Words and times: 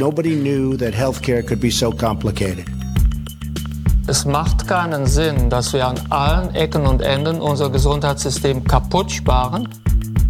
Nobody 0.00 0.34
knew 0.34 0.78
that 0.78 0.94
healthcare 0.94 1.46
could 1.46 1.60
be 1.60 1.70
so 1.70 1.90
complicated. 1.90 2.64
Es 4.06 4.24
macht 4.24 4.66
keinen 4.66 5.04
Sinn, 5.04 5.50
dass 5.50 5.74
wir 5.74 5.86
an 5.86 6.00
allen 6.08 6.54
Ecken 6.54 6.86
und 6.86 7.02
Enden 7.02 7.38
unser 7.38 7.68
Gesundheitssystem 7.68 8.64
kaputt 8.64 9.12
sparen. 9.12 9.68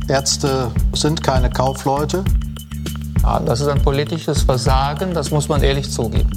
Ärzte 0.09 0.73
sind 0.93 1.23
keine 1.23 1.51
Kaufleute. 1.51 2.25
Ja, 3.23 3.39
das 3.39 3.61
ist 3.61 3.69
ein 3.69 3.81
politisches 3.81 4.43
Versagen, 4.43 5.15
das 5.15 5.31
muss 5.31 5.49
man 5.49 5.63
ehrlich 5.63 5.89
zugeben. 5.89 6.29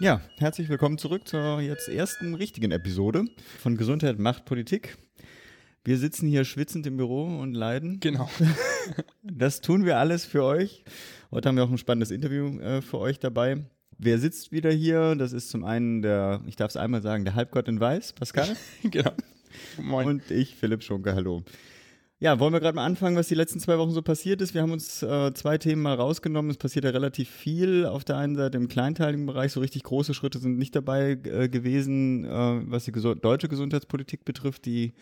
Ja, 0.00 0.20
herzlich 0.38 0.68
willkommen 0.68 0.98
zurück 0.98 1.28
zur 1.28 1.60
jetzt 1.60 1.88
ersten 1.88 2.34
richtigen 2.34 2.72
Episode 2.72 3.26
von 3.60 3.76
Gesundheit 3.76 4.18
macht 4.18 4.44
Politik. 4.44 4.98
Wir 5.86 5.98
sitzen 5.98 6.26
hier 6.26 6.44
schwitzend 6.44 6.84
im 6.88 6.96
Büro 6.96 7.22
und 7.38 7.54
leiden. 7.54 8.00
Genau. 8.00 8.28
Das 9.22 9.60
tun 9.60 9.84
wir 9.84 9.98
alles 9.98 10.24
für 10.24 10.44
euch. 10.44 10.84
Heute 11.32 11.48
haben 11.48 11.56
wir 11.56 11.64
auch 11.64 11.70
ein 11.70 11.78
spannendes 11.78 12.12
Interview 12.12 12.60
äh, 12.60 12.80
für 12.80 12.98
euch 12.98 13.18
dabei. 13.18 13.64
Wer 13.98 14.20
sitzt 14.20 14.52
wieder 14.52 14.70
hier? 14.70 15.16
Das 15.16 15.32
ist 15.32 15.50
zum 15.50 15.64
einen 15.64 16.02
der, 16.02 16.40
ich 16.46 16.54
darf 16.54 16.70
es 16.70 16.76
einmal 16.76 17.02
sagen, 17.02 17.24
der 17.24 17.34
Halbgott 17.34 17.66
in 17.66 17.80
Weiß, 17.80 18.12
Pascal. 18.12 18.56
genau. 18.84 19.10
Moin. 19.82 20.06
Und 20.06 20.30
ich, 20.30 20.54
Philipp 20.54 20.84
Schunke, 20.84 21.14
hallo. 21.14 21.42
Ja, 22.18 22.38
wollen 22.38 22.52
wir 22.52 22.60
gerade 22.60 22.76
mal 22.76 22.86
anfangen, 22.86 23.16
was 23.16 23.28
die 23.28 23.34
letzten 23.34 23.58
zwei 23.58 23.78
Wochen 23.78 23.90
so 23.90 24.02
passiert 24.02 24.40
ist. 24.40 24.54
Wir 24.54 24.62
haben 24.62 24.72
uns 24.72 25.02
äh, 25.02 25.34
zwei 25.34 25.58
Themen 25.58 25.82
mal 25.82 25.94
rausgenommen. 25.94 26.50
Es 26.50 26.58
passiert 26.58 26.84
ja 26.84 26.92
relativ 26.92 27.28
viel. 27.28 27.86
Auf 27.86 28.04
der 28.04 28.16
einen 28.16 28.36
Seite 28.36 28.56
im 28.56 28.68
kleinteiligen 28.68 29.26
Bereich, 29.26 29.52
so 29.52 29.60
richtig 29.60 29.82
große 29.82 30.14
Schritte 30.14 30.38
sind 30.38 30.58
nicht 30.58 30.74
dabei 30.74 31.18
äh, 31.24 31.48
gewesen, 31.48 32.24
äh, 32.24 32.62
was 32.70 32.84
die 32.84 32.92
gesu 32.92 33.14
deutsche 33.14 33.48
Gesundheitspolitik 33.48 34.24
betrifft. 34.24 34.64
Die 34.66 34.94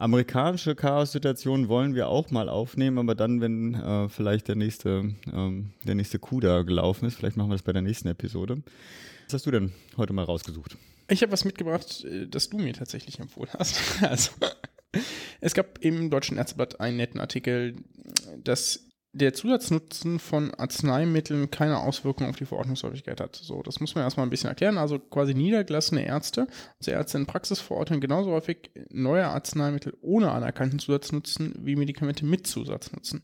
amerikanische 0.00 0.74
Chaos-Situation 0.74 1.68
wollen 1.68 1.94
wir 1.94 2.08
auch 2.08 2.30
mal 2.30 2.48
aufnehmen, 2.48 2.98
aber 2.98 3.14
dann, 3.14 3.40
wenn 3.40 3.74
äh, 3.74 4.08
vielleicht 4.08 4.48
der 4.48 4.56
nächste, 4.56 5.14
ähm, 5.32 5.70
der 5.84 5.94
nächste 5.94 6.18
Coup 6.18 6.40
da 6.40 6.62
gelaufen 6.62 7.06
ist, 7.06 7.16
vielleicht 7.16 7.36
machen 7.36 7.50
wir 7.50 7.54
das 7.54 7.62
bei 7.62 7.72
der 7.72 7.82
nächsten 7.82 8.08
Episode. 8.08 8.62
Was 9.26 9.34
hast 9.34 9.46
du 9.46 9.50
denn 9.50 9.72
heute 9.98 10.12
mal 10.14 10.24
rausgesucht? 10.24 10.76
Ich 11.08 11.22
habe 11.22 11.32
was 11.32 11.44
mitgebracht, 11.44 12.04
äh, 12.04 12.26
das 12.26 12.48
du 12.48 12.58
mir 12.58 12.72
tatsächlich 12.72 13.20
empfohlen 13.20 13.50
hast. 13.58 13.78
Also, 14.02 14.32
es 15.40 15.54
gab 15.54 15.78
im 15.84 16.10
Deutschen 16.10 16.38
Ärzteblatt 16.38 16.80
einen 16.80 16.96
netten 16.96 17.20
Artikel, 17.20 17.76
dass 18.42 18.89
der 19.12 19.34
Zusatznutzen 19.34 20.20
von 20.20 20.54
Arzneimitteln 20.54 21.50
keine 21.50 21.78
Auswirkungen 21.78 22.30
auf 22.30 22.36
die 22.36 22.44
Verordnungshäufigkeit 22.44 23.20
hat. 23.20 23.34
So, 23.36 23.62
das 23.62 23.80
muss 23.80 23.94
man 23.94 24.04
erstmal 24.04 24.26
ein 24.26 24.30
bisschen 24.30 24.50
erklären. 24.50 24.78
Also 24.78 24.98
quasi 24.98 25.34
niedergelassene 25.34 26.06
Ärzte, 26.06 26.46
also 26.78 26.90
Ärzte 26.92 27.18
in 27.18 27.26
Praxis 27.26 27.58
verordnen 27.58 28.00
genauso 28.00 28.30
häufig 28.30 28.70
neue 28.90 29.26
Arzneimittel 29.26 29.96
ohne 30.00 30.30
anerkannten 30.30 30.78
Zusatznutzen 30.78 31.54
wie 31.58 31.76
Medikamente 31.76 32.24
mit 32.24 32.46
Zusatznutzen. 32.46 33.22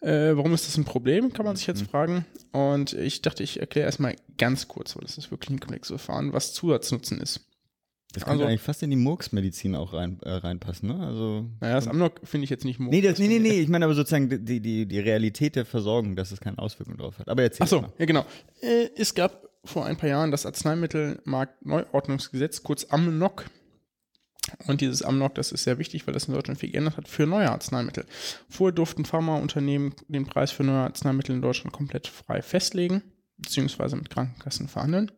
Äh, 0.00 0.36
warum 0.36 0.54
ist 0.54 0.66
das 0.66 0.78
ein 0.78 0.84
Problem, 0.84 1.32
kann 1.32 1.44
man 1.44 1.56
sich 1.56 1.66
jetzt 1.66 1.82
mhm. 1.82 1.88
fragen. 1.88 2.26
Und 2.52 2.92
ich 2.92 3.20
dachte, 3.20 3.42
ich 3.42 3.60
erkläre 3.60 3.86
erstmal 3.86 4.16
ganz 4.38 4.68
kurz, 4.68 4.96
weil 4.96 5.02
das 5.02 5.18
ist 5.18 5.30
wirklich 5.30 5.50
ein 5.50 5.60
komplexes 5.60 6.00
Verfahren, 6.00 6.32
was 6.32 6.54
Zusatznutzen 6.54 7.20
ist. 7.20 7.49
Das 8.12 8.24
könnte 8.24 8.40
also, 8.40 8.46
eigentlich 8.46 8.60
fast 8.60 8.82
in 8.82 8.90
die 8.90 8.96
Murksmedizin 8.96 9.76
auch 9.76 9.92
rein, 9.92 10.18
äh, 10.22 10.30
reinpassen, 10.30 10.88
ne? 10.88 10.98
Also, 10.98 11.46
naja, 11.60 11.76
das 11.76 11.86
Amnok 11.86 12.20
finde 12.24 12.42
ich 12.44 12.50
jetzt 12.50 12.64
nicht 12.64 12.80
Murks. 12.80 12.96
Nee, 12.96 13.02
das, 13.02 13.20
nee, 13.20 13.28
nee, 13.28 13.38
nee, 13.38 13.60
ich 13.60 13.68
meine 13.68 13.84
aber 13.84 13.94
sozusagen 13.94 14.44
die, 14.44 14.58
die, 14.60 14.86
die 14.86 14.98
Realität 14.98 15.54
der 15.54 15.64
Versorgung, 15.64 16.16
dass 16.16 16.32
es 16.32 16.40
keine 16.40 16.58
Auswirkungen 16.58 16.98
drauf 16.98 17.20
hat. 17.20 17.28
Aber 17.28 17.42
erzähl 17.42 17.62
Ach 17.64 17.68
so, 17.68 17.84
ja 17.98 18.06
genau. 18.06 18.26
Äh, 18.60 18.88
es 18.96 19.14
gab 19.14 19.48
vor 19.64 19.86
ein 19.86 19.96
paar 19.96 20.08
Jahren 20.08 20.32
das 20.32 20.44
Arzneimittelmarktneuordnungsgesetz, 20.44 22.64
kurz 22.64 22.86
Amnok. 22.90 23.44
Und 24.66 24.80
dieses 24.80 25.02
Amnok, 25.02 25.36
das 25.36 25.52
ist 25.52 25.62
sehr 25.62 25.78
wichtig, 25.78 26.08
weil 26.08 26.14
das 26.14 26.24
in 26.24 26.34
Deutschland 26.34 26.58
viel 26.58 26.72
geändert 26.72 26.96
hat, 26.96 27.06
für 27.06 27.26
neue 27.26 27.48
Arzneimittel. 27.50 28.06
Vorher 28.48 28.74
durften 28.74 29.04
Pharmaunternehmen 29.04 29.94
den 30.08 30.26
Preis 30.26 30.50
für 30.50 30.64
neue 30.64 30.80
Arzneimittel 30.80 31.36
in 31.36 31.42
Deutschland 31.42 31.72
komplett 31.72 32.08
frei 32.08 32.42
festlegen, 32.42 33.04
beziehungsweise 33.36 33.94
mit 33.94 34.10
Krankenkassen 34.10 34.66
verhandeln. 34.66 35.12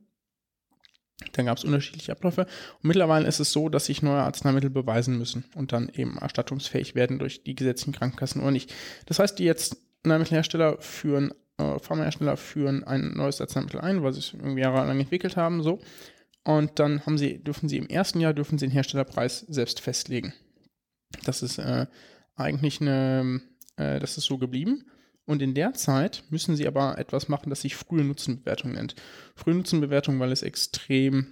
Dann 1.33 1.47
gab 1.47 1.59
es 1.59 1.65
unterschiedliche 1.65 2.13
Abläufe. 2.13 2.43
Und 2.43 2.85
mittlerweile 2.85 3.27
ist 3.27 3.41
es 3.41 3.53
so, 3.53 3.69
dass 3.69 3.87
sich 3.87 4.03
neue 4.03 4.23
Arzneimittel 4.23 4.71
beweisen 4.71 5.19
müssen 5.19 5.45
und 5.55 5.73
dann 5.73 5.91
eben 5.95 6.19
erstattungsfähig 6.19 6.95
werden 6.95 7.19
durch 7.19 7.43
die 7.45 7.55
gesetzlichen 7.55 7.93
Krankenkassen 7.93 8.43
oder 8.43 8.51
nicht. 8.51 8.73
Das 9.07 9.19
heißt, 9.19 9.39
die 9.39 9.45
jetzt 9.45 9.77
Arzneimittelhersteller 10.03 10.79
führen, 10.81 11.33
äh, 11.59 11.79
Pharmahersteller 11.79 12.37
führen 12.37 12.85
ein 12.85 13.13
neues 13.15 13.41
Arzneimittel 13.41 13.81
ein, 13.81 14.03
weil 14.03 14.13
sie 14.13 14.19
es 14.19 14.35
irgendwie 14.35 14.63
jahrelang 14.63 14.99
entwickelt 14.99 15.37
haben, 15.37 15.63
so. 15.63 15.81
Und 16.45 16.81
dann 16.81 17.07
haben 17.07 17.19
sie, 17.19 17.43
dürfen 17.43 17.69
sie 17.69 17.77
im 17.77 17.87
ersten 17.87 18.19
Jahr 18.19 18.35
dürfen 18.35 18.59
sie 18.59 18.67
den 18.67 18.73
Herstellerpreis 18.73 19.41
selbst 19.49 19.81
festlegen. 19.81 20.35
Das 21.25 21.43
ist 21.43 21.59
äh, 21.59 21.87
eigentlich 22.35 22.81
eine, 22.81 23.41
äh, 23.77 24.01
das 24.01 24.19
ist 24.19 24.25
so 24.25 24.39
geblieben. 24.39 24.85
Und 25.25 25.41
in 25.41 25.55
der 25.55 25.75
Zeit 25.75 26.25
müssen 26.31 26.57
sie 26.57 26.67
aber 26.67 26.99
etwas 26.99 27.29
machen, 27.29 27.51
das 27.51 27.63
sich 27.63 27.77
frühe 27.77 28.05
Nutzenbewertung 28.05 28.73
nennt. 28.73 28.97
Frühe 29.37 29.55
Nutzenbewertung, 29.55 30.19
weil 30.19 30.33
es 30.33 30.43
extrem 30.43 31.29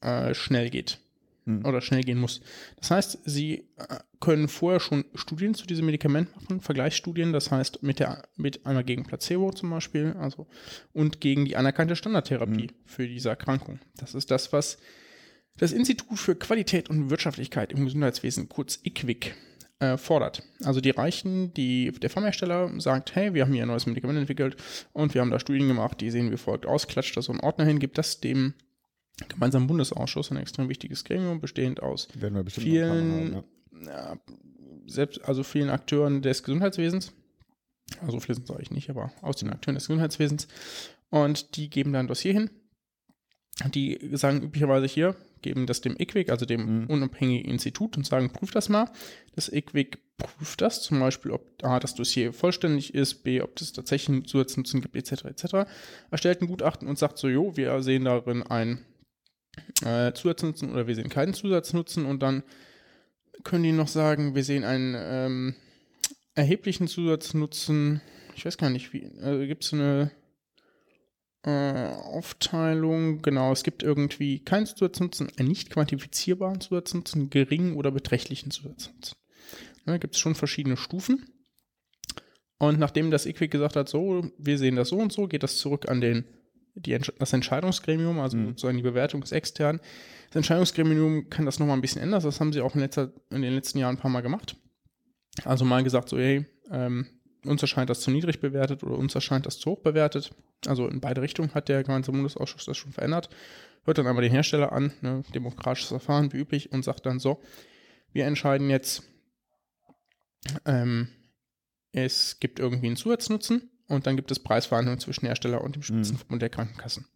äh, 0.00 0.32
schnell 0.34 0.70
geht 0.70 1.00
hm. 1.46 1.64
oder 1.64 1.80
schnell 1.80 2.02
gehen 2.02 2.18
muss. 2.18 2.40
Das 2.76 2.90
heißt, 2.90 3.18
sie 3.24 3.68
äh, 3.76 3.98
können 4.20 4.48
vorher 4.48 4.80
schon 4.80 5.04
Studien 5.14 5.54
zu 5.54 5.66
diesem 5.66 5.86
Medikament 5.86 6.34
machen, 6.36 6.60
Vergleichsstudien, 6.60 7.32
das 7.32 7.50
heißt 7.50 7.82
mit 7.82 8.00
der 8.00 8.22
mit 8.36 8.66
einer 8.66 8.82
gegen 8.82 9.04
Placebo 9.04 9.52
zum 9.52 9.70
Beispiel, 9.70 10.14
also 10.18 10.46
und 10.92 11.20
gegen 11.20 11.44
die 11.44 11.56
anerkannte 11.56 11.96
Standardtherapie 11.96 12.68
hm. 12.68 12.74
für 12.84 13.08
diese 13.08 13.30
Erkrankung. 13.30 13.80
Das 13.96 14.14
ist 14.14 14.30
das, 14.30 14.52
was 14.52 14.78
das 15.56 15.72
Institut 15.72 16.18
für 16.18 16.36
Qualität 16.36 16.90
und 16.90 17.08
Wirtschaftlichkeit 17.08 17.72
im 17.72 17.84
Gesundheitswesen, 17.84 18.48
kurz 18.48 18.78
IQWIC, 18.84 19.34
äh, 19.78 19.96
fordert. 19.96 20.42
Also 20.64 20.80
die 20.80 20.90
Reichen, 20.90 21.52
die, 21.54 21.90
der 21.92 22.10
Pharmahersteller 22.10 22.70
sagt, 22.80 23.14
hey, 23.14 23.34
wir 23.34 23.44
haben 23.44 23.52
hier 23.52 23.62
ein 23.62 23.68
neues 23.68 23.86
Medikament 23.86 24.18
entwickelt 24.18 24.56
und 24.92 25.14
wir 25.14 25.20
haben 25.20 25.30
da 25.30 25.38
Studien 25.38 25.68
gemacht, 25.68 26.00
die 26.00 26.10
sehen 26.10 26.30
wie 26.32 26.36
folgt 26.36 26.66
aus, 26.66 26.86
klatscht 26.88 27.16
da 27.16 27.22
so 27.22 27.32
einen 27.32 27.40
Ordner 27.40 27.64
hin, 27.64 27.78
gibt 27.78 27.98
das 27.98 28.20
dem 28.20 28.54
gemeinsamen 29.28 29.66
Bundesausschuss, 29.66 30.30
ein 30.30 30.36
extrem 30.38 30.68
wichtiges 30.68 31.04
Gremium, 31.04 31.40
bestehend 31.40 31.82
aus 31.82 32.08
vielen, 32.48 33.36
haben, 33.36 33.44
ja. 33.86 34.16
selbst, 34.86 35.24
also 35.24 35.42
vielen 35.42 35.70
Akteuren 35.70 36.22
des 36.22 36.42
Gesundheitswesens. 36.42 37.12
Also 38.00 38.18
viele 38.20 38.34
sind 38.34 38.50
es 38.50 38.50
eigentlich 38.50 38.70
nicht, 38.70 38.90
aber 38.90 39.12
aus 39.22 39.36
den 39.36 39.50
Akteuren 39.50 39.76
des 39.76 39.86
Gesundheitswesens. 39.86 40.48
Und 41.08 41.56
die 41.56 41.70
geben 41.70 41.92
dann 41.92 42.06
ein 42.06 42.08
Dossier 42.08 42.32
hin. 42.32 42.50
Die 43.64 43.98
sagen 44.12 44.42
üblicherweise 44.42 44.86
hier, 44.86 45.16
geben 45.40 45.66
das 45.66 45.80
dem 45.80 45.96
IQWIC, 45.98 46.30
also 46.30 46.44
dem 46.44 46.82
mhm. 46.82 46.86
unabhängigen 46.88 47.50
Institut, 47.50 47.96
und 47.96 48.06
sagen, 48.06 48.30
prüf 48.30 48.50
das 48.50 48.68
mal. 48.68 48.90
Das 49.34 49.50
IQWIC 49.50 49.98
prüft 50.18 50.60
das, 50.60 50.82
zum 50.82 51.00
Beispiel, 51.00 51.30
ob 51.30 51.64
A, 51.64 51.80
das 51.80 51.94
Dossier 51.94 52.32
vollständig 52.32 52.94
ist, 52.94 53.22
B, 53.24 53.40
ob 53.40 53.58
es 53.60 53.72
tatsächlich 53.72 54.10
einen 54.10 54.24
Zusatznutzen 54.26 54.82
gibt, 54.82 54.94
etc., 54.94 55.24
etc. 55.24 55.68
Erstellt 56.10 56.42
ein 56.42 56.48
Gutachten 56.48 56.86
und 56.86 56.98
sagt 56.98 57.16
so, 57.18 57.28
jo, 57.28 57.56
wir 57.56 57.82
sehen 57.82 58.04
darin 58.04 58.42
einen 58.42 58.84
äh, 59.82 60.12
Zusatznutzen 60.12 60.70
oder 60.70 60.86
wir 60.86 60.94
sehen 60.94 61.08
keinen 61.08 61.32
Zusatznutzen 61.32 62.04
und 62.04 62.22
dann 62.22 62.42
können 63.42 63.64
die 63.64 63.72
noch 63.72 63.88
sagen, 63.88 64.34
wir 64.34 64.44
sehen 64.44 64.64
einen 64.64 64.94
ähm, 64.98 65.54
erheblichen 66.34 66.88
Zusatznutzen. 66.88 68.00
Ich 68.34 68.44
weiß 68.44 68.58
gar 68.58 68.70
nicht, 68.70 68.92
wie, 68.92 69.10
also 69.22 69.46
gibt 69.46 69.64
es 69.64 69.72
eine 69.72 70.10
äh, 71.46 71.92
Aufteilung, 71.92 73.22
genau, 73.22 73.52
es 73.52 73.62
gibt 73.62 73.84
irgendwie 73.84 74.40
keinen 74.40 74.66
Zusatznutzen, 74.66 75.30
einen 75.38 75.48
nicht 75.48 75.70
quantifizierbaren 75.70 76.60
Zusatznutzen, 76.60 77.30
geringen 77.30 77.76
oder 77.76 77.92
beträchtlichen 77.92 78.50
Zusatznutzen. 78.50 79.16
Da 79.84 79.92
ne, 79.92 79.98
gibt 80.00 80.16
es 80.16 80.20
schon 80.20 80.34
verschiedene 80.34 80.76
Stufen. 80.76 81.24
Und 82.58 82.80
nachdem 82.80 83.12
das 83.12 83.26
EQUIC 83.26 83.52
gesagt 83.52 83.76
hat, 83.76 83.88
so, 83.88 84.28
wir 84.38 84.58
sehen 84.58 84.74
das 84.74 84.88
so 84.88 84.96
und 84.96 85.12
so, 85.12 85.28
geht 85.28 85.44
das 85.44 85.58
zurück 85.58 85.88
an 85.88 86.00
den, 86.00 86.24
die, 86.74 86.98
das 87.18 87.32
Entscheidungsgremium, 87.32 88.18
also 88.18 88.36
mhm. 88.36 88.48
sozusagen 88.48 88.78
die 88.78 88.82
Bewertung 88.82 89.22
ist 89.22 89.32
extern. 89.32 89.80
Das 90.30 90.36
Entscheidungsgremium 90.36 91.30
kann 91.30 91.46
das 91.46 91.60
nochmal 91.60 91.76
ein 91.76 91.82
bisschen 91.82 92.02
ändern, 92.02 92.22
das 92.22 92.40
haben 92.40 92.52
sie 92.52 92.60
auch 92.60 92.74
in, 92.74 92.80
letzter, 92.80 93.12
in, 93.30 93.42
den 93.42 93.54
letzten 93.54 93.78
Jahren 93.78 93.96
ein 93.96 94.00
paar 94.00 94.10
Mal 94.10 94.22
gemacht. 94.22 94.56
Also 95.44 95.64
mal 95.64 95.84
gesagt, 95.84 96.08
so, 96.08 96.18
hey, 96.18 96.46
ähm, 96.72 97.06
uns 97.48 97.62
erscheint 97.62 97.90
das 97.90 98.00
zu 98.00 98.10
niedrig 98.10 98.40
bewertet 98.40 98.82
oder 98.82 98.96
uns 98.96 99.14
erscheint 99.14 99.46
das 99.46 99.58
zu 99.58 99.72
hoch 99.72 99.80
bewertet. 99.80 100.32
Also 100.66 100.88
in 100.88 101.00
beide 101.00 101.22
Richtungen 101.22 101.54
hat 101.54 101.68
der 101.68 101.82
gemeinsame 101.82 102.18
Bundesausschuss 102.18 102.64
das 102.64 102.76
schon 102.76 102.92
verändert. 102.92 103.28
Hört 103.84 103.98
dann 103.98 104.06
einmal 104.06 104.22
den 104.22 104.32
Hersteller 104.32 104.72
an, 104.72 104.92
ne, 105.00 105.22
demokratisches 105.34 105.90
Verfahren 105.90 106.32
wie 106.32 106.38
üblich, 106.38 106.72
und 106.72 106.84
sagt 106.84 107.06
dann 107.06 107.20
so, 107.20 107.40
wir 108.12 108.24
entscheiden 108.24 108.70
jetzt, 108.70 109.02
ähm, 110.64 111.08
es 111.92 112.40
gibt 112.40 112.58
irgendwie 112.58 112.86
einen 112.86 112.96
Zusatznutzen 112.96 113.70
und 113.88 114.06
dann 114.06 114.16
gibt 114.16 114.30
es 114.30 114.38
Preisverhandlungen 114.38 115.00
zwischen 115.00 115.26
Hersteller 115.26 115.62
und 115.62 115.76
dem. 115.76 115.82
Spitzenverbund 115.82 116.38
mhm. 116.38 116.40
der 116.40 116.50
Krankenkassen. 116.50 117.06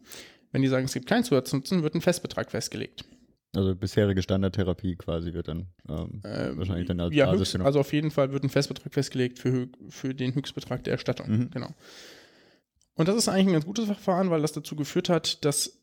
Wenn 0.52 0.62
die 0.62 0.68
sagen, 0.68 0.84
es 0.84 0.94
gibt 0.94 1.06
keinen 1.06 1.24
Zusatznutzen, 1.24 1.82
wird 1.82 1.94
ein 1.94 2.00
Festbetrag 2.00 2.50
festgelegt. 2.50 3.04
Also 3.54 3.74
bisherige 3.74 4.22
Standardtherapie 4.22 4.94
quasi 4.96 5.32
wird 5.32 5.48
dann 5.48 5.66
ähm, 5.88 6.20
ähm, 6.24 6.58
wahrscheinlich 6.58 6.86
dann 6.86 7.00
als 7.00 7.14
ja, 7.14 7.26
Basis 7.26 7.54
höchst, 7.54 7.66
Also 7.66 7.80
auf 7.80 7.92
jeden 7.92 8.12
Fall 8.12 8.32
wird 8.32 8.44
ein 8.44 8.48
Festbetrag 8.48 8.92
festgelegt 8.92 9.40
für, 9.40 9.68
für 9.88 10.14
den 10.14 10.34
Höchstbetrag 10.34 10.84
der 10.84 10.92
Erstattung. 10.92 11.28
Mhm. 11.28 11.50
Genau. 11.50 11.68
Und 12.94 13.08
das 13.08 13.16
ist 13.16 13.28
eigentlich 13.28 13.48
ein 13.48 13.52
ganz 13.54 13.66
gutes 13.66 13.86
Verfahren, 13.86 14.30
weil 14.30 14.42
das 14.42 14.52
dazu 14.52 14.76
geführt 14.76 15.08
hat, 15.08 15.44
dass 15.44 15.80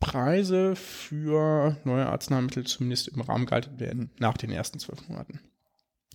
Preise 0.00 0.76
für 0.76 1.76
neue 1.84 2.06
Arzneimittel 2.06 2.66
zumindest 2.66 3.08
im 3.08 3.20
Rahmen 3.20 3.46
gehalten 3.46 3.80
werden 3.80 4.10
nach 4.18 4.36
den 4.36 4.50
ersten 4.50 4.78
zwölf 4.78 5.08
Monaten. 5.08 5.40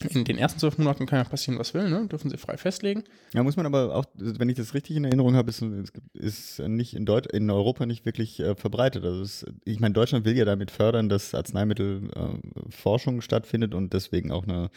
In 0.09 0.23
den 0.23 0.37
ersten 0.37 0.59
zwölf 0.59 0.77
Monaten 0.77 1.05
kann 1.05 1.19
ja 1.19 1.23
passieren, 1.23 1.59
was 1.59 1.73
will, 1.73 1.89
ne? 1.89 2.07
dürfen 2.07 2.29
sie 2.29 2.37
frei 2.37 2.57
festlegen. 2.57 3.03
Ja, 3.33 3.43
muss 3.43 3.55
man 3.55 3.65
aber 3.65 3.95
auch, 3.95 4.05
wenn 4.15 4.49
ich 4.49 4.57
das 4.57 4.73
richtig 4.73 4.97
in 4.97 5.05
Erinnerung 5.05 5.35
habe, 5.35 5.49
ist, 5.49 5.63
ist 6.13 6.59
nicht 6.59 6.95
in, 6.95 7.05
Deut 7.05 7.27
in 7.27 7.49
Europa 7.49 7.85
nicht 7.85 8.05
wirklich 8.05 8.39
äh, 8.39 8.55
verbreitet. 8.55 9.03
Also 9.05 9.21
es, 9.21 9.45
ich 9.65 9.79
meine, 9.79 9.93
Deutschland 9.93 10.25
will 10.25 10.37
ja 10.37 10.45
damit 10.45 10.71
fördern, 10.71 11.09
dass 11.09 11.33
Arzneimittelforschung 11.33 13.19
äh, 13.19 13.21
stattfindet 13.21 13.73
und 13.73 13.93
deswegen 13.93 14.31
auch 14.31 14.43
eine 14.43 14.69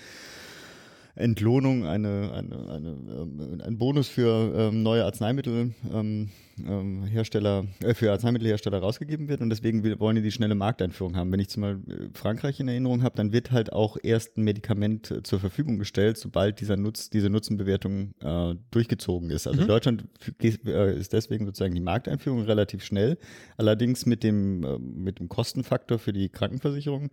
Entlohnung, 1.17 1.87
eine, 1.87 2.31
eine, 2.35 2.69
eine, 2.69 2.89
ähm, 2.89 3.63
ein 3.65 3.79
Bonus 3.79 4.07
für 4.07 4.53
ähm, 4.55 4.83
neue 4.83 5.07
Arzneimittelhersteller, 5.07 7.59
ähm, 7.59 7.69
ähm 7.83 7.89
äh, 7.89 7.95
für 7.95 8.13
Arzneimittelhersteller 8.13 8.79
rausgegeben 8.79 9.27
wird 9.27 9.41
und 9.41 9.49
deswegen 9.49 9.83
wollen 9.99 10.17
die 10.17 10.23
die 10.23 10.31
schnelle 10.31 10.55
Markteinführung 10.55 11.17
haben. 11.17 11.33
Wenn 11.33 11.41
ich 11.41 11.49
zum 11.49 11.63
Beispiel 11.63 12.11
Frankreich 12.13 12.61
in 12.61 12.69
Erinnerung 12.69 13.03
habe, 13.03 13.17
dann 13.17 13.33
wird 13.33 13.51
halt 13.51 13.73
auch 13.73 13.97
erst 14.03 14.37
ein 14.37 14.45
Medikament 14.45 15.11
äh, 15.11 15.23
zur 15.23 15.41
Verfügung 15.41 15.79
gestellt, 15.79 16.19
sobald 16.19 16.61
dieser 16.61 16.77
Nutz, 16.77 17.09
diese 17.09 17.31
Nutzenbewertung 17.31 18.13
äh, 18.21 18.55
durchgezogen 18.71 19.31
ist. 19.31 19.47
Also 19.47 19.63
mhm. 19.63 19.69
Deutschland 19.69 20.05
äh, 20.43 20.99
ist 20.99 21.15
deswegen 21.15 21.47
sozusagen 21.47 21.75
die 21.75 21.81
Markteinführung 21.81 22.43
relativ 22.43 22.85
schnell, 22.85 23.17
allerdings 23.57 24.05
mit 24.05 24.23
dem, 24.23 24.65
äh, 24.65 24.79
mit 24.79 25.19
dem 25.19 25.31
Kostenfaktor 25.31 25.99
für 25.99 26.13
die 26.13 26.29
Krankenversicherung 26.29 27.09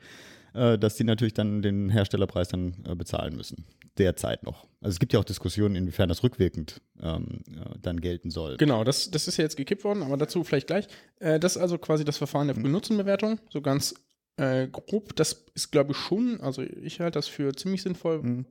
äh, 0.54 0.78
dass 0.78 0.96
die 0.96 1.04
natürlich 1.04 1.34
dann 1.34 1.62
den 1.62 1.90
Herstellerpreis 1.90 2.50
dann 2.50 2.84
äh, 2.88 2.96
bezahlen 2.96 3.36
müssen. 3.36 3.66
Derzeit 3.98 4.44
noch. 4.44 4.68
Also 4.82 4.96
es 4.96 5.00
gibt 5.00 5.14
ja 5.14 5.20
auch 5.20 5.24
Diskussionen, 5.24 5.76
inwiefern 5.76 6.10
das 6.10 6.24
rückwirkend 6.24 6.82
ähm, 7.02 7.42
äh, 7.48 7.78
dann 7.82 8.02
gelten 8.02 8.32
soll. 8.32 8.58
Genau, 8.58 8.84
das, 8.84 9.12
das 9.12 9.28
ist 9.28 9.38
ja 9.38 9.44
jetzt 9.44 9.58
gekippt 9.58 9.84
worden, 9.84 10.04
aber 10.04 10.18
dazu 10.18 10.44
vielleicht 10.44 10.68
gleich. 10.68 10.88
Äh, 11.20 11.40
das 11.40 11.56
ist 11.56 11.62
also 11.62 11.78
quasi 11.78 12.06
das 12.06 12.18
Verfahren 12.18 12.48
der 12.48 12.58
Nutzenbewertung, 12.58 13.40
so 13.50 13.62
ganz 13.62 13.96
äh, 14.38 14.68
grob. 14.68 15.16
Das 15.16 15.46
ist, 15.54 15.72
glaube 15.72 15.92
ich, 15.92 15.98
schon, 15.98 16.42
also 16.42 16.62
ich 16.62 17.00
halte 17.00 17.18
das 17.18 17.28
für 17.28 17.54
ziemlich 17.54 17.84
sinnvoll. 17.84 18.22
Mhm. 18.22 18.46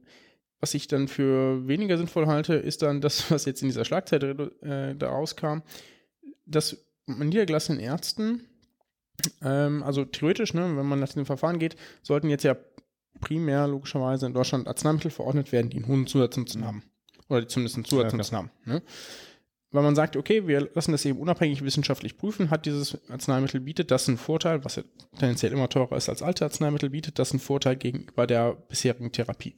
Was 0.61 0.75
ich 0.75 0.87
dann 0.87 1.09
für 1.09 1.67
weniger 1.67 1.99
sinnvoll 1.99 2.29
halte, 2.29 2.55
ist 2.55 2.83
dann 2.83 3.01
das, 3.01 3.31
was 3.31 3.45
jetzt 3.45 3.63
in 3.63 3.69
dieser 3.69 3.85
Schlagzeile 3.85 4.53
äh, 4.63 4.95
da 4.95 5.09
rauskam, 5.09 5.63
dass 6.47 6.77
niedergelassenen 7.07 7.81
Ärzten 7.81 8.45
ähm, 9.43 9.83
also 9.83 10.05
theoretisch, 10.05 10.55
ne, 10.55 10.77
wenn 10.77 10.87
man 10.87 11.01
nach 11.01 11.13
dem 11.13 11.27
Verfahren 11.27 11.59
geht, 11.59 11.77
sollten 12.03 12.29
jetzt 12.29 12.45
ja 12.45 12.57
primär 13.21 13.67
logischerweise 13.69 14.27
in 14.27 14.35
Deutschland 14.35 14.69
Arzneimittel 14.69 15.11
verordnet 15.11 15.53
werden, 15.53 15.71
die 15.71 15.79
einen 15.79 15.89
hohen 15.89 16.07
Zusatznutzen 16.07 16.65
haben. 16.67 16.83
Oder 17.29 17.43
die 17.43 17.47
zumindest 17.47 17.77
einen 17.77 17.85
Zusatznutzen 17.85 18.35
ja, 18.35 18.39
haben. 18.39 18.51
Ne? 18.65 18.83
Weil 19.71 19.83
man 19.83 19.95
sagt, 19.95 20.17
okay, 20.17 20.47
wir 20.47 20.69
lassen 20.75 20.93
das 20.93 21.05
eben 21.07 21.19
unabhängig 21.19 21.65
wissenschaftlich 21.65 22.19
prüfen, 22.19 22.51
hat 22.51 22.67
dieses 22.67 22.99
Arzneimittel, 23.11 23.61
bietet 23.61 23.91
das 23.91 24.07
einen 24.07 24.19
Vorteil, 24.19 24.65
was 24.65 24.77
ja 24.77 24.83
tendenziell 25.19 25.53
immer 25.53 25.69
teurer 25.69 25.97
ist 25.97 26.11
als 26.11 26.23
alte 26.23 26.45
Arzneimittel, 26.45 26.91
bietet 26.91 27.19
das 27.19 27.33
einen 27.33 27.41
Vorteil 27.41 27.77
gegenüber 27.77 28.27
der 28.27 28.55
bisherigen 28.69 29.13
Therapie. 29.13 29.57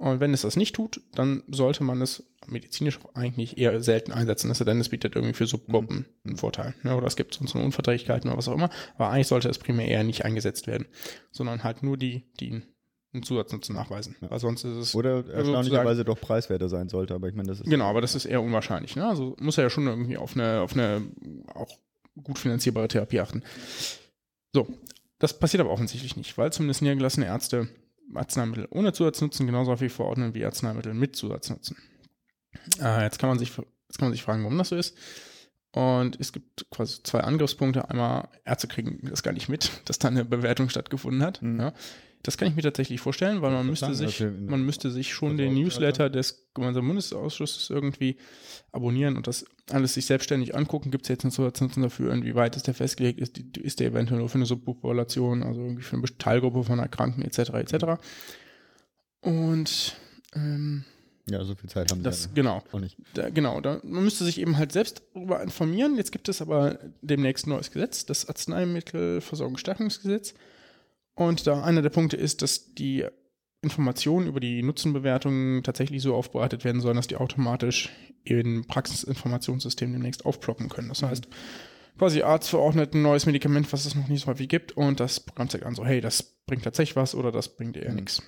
Und 0.00 0.18
wenn 0.18 0.32
es 0.32 0.40
das 0.40 0.56
nicht 0.56 0.74
tut, 0.74 1.02
dann 1.12 1.42
sollte 1.48 1.84
man 1.84 2.00
es 2.00 2.24
medizinisch 2.46 2.98
eigentlich 3.12 3.58
eher 3.58 3.82
selten 3.82 4.12
einsetzen, 4.12 4.50
es 4.50 4.56
denn 4.56 4.80
es 4.80 4.88
bietet 4.88 5.14
irgendwie 5.14 5.34
für 5.34 5.46
Subgruppen 5.46 6.06
einen 6.24 6.38
Vorteil. 6.38 6.74
Ne? 6.82 6.96
Oder 6.96 7.06
es 7.06 7.16
gibt 7.16 7.34
sonst 7.34 7.54
eine 7.54 7.62
Unverträglichkeit 7.66 8.24
oder 8.24 8.34
was 8.34 8.48
auch 8.48 8.54
immer. 8.54 8.70
Aber 8.94 9.10
eigentlich 9.10 9.26
sollte 9.26 9.50
es 9.50 9.58
primär 9.58 9.88
eher 9.88 10.02
nicht 10.02 10.24
eingesetzt 10.24 10.66
werden, 10.66 10.86
sondern 11.32 11.64
halt 11.64 11.82
nur 11.82 11.98
die, 11.98 12.24
die 12.40 12.62
einen 13.12 13.22
Zusatznutzen 13.22 13.74
nachweisen. 13.74 14.16
Ja. 14.22 14.30
Weil 14.30 14.38
sonst 14.38 14.64
ist 14.64 14.74
es. 14.74 14.94
Oder 14.94 15.28
erstaunlicherweise 15.28 16.02
doch 16.02 16.18
preiswerter 16.18 16.70
sein 16.70 16.88
sollte, 16.88 17.14
aber 17.14 17.28
ich 17.28 17.34
meine, 17.34 17.50
das 17.50 17.60
ist. 17.60 17.68
Genau, 17.68 17.84
aber 17.84 18.00
das 18.00 18.14
ist 18.14 18.24
eher 18.24 18.40
unwahrscheinlich. 18.40 18.96
Ne? 18.96 19.06
Also 19.06 19.36
muss 19.38 19.58
er 19.58 19.64
ja 19.64 19.70
schon 19.70 19.86
irgendwie 19.86 20.16
auf 20.16 20.32
eine, 20.32 20.62
auf 20.62 20.72
eine 20.72 21.02
auch 21.54 21.76
gut 22.22 22.38
finanzierbare 22.38 22.88
Therapie 22.88 23.20
achten. 23.20 23.42
So, 24.54 24.66
das 25.18 25.38
passiert 25.38 25.60
aber 25.60 25.70
offensichtlich 25.70 26.16
nicht, 26.16 26.38
weil 26.38 26.50
zumindest 26.54 26.80
niedergelassene 26.80 27.26
Ärzte 27.26 27.68
Arzneimittel 28.14 28.68
ohne 28.70 28.92
Zusatznutzen 28.92 29.46
genauso 29.46 29.72
häufig 29.72 29.92
verordnen 29.92 30.34
wie 30.34 30.44
Arzneimittel 30.44 30.94
mit 30.94 31.16
Zusatznutzen. 31.16 31.76
Äh, 32.80 33.04
jetzt, 33.04 33.18
kann 33.18 33.28
man 33.28 33.38
sich, 33.38 33.50
jetzt 33.56 33.98
kann 33.98 34.08
man 34.08 34.12
sich 34.12 34.22
fragen, 34.22 34.42
warum 34.42 34.58
das 34.58 34.70
so 34.70 34.76
ist. 34.76 34.96
Und 35.72 36.18
es 36.18 36.32
gibt 36.32 36.68
quasi 36.70 37.02
zwei 37.02 37.20
Angriffspunkte. 37.20 37.88
Einmal, 37.88 38.28
Ärzte 38.44 38.66
kriegen 38.66 38.98
das 39.08 39.22
gar 39.22 39.32
nicht 39.32 39.48
mit, 39.48 39.70
dass 39.84 39.98
da 39.98 40.08
eine 40.08 40.24
Bewertung 40.24 40.68
stattgefunden 40.68 41.22
hat. 41.22 41.42
Mhm. 41.42 41.60
Ja. 41.60 41.72
Das 42.22 42.36
kann 42.36 42.48
ich 42.48 42.54
mir 42.54 42.62
tatsächlich 42.62 43.00
vorstellen, 43.00 43.40
weil 43.40 43.50
man 43.50 43.66
müsste 43.66 43.94
sich, 43.94 44.22
man 44.46 44.62
müsste 44.62 44.90
sich 44.90 45.14
schon 45.14 45.38
den 45.38 45.54
Newsletter 45.54 46.10
des 46.10 46.50
gemeinsamen 46.52 46.88
Bundesausschusses 46.88 47.70
irgendwie 47.70 48.18
abonnieren 48.72 49.16
und 49.16 49.26
das 49.26 49.46
alles 49.70 49.94
sich 49.94 50.04
selbstständig 50.04 50.54
angucken. 50.54 50.90
Gibt 50.90 51.06
es 51.06 51.08
jetzt 51.08 51.24
einen 51.24 51.30
Zusatznutzen 51.30 51.82
dafür, 51.82 52.12
inwieweit 52.12 52.56
ist 52.56 52.66
der 52.66 52.74
festgelegt, 52.74 53.20
ist, 53.20 53.38
die, 53.38 53.60
ist 53.60 53.80
der 53.80 53.88
eventuell 53.88 54.20
nur 54.20 54.28
für 54.28 54.34
eine 54.34 54.44
Subpopulation, 54.44 55.42
also 55.42 55.62
irgendwie 55.62 55.82
für 55.82 55.96
eine 55.96 56.04
Teilgruppe 56.18 56.64
von 56.64 56.78
Erkrankten 56.78 57.24
etc. 57.24 57.54
etc. 57.54 57.84
Und 59.22 59.96
ähm, 60.34 60.84
ja, 61.30 61.44
so 61.44 61.54
viel 61.54 61.70
Zeit 61.70 61.90
haben 61.90 62.02
das, 62.02 62.24
sie 62.24 62.28
genau, 62.34 62.62
auch 62.70 62.80
nicht. 62.80 62.98
Da, 63.14 63.30
genau, 63.30 63.60
da, 63.60 63.80
man 63.82 64.04
müsste 64.04 64.24
sich 64.24 64.38
eben 64.40 64.58
halt 64.58 64.72
selbst 64.72 65.02
darüber 65.14 65.42
informieren. 65.42 65.96
Jetzt 65.96 66.12
gibt 66.12 66.28
es 66.28 66.42
aber 66.42 66.78
demnächst 67.02 67.46
ein 67.46 67.50
neues 67.50 67.70
Gesetz, 67.70 68.04
das 68.04 68.28
Arzneimittelversorgungsstärkungsgesetz. 68.28 70.34
Und 71.20 71.46
da 71.46 71.62
einer 71.62 71.82
der 71.82 71.90
Punkte 71.90 72.16
ist, 72.16 72.40
dass 72.40 72.72
die 72.72 73.04
Informationen 73.60 74.26
über 74.26 74.40
die 74.40 74.62
Nutzenbewertungen 74.62 75.62
tatsächlich 75.62 76.00
so 76.00 76.14
aufbereitet 76.14 76.64
werden 76.64 76.80
sollen, 76.80 76.96
dass 76.96 77.08
die 77.08 77.16
automatisch 77.16 77.90
in 78.24 78.66
Praxisinformationssystemen 78.66 79.92
demnächst 79.92 80.24
aufploppen 80.24 80.70
können. 80.70 80.88
Das 80.88 81.02
heißt, 81.02 81.28
quasi 81.98 82.22
Arzt 82.22 82.48
verordnet 82.48 82.94
ein 82.94 83.02
neues 83.02 83.26
Medikament, 83.26 83.70
was 83.70 83.84
es 83.84 83.94
noch 83.94 84.08
nicht 84.08 84.22
so 84.22 84.28
häufig 84.28 84.48
gibt, 84.48 84.72
und 84.72 84.98
das 84.98 85.20
Programm 85.20 85.50
zeigt 85.50 85.66
an, 85.66 85.74
so, 85.74 85.84
hey, 85.84 86.00
das 86.00 86.22
bringt 86.22 86.64
tatsächlich 86.64 86.96
was 86.96 87.14
oder 87.14 87.30
das 87.30 87.54
bringt 87.54 87.76
eher 87.76 87.90
mhm. 87.90 87.96
nichts. 87.96 88.22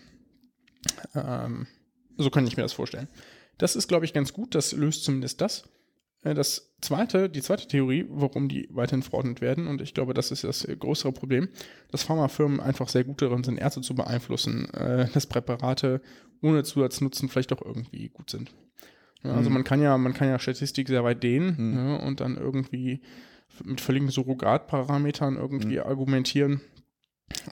Ähm, 1.15 1.67
so 2.19 2.29
kann 2.29 2.47
ich 2.47 2.59
mir 2.59 2.63
das 2.63 2.75
vorstellen. 2.75 3.09
Das 3.57 3.75
ist, 3.75 3.89
glaube 3.89 4.05
ich, 4.05 4.13
ganz 4.13 4.35
gut. 4.35 4.55
Das 4.55 4.73
löst 4.73 5.05
zumindest 5.05 5.41
das. 5.41 5.65
Äh, 6.23 6.35
das 6.35 6.75
zweite, 6.81 7.29
die 7.29 7.43
zweite 7.43 7.67
Theorie, 7.67 8.07
warum 8.09 8.49
die 8.49 8.69
weiterhin 8.71 9.03
verordnet 9.03 9.41
werden, 9.41 9.67
und 9.67 9.81
ich 9.81 9.95
glaube, 9.95 10.15
das 10.15 10.31
ist 10.31 10.45
das 10.45 10.67
größere 10.67 11.13
Problem, 11.13 11.49
dass 11.91 12.03
Pharmafirmen 12.03 12.61
einfach 12.61 12.89
sehr 12.89 13.05
gut 13.05 13.23
darin 13.23 13.45
sind, 13.45 13.59
Ärzte 13.59 13.81
zu 13.81 13.95
beeinflussen, 13.95 14.73
äh, 14.75 15.09
dass 15.13 15.27
Präparate 15.27 16.01
ohne 16.43 16.65
Zusatznutzen 16.65 17.29
vielleicht 17.29 17.53
auch 17.53 17.63
irgendwie 17.63 18.09
gut 18.09 18.31
sind. 18.31 18.53
Ja, 19.23 19.35
also 19.35 19.51
mhm. 19.51 19.55
man 19.55 19.65
kann 19.65 19.81
ja, 19.81 19.97
man 19.99 20.15
kann 20.15 20.29
ja 20.29 20.39
Statistik 20.39 20.89
sehr 20.89 21.05
weit 21.05 21.23
dehnen 21.23 21.55
mhm. 21.57 21.77
ja, 21.77 21.97
und 21.97 22.21
dann 22.21 22.37
irgendwie 22.37 23.03
mit 23.65 23.81
völligen 23.81 24.09
Surrogatparametern 24.09 25.37
irgendwie 25.37 25.77
mhm. 25.77 25.85
argumentieren. 25.85 26.61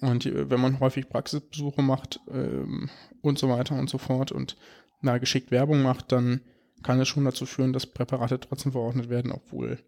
Und 0.01 0.27
äh, 0.27 0.51
wenn 0.51 0.61
man 0.61 0.81
häufig 0.81 1.09
Praxisbesuche 1.09 1.83
macht 1.83 2.21
ähm, 2.31 2.91
und 3.23 3.39
so 3.39 3.49
weiter 3.49 3.79
und 3.79 3.89
so 3.89 3.99
fort 3.99 4.33
und 4.33 4.57
na, 5.03 5.19
geschickt 5.19 5.51
Werbung 5.51 5.83
macht, 5.83 6.13
dann 6.13 6.41
kann 6.83 7.01
es 7.01 7.09
schon 7.09 7.25
dazu 7.25 7.47
führen, 7.47 7.73
dass 7.73 7.87
Präparate 7.87 8.41
trotzdem 8.41 8.73
verordnet 8.73 9.09
werden, 9.09 9.33
obwohl 9.33 9.79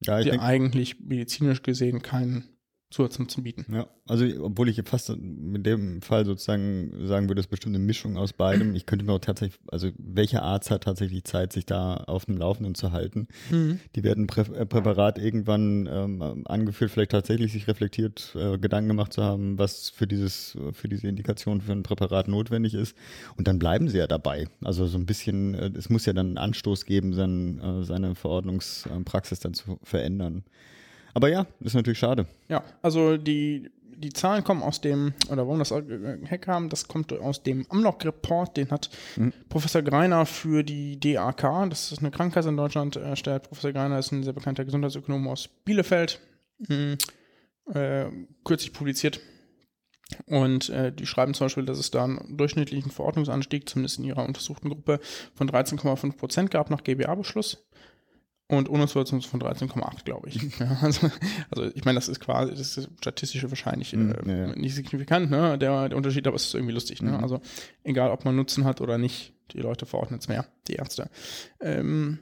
ja, 0.00 0.20
die 0.22 0.32
eigentlich 0.32 1.00
medizinisch 1.00 1.62
gesehen 1.62 2.02
keinen 2.02 2.59
Zusatznutzen 2.90 3.44
bieten. 3.44 3.66
Ja, 3.72 3.86
also 4.08 4.26
obwohl 4.42 4.68
ich 4.68 4.82
fast 4.84 5.16
mit 5.16 5.64
dem 5.64 6.02
Fall 6.02 6.26
sozusagen 6.26 7.06
sagen 7.06 7.28
würde, 7.28 7.38
es 7.38 7.46
ist 7.46 7.50
bestimmt 7.50 7.76
eine 7.76 7.84
Mischung 7.84 8.16
aus 8.16 8.32
beidem. 8.32 8.74
Ich 8.74 8.84
könnte 8.84 9.04
mir 9.04 9.12
auch 9.12 9.20
tatsächlich, 9.20 9.60
also 9.70 9.90
welcher 9.96 10.42
Arzt 10.42 10.72
hat 10.72 10.82
tatsächlich 10.82 11.22
Zeit, 11.22 11.52
sich 11.52 11.64
da 11.64 11.94
auf 11.94 12.24
dem 12.24 12.36
Laufenden 12.36 12.74
zu 12.74 12.90
halten? 12.90 13.28
Mhm. 13.50 13.78
Die 13.94 14.02
werden 14.02 14.26
Prä 14.26 14.40
äh, 14.40 14.66
Präparat 14.66 15.18
irgendwann 15.18 15.88
ähm, 15.88 16.44
angeführt, 16.46 16.90
vielleicht 16.90 17.12
tatsächlich 17.12 17.52
sich 17.52 17.68
reflektiert, 17.68 18.34
äh, 18.34 18.58
Gedanken 18.58 18.88
gemacht 18.88 19.12
zu 19.12 19.22
haben, 19.22 19.56
was 19.56 19.90
für 19.90 20.08
dieses, 20.08 20.58
für 20.72 20.88
diese 20.88 21.06
Indikation 21.06 21.60
für 21.60 21.70
ein 21.70 21.84
Präparat 21.84 22.26
notwendig 22.26 22.74
ist. 22.74 22.96
Und 23.36 23.46
dann 23.46 23.60
bleiben 23.60 23.88
sie 23.88 23.98
ja 23.98 24.08
dabei. 24.08 24.48
Also 24.64 24.88
so 24.88 24.98
ein 24.98 25.06
bisschen, 25.06 25.54
äh, 25.54 25.70
es 25.76 25.90
muss 25.90 26.06
ja 26.06 26.12
dann 26.12 26.26
einen 26.26 26.38
Anstoß 26.38 26.86
geben, 26.86 27.12
sein, 27.12 27.60
äh, 27.60 27.84
seine 27.84 28.16
Verordnungspraxis 28.16 29.38
dann 29.38 29.54
zu 29.54 29.78
verändern. 29.84 30.42
Aber 31.14 31.28
ja, 31.28 31.46
ist 31.60 31.74
natürlich 31.74 31.98
schade. 31.98 32.26
Ja, 32.48 32.62
also 32.82 33.16
die, 33.16 33.70
die 34.00 34.12
Zahlen 34.12 34.44
kommen 34.44 34.62
aus 34.62 34.80
dem, 34.80 35.12
oder 35.28 35.46
warum 35.46 35.58
das 35.58 35.72
herkam, 35.72 36.68
das 36.68 36.88
kommt 36.88 37.12
aus 37.12 37.42
dem 37.42 37.66
Amnok-Report, 37.68 38.56
den 38.56 38.70
hat 38.70 38.90
mhm. 39.16 39.32
Professor 39.48 39.82
Greiner 39.82 40.26
für 40.26 40.62
die 40.62 40.98
DAK, 40.98 41.68
das 41.68 41.92
ist 41.92 41.98
eine 41.98 42.10
Krankheit 42.10 42.46
in 42.46 42.56
Deutschland, 42.56 42.96
erstellt. 42.96 43.44
Professor 43.44 43.72
Greiner 43.72 43.98
ist 43.98 44.12
ein 44.12 44.22
sehr 44.22 44.32
bekannter 44.32 44.64
Gesundheitsökonom 44.64 45.28
aus 45.28 45.48
Bielefeld, 45.64 46.20
mhm. 46.58 46.96
äh, 47.74 48.06
kürzlich 48.44 48.72
publiziert. 48.72 49.20
Und 50.26 50.70
äh, 50.70 50.92
die 50.92 51.06
schreiben 51.06 51.34
zum 51.34 51.44
Beispiel, 51.46 51.66
dass 51.66 51.78
es 51.78 51.90
da 51.90 52.04
einen 52.04 52.36
durchschnittlichen 52.36 52.90
Verordnungsanstieg, 52.90 53.68
zumindest 53.68 53.98
in 53.98 54.04
ihrer 54.04 54.24
untersuchten 54.24 54.68
Gruppe, 54.68 54.98
von 55.34 55.48
13,5 55.48 56.16
Prozent 56.16 56.50
gab 56.50 56.70
nach 56.70 56.82
GBA-Beschluss 56.82 57.64
und 58.50 58.68
ohne 58.68 58.86
Zusatznutzen 58.88 59.30
von 59.30 59.40
13,8, 59.40 60.04
glaube 60.04 60.28
ich. 60.28 60.40
Ja, 60.60 60.78
also, 60.82 61.10
also, 61.50 61.70
ich 61.74 61.84
meine, 61.84 61.96
das 61.96 62.08
ist 62.08 62.20
quasi, 62.20 62.50
das 62.50 62.76
ist 62.76 62.90
statistisch 63.00 63.42
wahrscheinlich 63.48 63.92
mhm, 63.94 64.12
äh, 64.12 64.28
ja, 64.28 64.46
ja. 64.48 64.56
nicht 64.56 64.74
signifikant, 64.74 65.30
ne? 65.30 65.56
Der, 65.56 65.88
der 65.88 65.96
Unterschied, 65.96 66.26
aber 66.26 66.36
es 66.36 66.46
ist 66.46 66.54
irgendwie 66.54 66.74
lustig, 66.74 67.00
ne? 67.02 67.12
Mhm. 67.12 67.22
Also 67.22 67.40
egal, 67.84 68.10
ob 68.10 68.24
man 68.24 68.36
Nutzen 68.36 68.64
hat 68.64 68.80
oder 68.80 68.98
nicht, 68.98 69.32
die 69.52 69.60
Leute 69.60 69.86
verordnen 69.86 70.18
es 70.18 70.28
mehr, 70.28 70.46
die 70.68 70.74
Ärzte. 70.74 71.08
Ähm, 71.60 72.18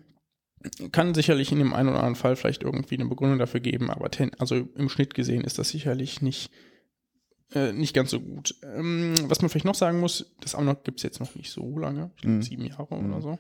kann 0.92 1.14
sicherlich 1.14 1.50
in 1.52 1.58
dem 1.58 1.72
einen 1.72 1.88
oder 1.88 1.98
anderen 1.98 2.16
Fall 2.16 2.36
vielleicht 2.36 2.62
irgendwie 2.62 2.96
eine 2.96 3.06
Begründung 3.08 3.38
dafür 3.38 3.60
geben, 3.60 3.90
aber 3.90 4.10
ten, 4.10 4.32
also 4.38 4.56
im 4.56 4.88
Schnitt 4.88 5.14
gesehen 5.14 5.44
ist 5.44 5.58
das 5.58 5.70
sicherlich 5.70 6.20
nicht 6.20 6.50
äh, 7.54 7.72
nicht 7.72 7.94
ganz 7.94 8.10
so 8.10 8.20
gut. 8.20 8.54
Ähm, 8.62 9.14
was 9.24 9.40
man 9.40 9.48
vielleicht 9.48 9.64
noch 9.64 9.74
sagen 9.74 10.00
muss, 10.00 10.34
das 10.40 10.54
Amnok 10.54 10.84
gibt 10.84 10.98
es 10.98 11.04
jetzt 11.04 11.20
noch 11.20 11.34
nicht 11.34 11.50
so 11.50 11.78
lange, 11.78 12.10
ich 12.16 12.22
glaube 12.22 12.36
Mhm. 12.36 12.42
sieben 12.42 12.64
Jahre 12.66 12.94
oder 12.94 13.22
so. 13.22 13.38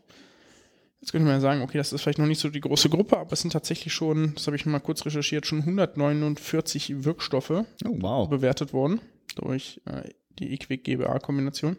Jetzt 1.00 1.12
könnte 1.12 1.26
man 1.26 1.34
ja 1.34 1.40
sagen, 1.40 1.62
okay, 1.62 1.78
das 1.78 1.92
ist 1.92 2.02
vielleicht 2.02 2.18
noch 2.18 2.26
nicht 2.26 2.40
so 2.40 2.48
die 2.50 2.60
große 2.60 2.88
Gruppe, 2.88 3.18
aber 3.18 3.32
es 3.32 3.40
sind 3.40 3.52
tatsächlich 3.52 3.92
schon, 3.92 4.34
das 4.34 4.46
habe 4.46 4.56
ich 4.56 4.66
mal 4.66 4.80
kurz 4.80 5.06
recherchiert, 5.06 5.46
schon 5.46 5.60
149 5.60 7.04
Wirkstoffe 7.04 7.50
Oh, 7.50 7.64
wow. 8.00 8.28
bewertet 8.28 8.72
worden 8.72 9.00
durch 9.36 9.80
äh, 9.86 10.10
die 10.38 10.52
EQUIC-GBA-Kombination. 10.54 11.76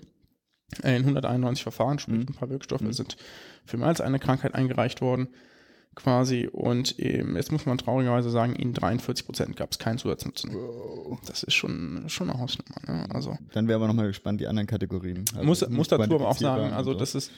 Äh, 0.83 0.95
in 0.95 1.01
191 1.03 1.63
Verfahren, 1.63 1.99
sprich 1.99 2.19
ein 2.29 2.33
paar 2.33 2.49
Wirkstoffe 2.49 2.83
sind 2.91 3.17
für 3.65 3.77
mehr 3.77 3.88
als 3.88 4.01
eine 4.01 4.19
Krankheit 4.19 4.55
eingereicht 4.55 5.01
worden, 5.01 5.27
quasi. 5.95 6.47
Und 6.51 6.95
ähm, 6.99 7.35
jetzt 7.35 7.51
muss 7.51 7.65
man 7.65 7.77
traurigerweise 7.77 8.29
sagen, 8.29 8.55
in 8.55 8.73
43 8.73 9.25
Prozent 9.25 9.55
gab 9.57 9.71
es 9.71 9.79
keinen 9.79 9.97
Zusatznutzen. 9.97 10.55
Das 11.27 11.43
ist 11.43 11.55
schon, 11.55 12.05
schon 12.07 12.29
eine 12.29 12.39
Hausnummer. 12.39 12.75
Ne? 12.88 13.07
Also 13.13 13.38
Dann 13.53 13.67
wäre 13.67 13.75
aber 13.77 13.88
nochmal 13.88 14.07
gespannt, 14.07 14.39
die 14.41 14.47
anderen 14.47 14.67
Kategorien. 14.67 15.25
Also 15.33 15.43
muss, 15.45 15.69
muss 15.69 15.88
dazu 15.88 16.15
aber 16.15 16.29
auch 16.29 16.38
sagen, 16.38 16.71
also 16.73 16.93
so. 16.93 16.99
das 16.99 17.15
ist 17.15 17.31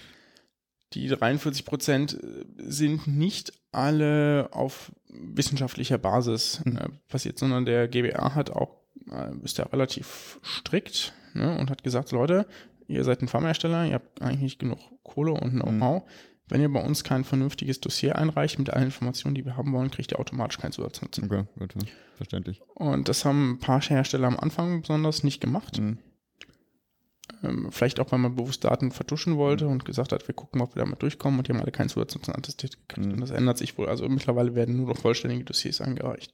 die 0.94 1.08
43 1.08 1.66
Prozent 1.66 2.18
sind 2.58 3.08
nicht 3.08 3.54
alle 3.72 4.50
auf 4.52 4.92
wissenschaftlicher 5.10 5.98
Basis 5.98 6.62
äh, 6.66 6.90
passiert, 7.08 7.40
sondern 7.40 7.66
der 7.66 7.88
GBA 7.88 8.36
hat 8.36 8.50
auch, 8.50 8.76
äh, 9.10 9.34
ist 9.44 9.58
ja 9.58 9.66
relativ 9.66 10.40
strikt 10.44 11.14
ne, 11.34 11.58
und 11.58 11.70
hat 11.70 11.84
gesagt, 11.84 12.12
Leute, 12.12 12.46
ihr 12.88 13.04
seid 13.04 13.22
ein 13.22 13.28
Pharmahersteller, 13.28 13.86
ihr 13.86 13.96
habt 13.96 14.22
eigentlich 14.22 14.42
nicht 14.42 14.60
genug 14.60 14.80
Kohle 15.04 15.32
und 15.32 15.52
Know-how. 15.52 16.04
Wenn 16.50 16.62
ihr 16.62 16.72
bei 16.72 16.84
uns 16.84 17.06
kein 17.06 17.24
vernünftiges 17.24 17.80
Dossier 17.80 18.18
einreicht 18.18 18.60
mit 18.60 18.70
allen 18.72 18.86
Informationen, 18.86 19.36
die 19.36 19.46
wir 19.46 19.56
haben 19.56 19.72
wollen, 19.72 19.90
kriegt 19.90 20.12
ihr 20.12 20.20
automatisch 20.20 20.58
keinen 20.58 20.74
Zusatznutzen. 20.74 21.26
Okay, 21.26 21.46
gut, 21.58 21.74
verständlich. 22.18 22.62
Und 22.76 23.08
das 23.08 23.24
haben 23.24 23.54
ein 23.54 23.60
paar 23.60 23.82
Hersteller 23.82 24.28
am 24.28 24.38
Anfang 24.38 24.82
besonders 24.82 25.24
nicht 25.24 25.40
gemacht. 25.40 25.80
Mhm. 25.80 26.00
Ähm, 27.44 27.68
vielleicht 27.72 28.00
auch, 28.00 28.12
weil 28.12 28.20
man 28.20 28.36
bewusst 28.36 28.64
Daten 28.64 28.92
vertuschen 28.92 29.38
wollte 29.38 29.68
und 29.68 29.86
gesagt 29.86 30.12
hat, 30.12 30.28
wir 30.28 30.36
gucken, 30.36 30.62
ob 30.62 30.76
wir 30.76 30.84
damit 30.84 31.02
durchkommen 31.02 31.40
und 31.40 31.48
die 31.48 31.54
haben 31.54 31.62
alle 31.62 31.72
keinen 31.72 31.90
Zusatznutzen 31.90 32.36
attestiert 32.36 32.78
gekriegt. 32.88 33.08
Mhm. 33.08 33.14
Und 33.14 33.22
das 33.22 33.32
ändert 33.32 33.58
sich 33.58 33.78
wohl. 33.78 33.88
Also 33.88 34.08
mittlerweile 34.08 34.54
werden 34.56 34.78
nur 34.78 34.88
noch 34.88 34.98
vollständige 34.98 35.44
Dossiers 35.44 35.82
eingereicht. 35.82 36.34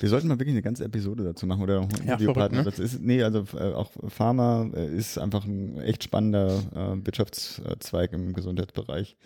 Wir 0.00 0.08
sollten 0.08 0.28
mal 0.28 0.38
wirklich 0.38 0.54
eine 0.54 0.62
ganze 0.62 0.84
Episode 0.84 1.24
dazu 1.24 1.46
machen 1.46 1.62
oder 1.62 1.80
auch 1.80 1.88
einen 1.90 2.08
Ja, 2.08 2.18
verrückt, 2.18 2.66
Das 2.66 2.78
ist, 2.78 3.00
nee, 3.00 3.22
also 3.22 3.44
äh, 3.56 3.72
auch 3.72 3.90
Pharma 4.08 4.68
äh, 4.74 4.94
ist 4.94 5.18
einfach 5.18 5.44
ein 5.44 5.78
echt 5.80 6.04
spannender 6.04 6.62
äh, 6.74 7.06
Wirtschaftszweig 7.06 8.12
im 8.12 8.32
Gesundheitsbereich. 8.32 9.16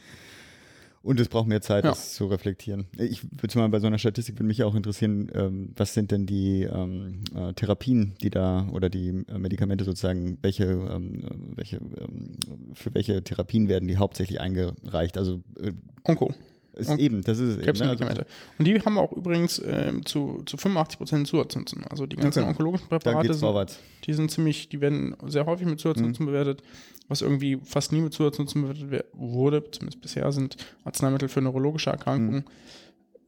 Und 1.03 1.19
es 1.19 1.29
braucht 1.29 1.47
mehr 1.49 1.63
Zeit, 1.63 1.85
Ja. 1.85 1.91
das 1.91 2.15
zu 2.15 2.27
reflektieren. 2.27 2.87
Ich 2.99 3.23
würde 3.25 3.59
mal 3.59 3.69
bei 3.71 3.81
so 3.81 3.87
einer 3.87 3.97
Statistik 3.99 4.35
würde 4.37 4.45
mich 4.45 4.63
auch 4.65 4.75
interessieren, 4.75 5.31
ähm, 5.35 5.73
was 5.75 5.95
sind 5.95 6.11
denn 6.11 6.27
die 6.27 6.65
ähm, 6.65 7.23
äh, 7.35 7.55
Therapien, 7.55 8.15
die 8.23 8.29
da 8.29 8.69
oder 8.73 8.91
die 8.91 9.09
äh, 9.29 9.39
Medikamente 9.39 9.85
sozusagen, 9.85 10.37
welche, 10.43 10.65
ähm, 10.65 11.53
welche 11.57 11.77
ähm, 11.77 12.37
für 12.75 12.93
welche 12.95 13.25
Therapien 13.25 13.69
werden 13.69 13.89
die 13.89 13.97
hauptsächlich 13.97 14.41
eingereicht? 14.41 15.17
Also 15.17 15.41
äh, 15.59 15.73
Onko. 16.05 16.35
Ist 16.75 16.89
Und 16.89 17.01
eben, 17.01 17.23
das 17.23 17.39
ist 17.39 17.59
es 17.59 17.67
eben, 17.67 17.79
ne? 17.79 18.07
also. 18.09 18.23
Und 18.59 18.65
die 18.65 18.81
haben 18.81 18.99
auch 18.99 19.13
übrigens 19.13 19.61
ähm, 19.65 20.05
zu, 20.07 20.43
zu 20.47 20.57
85 20.57 20.99
Prozent 20.99 21.27
Zusatznutzen. 21.29 21.85
Also 21.89 22.07
die 22.07 22.17
ganzen 22.17 22.41
Okay. 22.41 22.49
onkologischen 22.51 22.89
Präparate 22.89 23.35
sind, 23.35 23.79
die 24.07 24.13
sind 24.13 24.31
ziemlich, 24.31 24.69
die 24.69 24.81
werden 24.81 25.17
sehr 25.27 25.47
häufig 25.47 25.67
mit 25.67 25.81
Zusatznutzen 25.81 26.25
Mhm. 26.25 26.31
bewertet. 26.31 26.63
Was 27.09 27.23
irgendwie 27.23 27.59
fast 27.65 27.91
nie 27.93 28.01
mit 28.01 28.13
Zusatznutzen 28.13 28.63
bewertet 28.63 28.87
wer- 28.91 29.05
wurde, 29.13 29.65
zumindest 29.71 30.01
bisher, 30.01 30.31
sind 30.33 30.57
Arzneimittel 30.85 31.29
für 31.29 31.41
neurologische 31.41 31.91
Erkrankungen. 31.91 32.45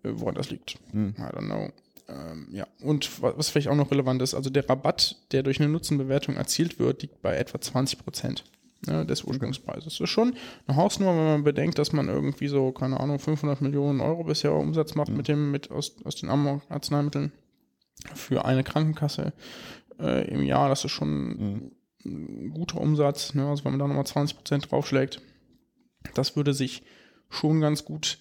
Äh, 0.05 0.11
woran 0.15 0.35
das 0.37 0.51
liegt, 0.51 0.79
Mhm. 0.93 1.15
I 1.19 1.23
don't 1.23 1.47
know. 1.47 1.69
Ähm, 2.09 2.49
ja, 2.53 2.67
und 2.81 3.23
wa- 3.23 3.33
was 3.37 3.49
vielleicht 3.49 3.69
auch 3.69 3.77
noch 3.77 3.91
relevant 3.91 4.21
ist, 4.23 4.35
also 4.35 4.51
der 4.51 4.69
Rabatt, 4.69 5.17
der 5.33 5.43
durch 5.43 5.61
eine 5.61 5.69
Nutzenbewertung 5.69 6.37
erzielt 6.37 6.79
wird, 6.79 7.03
liegt 7.03 7.23
bei 7.23 7.37
etwa 7.37 7.61
20 7.61 7.99
Prozent 8.05 8.45
ne, 8.87 9.07
des 9.07 9.25
Ursprungspreises. 9.25 9.85
Das 9.85 10.01
ist 10.01 10.11
schon 10.11 10.35
eine 10.67 10.77
Hausnummer, 10.77 11.17
wenn 11.17 11.25
man 11.25 11.45
bedenkt, 11.45 11.79
dass 11.79 11.93
man 11.93 12.09
irgendwie 12.09 12.49
so, 12.49 12.73
keine 12.73 12.99
Ahnung, 13.01 13.19
500 13.19 13.61
Millionen 13.61 14.01
Euro 14.01 14.25
bisher 14.25 14.53
Umsatz 14.53 14.95
macht 14.95 15.11
mit 15.11 15.29
dem, 15.29 15.51
mit 15.51 15.71
aus, 15.71 15.97
aus 16.05 16.17
den 16.17 16.31
Arzneimitteln 16.31 17.33
für 18.15 18.45
eine 18.45 18.65
Krankenkasse 18.65 19.33
äh, 19.99 20.29
im 20.29 20.43
Jahr. 20.43 20.69
Das 20.69 20.85
ist 20.85 20.91
schon 20.93 21.73
ein 22.05 22.51
guter 22.51 22.81
Umsatz. 22.81 23.35
Ne? 23.35 23.47
Also 23.47 23.65
wenn 23.65 23.73
man 23.73 23.81
da 23.81 23.89
nochmal 23.89 24.07
20 24.07 24.37
Prozent 24.37 24.71
draufschlägt, 24.71 25.21
das 26.15 26.37
würde 26.37 26.55
sich 26.55 26.83
schon 27.31 27.61
ganz 27.61 27.85
gut, 27.85 28.19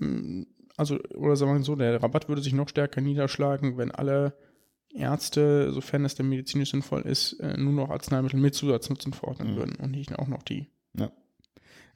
ähm, 0.00 0.46
also, 0.76 0.98
oder 1.14 1.36
sagen 1.36 1.52
wir 1.52 1.62
so, 1.62 1.76
der 1.76 2.02
Rabatt 2.02 2.28
würde 2.28 2.42
sich 2.42 2.54
noch 2.54 2.68
stärker 2.68 3.00
niederschlagen, 3.02 3.76
wenn 3.76 3.90
alle 3.90 4.34
Ärzte, 4.94 5.72
sofern 5.72 6.04
es 6.04 6.14
denn 6.14 6.28
medizinisch 6.28 6.70
sinnvoll 6.72 7.02
ist, 7.02 7.34
äh, 7.40 7.56
nur 7.56 7.72
noch 7.72 7.90
Arzneimittel 7.90 8.40
mit 8.40 8.54
Zusatznutzen 8.54 9.12
verordnen 9.12 9.56
würden 9.56 9.76
und 9.76 9.90
nicht 9.92 10.18
auch 10.18 10.26
noch 10.28 10.42
die. 10.42 10.66
Ja. 10.98 11.10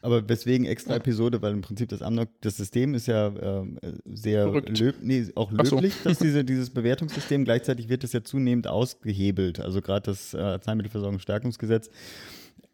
Aber 0.01 0.29
weswegen 0.29 0.67
extra 0.67 0.97
Episode, 0.97 1.41
weil 1.41 1.55
im 1.55 1.63
Prinzip 1.63 1.89
das 1.89 2.03
Amnok, 2.03 2.29
das 2.43 2.59
System 2.59 2.95
ist 2.95 3.07
ja 3.07 3.29
äh, 3.63 3.65
sehr 4.05 4.47
löb, 4.47 4.97
nee, 5.01 5.27
auch 5.35 5.51
Ach 5.57 5.65
so. 5.65 5.77
löblich, 5.77 5.95
dass 6.05 6.19
diese, 6.21 6.45
dieses 6.45 6.71
Bewertungssystem, 6.71 7.45
gleichzeitig 7.45 7.89
wird 7.89 8.05
das 8.05 8.13
ja 8.13 8.23
zunehmend 8.23 8.67
ausgehebelt. 8.67 9.61
Also 9.61 9.81
gerade 9.81 10.03
das 10.11 10.35
äh, 10.35 10.39
Arzneimittelversorgungsstärkungsgesetz 10.39 11.89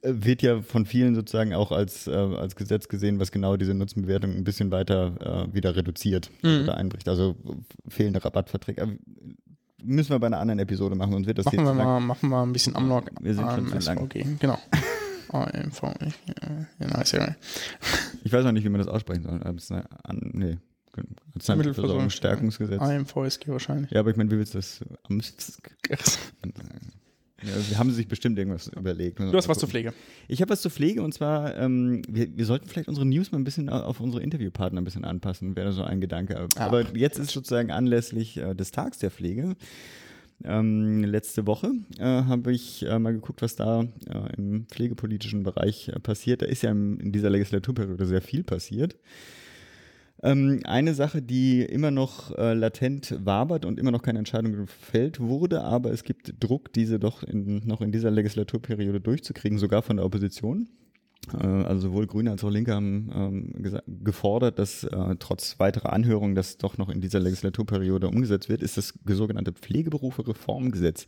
äh, 0.02 0.12
wird 0.12 0.42
ja 0.42 0.60
von 0.60 0.86
vielen 0.86 1.14
sozusagen 1.14 1.54
auch 1.54 1.70
als, 1.70 2.08
äh, 2.08 2.10
als 2.10 2.56
Gesetz 2.56 2.88
gesehen, 2.88 3.20
was 3.20 3.30
genau 3.30 3.56
diese 3.56 3.74
Nutzenbewertung 3.74 4.34
ein 4.34 4.42
bisschen 4.44 4.72
weiter 4.72 5.46
äh, 5.48 5.54
wieder 5.54 5.76
reduziert 5.76 6.30
Mhm. 6.42 6.62
oder 6.64 6.76
einbricht. 6.76 7.08
Also 7.08 7.36
fehlende 7.88 8.24
Rabattverträge. 8.24 8.98
Müssen 9.84 10.10
wir 10.10 10.18
bei 10.18 10.26
einer 10.26 10.38
anderen 10.40 10.58
Episode 10.60 10.94
machen, 10.94 11.12
sonst 11.12 11.26
wird 11.26 11.38
das 11.38 11.46
Machen 11.46 11.58
hier 11.58 11.66
wir 11.68 11.74
lang. 11.74 11.86
mal, 11.86 12.00
machen 12.00 12.28
wir 12.28 12.42
ein 12.42 12.52
bisschen 12.52 12.76
Amlog 12.76 13.10
Wir 13.20 13.34
sind 13.34 13.50
schon 13.50 13.66
zu 13.68 13.86
lang. 13.86 13.98
SVG. 14.10 14.26
Genau. 14.38 14.58
AMV. 15.32 15.82
äh, 15.84 16.10
Ja, 16.80 16.86
nice, 16.88 17.12
ja. 17.12 17.34
Ich 18.24 18.32
weiß 18.32 18.44
auch 18.44 18.52
nicht, 18.52 18.64
wie 18.64 18.68
man 18.68 18.80
das 18.80 18.88
aussprechen 18.88 19.22
soll. 19.22 19.40
An, 20.02 20.30
nee. 20.34 20.58
Arzneimittelversorgungsstärkungsgesetz. 21.34 22.80
AMVSG 22.80 23.48
wahrscheinlich. 23.48 23.90
Ja, 23.92 24.00
aber 24.00 24.10
ich 24.10 24.16
meine, 24.16 24.30
wie 24.30 24.38
willst 24.38 24.54
du 24.54 24.58
das? 24.58 24.80
am- 25.08 25.20
Ja, 27.42 27.78
haben 27.78 27.90
sich 27.90 28.06
bestimmt 28.06 28.38
irgendwas 28.38 28.68
überlegt. 28.68 29.18
Du 29.18 29.32
hast 29.32 29.48
was 29.48 29.58
zur 29.58 29.68
Pflege. 29.68 29.94
Ich 30.28 30.40
habe 30.42 30.50
was 30.50 30.60
zur 30.60 30.70
Pflege 30.70 31.02
und 31.02 31.14
zwar, 31.14 31.56
ähm, 31.56 32.02
wir, 32.08 32.36
wir 32.36 32.44
sollten 32.44 32.68
vielleicht 32.68 32.88
unsere 32.88 33.06
News 33.06 33.32
mal 33.32 33.38
ein 33.38 33.44
bisschen 33.44 33.68
auf 33.68 34.00
unsere 34.00 34.22
Interviewpartner 34.22 34.80
ein 34.80 34.84
bisschen 34.84 35.04
anpassen, 35.04 35.56
wäre 35.56 35.72
so 35.72 35.82
ein 35.82 36.00
Gedanke. 36.00 36.48
Ah. 36.56 36.66
Aber 36.66 36.84
jetzt 36.96 37.18
ist 37.18 37.30
sozusagen 37.30 37.70
anlässlich 37.70 38.36
äh, 38.36 38.54
des 38.54 38.72
Tags 38.72 38.98
der 38.98 39.10
Pflege. 39.10 39.56
Ähm, 40.42 41.04
letzte 41.04 41.46
Woche 41.46 41.72
äh, 41.98 42.04
habe 42.04 42.52
ich 42.52 42.82
äh, 42.86 42.98
mal 42.98 43.12
geguckt, 43.12 43.42
was 43.42 43.56
da 43.56 43.82
äh, 43.82 44.36
im 44.36 44.66
pflegepolitischen 44.66 45.42
Bereich 45.42 45.88
äh, 45.88 45.98
passiert. 46.00 46.42
Da 46.42 46.46
ist 46.46 46.62
ja 46.62 46.70
im, 46.70 46.98
in 46.98 47.12
dieser 47.12 47.28
Legislaturperiode 47.30 48.06
sehr 48.06 48.22
viel 48.22 48.42
passiert. 48.42 48.96
Ähm, 50.22 50.60
eine 50.64 50.94
Sache, 50.94 51.22
die 51.22 51.62
immer 51.62 51.90
noch 51.90 52.36
äh, 52.36 52.52
latent 52.52 53.16
wabert 53.24 53.64
und 53.64 53.78
immer 53.78 53.90
noch 53.90 54.02
keine 54.02 54.18
Entscheidung 54.18 54.52
gefällt 54.52 55.18
wurde, 55.20 55.62
aber 55.62 55.92
es 55.92 56.04
gibt 56.04 56.34
Druck, 56.40 56.72
diese 56.72 56.98
doch 56.98 57.22
in, 57.22 57.66
noch 57.66 57.80
in 57.80 57.90
dieser 57.90 58.10
Legislaturperiode 58.10 59.00
durchzukriegen, 59.00 59.58
sogar 59.58 59.82
von 59.82 59.96
der 59.96 60.04
Opposition. 60.04 60.68
Äh, 61.32 61.46
also 61.46 61.88
sowohl 61.88 62.06
Grüne 62.06 62.32
als 62.32 62.44
auch 62.44 62.50
Linke 62.50 62.74
haben 62.74 63.10
ähm, 63.14 63.80
gefordert, 64.04 64.58
dass 64.58 64.84
äh, 64.84 65.16
trotz 65.18 65.58
weiterer 65.58 65.92
Anhörungen 65.92 66.34
das 66.34 66.58
doch 66.58 66.76
noch 66.76 66.90
in 66.90 67.00
dieser 67.00 67.20
Legislaturperiode 67.20 68.08
umgesetzt 68.08 68.48
wird, 68.48 68.62
ist 68.62 68.76
das 68.76 68.94
sogenannte 69.06 69.52
Pflegeberufe-Reformgesetz. 69.52 71.06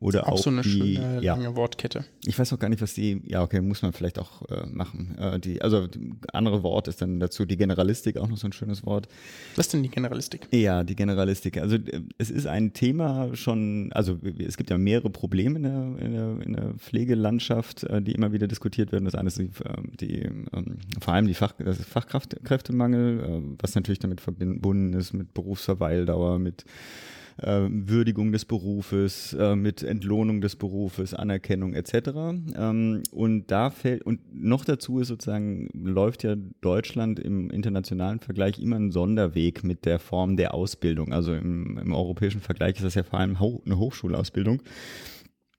Oder 0.00 0.26
auch, 0.28 0.32
Auch 0.32 0.38
so 0.38 0.48
eine 0.48 0.62
die, 0.62 0.70
schöne 0.96 1.20
ja, 1.20 1.34
lange 1.34 1.56
Wortkette. 1.56 2.06
ich 2.24 2.38
weiß 2.38 2.50
noch 2.52 2.58
gar 2.58 2.70
nicht, 2.70 2.80
was 2.80 2.94
die, 2.94 3.20
ja, 3.26 3.42
okay, 3.42 3.60
muss 3.60 3.82
man 3.82 3.92
vielleicht 3.92 4.18
auch 4.18 4.48
äh, 4.48 4.64
machen. 4.66 5.18
Äh, 5.18 5.38
die, 5.38 5.60
also 5.60 5.86
die 5.86 6.12
andere 6.32 6.62
Wort 6.62 6.88
ist 6.88 7.02
dann 7.02 7.20
dazu 7.20 7.44
die 7.44 7.58
Generalistik, 7.58 8.16
auch 8.16 8.26
noch 8.26 8.38
so 8.38 8.48
ein 8.48 8.54
schönes 8.54 8.86
Wort. 8.86 9.08
Was 9.56 9.66
ist 9.66 9.74
denn 9.74 9.82
die 9.82 9.90
Generalistik? 9.90 10.48
Ja, 10.52 10.84
die 10.84 10.96
Generalistik. 10.96 11.58
Also 11.58 11.76
äh, 11.76 12.00
es 12.16 12.30
ist 12.30 12.46
ein 12.46 12.72
Thema 12.72 13.36
schon, 13.36 13.92
also 13.92 14.18
es 14.38 14.56
gibt 14.56 14.70
ja 14.70 14.78
mehrere 14.78 15.10
Probleme 15.10 15.56
in 15.58 15.62
der, 15.64 16.06
in 16.06 16.12
der, 16.12 16.46
in 16.46 16.52
der 16.54 16.74
Pflegelandschaft, 16.78 17.84
äh, 17.84 18.00
die 18.00 18.12
immer 18.12 18.32
wieder 18.32 18.48
diskutiert 18.48 18.92
werden. 18.92 19.04
Das 19.04 19.14
eine 19.14 19.28
ist 19.28 19.38
die, 19.38 19.50
äh, 19.64 19.82
die 20.00 20.20
ähm, 20.22 20.78
vor 20.98 21.12
allem 21.12 21.26
die 21.26 21.34
Fach, 21.34 21.52
das 21.58 21.76
Fachkräftemangel, 21.76 23.20
äh, 23.20 23.56
was 23.58 23.74
natürlich 23.74 23.98
damit 23.98 24.22
verbunden 24.22 24.94
ist 24.94 25.12
mit 25.12 25.34
Berufsverweildauer, 25.34 26.38
mit 26.38 26.64
äh, 27.38 27.60
Würdigung 27.68 28.32
des 28.32 28.44
Berufes, 28.44 29.32
äh, 29.34 29.56
mit 29.56 29.82
Entlohnung 29.82 30.40
des 30.40 30.56
Berufes, 30.56 31.14
Anerkennung 31.14 31.74
etc. 31.74 31.94
Ähm, 32.56 33.02
und 33.10 33.50
da 33.50 33.70
fällt, 33.70 34.04
und 34.04 34.20
noch 34.32 34.64
dazu 34.64 35.00
ist 35.00 35.08
sozusagen, 35.08 35.68
läuft 35.72 36.22
ja 36.22 36.36
Deutschland 36.60 37.18
im 37.18 37.50
internationalen 37.50 38.20
Vergleich 38.20 38.58
immer 38.58 38.76
einen 38.76 38.92
Sonderweg 38.92 39.64
mit 39.64 39.84
der 39.84 39.98
Form 39.98 40.36
der 40.36 40.54
Ausbildung. 40.54 41.12
Also 41.12 41.34
im, 41.34 41.78
im 41.78 41.92
europäischen 41.92 42.40
Vergleich 42.40 42.76
ist 42.76 42.84
das 42.84 42.94
ja 42.94 43.02
vor 43.02 43.18
allem 43.18 43.36
eine 43.36 43.78
Hochschulausbildung. 43.78 44.62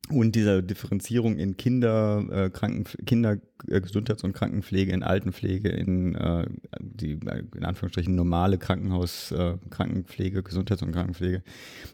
Und 0.09 0.35
dieser 0.35 0.61
Differenzierung 0.61 1.37
in 1.37 1.57
Kinder, 1.57 2.25
äh, 2.29 2.49
Kranken, 2.49 2.83
Kinder, 3.05 3.37
äh, 3.67 3.79
Gesundheits- 3.79 4.23
und 4.23 4.33
Krankenpflege, 4.33 4.91
in 4.91 5.03
Altenpflege, 5.03 5.69
in 5.69 6.15
äh, 6.15 6.45
die 6.79 7.11
in 7.11 7.63
Anführungsstrichen 7.63 8.15
normale 8.15 8.57
Krankenhaus, 8.57 9.31
äh, 9.31 9.55
Krankenpflege, 9.69 10.43
Gesundheits- 10.43 10.81
und 10.81 10.91
Krankenpflege, 10.91 11.43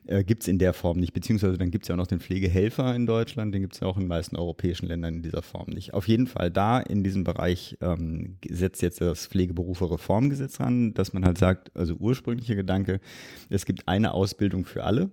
äh, 0.05 0.23
gibt 0.23 0.43
es 0.43 0.47
in 0.47 0.57
der 0.57 0.73
Form 0.73 0.97
nicht. 0.99 1.13
Beziehungsweise 1.13 1.57
dann 1.57 1.69
gibt 1.69 1.83
es 1.83 1.89
ja 1.89 1.95
auch 1.95 1.97
noch 1.97 2.07
den 2.07 2.19
Pflegehelfer 2.19 2.95
in 2.95 3.05
Deutschland, 3.05 3.53
den 3.53 3.61
gibt 3.61 3.75
es 3.75 3.81
ja 3.81 3.87
auch 3.87 3.97
in 3.97 4.03
den 4.03 4.09
meisten 4.09 4.35
europäischen 4.35 4.87
Ländern 4.87 5.15
in 5.15 5.21
dieser 5.21 5.41
Form 5.41 5.69
nicht. 5.69 5.93
Auf 5.93 6.07
jeden 6.07 6.27
Fall 6.27 6.49
da 6.49 6.79
in 6.79 7.03
diesem 7.03 7.23
Bereich 7.23 7.77
ähm, 7.81 8.37
setzt 8.49 8.81
jetzt 8.81 9.01
das 9.01 9.27
Pflegeberufe-Reformgesetz 9.27 10.59
ran, 10.59 10.93
dass 10.93 11.13
man 11.13 11.25
halt 11.25 11.37
sagt, 11.37 11.75
also 11.75 11.95
ursprünglicher 11.95 12.55
Gedanke, 12.55 12.99
es 13.49 13.65
gibt 13.65 13.87
eine 13.87 14.13
Ausbildung 14.13 14.65
für 14.65 14.85
alle 14.85 15.11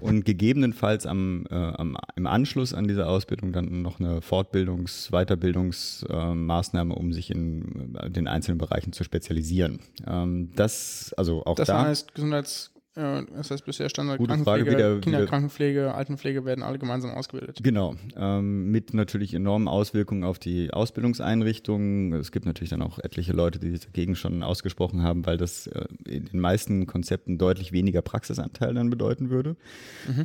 und 0.00 0.24
gegebenenfalls 0.24 1.06
am, 1.06 1.46
äh, 1.50 1.54
am, 1.54 1.96
im 2.16 2.26
Anschluss 2.26 2.74
an 2.74 2.88
diese 2.88 3.06
Ausbildung 3.06 3.52
dann 3.52 3.82
noch 3.82 4.00
eine 4.00 4.20
Fortbildungs-, 4.20 5.10
Weiterbildungsmaßnahme, 5.10 6.94
äh, 6.94 6.96
um 6.96 7.12
sich 7.12 7.30
in 7.30 7.96
äh, 7.96 8.10
den 8.10 8.28
einzelnen 8.28 8.58
Bereichen 8.58 8.92
zu 8.92 9.04
spezialisieren. 9.04 9.80
Ähm, 10.06 10.50
das, 10.56 11.14
also 11.16 11.44
auch 11.44 11.56
Das 11.56 11.68
da. 11.68 11.82
heißt, 11.84 12.14
Gesundheits, 12.14 12.69
das 12.94 13.50
heißt 13.50 13.64
bisher 13.64 13.88
Standard 13.88 14.18
Gute 14.18 14.36
Frage, 14.38 14.64
Krankenpflege, 14.64 14.76
wieder- 14.76 15.00
Kinderkrankenpflege, 15.00 15.94
Altenpflege 15.94 16.44
werden 16.44 16.64
alle 16.64 16.78
gemeinsam 16.78 17.12
ausgebildet. 17.12 17.60
Genau, 17.62 17.94
ähm, 18.16 18.70
mit 18.70 18.94
natürlich 18.94 19.32
enormen 19.32 19.68
Auswirkungen 19.68 20.24
auf 20.24 20.40
die 20.40 20.72
Ausbildungseinrichtungen. 20.72 22.12
Es 22.14 22.32
gibt 22.32 22.46
natürlich 22.46 22.70
dann 22.70 22.82
auch 22.82 22.98
etliche 22.98 23.32
Leute, 23.32 23.60
die 23.60 23.70
sich 23.70 23.80
dagegen 23.80 24.16
schon 24.16 24.42
ausgesprochen 24.42 25.02
haben, 25.02 25.24
weil 25.24 25.36
das 25.36 25.68
äh, 25.68 25.84
in 26.06 26.26
den 26.26 26.40
meisten 26.40 26.86
Konzepten 26.86 27.38
deutlich 27.38 27.70
weniger 27.72 28.02
Praxisanteil 28.02 28.74
dann 28.74 28.90
bedeuten 28.90 29.30
würde. 29.30 29.56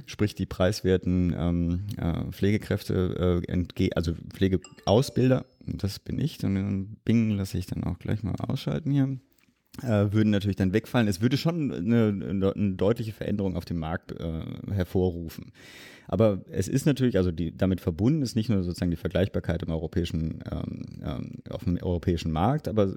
Sprich, 0.08 0.34
die 0.34 0.46
preiswerten 0.48 1.36
ähm, 1.38 1.82
äh, 1.98 2.32
Pflegekräfte, 2.32 3.44
äh, 3.48 3.90
also 3.96 4.14
Pflegeausbilder, 4.34 5.46
das 5.68 6.00
bin 6.00 6.20
ich, 6.20 6.44
und 6.44 6.56
den 6.56 6.98
Bing 7.06 7.30
lasse 7.32 7.58
ich 7.58 7.68
dann 7.68 7.84
auch 7.84 8.00
gleich 8.00 8.24
mal 8.24 8.36
ausschalten 8.40 8.92
hier 8.92 9.18
äh, 9.84 10.12
würden 10.12 10.29
natürlich 10.29 10.55
dann 10.55 10.74
wegfallen. 10.74 11.08
Es 11.08 11.22
würde 11.22 11.38
schon 11.38 11.72
eine, 11.72 12.53
eine, 12.55 12.74
deutliche 12.75 13.12
Veränderung 13.12 13.55
auf 13.55 13.65
dem 13.65 13.77
Markt 13.77 14.12
äh, 14.12 14.44
hervorrufen. 14.74 15.51
Aber 16.08 16.41
es 16.50 16.67
ist 16.67 16.86
natürlich, 16.86 17.17
also 17.17 17.32
die, 17.32 17.55
damit 17.55 17.82
verbunden 17.82 18.22
ist 18.22 18.36
nicht 18.36 18.50
nur 18.50 18.63
sozusagen 18.63 18.91
die 18.91 18.98
Vergleichbarkeit 18.98 19.63
im 19.63 19.72
europäischen, 19.72 20.44
ähm, 20.51 20.82
ähm, 21.03 21.32
auf 21.50 21.63
dem 21.63 21.77
europäischen 21.82 22.32
Markt, 22.32 22.67
aber 22.67 22.96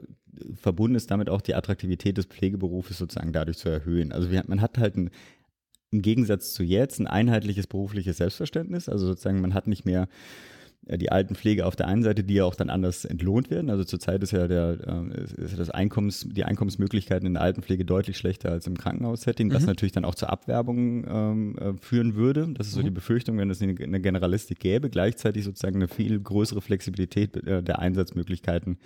verbunden 0.54 0.94
ist 0.94 1.10
damit 1.10 1.30
auch 1.30 1.40
die 1.40 1.54
Attraktivität 1.54 2.18
des 2.18 2.26
Pflegeberufes 2.26 2.98
sozusagen 2.98 3.32
dadurch 3.32 3.58
zu 3.58 3.68
erhöhen. 3.68 4.12
Also 4.12 4.30
wir, 4.30 4.44
man 4.46 4.60
hat 4.60 4.78
halt 4.78 4.96
ein, 4.96 5.10
im 5.90 6.02
Gegensatz 6.02 6.52
zu 6.52 6.62
jetzt 6.62 7.00
ein 7.00 7.06
einheitliches 7.06 7.66
berufliches 7.66 8.18
Selbstverständnis. 8.18 8.88
Also 8.88 9.06
sozusagen 9.06 9.40
man 9.40 9.54
hat 9.54 9.66
nicht 9.66 9.86
mehr 9.86 10.08
die 10.96 11.12
Altenpflege 11.12 11.66
auf 11.66 11.76
der 11.76 11.86
einen 11.86 12.02
Seite, 12.02 12.24
die 12.24 12.34
ja 12.34 12.44
auch 12.44 12.54
dann 12.54 12.70
anders 12.70 13.04
entlohnt 13.04 13.50
werden. 13.50 13.68
Also 13.70 13.84
zurzeit 13.84 14.22
ist 14.22 14.32
ja 14.32 14.48
der, 14.48 14.78
äh, 14.86 15.42
ist 15.42 15.58
das 15.58 15.70
Einkommens, 15.70 16.26
die 16.28 16.44
Einkommensmöglichkeiten 16.44 17.26
in 17.26 17.34
der 17.34 17.42
Altenpflege 17.42 17.84
deutlich 17.84 18.16
schlechter 18.16 18.50
als 18.50 18.66
im 18.66 18.78
Krankenhaussetting, 18.78 19.52
was 19.52 19.66
natürlich 19.66 19.92
dann 19.92 20.04
auch 20.04 20.14
zur 20.14 20.30
Abwerbung 20.30 21.04
ähm, 21.08 21.58
äh, 21.58 21.72
führen 21.80 22.14
würde. 22.14 22.48
Das 22.56 22.68
ist 22.68 22.74
so 22.74 22.82
die 22.82 22.90
Befürchtung, 22.90 23.36
wenn 23.38 23.50
es 23.50 23.60
eine, 23.60 23.74
Generalistik 23.74 24.60
gäbe, 24.60 24.88
gleichzeitig 24.88 25.44
sozusagen 25.44 25.76
eine 25.76 25.88
viel 25.88 26.18
größere 26.18 26.62
Flexibilität 26.62 27.36
äh, 27.36 27.62
der 27.62 27.80
Einsatzmöglichkeiten 27.80 28.78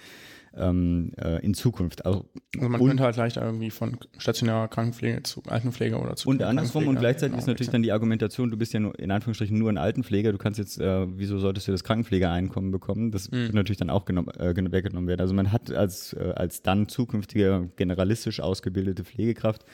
ähm, 0.56 1.12
äh, 1.16 1.42
in 1.44 1.54
Zukunft. 1.54 2.04
Also, 2.04 2.26
Also 2.56 2.68
man 2.68 2.84
könnte 2.84 3.02
halt 3.02 3.16
leichter 3.16 3.42
irgendwie 3.42 3.70
von 3.70 3.96
stationärer 4.18 4.68
Krankenpflege 4.68 5.22
zu 5.22 5.42
Altenpflege 5.48 5.98
oder 5.98 6.14
zu 6.16 6.28
Und 6.28 6.42
andersrum 6.42 6.88
und 6.88 6.98
gleichzeitig 6.98 7.32
genau 7.32 7.38
ist 7.40 7.46
natürlich 7.46 7.70
dann 7.70 7.82
die 7.82 7.92
Argumentation, 7.92 8.50
du 8.50 8.56
bist 8.56 8.72
ja 8.74 8.80
nur, 8.80 8.98
in 8.98 9.10
Anführungsstrichen 9.10 9.58
nur 9.58 9.70
ein 9.70 9.78
Altenpfleger, 9.78 10.32
du 10.32 10.38
kannst 10.38 10.58
jetzt, 10.58 10.78
äh, 10.80 11.06
wieso 11.18 11.38
solltest 11.38 11.68
du 11.68 11.72
das 11.72 11.84
Krankenpflegeeinkommen 11.84 12.70
bekommen? 12.70 13.10
Das 13.10 13.30
Mhm. 13.30 13.36
wird 13.36 13.54
natürlich 13.54 13.78
dann 13.78 13.90
auch 13.90 14.04
genommen, 14.04 14.28
äh, 14.38 14.52
gen- 14.54 14.72
weggenommen 14.72 15.08
werden. 15.08 15.20
Also 15.20 15.34
man 15.34 15.52
hat 15.52 15.70
als, 15.70 16.12
äh, 16.12 16.32
als 16.36 16.62
dann 16.62 16.88
zukünftige 16.88 17.70
generalistisch 17.76 18.40
ausgebildete 18.40 19.04
Pflegekraft 19.04 19.64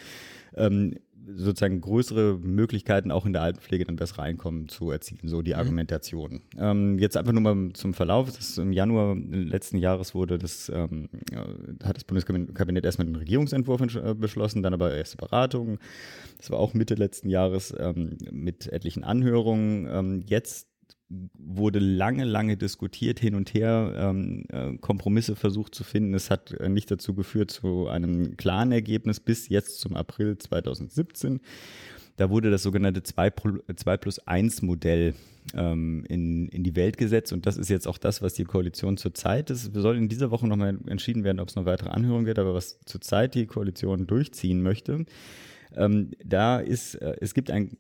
ähm, 0.56 0.94
sozusagen 1.37 1.80
größere 1.80 2.38
Möglichkeiten 2.38 3.11
auch 3.11 3.26
in 3.26 3.32
der 3.32 3.42
Altenpflege 3.42 3.85
dann 3.85 3.97
besser 3.97 4.23
Einkommen 4.23 4.68
zu 4.68 4.90
erzielen, 4.90 5.28
so 5.28 5.42
die 5.42 5.54
Argumentation. 5.54 6.40
Ähm, 6.56 6.99
jetzt 6.99 7.16
einfach 7.16 7.32
nur 7.32 7.42
mal 7.42 7.73
zum 7.73 7.94
Verlauf. 7.94 8.28
Das 8.28 8.50
ist 8.50 8.58
Im 8.58 8.73
Januar 8.73 9.16
letzten 9.16 9.78
Jahres 9.78 10.14
wurde 10.14 10.38
das, 10.38 10.70
ähm, 10.75 11.08
äh, 11.30 11.85
hat 11.85 11.96
das 11.96 12.05
Bundeskabinett 12.05 12.85
erstmal 12.85 13.07
den 13.07 13.16
Regierungsentwurf 13.16 13.81
äh, 13.96 14.14
beschlossen, 14.14 14.62
dann 14.62 14.74
aber 14.74 14.94
erste 14.94 15.16
Beratungen. 15.16 15.79
Das 16.38 16.50
war 16.50 16.59
auch 16.59 16.74
Mitte 16.74 16.94
letzten 16.94 17.29
Jahres 17.29 17.74
ähm, 17.79 18.16
mit 18.31 18.72
etlichen 18.72 19.05
Anhörungen. 19.05 19.87
Ähm, 19.90 20.22
jetzt 20.26 20.67
wurde 21.11 21.79
lange, 21.79 22.25
lange 22.25 22.57
diskutiert, 22.57 23.18
hin 23.18 23.35
und 23.35 23.55
her, 23.55 23.94
ähm, 23.97 24.44
äh, 24.51 24.77
Kompromisse 24.79 25.37
versucht 25.37 25.75
zu 25.75 25.85
finden. 25.85 26.12
Es 26.14 26.31
hat 26.31 26.53
äh, 26.53 26.68
nicht 26.68 26.90
dazu 26.90 27.14
geführt 27.14 27.51
zu 27.51 27.88
einem 27.88 28.37
klaren 28.37 28.73
Ergebnis 28.73 29.18
bis 29.21 29.49
jetzt 29.49 29.81
zum 29.81 29.97
April 29.97 30.37
2017. 30.37 31.40
Da 32.16 32.31
wurde 32.31 32.51
das 32.51 32.62
sogenannte 32.62 33.03
2 33.03 33.31
Pro- 33.31 33.59
2 33.75 33.97
plus 33.97 34.18
1 34.27 34.62
Modell 34.62 35.14
ähm, 35.55 36.05
in, 36.09 36.49
in 36.49 36.64
die 36.64 36.77
Welt 36.77 36.99
gesetzt 36.99 37.33
und 37.33 37.47
das 37.47 37.57
ist 37.57 37.71
jetzt 37.71 37.87
auch 37.88 37.97
das, 37.97 38.21
was 38.21 38.35
die 38.35 38.44
Koalition 38.44 38.97
zurzeit 38.97 39.51
ist. 39.51 39.75
Wir 39.75 39.81
sollen 39.81 39.99
in 39.99 40.09
dieser 40.09 40.31
Woche 40.31 40.47
nochmal 40.47 40.79
entschieden 40.88 41.25
werden, 41.25 41.40
ob 41.40 41.49
es 41.49 41.57
noch 41.57 41.64
weitere 41.64 41.90
Anhörungen 41.90 42.27
wird, 42.27 42.38
aber 42.38 42.55
was 42.55 42.81
zurzeit 42.85 43.35
die 43.35 43.47
Koalition 43.47 44.07
durchziehen 44.07 44.62
möchte, 44.62 45.07
ähm, 45.77 46.11
da 46.25 46.59
ist, 46.59 46.97
äh, 46.97 47.16
es 47.21 47.35
gibt 47.35 47.51
ein, 47.51 47.79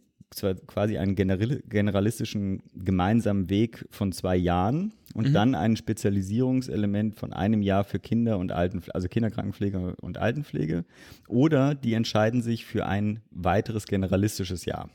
quasi 0.66 0.98
einen 0.98 1.14
general, 1.14 1.62
generalistischen 1.68 2.62
gemeinsamen 2.74 3.48
Weg 3.50 3.86
von 3.90 4.12
zwei 4.12 4.36
Jahren 4.36 4.92
und 5.14 5.32
dann 5.32 5.54
ein 5.54 5.76
Spezialisierungselement 5.76 7.14
von 7.16 7.32
einem 7.32 7.62
Jahr 7.62 7.84
für 7.84 7.98
Kinder 7.98 8.38
und 8.38 8.52
Altenpflege, 8.52 8.94
also 8.94 9.08
Kinderkrankenpflege 9.08 9.96
und 10.00 10.18
Altenpflege. 10.18 10.84
Oder 11.28 11.74
die 11.74 11.94
entscheiden 11.94 12.42
sich 12.42 12.66
für 12.66 12.86
ein 12.86 13.20
weiteres 13.30 13.86
generalistisches 13.86 14.64
Jahr. 14.64 14.90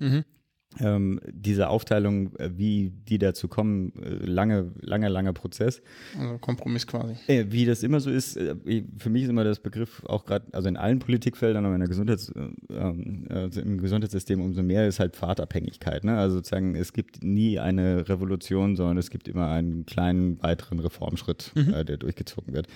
Ähm, 0.79 1.19
diese 1.31 1.69
Aufteilung, 1.69 2.35
äh, 2.37 2.51
wie 2.55 2.91
die 3.07 3.17
dazu 3.17 3.47
kommen, 3.47 3.93
äh, 4.01 4.25
lange, 4.25 4.71
lange, 4.81 5.09
langer 5.09 5.33
Prozess. 5.33 5.81
Also 6.19 6.37
Kompromiss 6.37 6.87
quasi. 6.87 7.15
Äh, 7.27 7.45
Wie 7.49 7.65
das 7.65 7.83
immer 7.83 7.99
so 7.99 8.09
ist, 8.09 8.39
für 8.97 9.09
mich 9.09 9.23
ist 9.23 9.29
immer 9.29 9.43
das 9.43 9.59
Begriff 9.59 10.03
auch 10.05 10.25
gerade, 10.25 10.45
also 10.51 10.67
in 10.69 10.77
allen 10.77 10.99
Politikfeldern, 10.99 11.65
aber 11.65 11.75
in 11.75 11.79
der 11.79 11.89
Gesundheits, 11.89 12.29
äh, 12.29 12.49
ähm, 12.73 13.25
also 13.29 13.61
im 13.61 13.79
Gesundheitssystem 13.79 14.41
umso 14.41 14.63
mehr 14.63 14.87
ist 14.87 14.99
halt 14.99 15.15
Pfadabhängigkeit. 15.15 16.03
Ne? 16.03 16.17
Also 16.17 16.37
sozusagen, 16.37 16.75
es 16.75 16.93
gibt 16.93 17.23
nie 17.23 17.59
eine 17.59 18.07
Revolution, 18.09 18.75
sondern 18.75 18.97
es 18.97 19.09
gibt 19.09 19.27
immer 19.27 19.49
einen 19.49 19.85
kleinen 19.85 20.41
weiteren 20.41 20.79
Reformschritt, 20.79 21.51
äh, 21.55 21.85
der 21.85 21.97
durchgezogen 21.97 22.53
wird. 22.53 22.67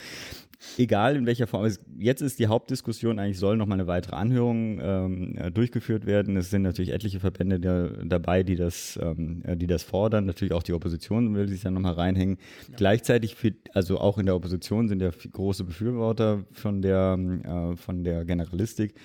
Egal 0.78 1.16
in 1.16 1.26
welcher 1.26 1.48
Form. 1.48 1.70
Jetzt 1.98 2.22
ist 2.22 2.40
die 2.40 2.48
Hauptdiskussion 2.48 3.20
eigentlich, 3.20 3.40
soll 3.40 3.58
noch 3.58 3.68
mal 3.68 3.76
eine 3.76 3.88
weitere 3.88 4.16
Anhörung 4.16 4.80
ähm, 4.82 5.38
äh, 5.38 5.52
durchgeführt 5.52 6.06
werden. 6.06 6.36
Es 6.36 6.50
sind 6.50 6.64
natürlich 6.64 6.94
etliche 6.94 7.20
Verbände 7.20 7.60
der, 7.60 7.90
dabei, 8.06 8.44
die 8.44 8.56
das, 8.56 9.00
ähm, 9.02 9.44
äh, 9.46 9.56
die 9.56 9.68
das 9.68 9.84
fordern. 9.84 10.26
Natürlich 10.26 10.54
auch 10.54 10.64
die 10.64 10.74
Opposition 10.74 11.36
will 11.36 11.48
sich 11.48 11.64
ja 11.64 11.72
noch 11.72 11.82
mal 11.82 11.94
reinhängen. 11.94 12.38
Gleichzeitig, 12.76 13.36
für, 13.36 13.54
also 13.74 14.00
auch 14.00 14.18
in 14.18 14.26
der 14.26 14.36
Opposition 14.36 14.88
sind 14.88 15.02
ja 15.02 15.12
große 15.32 15.64
Befürworter 15.64 16.46
von 16.52 16.82
der, 16.82 17.18
äh, 17.44 17.76
von 17.76 18.04
der 18.04 18.26
Generalistik. 18.26 18.96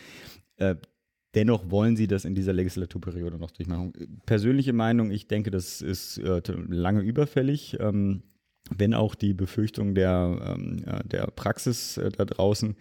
Äh, 0.56 0.76
Dennoch 1.34 1.70
wollen 1.70 1.96
sie 1.96 2.06
das 2.06 2.26
in 2.26 2.34
dieser 2.34 2.52
Legislaturperiode 2.52 3.38
noch 3.38 3.52
durchmachen. 3.52 3.92
Persönliche 4.26 4.74
Meinung, 4.74 5.10
ich 5.10 5.28
denke, 5.28 5.50
das 5.50 5.80
ist 5.80 6.18
äh, 6.18 6.42
lange 6.68 7.00
überfällig. 7.00 7.78
Ähm, 7.80 8.22
wenn 8.78 8.94
auch 8.94 9.14
die 9.14 9.34
Befürchtung 9.34 9.94
der, 9.94 10.38
ähm, 10.56 10.82
ja, 10.86 11.02
der 11.02 11.26
Praxis 11.28 11.96
äh, 11.96 12.10
da 12.10 12.24
draußen, 12.24 12.76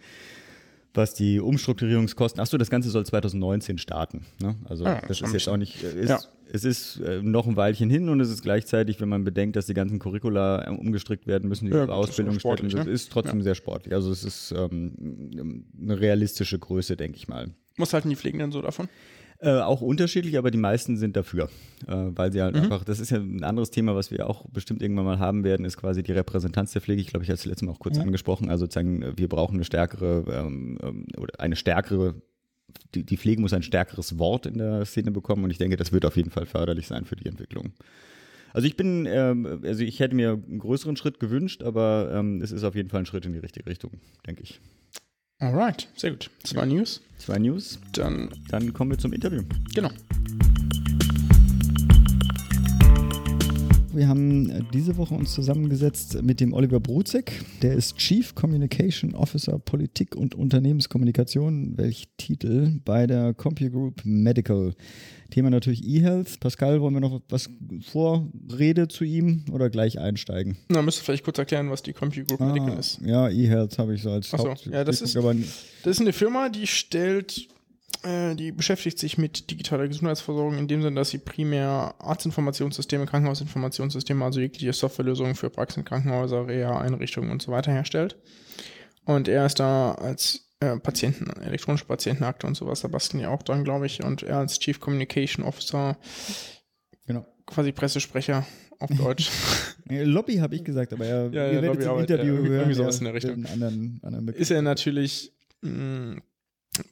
was 0.94 1.14
die 1.14 1.40
Umstrukturierungskosten, 1.40 2.40
achso, 2.40 2.58
das 2.58 2.68
Ganze 2.68 2.90
soll 2.90 3.06
2019 3.06 3.78
starten. 3.78 4.26
Ne? 4.42 4.56
Also 4.68 4.84
Ah, 4.84 5.00
das 5.08 5.20
ist 5.22 5.32
jetzt 5.32 5.48
auch 5.48 5.56
nicht, 5.56 5.82
äh, 5.82 6.00
ist, 6.02 6.10
Ja. 6.10 6.20
es 6.52 6.64
ist 6.64 7.00
äh, 7.00 7.22
noch 7.22 7.46
ein 7.46 7.56
Weilchen 7.56 7.88
hin 7.88 8.10
und 8.10 8.20
es 8.20 8.28
ist 8.28 8.42
gleichzeitig, 8.42 9.00
wenn 9.00 9.08
man 9.08 9.24
bedenkt, 9.24 9.56
dass 9.56 9.64
die 9.66 9.72
ganzen 9.74 9.98
Curricula 9.98 10.66
äh, 10.66 10.70
umgestrickt 10.70 11.26
werden 11.26 11.48
müssen, 11.48 11.64
die 11.66 11.72
Ja, 11.72 11.86
Ausbildungsstätten, 11.88 12.68
das 12.68 12.84
ne? 12.86 12.92
ist 12.92 13.10
trotzdem 13.10 13.40
sehr 13.40 13.54
sportlich. 13.54 13.94
Also 13.94 14.10
es 14.12 14.22
ist 14.22 14.52
ähm, 14.54 15.64
eine 15.80 15.98
realistische 15.98 16.58
Größe, 16.58 16.96
denke 16.98 17.16
ich 17.16 17.26
mal. 17.26 17.48
Was 17.78 17.94
halten 17.94 18.10
die 18.10 18.16
Pflegenden 18.16 18.52
so 18.52 18.60
davon? 18.60 18.88
Äh, 19.42 19.60
auch 19.60 19.80
unterschiedlich, 19.80 20.38
aber 20.38 20.52
die 20.52 20.58
meisten 20.58 20.96
sind 20.96 21.16
dafür, 21.16 21.48
äh, 21.88 22.10
weil 22.14 22.30
sie 22.30 22.38
Mhm. 22.38 22.42
halt 22.42 22.54
einfach, 22.56 22.84
das 22.84 23.00
ist 23.00 23.10
ja 23.10 23.18
ein 23.18 23.42
anderes 23.42 23.70
Thema, 23.70 23.96
was 23.96 24.12
wir 24.12 24.30
auch 24.30 24.46
bestimmt 24.48 24.82
irgendwann 24.82 25.04
mal 25.04 25.18
haben 25.18 25.42
werden, 25.42 25.66
ist 25.66 25.76
quasi 25.76 26.04
die 26.04 26.12
Repräsentanz 26.12 26.72
der 26.72 26.80
Pflege. 26.80 27.00
Ich 27.00 27.08
glaube, 27.08 27.24
ich 27.24 27.28
hatte 27.28 27.40
es 27.40 27.44
letztes 27.44 27.66
Mal 27.66 27.72
auch 27.72 27.80
kurz 27.80 27.98
angesprochen. 27.98 28.48
Also 28.48 28.66
sozusagen, 28.66 29.18
wir 29.18 29.28
brauchen 29.28 29.54
eine 29.54 29.64
stärkere 29.64 30.24
ähm, 30.32 30.78
ähm, 30.80 31.06
oder 31.18 31.40
eine 31.40 31.56
stärkere 31.56 32.14
die, 32.94 33.04
die 33.04 33.16
Pflege 33.16 33.40
muss 33.40 33.52
ein 33.52 33.62
stärkeres 33.62 34.18
Wort 34.18 34.46
in 34.46 34.58
der 34.58 34.84
Szene 34.84 35.10
bekommen 35.10 35.44
und 35.44 35.50
ich 35.50 35.58
denke, 35.58 35.76
das 35.76 35.92
wird 35.92 36.04
auf 36.04 36.16
jeden 36.16 36.30
Fall 36.30 36.46
förderlich 36.46 36.86
sein 36.86 37.04
für 37.04 37.16
die 37.16 37.26
Entwicklung. 37.26 37.72
Also 38.52 38.66
ich 38.66 38.76
bin, 38.76 39.06
ähm, 39.06 39.60
also 39.64 39.82
ich 39.82 39.98
hätte 40.00 40.14
mir 40.14 40.32
einen 40.32 40.58
größeren 40.58 40.96
Schritt 40.96 41.20
gewünscht, 41.20 41.62
aber 41.62 42.10
ähm, 42.14 42.40
es 42.42 42.52
ist 42.52 42.64
auf 42.64 42.74
jeden 42.74 42.90
Fall 42.90 43.00
ein 43.00 43.06
Schritt 43.06 43.26
in 43.26 43.32
die 43.32 43.38
richtige 43.38 43.66
Richtung, 43.68 43.92
denke 44.26 44.42
ich. 44.42 44.60
Alright, 45.42 45.88
sehr 45.96 46.12
gut. 46.12 46.30
Zwei 46.44 46.64
News. 46.66 47.00
Zwei 47.18 47.38
News, 47.38 47.80
Dann, 47.94 48.30
dann 48.48 48.72
kommen 48.72 48.92
wir 48.92 48.98
zum 48.98 49.12
Interview. 49.12 49.42
genau. 49.74 49.90
Wir 53.94 54.08
haben 54.08 54.66
diese 54.72 54.96
Woche 54.96 55.14
uns 55.14 55.34
zusammengesetzt 55.34 56.22
mit 56.22 56.40
dem 56.40 56.54
Oliver 56.54 56.80
Bruzek. 56.80 57.44
Der 57.60 57.74
ist 57.74 57.98
Chief 57.98 58.34
Communication 58.34 59.14
Officer 59.14 59.58
Politik 59.58 60.16
und 60.16 60.34
Unternehmenskommunikation. 60.34 61.76
Welch 61.76 62.08
Titel 62.16 62.80
bei 62.86 63.06
der 63.06 63.34
CompuGroup 63.34 64.00
Medical. 64.04 64.72
Thema 65.30 65.50
natürlich 65.50 65.84
E-Health. 65.86 66.40
Pascal, 66.40 66.80
wollen 66.80 66.94
wir 66.94 67.00
noch 67.00 67.20
was 67.28 67.50
Vorrede 67.90 68.88
zu 68.88 69.04
ihm 69.04 69.44
oder 69.52 69.68
gleich 69.68 69.98
einsteigen? 69.98 70.56
Na, 70.68 70.80
müsst 70.80 71.00
ihr 71.00 71.04
vielleicht 71.04 71.24
kurz 71.24 71.38
erklären, 71.38 71.70
was 71.70 71.82
die 71.82 71.92
CompuGroup 71.92 72.40
Ah, 72.40 72.46
Medical 72.52 72.78
ist. 72.78 72.98
Ja, 73.04 73.28
E-Health 73.28 73.78
habe 73.78 73.94
ich 73.94 74.02
so 74.02 74.10
als 74.10 74.32
Ach 74.32 74.38
so, 74.38 74.48
Haupt- 74.50 74.66
ja, 74.66 74.84
das 74.84 75.02
ist- 75.02 75.14
Das 75.16 75.96
ist 75.96 76.00
eine 76.00 76.12
Firma, 76.14 76.48
die 76.48 76.66
stellt, 76.66 77.38
äh, 77.38 77.51
die 78.04 78.52
beschäftigt 78.52 78.98
sich 78.98 79.16
mit 79.18 79.50
digitaler 79.50 79.86
Gesundheitsversorgung 79.88 80.58
in 80.58 80.66
dem 80.68 80.82
Sinne, 80.82 80.96
dass 80.96 81.10
sie 81.10 81.18
primär 81.18 81.94
Arztinformationssysteme, 81.98 83.06
Krankenhausinformationssysteme, 83.06 84.24
also 84.24 84.40
jegliche 84.40 84.72
Softwarelösungen 84.72 85.34
für 85.34 85.50
Praxen, 85.50 85.84
Krankenhäuser, 85.84 86.46
Reha-Einrichtungen 86.48 87.30
und 87.30 87.42
so 87.42 87.52
weiter 87.52 87.70
herstellt. 87.72 88.16
Und 89.04 89.28
er 89.28 89.46
ist 89.46 89.60
da 89.60 89.92
als 89.92 90.48
äh, 90.60 90.76
Patienten, 90.78 91.30
elektronische 91.42 91.84
Patientenakte 91.84 92.46
und 92.46 92.56
sowas, 92.56 92.80
da 92.82 92.88
basteln 92.88 93.20
die 93.20 93.26
auch 93.26 93.42
dran, 93.42 93.64
glaube 93.64 93.86
ich. 93.86 94.02
Und 94.04 94.22
er 94.22 94.38
als 94.38 94.58
Chief 94.58 94.78
Communication 94.80 95.44
Officer, 95.44 95.96
genau. 97.06 97.26
quasi 97.46 97.72
Pressesprecher 97.72 98.46
auf 98.78 98.90
Deutsch. 98.90 99.30
Äh, 99.88 100.04
Lobby 100.04 100.36
habe 100.36 100.54
ich 100.54 100.64
gesagt, 100.64 100.92
aber 100.92 101.04
er, 101.04 101.28
Ja, 101.32 101.44
ja, 101.46 101.52
ihr 101.52 101.62
werdet 101.62 101.84
Lobby, 101.84 101.94
im 101.96 102.00
Interview 102.00 102.24
ja, 102.24 102.32
irgendwie- 102.32 102.48
hören. 102.50 102.60
irgendwie 102.60 102.74
sowas 102.78 102.98
in 102.98 103.04
der 103.04 103.14
Richtung. 103.14 103.46
anderen, 103.46 104.00
anderen 104.02 104.28
ist 104.28 104.50
er 104.50 104.62
natürlich 104.62 105.32
mh, 105.60 106.20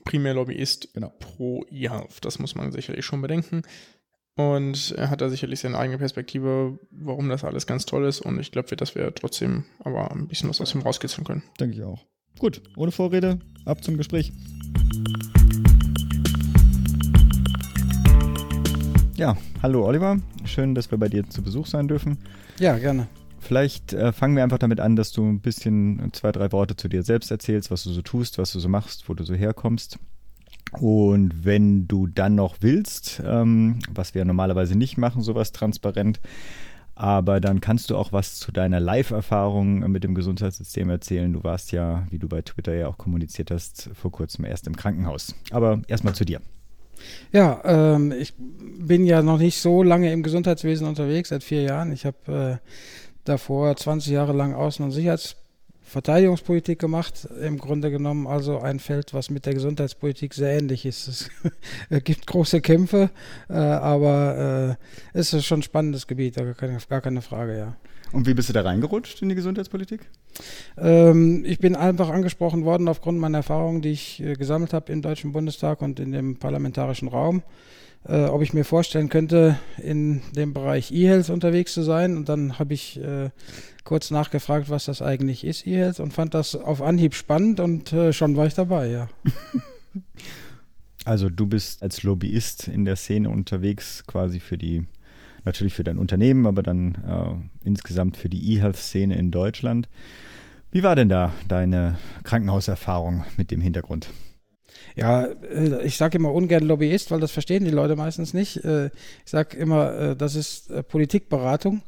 primär 0.04 0.34
Lobbyist 0.34 0.92
Genau. 0.94 1.12
pro 1.18 1.64
E-Health. 1.70 2.24
Das 2.24 2.38
muss 2.38 2.54
man 2.54 2.72
sicherlich 2.72 3.04
schon 3.04 3.22
bedenken. 3.22 3.62
Und 4.36 4.92
er 4.96 5.10
hat 5.10 5.20
da 5.20 5.28
sicherlich 5.28 5.60
seine 5.60 5.76
eigene 5.78 5.98
Perspektive, 5.98 6.78
warum 6.90 7.28
das 7.28 7.44
alles 7.44 7.66
ganz 7.66 7.84
toll 7.84 8.06
ist. 8.06 8.20
Und 8.20 8.38
ich 8.40 8.52
glaube, 8.52 8.74
dass 8.76 8.94
wir 8.94 9.14
trotzdem 9.14 9.64
aber 9.80 10.10
ein 10.12 10.28
bisschen 10.28 10.48
was 10.48 10.60
aus 10.60 10.74
ihm 10.74 10.80
rauskitzeln 10.82 11.24
können. 11.26 11.42
Denke 11.58 11.76
ich 11.76 11.82
auch. 11.82 12.06
Gut, 12.38 12.62
ohne 12.76 12.92
Vorrede, 12.92 13.38
ab 13.66 13.84
zum 13.84 13.96
Gespräch. 13.98 14.32
Ja, 19.16 19.36
hallo 19.62 19.84
Oliver. 19.86 20.18
Schön, 20.44 20.74
dass 20.74 20.90
wir 20.90 20.96
bei 20.96 21.08
dir 21.08 21.28
zu 21.28 21.42
Besuch 21.42 21.66
sein 21.66 21.88
dürfen. 21.88 22.16
Ja, 22.58 22.78
gerne. 22.78 23.08
Vielleicht 23.40 23.92
äh, 23.94 24.12
fangen 24.12 24.36
wir 24.36 24.44
einfach 24.44 24.58
damit 24.58 24.80
an, 24.80 24.96
dass 24.96 25.12
du 25.12 25.26
ein 25.26 25.40
bisschen 25.40 26.10
zwei, 26.12 26.30
drei 26.30 26.52
Worte 26.52 26.76
zu 26.76 26.88
dir 26.88 27.02
selbst 27.02 27.30
erzählst, 27.30 27.70
was 27.70 27.82
du 27.82 27.90
so 27.90 28.02
tust, 28.02 28.38
was 28.38 28.52
du 28.52 28.60
so 28.60 28.68
machst, 28.68 29.08
wo 29.08 29.14
du 29.14 29.24
so 29.24 29.34
herkommst. 29.34 29.98
Und 30.78 31.44
wenn 31.44 31.88
du 31.88 32.06
dann 32.06 32.36
noch 32.36 32.56
willst, 32.60 33.20
ähm, 33.26 33.80
was 33.92 34.14
wir 34.14 34.24
normalerweise 34.24 34.76
nicht 34.76 34.98
machen, 34.98 35.22
sowas 35.22 35.52
transparent, 35.52 36.20
aber 36.94 37.40
dann 37.40 37.62
kannst 37.62 37.90
du 37.90 37.96
auch 37.96 38.12
was 38.12 38.36
zu 38.38 38.52
deiner 38.52 38.78
Live-Erfahrung 38.78 39.90
mit 39.90 40.04
dem 40.04 40.14
Gesundheitssystem 40.14 40.90
erzählen. 40.90 41.32
Du 41.32 41.42
warst 41.42 41.72
ja, 41.72 42.06
wie 42.10 42.18
du 42.18 42.28
bei 42.28 42.42
Twitter 42.42 42.74
ja 42.74 42.88
auch 42.88 42.98
kommuniziert 42.98 43.50
hast, 43.50 43.88
vor 43.94 44.12
kurzem 44.12 44.44
erst 44.44 44.66
im 44.66 44.76
Krankenhaus. 44.76 45.34
Aber 45.50 45.80
erstmal 45.88 46.14
zu 46.14 46.26
dir. 46.26 46.40
Ja, 47.32 47.62
ähm, 47.64 48.12
ich 48.12 48.34
bin 48.36 49.06
ja 49.06 49.22
noch 49.22 49.38
nicht 49.38 49.60
so 49.60 49.82
lange 49.82 50.12
im 50.12 50.22
Gesundheitswesen 50.22 50.86
unterwegs, 50.86 51.30
seit 51.30 51.42
vier 51.42 51.62
Jahren. 51.62 51.90
Ich 51.92 52.04
habe 52.04 52.60
äh, 52.62 52.68
davor 53.24 53.76
20 53.76 54.12
Jahre 54.12 54.32
lang 54.32 54.54
Außen- 54.54 54.82
und 54.82 54.90
Sicherheitsverteidigungspolitik 54.92 56.78
gemacht. 56.78 57.28
Im 57.42 57.58
Grunde 57.58 57.90
genommen 57.90 58.26
also 58.26 58.58
ein 58.58 58.80
Feld, 58.80 59.14
was 59.14 59.30
mit 59.30 59.46
der 59.46 59.54
Gesundheitspolitik 59.54 60.34
sehr 60.34 60.58
ähnlich 60.58 60.86
ist. 60.86 61.08
Es 61.08 61.30
äh, 61.90 62.00
gibt 62.00 62.26
große 62.26 62.60
Kämpfe, 62.60 63.10
äh, 63.48 63.54
aber 63.54 64.76
äh, 64.78 65.18
es 65.18 65.32
ist 65.32 65.46
schon 65.46 65.60
ein 65.60 65.64
spannendes 65.64 66.06
Gebiet, 66.06 66.36
gar 66.36 66.54
keine, 66.54 66.78
gar 66.88 67.00
keine 67.00 67.22
Frage, 67.22 67.58
ja. 67.58 67.76
Und 68.12 68.26
wie 68.26 68.34
bist 68.34 68.48
du 68.48 68.52
da 68.52 68.62
reingerutscht 68.62 69.22
in 69.22 69.28
die 69.28 69.34
Gesundheitspolitik? 69.36 70.00
Ähm, 70.76 71.44
ich 71.44 71.58
bin 71.58 71.76
einfach 71.76 72.08
angesprochen 72.08 72.64
worden 72.64 72.88
aufgrund 72.88 73.18
meiner 73.18 73.38
Erfahrungen, 73.38 73.82
die 73.82 73.92
ich 73.92 74.20
äh, 74.20 74.34
gesammelt 74.34 74.72
habe 74.72 74.92
im 74.92 75.02
Deutschen 75.02 75.32
Bundestag 75.32 75.80
und 75.80 76.00
in 76.00 76.12
dem 76.12 76.36
parlamentarischen 76.36 77.08
Raum, 77.08 77.42
äh, 78.06 78.24
ob 78.24 78.42
ich 78.42 78.52
mir 78.52 78.64
vorstellen 78.64 79.08
könnte, 79.08 79.58
in 79.78 80.22
dem 80.34 80.54
Bereich 80.54 80.92
E-Health 80.92 81.30
unterwegs 81.30 81.74
zu 81.74 81.82
sein. 81.82 82.16
Und 82.16 82.28
dann 82.28 82.58
habe 82.58 82.74
ich 82.74 83.00
äh, 83.00 83.30
kurz 83.84 84.10
nachgefragt, 84.10 84.70
was 84.70 84.86
das 84.86 85.02
eigentlich 85.02 85.44
ist, 85.44 85.66
E-Health, 85.66 86.00
und 86.00 86.12
fand 86.12 86.34
das 86.34 86.54
auf 86.54 86.82
Anhieb 86.82 87.14
spannend 87.14 87.60
und 87.60 87.92
äh, 87.92 88.12
schon 88.12 88.36
war 88.36 88.46
ich 88.46 88.54
dabei, 88.54 88.88
ja. 88.88 89.08
Also 91.04 91.30
du 91.30 91.46
bist 91.46 91.82
als 91.82 92.02
Lobbyist 92.02 92.68
in 92.68 92.84
der 92.84 92.96
Szene 92.96 93.30
unterwegs, 93.30 94.04
quasi 94.06 94.38
für 94.38 94.58
die, 94.58 94.84
natürlich 95.44 95.74
für 95.74 95.84
dein 95.84 95.98
Unternehmen, 95.98 96.46
aber 96.46 96.62
dann 96.62 96.94
äh, 96.94 97.66
insgesamt 97.66 98.16
für 98.16 98.28
die 98.28 98.52
E-Health-Szene 98.52 99.16
in 99.16 99.30
Deutschland. 99.30 99.88
Wie 100.70 100.82
war 100.82 100.94
denn 100.94 101.08
da 101.08 101.32
deine 101.48 101.98
Krankenhauserfahrung 102.22 103.24
mit 103.36 103.50
dem 103.50 103.60
Hintergrund? 103.60 104.10
Ja, 104.96 105.24
äh, 105.24 105.84
ich 105.84 105.96
sage 105.96 106.18
immer 106.18 106.32
ungern 106.32 106.64
Lobbyist, 106.64 107.10
weil 107.10 107.20
das 107.20 107.30
verstehen 107.30 107.64
die 107.64 107.70
Leute 107.70 107.96
meistens 107.96 108.34
nicht. 108.34 108.64
Äh, 108.64 108.90
Ich 109.24 109.30
sage 109.30 109.56
immer, 109.56 109.94
äh, 109.94 110.16
das 110.16 110.34
ist 110.34 110.72
Politikberatung. 110.88 111.82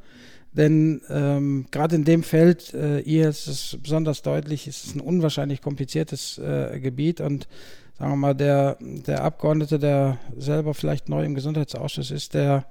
Denn 0.52 1.00
ähm, 1.08 1.66
gerade 1.70 1.96
in 1.96 2.04
dem 2.04 2.22
Feld, 2.22 2.74
äh, 2.74 3.02
hier 3.02 3.30
ist 3.30 3.46
es 3.46 3.78
besonders 3.82 4.20
deutlich, 4.20 4.68
ist 4.68 4.84
es 4.84 4.94
ein 4.94 5.00
unwahrscheinlich 5.00 5.62
kompliziertes 5.62 6.36
äh, 6.36 6.78
Gebiet 6.78 7.22
und 7.22 7.48
sagen 7.98 8.12
wir 8.12 8.16
mal, 8.16 8.34
der, 8.34 8.76
der 8.80 9.24
Abgeordnete, 9.24 9.78
der 9.78 10.18
selber 10.36 10.74
vielleicht 10.74 11.08
neu 11.08 11.24
im 11.24 11.34
Gesundheitsausschuss 11.34 12.10
ist, 12.10 12.34
der 12.34 12.66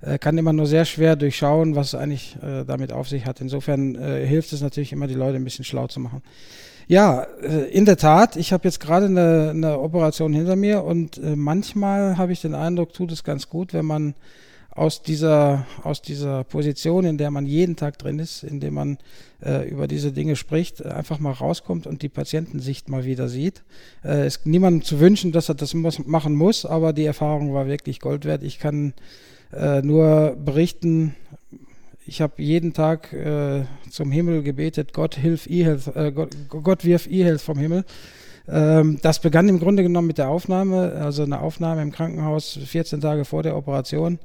äh, 0.00 0.18
kann 0.18 0.38
immer 0.38 0.54
nur 0.54 0.66
sehr 0.66 0.86
schwer 0.86 1.14
durchschauen, 1.14 1.76
was 1.76 1.94
eigentlich 1.94 2.36
äh, 2.42 2.64
damit 2.64 2.90
auf 2.92 3.08
sich 3.08 3.26
hat. 3.26 3.42
Insofern 3.42 3.96
äh, 3.96 4.26
hilft 4.26 4.54
es 4.54 4.62
natürlich 4.62 4.92
immer, 4.92 5.06
die 5.06 5.14
Leute 5.14 5.36
ein 5.36 5.44
bisschen 5.44 5.64
schlau 5.64 5.88
zu 5.88 6.00
machen. 6.00 6.22
Ja, 6.88 7.26
äh, 7.42 7.68
in 7.70 7.84
der 7.84 7.96
Tat. 7.96 8.36
Ich 8.36 8.52
habe 8.52 8.64
jetzt 8.64 8.78
gerade 8.78 9.06
eine, 9.06 9.50
eine 9.50 9.80
Operation 9.80 10.32
hinter 10.32 10.54
mir 10.54 10.84
und 10.84 11.18
äh, 11.18 11.34
manchmal 11.34 12.16
habe 12.16 12.32
ich 12.32 12.40
den 12.40 12.54
Eindruck, 12.54 12.92
tut 12.92 13.10
es 13.10 13.24
ganz 13.24 13.48
gut, 13.48 13.74
wenn 13.74 13.86
man 13.86 14.14
aus 14.70 15.02
dieser, 15.02 15.66
aus 15.82 16.00
dieser 16.00 16.44
Position, 16.44 17.04
in 17.04 17.18
der 17.18 17.32
man 17.32 17.46
jeden 17.46 17.74
Tag 17.74 17.98
drin 17.98 18.20
ist, 18.20 18.44
in 18.44 18.60
der 18.60 18.70
man 18.70 18.98
äh, 19.42 19.68
über 19.68 19.88
diese 19.88 20.12
Dinge 20.12 20.36
spricht, 20.36 20.84
einfach 20.84 21.18
mal 21.18 21.32
rauskommt 21.32 21.88
und 21.88 22.02
die 22.02 22.08
Patientensicht 22.08 22.88
mal 22.88 23.04
wieder 23.04 23.26
sieht. 23.26 23.64
Äh, 24.04 24.26
es 24.26 24.36
ist 24.36 24.46
niemandem 24.46 24.82
zu 24.82 25.00
wünschen, 25.00 25.32
dass 25.32 25.48
er 25.48 25.56
das 25.56 25.74
muss, 25.74 26.06
machen 26.06 26.36
muss, 26.36 26.64
aber 26.64 26.92
die 26.92 27.06
Erfahrung 27.06 27.52
war 27.52 27.66
wirklich 27.66 27.98
Gold 27.98 28.26
wert. 28.26 28.44
Ich 28.44 28.60
kann 28.60 28.94
äh, 29.52 29.82
nur 29.82 30.36
berichten, 30.36 31.16
ich 32.06 32.20
habe 32.20 32.42
jeden 32.42 32.72
Tag 32.72 33.12
äh, 33.12 33.64
zum 33.90 34.10
Himmel 34.10 34.42
gebetet, 34.42 34.92
Gott 34.92 35.16
hilf 35.16 35.46
E-Health, 35.48 35.94
äh, 35.96 36.12
Gott, 36.12 36.36
Gott 36.48 36.84
wirf 36.84 37.06
E-Health 37.06 37.40
vom 37.40 37.58
Himmel. 37.58 37.84
Ähm, 38.48 38.98
das 39.02 39.20
begann 39.20 39.48
im 39.48 39.58
Grunde 39.58 39.82
genommen 39.82 40.06
mit 40.06 40.18
der 40.18 40.28
Aufnahme, 40.28 40.92
also 40.92 41.24
eine 41.24 41.40
Aufnahme 41.40 41.82
im 41.82 41.90
Krankenhaus 41.90 42.58
14 42.64 43.00
Tage 43.00 43.24
vor 43.24 43.42
der 43.42 43.56
Operation. 43.56 44.18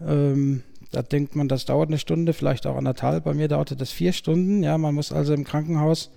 Ähm, 0.00 0.62
da 0.92 1.02
denkt 1.02 1.36
man, 1.36 1.48
das 1.48 1.66
dauert 1.66 1.88
eine 1.88 1.98
Stunde, 1.98 2.32
vielleicht 2.32 2.66
auch 2.66 2.76
anderthalb. 2.76 3.24
Bei 3.24 3.34
mir 3.34 3.48
dauerte 3.48 3.76
das 3.76 3.92
vier 3.92 4.12
Stunden. 4.12 4.62
Ja, 4.62 4.76
man 4.76 4.94
muss 4.94 5.12
also 5.12 5.34
im 5.34 5.44
Krankenhaus 5.44 6.10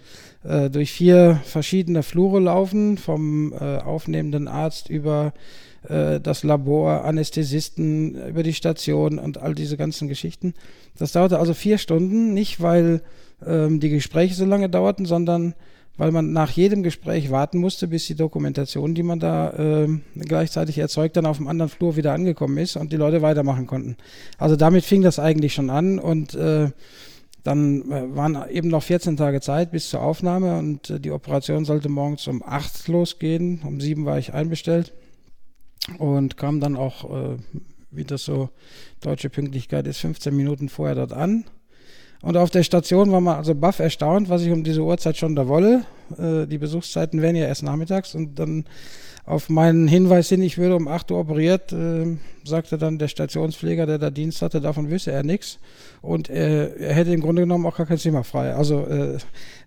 äh, 0.43 0.69
durch 0.69 0.91
vier 0.91 1.39
verschiedene 1.43 2.01
Flure 2.01 2.39
laufen, 2.39 2.97
vom 2.97 3.53
äh, 3.53 3.77
aufnehmenden 3.77 4.47
Arzt 4.47 4.89
über 4.89 5.33
äh, 5.87 6.19
das 6.19 6.43
Labor, 6.43 7.03
Anästhesisten, 7.05 8.15
über 8.27 8.43
die 8.43 8.53
Station 8.53 9.19
und 9.19 9.37
all 9.37 9.55
diese 9.55 9.77
ganzen 9.77 10.07
Geschichten. 10.07 10.53
Das 10.97 11.11
dauerte 11.11 11.39
also 11.39 11.53
vier 11.53 11.77
Stunden, 11.77 12.33
nicht 12.33 12.61
weil 12.61 13.01
ähm, 13.45 13.79
die 13.79 13.89
Gespräche 13.89 14.35
so 14.35 14.45
lange 14.45 14.69
dauerten, 14.69 15.05
sondern 15.05 15.53
weil 15.95 16.11
man 16.11 16.31
nach 16.31 16.49
jedem 16.49 16.81
Gespräch 16.81 17.29
warten 17.29 17.59
musste, 17.59 17.87
bis 17.87 18.07
die 18.07 18.15
Dokumentation, 18.15 18.95
die 18.95 19.03
man 19.03 19.19
da 19.19 19.51
äh, 19.51 19.87
gleichzeitig 20.15 20.79
erzeugt, 20.79 21.17
dann 21.17 21.27
auf 21.27 21.37
dem 21.37 21.47
anderen 21.47 21.69
Flur 21.69 21.95
wieder 21.95 22.13
angekommen 22.13 22.57
ist 22.57 22.77
und 22.77 22.91
die 22.91 22.97
Leute 22.97 23.21
weitermachen 23.21 23.67
konnten. 23.67 23.97
Also 24.39 24.55
damit 24.55 24.85
fing 24.85 25.03
das 25.03 25.19
eigentlich 25.19 25.53
schon 25.53 25.69
an 25.69 25.99
und 25.99 26.33
äh, 26.33 26.71
dann 27.43 27.91
äh, 27.91 28.15
waren 28.15 28.37
eben 28.49 28.69
noch 28.69 28.81
14 28.81 29.17
Tage 29.17 29.41
Zeit 29.41 29.71
bis 29.71 29.89
zur 29.89 30.01
Aufnahme 30.01 30.57
und 30.57 30.89
äh, 30.89 30.99
die 30.99 31.11
Operation 31.11 31.65
sollte 31.65 31.89
morgens 31.89 32.27
um 32.27 32.41
8 32.43 32.87
losgehen. 32.87 33.61
Um 33.63 33.79
7 33.79 34.05
war 34.05 34.17
ich 34.17 34.33
einbestellt 34.33 34.93
und 35.97 36.37
kam 36.37 36.59
dann 36.59 36.75
auch, 36.75 37.09
äh, 37.09 37.37
wie 37.91 38.03
das 38.03 38.23
so 38.23 38.49
deutsche 39.01 39.29
Pünktlichkeit 39.29 39.87
ist, 39.87 39.99
15 39.99 40.35
Minuten 40.35 40.69
vorher 40.69 40.95
dort 40.95 41.13
an. 41.13 41.45
Und 42.21 42.37
auf 42.37 42.49
der 42.49 42.63
Station 42.63 43.11
war 43.11 43.19
man 43.19 43.35
also 43.35 43.53
baff 43.53 43.79
erstaunt, 43.79 44.29
was 44.29 44.43
ich 44.43 44.51
um 44.51 44.63
diese 44.63 44.81
Uhrzeit 44.81 45.17
schon 45.17 45.35
da 45.35 45.47
wolle. 45.47 45.85
Äh, 46.17 46.47
die 46.47 46.57
Besuchszeiten 46.57 47.21
wären 47.21 47.35
ja 47.35 47.45
erst 47.45 47.63
nachmittags. 47.63 48.15
Und 48.15 48.39
dann 48.39 48.63
auf 49.25 49.49
meinen 49.49 49.87
Hinweis 49.87 50.27
hin, 50.29 50.41
ich 50.41 50.57
würde 50.57 50.75
um 50.75 50.87
8 50.87 51.11
Uhr 51.11 51.19
operiert, 51.19 51.71
äh, 51.71 52.17
sagte 52.43 52.77
dann 52.77 52.97
der 52.97 53.07
Stationspfleger, 53.07 53.85
der 53.85 53.97
da 53.97 54.09
Dienst 54.09 54.41
hatte, 54.41 54.59
davon 54.59 54.89
wüsste 54.89 55.11
er 55.11 55.23
nichts. 55.23 55.59
Und 56.01 56.29
äh, 56.29 56.75
er 56.75 56.93
hätte 56.93 57.13
im 57.13 57.21
Grunde 57.21 57.43
genommen 57.43 57.65
auch 57.65 57.77
gar 57.77 57.85
kein 57.85 57.97
Zimmer 57.97 58.25
frei. 58.25 58.53
Also 58.53 58.85
äh, 58.85 59.17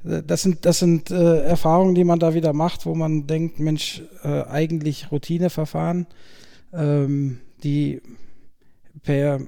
das 0.03 0.43
sind, 0.43 0.67
das 0.67 0.79
sind 0.79 1.11
äh, 1.11 1.41
Erfahrungen, 1.41 1.95
die 1.95 2.05
man 2.05 2.19
da 2.19 2.35
wieder 2.35 2.53
macht, 2.53 2.85
wo 2.85 2.95
man 2.95 3.27
denkt, 3.27 3.59
Mensch, 3.59 4.03
äh, 4.23 4.43
eigentlich 4.43 5.11
Routineverfahren, 5.11 6.07
ähm, 6.75 7.39
die 7.63 8.03
per 9.03 9.41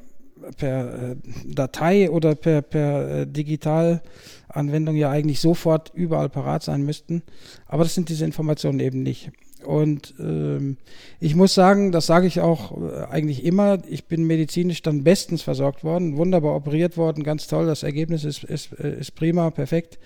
per 0.56 1.10
äh, 1.10 1.16
Datei 1.44 2.10
oder 2.10 2.36
per, 2.36 2.62
per 2.62 3.26
Digitalanwendung 3.26 4.94
ja 4.94 5.10
eigentlich 5.10 5.40
sofort 5.40 5.92
überall 5.94 6.28
parat 6.28 6.62
sein 6.62 6.84
müssten. 6.84 7.22
Aber 7.66 7.82
das 7.82 7.94
sind 7.94 8.08
diese 8.08 8.24
Informationen 8.24 8.78
eben 8.78 9.02
nicht. 9.02 9.32
Und 9.64 10.14
ähm, 10.20 10.76
ich 11.20 11.34
muss 11.34 11.54
sagen, 11.54 11.92
das 11.92 12.06
sage 12.06 12.26
ich 12.26 12.40
auch 12.40 12.76
äh, 12.80 13.04
eigentlich 13.10 13.44
immer, 13.44 13.78
ich 13.88 14.06
bin 14.06 14.24
medizinisch 14.24 14.82
dann 14.82 15.04
bestens 15.04 15.42
versorgt 15.42 15.84
worden, 15.84 16.16
wunderbar 16.16 16.54
operiert 16.54 16.96
worden, 16.96 17.24
ganz 17.24 17.48
toll, 17.48 17.66
das 17.66 17.82
Ergebnis 17.82 18.24
ist, 18.24 18.44
ist, 18.44 18.72
äh, 18.78 18.98
ist 18.98 19.14
prima, 19.14 19.50
perfekt. 19.50 19.98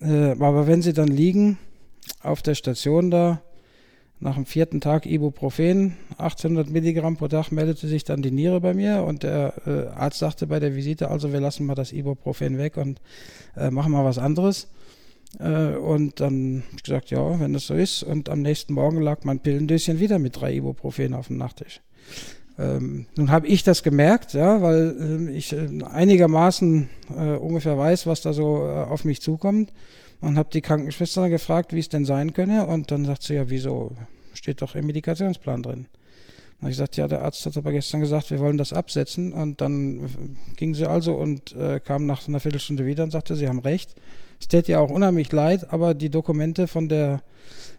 Äh, 0.00 0.32
aber 0.32 0.66
wenn 0.66 0.82
sie 0.82 0.92
dann 0.92 1.08
liegen 1.08 1.58
auf 2.22 2.42
der 2.42 2.54
Station 2.54 3.10
da, 3.10 3.42
nach 4.20 4.34
dem 4.34 4.44
vierten 4.44 4.80
Tag 4.82 5.06
Ibuprofen, 5.06 5.96
1800 6.18 6.68
Milligramm 6.68 7.16
pro 7.16 7.28
Tag, 7.28 7.52
meldete 7.52 7.88
sich 7.88 8.04
dann 8.04 8.20
die 8.20 8.30
Niere 8.30 8.60
bei 8.60 8.74
mir 8.74 9.02
und 9.04 9.22
der 9.22 9.54
äh, 9.66 9.86
Arzt 9.98 10.18
sagte 10.18 10.46
bei 10.46 10.60
der 10.60 10.76
Visite, 10.76 11.10
also 11.10 11.32
wir 11.32 11.40
lassen 11.40 11.64
mal 11.64 11.74
das 11.74 11.92
Ibuprofen 11.92 12.58
weg 12.58 12.76
und 12.76 13.00
äh, 13.56 13.70
machen 13.70 13.92
mal 13.92 14.04
was 14.04 14.18
anderes. 14.18 14.68
Äh, 15.38 15.76
und 15.76 16.20
dann 16.20 16.64
habe 16.66 16.76
ich 16.76 16.82
gesagt, 16.82 17.10
ja, 17.10 17.40
wenn 17.40 17.52
das 17.52 17.66
so 17.66 17.74
ist. 17.74 18.02
Und 18.02 18.28
am 18.28 18.42
nächsten 18.42 18.74
Morgen 18.74 19.00
lag 19.00 19.24
mein 19.24 19.40
Pillendöschen 19.40 20.00
wieder 20.00 20.18
mit 20.18 20.40
drei 20.40 20.54
Ibuprofen 20.54 21.14
auf 21.14 21.28
dem 21.28 21.36
Nachttisch. 21.36 21.80
Ähm, 22.58 23.06
nun 23.16 23.30
habe 23.30 23.46
ich 23.46 23.62
das 23.62 23.82
gemerkt, 23.82 24.34
ja, 24.34 24.60
weil 24.60 25.28
äh, 25.30 25.32
ich 25.32 25.52
äh, 25.52 25.68
einigermaßen 25.82 26.90
äh, 27.16 27.36
ungefähr 27.36 27.78
weiß, 27.78 28.06
was 28.06 28.20
da 28.20 28.32
so 28.32 28.66
äh, 28.66 28.84
auf 28.84 29.04
mich 29.04 29.22
zukommt. 29.22 29.72
Und 30.20 30.36
habe 30.36 30.50
die 30.52 30.60
Krankenschwester 30.60 31.30
gefragt, 31.30 31.72
wie 31.72 31.78
es 31.78 31.88
denn 31.88 32.04
sein 32.04 32.34
könne. 32.34 32.66
Und 32.66 32.90
dann 32.90 33.06
sagt 33.06 33.22
sie, 33.22 33.34
ja, 33.34 33.48
wieso? 33.48 33.92
Steht 34.34 34.60
doch 34.60 34.74
im 34.74 34.86
Medikationsplan 34.86 35.62
drin. 35.62 35.86
Dann 35.86 36.60
habe 36.60 36.70
ich 36.70 36.76
gesagt, 36.76 36.98
ja, 36.98 37.08
der 37.08 37.22
Arzt 37.22 37.46
hat 37.46 37.56
aber 37.56 37.72
gestern 37.72 38.02
gesagt, 38.02 38.30
wir 38.30 38.38
wollen 38.38 38.58
das 38.58 38.74
absetzen. 38.74 39.32
Und 39.32 39.62
dann 39.62 40.00
äh, 40.00 40.08
ging 40.56 40.74
sie 40.74 40.86
also 40.86 41.14
und 41.14 41.56
kam 41.84 42.04
nach 42.04 42.28
einer 42.28 42.40
Viertelstunde 42.40 42.84
wieder 42.84 43.04
und 43.04 43.10
sagte, 43.12 43.34
Sie 43.34 43.48
haben 43.48 43.60
recht. 43.60 43.94
Es 44.40 44.48
täte 44.48 44.72
ja 44.72 44.80
auch 44.80 44.90
unheimlich 44.90 45.30
leid, 45.30 45.72
aber 45.72 45.94
die 45.94 46.10
Dokumente 46.10 46.66
von 46.66 46.88
der 46.88 47.22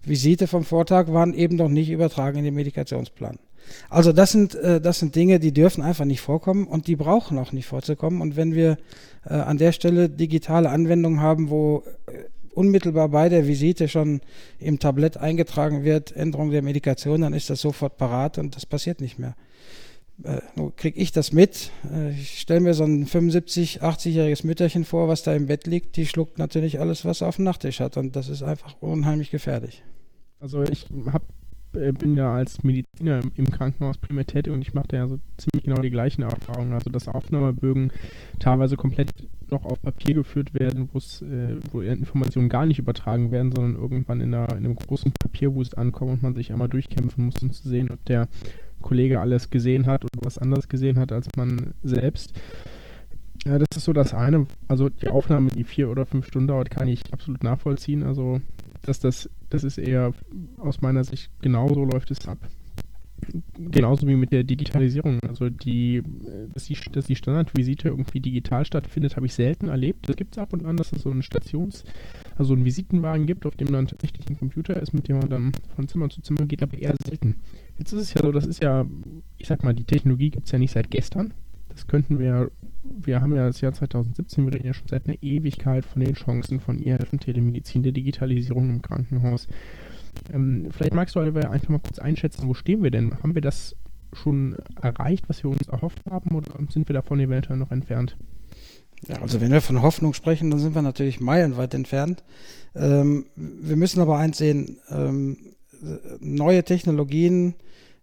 Visite 0.04 0.47
vom 0.47 0.63
Vortag 0.63 1.08
waren 1.12 1.34
eben 1.34 1.56
noch 1.56 1.69
nicht 1.69 1.89
übertragen 1.89 2.38
in 2.38 2.45
den 2.45 2.54
Medikationsplan. 2.54 3.39
Also 3.89 4.12
das 4.13 4.32
sind, 4.32 4.56
äh, 4.56 4.80
das 4.80 5.00
sind 5.00 5.15
Dinge, 5.15 5.39
die 5.39 5.54
dürfen 5.54 5.84
einfach 5.84 6.06
nicht 6.06 6.21
vorkommen 6.21 6.67
und 6.67 6.88
die 6.88 6.95
brauchen 6.95 7.38
auch 7.38 7.52
nicht 7.52 7.65
vorzukommen. 7.65 8.21
Und 8.21 8.36
wenn 8.36 8.54
wir 8.56 8.78
äh, 9.26 9.34
an 9.34 9.58
der 9.58 9.71
Stelle 9.71 10.10
digitale 10.10 10.69
Anwendungen 10.69 11.21
haben, 11.21 11.50
wo 11.50 11.84
äh, 12.08 12.26
unmittelbar 12.54 13.10
bei 13.10 13.30
der 13.30 13.47
Visite 13.47 13.88
schon 13.88 14.21
im 14.60 14.80
Tablett 14.80 15.17
eingetragen 15.17 15.84
wird, 15.84 16.15
Änderung 16.15 16.52
der 16.52 16.62
Medikation, 16.62 17.21
dann 17.21 17.34
ist 17.34 17.50
das 17.50 17.62
sofort 17.62 17.97
parat 17.97 18.38
und 18.38 18.56
das 18.56 18.65
passiert 18.65 19.02
nicht 19.02 19.19
mehr 19.19 19.36
kriege 20.76 21.00
ich 21.00 21.12
das 21.12 21.32
mit. 21.32 21.71
Äh, 21.91 22.12
ich 22.12 22.39
stelle 22.39 22.60
mir 22.60 22.74
so 22.74 22.84
ein 22.84 23.06
75, 23.06 23.82
80-jähriges 23.82 24.45
Mütterchen 24.45 24.86
vor, 24.86 25.08
was 25.08 25.24
da 25.24 25.34
im 25.34 25.47
Bett 25.47 25.67
liegt. 25.67 25.95
Die 25.95 26.06
schluckt 26.06 26.38
natürlich 26.38 26.80
alles, 26.80 27.06
was 27.06 27.21
er 27.21 27.28
auf 27.28 27.38
dem 27.38 27.45
Nachttisch 27.45 27.80
hat. 27.80 27.97
Und 27.97 28.15
das 28.15 28.30
ist 28.30 28.43
einfach 28.43 28.76
unheimlich 28.82 29.32
gefährlich. 29.32 29.84
Also 30.39 30.63
ich 30.63 30.88
hab, 31.12 31.24
äh, 31.24 31.40
bin 31.72 32.16
ja 32.16 32.34
als 32.34 32.64
Mediziner 32.64 33.22
im, 33.36 33.50
Krankenhaus 33.50 33.98
primär 33.98 34.26
tätig 34.26 34.52
und 34.52 34.62
ich 34.62 34.74
mache 34.74 34.88
da 34.90 34.98
ja 34.98 35.08
so 35.08 35.20
ziemlich 35.38 35.64
genau 35.64 35.82
die 35.82 35.90
gleichen 35.90 36.24
Erfahrungen. 36.24 36.74
Also 36.74 36.90
dass 36.90 37.08
Aufnahmebögen 37.08 37.92
teilweise 38.40 38.78
komplett 38.78 39.12
noch 39.50 39.66
auf 39.66 39.82
Papier 39.82 40.16
geführt 40.16 40.54
werden, 40.54 40.90
äh, 40.94 41.56
wo 41.72 41.82
Informationen 41.82 42.50
gar 42.50 42.66
nicht 42.66 42.80
übertragen 42.80 43.32
werden, 43.32 43.52
sondern 43.52 43.82
irgendwann 43.82 44.22
in, 44.22 44.34
einer, 44.34 44.50
in 44.52 44.66
einem 44.66 44.76
großen 44.76 45.12
Papierwust 45.12 45.78
ankommen 45.78 46.14
und 46.14 46.24
man 46.24 46.36
sich 46.36 46.52
einmal 46.52 46.70
durchkämpfen 46.70 47.26
muss, 47.26 47.42
um 47.42 47.52
zu 47.52 47.68
sehen, 47.68 47.92
ob 47.92 48.04
der 48.06 48.28
Kollege 48.82 49.20
alles 49.20 49.50
gesehen 49.50 49.86
hat 49.86 50.04
oder 50.04 50.26
was 50.26 50.38
anderes 50.38 50.68
gesehen 50.68 50.98
hat 50.98 51.12
als 51.12 51.28
man 51.38 51.74
selbst. 51.84 52.34
Ja, 53.46 53.58
das 53.58 53.68
ist 53.76 53.86
so 53.86 53.94
das 53.94 54.14
eine. 54.14 54.46
Also 54.68 54.90
die 54.90 55.08
Aufnahme, 55.08 55.50
die 55.50 55.64
vier 55.64 55.90
oder 55.90 56.06
fünf 56.06 56.28
Stunden 56.28 56.48
dauert, 56.48 56.70
kann 56.70 56.88
ich 56.88 57.12
absolut 57.12 57.44
nachvollziehen. 57.44 58.04
Also 58.04 58.42
dass 58.82 59.00
das, 59.00 59.30
das 59.50 59.63
ist 59.63 59.78
eher 59.78 60.13
aus 60.58 60.82
meiner 60.82 61.04
Sicht 61.04 61.32
genauso 61.41 61.86
läuft 61.86 62.12
es 62.12 62.28
ab. 62.28 62.38
Genauso 63.58 64.08
wie 64.08 64.15
mit 64.15 64.32
der 64.32 64.44
Digitalisierung. 64.44 65.20
Also 65.28 65.50
die, 65.50 66.02
dass 66.54 66.65
die, 66.65 66.78
dass 66.91 67.06
die 67.06 67.15
Standardvisite 67.15 67.89
irgendwie 67.89 68.20
digital 68.20 68.65
stattfindet, 68.65 69.15
habe 69.15 69.28
ich 69.28 69.34
selten 69.34 69.67
erlebt. 69.67 70.10
Das 70.10 70.15
gibt 70.15 70.36
es 70.36 70.39
ab 70.39 70.54
und 70.54 70.65
an, 70.65 70.76
dass 70.78 70.91
es 70.91 71.04
so 71.04 71.12
ein 71.12 71.22
Stations, 71.22 71.84
also 72.38 72.54
einen 72.54 72.65
Visitenwagen 72.65 73.28
gibt, 73.28 73.46
auf 73.46 73.56
dem 73.56 73.72
dann 73.72 73.88
tatsächlich 73.88 74.28
ein 74.28 74.39
Computer 74.39 74.82
ist, 74.82 74.94
mit 74.94 75.08
dem 75.08 75.20
man 75.20 75.30
dann 75.30 75.52
von 75.76 75.88
Zimmer 75.88 76.10
zu 76.10 76.22
Zimmer 76.22 76.46
geht, 76.46 76.63
aber 76.63 76.78
eher 76.78 76.96
selten. 77.06 77.36
Jetzt 77.78 77.94
ist 77.94 78.02
es 78.02 78.13
ja 78.15 78.22
so, 78.22 78.32
das 78.32 78.48
ist 78.48 78.63
ja, 78.63 78.86
ich 79.38 79.48
sag 79.48 79.63
mal, 79.63 79.74
die 79.74 79.84
Technologie 79.84 80.32
gibt 80.32 80.48
es 80.48 80.52
ja 80.52 80.60
nicht 80.60 80.72
seit 80.72 80.89
gestern. 80.89 81.34
Das 81.70 81.88
könnten 81.88 82.20
wir, 82.20 82.52
wir 82.84 83.22
haben 83.22 83.36
ja 83.36 83.46
das 83.48 83.62
Jahr 83.62 83.74
2017, 83.74 84.46
wir 84.46 84.54
reden 84.54 84.67
ja 84.67 84.74
schon 84.74 84.88
seit 84.88 85.08
einer 85.08 85.22
Ewigkeit 85.22 85.86
von 85.86 86.04
den 86.04 86.15
Chancen 86.15 86.60
von 86.60 86.80
IHF 86.80 87.12
und 87.12 87.20
Telemedizin, 87.20 87.84
der 87.84 87.91
Digitalisierung 87.91 88.70
im 88.70 88.82
Krankenhaus. 88.82 89.48
Ähm, 90.34 90.70
vielleicht 90.72 90.94
magst 90.94 91.15
du 91.15 91.20
einfach 91.20 91.70
mal 91.70 91.80
kurz 91.80 92.00
einschätzen, 92.00 92.48
wo 92.48 92.54
stehen 92.54 92.84
wir 92.84 92.91
denn? 92.91 93.13
Haben 93.22 93.36
wir 93.36 93.41
das 93.41 93.76
schon 94.13 94.58
erreicht, 94.82 95.30
was 95.30 95.44
wir 95.44 95.52
uns 95.52 95.67
erhofft 95.67 96.02
haben, 96.10 96.36
oder 96.36 96.52
sind 96.70 96.89
wir 96.89 96.94
davon 96.94 97.20
eventuell 97.20 97.58
noch 97.58 97.72
entfernt? 97.72 98.17
Ja, 99.08 99.22
also 99.22 99.41
wenn 99.41 99.52
wir 99.52 99.62
von 99.62 99.82
Hoffnung 99.82 100.13
sprechen, 100.13 100.52
dann 100.52 100.60
sind 100.60 100.76
wir 100.76 100.82
natürlich 100.82 101.20
meilenweit 101.20 101.74
entfernt. 101.74 102.24
Ähm, 102.76 103.26
wir 103.36 103.76
müssen 103.76 104.02
aber 104.02 104.17
eins 104.17 104.38
sehen, 104.38 104.78
ähm, 104.89 105.38
neue 106.20 106.63
Technologien 106.63 107.56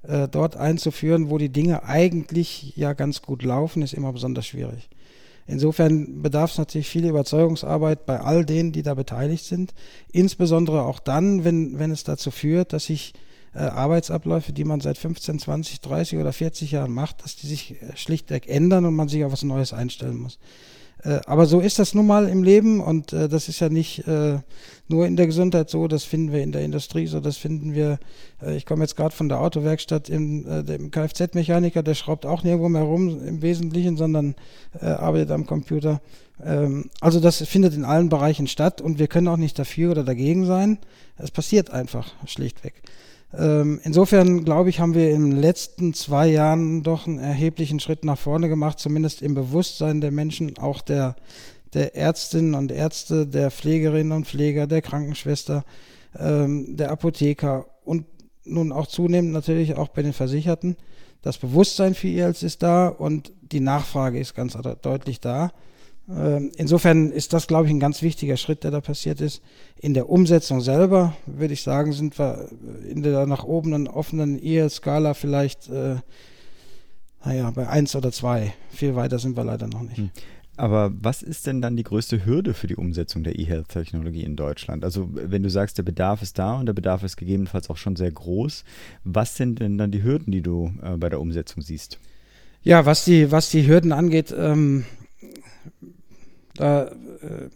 äh, 0.08 0.26
dort 0.26 0.56
einzuführen, 0.56 1.30
wo 1.30 1.38
die 1.38 1.50
Dinge 1.50 1.84
eigentlich 1.84 2.74
ja 2.76 2.94
ganz 2.94 3.22
gut 3.22 3.42
laufen, 3.42 3.82
ist 3.82 3.92
immer 3.92 4.12
besonders 4.12 4.46
schwierig. 4.46 4.88
Insofern 5.46 6.22
bedarf 6.22 6.52
es 6.52 6.58
natürlich 6.58 6.88
viel 6.88 7.06
Überzeugungsarbeit 7.06 8.04
bei 8.04 8.20
all 8.20 8.44
denen, 8.44 8.72
die 8.72 8.82
da 8.82 8.94
beteiligt 8.94 9.44
sind. 9.44 9.72
Insbesondere 10.12 10.82
auch 10.82 10.98
dann, 10.98 11.44
wenn, 11.44 11.78
wenn 11.78 11.90
es 11.90 12.04
dazu 12.04 12.30
führt, 12.30 12.72
dass 12.72 12.86
sich 12.86 13.14
äh, 13.54 13.60
Arbeitsabläufe, 13.60 14.52
die 14.52 14.64
man 14.64 14.80
seit 14.80 14.98
15, 14.98 15.38
20, 15.38 15.80
30 15.80 16.18
oder 16.18 16.32
40 16.32 16.72
Jahren 16.72 16.92
macht, 16.92 17.24
dass 17.24 17.36
die 17.36 17.46
sich 17.46 17.82
äh, 17.82 17.96
schlichtweg 17.96 18.48
ändern 18.48 18.84
und 18.84 18.94
man 18.94 19.08
sich 19.08 19.24
auf 19.24 19.32
was 19.32 19.42
Neues 19.42 19.72
einstellen 19.72 20.18
muss. 20.18 20.38
Äh, 21.04 21.20
aber 21.26 21.46
so 21.46 21.60
ist 21.60 21.78
das 21.78 21.94
nun 21.94 22.06
mal 22.06 22.28
im 22.28 22.42
Leben 22.42 22.80
und 22.80 23.12
äh, 23.12 23.28
das 23.28 23.48
ist 23.48 23.60
ja 23.60 23.68
nicht 23.68 24.06
äh, 24.08 24.38
nur 24.88 25.06
in 25.06 25.16
der 25.16 25.26
Gesundheit 25.26 25.70
so, 25.70 25.86
das 25.86 26.04
finden 26.04 26.32
wir 26.32 26.42
in 26.42 26.52
der 26.52 26.62
Industrie 26.62 27.06
so, 27.06 27.20
das 27.20 27.36
finden 27.36 27.74
wir, 27.74 27.98
äh, 28.42 28.56
ich 28.56 28.66
komme 28.66 28.82
jetzt 28.82 28.96
gerade 28.96 29.14
von 29.14 29.28
der 29.28 29.40
Autowerkstatt, 29.40 30.08
im, 30.08 30.46
äh, 30.46 30.64
dem 30.64 30.90
Kfz-Mechaniker, 30.90 31.82
der 31.82 31.94
schraubt 31.94 32.26
auch 32.26 32.42
nirgendwo 32.42 32.68
mehr 32.68 32.82
rum 32.82 33.24
im 33.24 33.42
Wesentlichen, 33.42 33.96
sondern 33.96 34.34
äh, 34.80 34.86
arbeitet 34.86 35.30
am 35.30 35.46
Computer. 35.46 36.00
Ähm, 36.44 36.90
also 37.00 37.20
das 37.20 37.38
findet 37.46 37.74
in 37.74 37.84
allen 37.84 38.08
Bereichen 38.08 38.48
statt 38.48 38.80
und 38.80 38.98
wir 38.98 39.06
können 39.06 39.28
auch 39.28 39.36
nicht 39.36 39.58
dafür 39.58 39.92
oder 39.92 40.04
dagegen 40.04 40.46
sein. 40.46 40.78
Es 41.16 41.30
passiert 41.30 41.70
einfach 41.70 42.12
schlichtweg. 42.26 42.74
Ähm, 43.36 43.80
insofern 43.82 44.44
glaube 44.44 44.70
ich, 44.70 44.80
haben 44.80 44.94
wir 44.94 45.10
in 45.10 45.30
den 45.30 45.40
letzten 45.40 45.92
zwei 45.92 46.28
Jahren 46.28 46.82
doch 46.82 47.06
einen 47.06 47.18
erheblichen 47.18 47.78
Schritt 47.78 48.04
nach 48.04 48.18
vorne 48.18 48.48
gemacht, 48.48 48.78
zumindest 48.78 49.20
im 49.20 49.34
Bewusstsein 49.34 50.00
der 50.00 50.10
Menschen, 50.10 50.56
auch 50.58 50.80
der, 50.80 51.16
der 51.74 51.94
Ärztinnen 51.94 52.54
und 52.54 52.72
Ärzte, 52.72 53.26
der 53.26 53.50
Pflegerinnen 53.50 54.12
und 54.12 54.26
Pfleger, 54.26 54.66
der 54.66 54.80
Krankenschwester, 54.80 55.64
ähm, 56.18 56.76
der 56.76 56.90
Apotheker 56.90 57.66
und 57.84 58.06
nun 58.44 58.72
auch 58.72 58.86
zunehmend 58.86 59.32
natürlich 59.32 59.76
auch 59.76 59.88
bei 59.88 60.02
den 60.02 60.14
Versicherten. 60.14 60.76
Das 61.20 61.36
Bewusstsein 61.36 61.94
für 61.94 62.08
IELTS 62.08 62.42
ist 62.42 62.62
da 62.62 62.88
und 62.88 63.32
die 63.42 63.60
Nachfrage 63.60 64.18
ist 64.18 64.34
ganz 64.34 64.56
deutlich 64.80 65.20
da. 65.20 65.50
Ähm, 66.10 66.52
insofern 66.56 67.10
ist 67.10 67.32
das, 67.32 67.46
glaube 67.46 67.66
ich, 67.66 67.70
ein 67.70 67.80
ganz 67.80 68.00
wichtiger 68.02 68.36
Schritt, 68.36 68.64
der 68.64 68.70
da 68.70 68.80
passiert 68.80 69.20
ist. 69.20 69.42
In 69.78 69.92
der 69.92 70.08
Umsetzung 70.08 70.60
selber, 70.60 71.14
würde 71.26 71.52
ich 71.52 71.62
sagen, 71.62 71.92
sind 71.92 72.18
wir 72.18 72.48
in 72.88 73.02
der 73.02 73.26
nach 73.26 73.44
oben 73.44 73.74
und 73.74 73.88
offenen 73.88 74.38
Ehe-Skala 74.38 75.14
vielleicht, 75.14 75.68
äh, 75.68 75.96
naja, 77.24 77.50
bei 77.50 77.68
eins 77.68 77.94
oder 77.94 78.10
zwei. 78.10 78.54
Viel 78.70 78.96
weiter 78.96 79.18
sind 79.18 79.36
wir 79.36 79.44
leider 79.44 79.66
noch 79.66 79.82
nicht. 79.82 79.98
Hm. 79.98 80.10
Aber 80.56 80.90
was 81.00 81.22
ist 81.22 81.46
denn 81.46 81.62
dann 81.62 81.76
die 81.76 81.84
größte 81.84 82.24
Hürde 82.26 82.52
für 82.52 82.66
die 82.66 82.74
Umsetzung 82.74 83.22
der 83.22 83.38
E-Health-Technologie 83.38 84.24
in 84.24 84.34
Deutschland? 84.34 84.84
Also 84.84 85.08
wenn 85.12 85.44
du 85.44 85.50
sagst, 85.50 85.78
der 85.78 85.84
Bedarf 85.84 86.20
ist 86.20 86.36
da 86.36 86.58
und 86.58 86.66
der 86.66 86.72
Bedarf 86.72 87.04
ist 87.04 87.16
gegebenenfalls 87.16 87.70
auch 87.70 87.76
schon 87.76 87.94
sehr 87.94 88.10
groß, 88.10 88.64
was 89.04 89.36
sind 89.36 89.60
denn 89.60 89.78
dann 89.78 89.92
die 89.92 90.02
Hürden, 90.02 90.32
die 90.32 90.42
du 90.42 90.72
äh, 90.82 90.96
bei 90.96 91.10
der 91.10 91.20
Umsetzung 91.20 91.62
siehst? 91.62 92.00
Ja, 92.64 92.86
was 92.86 93.04
die, 93.04 93.30
was 93.30 93.50
die 93.50 93.68
Hürden 93.68 93.92
angeht, 93.92 94.34
ähm, 94.36 94.84
da 96.58 96.86
äh, 96.86 97.48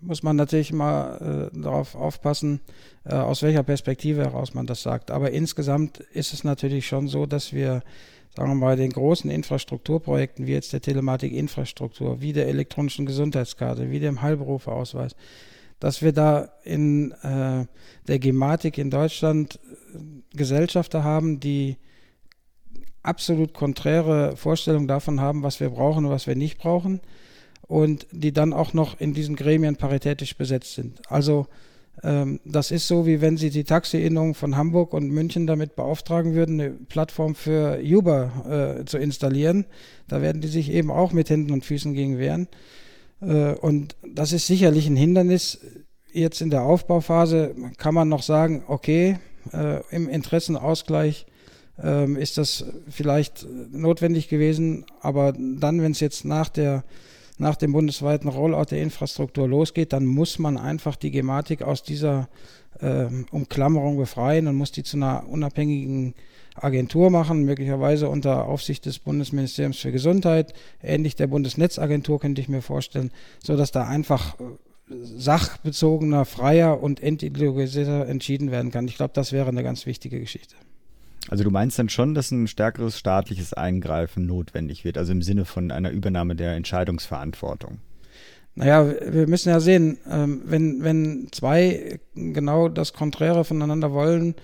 muss 0.00 0.22
man 0.22 0.36
natürlich 0.36 0.72
mal 0.72 1.50
äh, 1.52 1.58
darauf 1.58 1.94
aufpassen, 1.94 2.60
äh, 3.04 3.14
aus 3.14 3.42
welcher 3.42 3.62
Perspektive 3.62 4.24
heraus 4.24 4.54
man 4.54 4.66
das 4.66 4.82
sagt. 4.82 5.10
Aber 5.10 5.30
insgesamt 5.30 6.00
ist 6.00 6.32
es 6.32 6.44
natürlich 6.44 6.86
schon 6.86 7.08
so, 7.08 7.26
dass 7.26 7.52
wir, 7.52 7.82
sagen 8.36 8.50
wir 8.50 8.56
mal, 8.56 8.76
den 8.76 8.90
großen 8.90 9.30
Infrastrukturprojekten, 9.30 10.46
wie 10.46 10.52
jetzt 10.52 10.72
der 10.72 10.80
Telematikinfrastruktur, 10.80 12.20
wie 12.20 12.32
der 12.32 12.48
elektronischen 12.48 13.06
Gesundheitskarte, 13.06 13.90
wie 13.90 14.00
dem 14.00 14.22
Heilberufeausweis, 14.22 15.14
dass 15.78 16.02
wir 16.02 16.12
da 16.12 16.50
in 16.64 17.12
äh, 17.22 17.66
der 18.08 18.18
Gematik 18.18 18.78
in 18.78 18.90
Deutschland 18.90 19.60
äh, 19.94 20.36
Gesellschafter 20.36 21.04
haben, 21.04 21.40
die 21.40 21.76
absolut 23.02 23.54
konträre 23.54 24.36
Vorstellung 24.36 24.88
davon 24.88 25.20
haben, 25.20 25.42
was 25.42 25.60
wir 25.60 25.70
brauchen 25.70 26.06
und 26.06 26.10
was 26.10 26.26
wir 26.26 26.36
nicht 26.36 26.58
brauchen 26.58 27.00
und 27.70 28.08
die 28.10 28.32
dann 28.32 28.52
auch 28.52 28.74
noch 28.74 28.98
in 28.98 29.14
diesen 29.14 29.36
Gremien 29.36 29.76
paritätisch 29.76 30.36
besetzt 30.36 30.74
sind. 30.74 31.00
Also 31.08 31.46
ähm, 32.02 32.40
das 32.44 32.72
ist 32.72 32.88
so, 32.88 33.06
wie 33.06 33.20
wenn 33.20 33.36
Sie 33.36 33.50
die 33.50 33.62
Taxi-Innung 33.62 34.34
von 34.34 34.56
Hamburg 34.56 34.92
und 34.92 35.08
München 35.08 35.46
damit 35.46 35.76
beauftragen 35.76 36.34
würden, 36.34 36.60
eine 36.60 36.70
Plattform 36.70 37.36
für 37.36 37.80
Uber 37.80 38.80
äh, 38.80 38.84
zu 38.86 38.98
installieren. 38.98 39.66
Da 40.08 40.20
werden 40.20 40.42
die 40.42 40.48
sich 40.48 40.72
eben 40.72 40.90
auch 40.90 41.12
mit 41.12 41.30
Händen 41.30 41.52
und 41.52 41.64
Füßen 41.64 41.94
gegen 41.94 42.18
wehren. 42.18 42.48
Äh, 43.20 43.52
und 43.52 43.94
das 44.04 44.32
ist 44.32 44.48
sicherlich 44.48 44.88
ein 44.88 44.96
Hindernis. 44.96 45.60
Jetzt 46.12 46.40
in 46.40 46.50
der 46.50 46.62
Aufbauphase 46.62 47.54
kann 47.76 47.94
man 47.94 48.08
noch 48.08 48.24
sagen, 48.24 48.64
okay, 48.66 49.20
äh, 49.52 49.80
im 49.94 50.08
Interessenausgleich 50.08 51.24
ähm, 51.80 52.16
ist 52.16 52.36
das 52.36 52.64
vielleicht 52.88 53.46
notwendig 53.70 54.28
gewesen, 54.28 54.86
aber 55.00 55.32
dann, 55.38 55.82
wenn 55.82 55.92
es 55.92 56.00
jetzt 56.00 56.24
nach 56.24 56.48
der 56.48 56.82
nach 57.40 57.56
dem 57.56 57.72
bundesweiten 57.72 58.28
Rollout 58.28 58.66
der 58.70 58.82
Infrastruktur 58.82 59.48
losgeht, 59.48 59.92
dann 59.92 60.04
muss 60.04 60.38
man 60.38 60.58
einfach 60.58 60.94
die 60.94 61.10
Gematik 61.10 61.62
aus 61.62 61.82
dieser 61.82 62.28
äh, 62.80 63.06
Umklammerung 63.30 63.96
befreien 63.96 64.46
und 64.46 64.56
muss 64.56 64.72
die 64.72 64.82
zu 64.82 64.98
einer 64.98 65.26
unabhängigen 65.26 66.14
Agentur 66.54 67.10
machen, 67.10 67.44
möglicherweise 67.44 68.10
unter 68.10 68.44
Aufsicht 68.44 68.84
des 68.84 68.98
Bundesministeriums 68.98 69.78
für 69.78 69.90
Gesundheit, 69.90 70.52
ähnlich 70.82 71.16
der 71.16 71.28
Bundesnetzagentur 71.28 72.20
könnte 72.20 72.42
ich 72.42 72.48
mir 72.48 72.60
vorstellen, 72.60 73.10
so 73.42 73.56
dass 73.56 73.72
da 73.72 73.86
einfach 73.86 74.38
äh, 74.38 74.44
sachbezogener, 74.90 76.26
freier 76.26 76.82
und 76.82 77.02
entideologisierter 77.02 78.06
entschieden 78.06 78.50
werden 78.50 78.70
kann. 78.70 78.86
Ich 78.86 78.96
glaube, 78.96 79.14
das 79.14 79.32
wäre 79.32 79.48
eine 79.48 79.62
ganz 79.62 79.86
wichtige 79.86 80.20
Geschichte. 80.20 80.56
Also 81.28 81.44
du 81.44 81.50
meinst 81.50 81.78
dann 81.78 81.88
schon, 81.88 82.14
dass 82.14 82.30
ein 82.30 82.46
stärkeres 82.46 82.98
staatliches 82.98 83.52
Eingreifen 83.52 84.26
notwendig 84.26 84.84
wird, 84.84 84.96
also 84.96 85.12
im 85.12 85.22
Sinne 85.22 85.44
von 85.44 85.70
einer 85.70 85.90
Übernahme 85.90 86.34
der 86.34 86.54
Entscheidungsverantwortung? 86.54 87.78
Naja, 88.54 88.86
wir 89.12 89.28
müssen 89.28 89.50
ja 89.50 89.60
sehen, 89.60 89.98
ähm, 90.10 90.42
wenn, 90.44 90.82
wenn 90.82 91.28
zwei 91.30 92.00
genau 92.14 92.68
das 92.68 92.92
Konträre 92.92 93.44
voneinander 93.44 93.92
wollen 93.92 94.34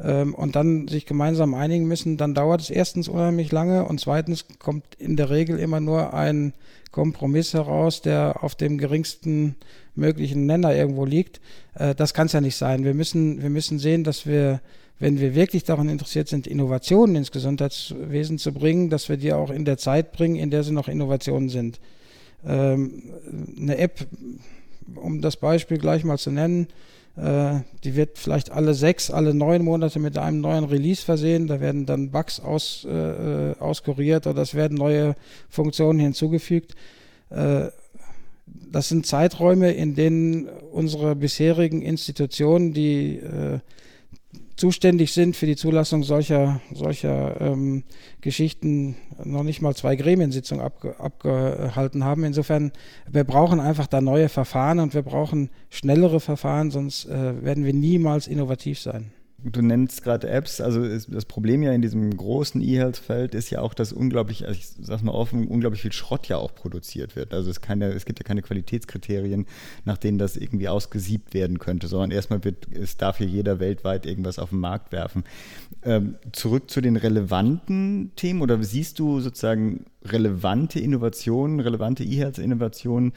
ähm, 0.00 0.34
und 0.34 0.56
dann 0.56 0.88
sich 0.88 1.04
gemeinsam 1.04 1.54
einigen 1.54 1.86
müssen, 1.86 2.16
dann 2.16 2.34
dauert 2.34 2.62
es 2.62 2.70
erstens 2.70 3.08
unheimlich 3.08 3.52
lange 3.52 3.84
und 3.84 4.00
zweitens 4.00 4.46
kommt 4.58 4.94
in 4.94 5.16
der 5.16 5.28
Regel 5.30 5.58
immer 5.58 5.80
nur 5.80 6.14
ein 6.14 6.54
Kompromiss 6.90 7.52
heraus, 7.54 8.00
der 8.00 8.42
auf 8.42 8.54
dem 8.54 8.78
geringsten 8.78 9.56
möglichen 9.94 10.46
Nenner 10.46 10.74
irgendwo 10.74 11.04
liegt. 11.04 11.40
Äh, 11.74 11.94
das 11.94 12.14
kann 12.14 12.26
es 12.26 12.32
ja 12.32 12.40
nicht 12.40 12.56
sein. 12.56 12.84
Wir 12.84 12.94
müssen, 12.94 13.42
wir 13.42 13.50
müssen 13.50 13.78
sehen, 13.78 14.04
dass 14.04 14.26
wir 14.26 14.60
wenn 15.00 15.18
wir 15.18 15.34
wirklich 15.34 15.64
daran 15.64 15.88
interessiert 15.88 16.28
sind, 16.28 16.46
Innovationen 16.46 17.16
ins 17.16 17.32
Gesundheitswesen 17.32 18.38
zu 18.38 18.52
bringen, 18.52 18.90
dass 18.90 19.08
wir 19.08 19.16
die 19.16 19.32
auch 19.32 19.50
in 19.50 19.64
der 19.64 19.78
Zeit 19.78 20.12
bringen, 20.12 20.36
in 20.36 20.50
der 20.50 20.62
sie 20.62 20.72
noch 20.72 20.88
Innovationen 20.88 21.48
sind. 21.48 21.80
Ähm, 22.46 23.02
eine 23.58 23.78
App, 23.78 24.06
um 24.94 25.22
das 25.22 25.36
Beispiel 25.36 25.78
gleich 25.78 26.04
mal 26.04 26.18
zu 26.18 26.30
nennen, 26.30 26.68
äh, 27.16 27.60
die 27.82 27.96
wird 27.96 28.18
vielleicht 28.18 28.50
alle 28.52 28.74
sechs, 28.74 29.10
alle 29.10 29.32
neun 29.32 29.64
Monate 29.64 29.98
mit 29.98 30.18
einem 30.18 30.42
neuen 30.42 30.64
Release 30.64 31.02
versehen. 31.02 31.46
Da 31.46 31.60
werden 31.60 31.86
dann 31.86 32.10
Bugs 32.10 32.38
aus, 32.38 32.84
äh, 32.84 33.54
auskuriert 33.58 34.26
oder 34.26 34.42
es 34.42 34.54
werden 34.54 34.76
neue 34.76 35.16
Funktionen 35.48 35.98
hinzugefügt. 35.98 36.74
Äh, 37.30 37.68
das 38.46 38.90
sind 38.90 39.06
Zeiträume, 39.06 39.72
in 39.72 39.94
denen 39.94 40.46
unsere 40.72 41.16
bisherigen 41.16 41.82
Institutionen, 41.82 42.74
die 42.74 43.16
äh, 43.16 43.60
zuständig 44.60 45.12
sind 45.12 45.36
für 45.36 45.46
die 45.46 45.56
Zulassung 45.56 46.02
solcher, 46.02 46.60
solcher 46.72 47.40
ähm, 47.40 47.82
Geschichten, 48.20 48.94
noch 49.24 49.42
nicht 49.42 49.62
mal 49.62 49.74
zwei 49.74 49.96
Gremiensitzungen 49.96 50.62
abge, 50.62 51.00
abgehalten 51.00 52.04
haben. 52.04 52.24
Insofern, 52.24 52.70
wir 53.10 53.24
brauchen 53.24 53.58
einfach 53.58 53.86
da 53.86 54.02
neue 54.02 54.28
Verfahren 54.28 54.78
und 54.78 54.92
wir 54.92 55.02
brauchen 55.02 55.48
schnellere 55.70 56.20
Verfahren, 56.20 56.70
sonst 56.70 57.06
äh, 57.06 57.42
werden 57.42 57.64
wir 57.64 57.72
niemals 57.72 58.28
innovativ 58.28 58.78
sein. 58.78 59.12
Du 59.42 59.62
nennst 59.62 60.02
gerade 60.02 60.28
Apps, 60.28 60.60
also 60.60 60.86
das 60.86 61.24
Problem 61.24 61.62
ja 61.62 61.72
in 61.72 61.80
diesem 61.80 62.14
großen 62.14 62.60
E-Health-Feld 62.60 63.34
ist 63.34 63.48
ja 63.48 63.62
auch, 63.62 63.72
dass 63.72 63.90
unglaublich, 63.92 64.46
also 64.46 64.58
ich 64.58 64.66
sag 64.80 65.02
mal 65.02 65.12
offen, 65.12 65.48
unglaublich 65.48 65.80
viel 65.80 65.92
Schrott 65.92 66.28
ja 66.28 66.36
auch 66.36 66.54
produziert 66.54 67.16
wird. 67.16 67.32
Also 67.32 67.50
es, 67.50 67.62
keine, 67.62 67.86
es 67.92 68.04
gibt 68.04 68.18
ja 68.18 68.24
keine 68.24 68.42
Qualitätskriterien, 68.42 69.46
nach 69.86 69.96
denen 69.96 70.18
das 70.18 70.36
irgendwie 70.36 70.68
ausgesiebt 70.68 71.32
werden 71.32 71.58
könnte, 71.58 71.88
sondern 71.88 72.10
erstmal 72.10 72.44
wird, 72.44 72.68
es 72.72 72.98
darf 72.98 73.16
hier 73.16 73.28
jeder 73.28 73.60
weltweit 73.60 74.04
irgendwas 74.04 74.38
auf 74.38 74.50
den 74.50 74.60
Markt 74.60 74.92
werfen. 74.92 75.24
Ähm, 75.82 76.16
zurück 76.32 76.70
zu 76.70 76.82
den 76.82 76.96
relevanten 76.96 78.12
Themen 78.16 78.42
oder 78.42 78.62
siehst 78.62 78.98
du 78.98 79.20
sozusagen 79.20 79.86
relevante 80.04 80.80
Innovationen, 80.80 81.60
relevante 81.60 82.04
E-Health-Innovationen, 82.04 83.14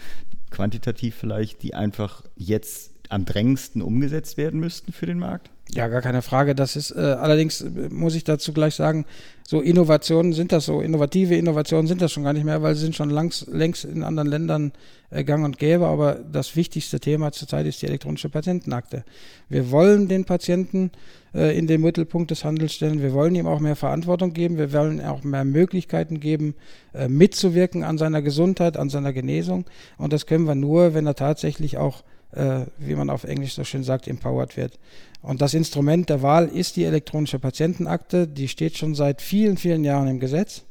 quantitativ 0.51 1.15
vielleicht, 1.15 1.63
die 1.63 1.73
einfach 1.73 2.23
jetzt 2.37 2.93
am 3.09 3.25
drängendsten 3.25 3.81
umgesetzt 3.81 4.37
werden 4.37 4.59
müssten 4.61 4.93
für 4.93 5.05
den 5.05 5.19
Markt? 5.19 5.52
Ja, 5.71 5.87
gar 5.87 6.01
keine 6.01 6.21
Frage. 6.21 6.53
Das 6.55 6.75
ist 6.75 6.91
äh, 6.91 6.99
allerdings, 6.99 7.61
äh, 7.61 7.69
muss 7.89 8.15
ich 8.15 8.23
dazu 8.23 8.53
gleich 8.53 8.75
sagen, 8.75 9.05
so 9.43 9.59
Innovationen 9.59 10.33
sind 10.33 10.51
das 10.51 10.65
so, 10.65 10.81
innovative 10.81 11.35
Innovationen 11.35 11.87
sind 11.87 12.01
das 12.01 12.11
schon 12.11 12.23
gar 12.23 12.33
nicht 12.33 12.43
mehr, 12.43 12.61
weil 12.61 12.75
sie 12.75 12.81
sind 12.81 12.95
schon 12.95 13.09
langs, 13.09 13.47
längst 13.47 13.85
in 13.85 14.03
anderen 14.03 14.27
Ländern 14.27 14.71
äh, 15.09 15.23
gang 15.23 15.43
und 15.43 15.57
gäbe. 15.57 15.87
Aber 15.87 16.15
das 16.15 16.55
wichtigste 16.55 16.99
Thema 16.99 17.31
zurzeit 17.31 17.65
ist 17.65 17.81
die 17.81 17.87
elektronische 17.87 18.29
Patientenakte. 18.29 19.03
Wir 19.49 19.71
wollen 19.71 20.07
den 20.07 20.25
Patienten 20.25 20.91
äh, 21.33 21.57
in 21.57 21.65
den 21.65 21.81
Mittelpunkt 21.81 22.29
des 22.29 22.43
Handels 22.43 22.73
stellen. 22.73 23.01
Wir 23.01 23.13
wollen 23.13 23.33
ihm 23.33 23.47
auch 23.47 23.59
mehr 23.59 23.77
Verantwortung 23.77 24.33
geben. 24.33 24.57
Wir 24.57 24.73
wollen 24.73 25.01
auch 25.01 25.23
mehr 25.23 25.45
Möglichkeiten 25.45 26.19
geben, 26.19 26.55
äh, 26.93 27.07
mitzuwirken 27.07 27.83
an 27.83 27.97
seiner 27.97 28.21
Gesundheit, 28.21 28.77
an 28.77 28.89
seiner 28.89 29.13
Genesung. 29.13 29.65
Und 29.97 30.13
das 30.13 30.27
können 30.27 30.45
wir 30.45 30.55
nur, 30.55 30.93
wenn 30.93 31.07
er 31.07 31.15
tatsächlich 31.15 31.77
auch 31.77 32.03
äh, 32.35 32.65
wie 32.77 32.95
man 32.95 33.09
auf 33.09 33.23
Englisch 33.23 33.53
so 33.53 33.63
schön 33.63 33.83
sagt, 33.83 34.07
empowered 34.07 34.57
wird. 34.57 34.79
Und 35.23 35.41
das 35.41 35.53
Instrument 35.53 36.09
der 36.09 36.21
Wahl 36.21 36.47
ist 36.49 36.75
die 36.75 36.83
elektronische 36.83 37.39
Patientenakte. 37.39 38.27
Die 38.27 38.49
steht 38.49 38.77
schon 38.77 38.93
seit 38.93 39.21
vielen, 39.21 39.55
vielen 39.55 39.85
Jahren 39.85 40.09
im 40.09 40.19
Gesetz. 40.19 40.63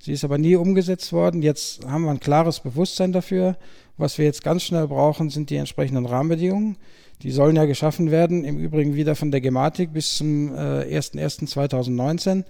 Sie 0.00 0.12
ist 0.12 0.24
aber 0.24 0.36
nie 0.36 0.56
umgesetzt 0.56 1.12
worden. 1.12 1.42
Jetzt 1.42 1.86
haben 1.86 2.04
wir 2.04 2.10
ein 2.10 2.20
klares 2.20 2.58
Bewusstsein 2.60 3.12
dafür. 3.12 3.56
Was 3.96 4.18
wir 4.18 4.24
jetzt 4.24 4.42
ganz 4.42 4.64
schnell 4.64 4.88
brauchen, 4.88 5.30
sind 5.30 5.48
die 5.48 5.56
entsprechenden 5.56 6.06
Rahmenbedingungen. 6.06 6.76
Die 7.22 7.30
sollen 7.30 7.54
ja 7.54 7.66
geschaffen 7.66 8.10
werden, 8.10 8.44
im 8.44 8.58
Übrigen 8.58 8.96
wieder 8.96 9.14
von 9.14 9.30
der 9.30 9.40
Gematik 9.40 9.92
bis 9.92 10.16
zum 10.16 10.54
äh, 10.54 10.98
01.01.2019. 10.98 12.44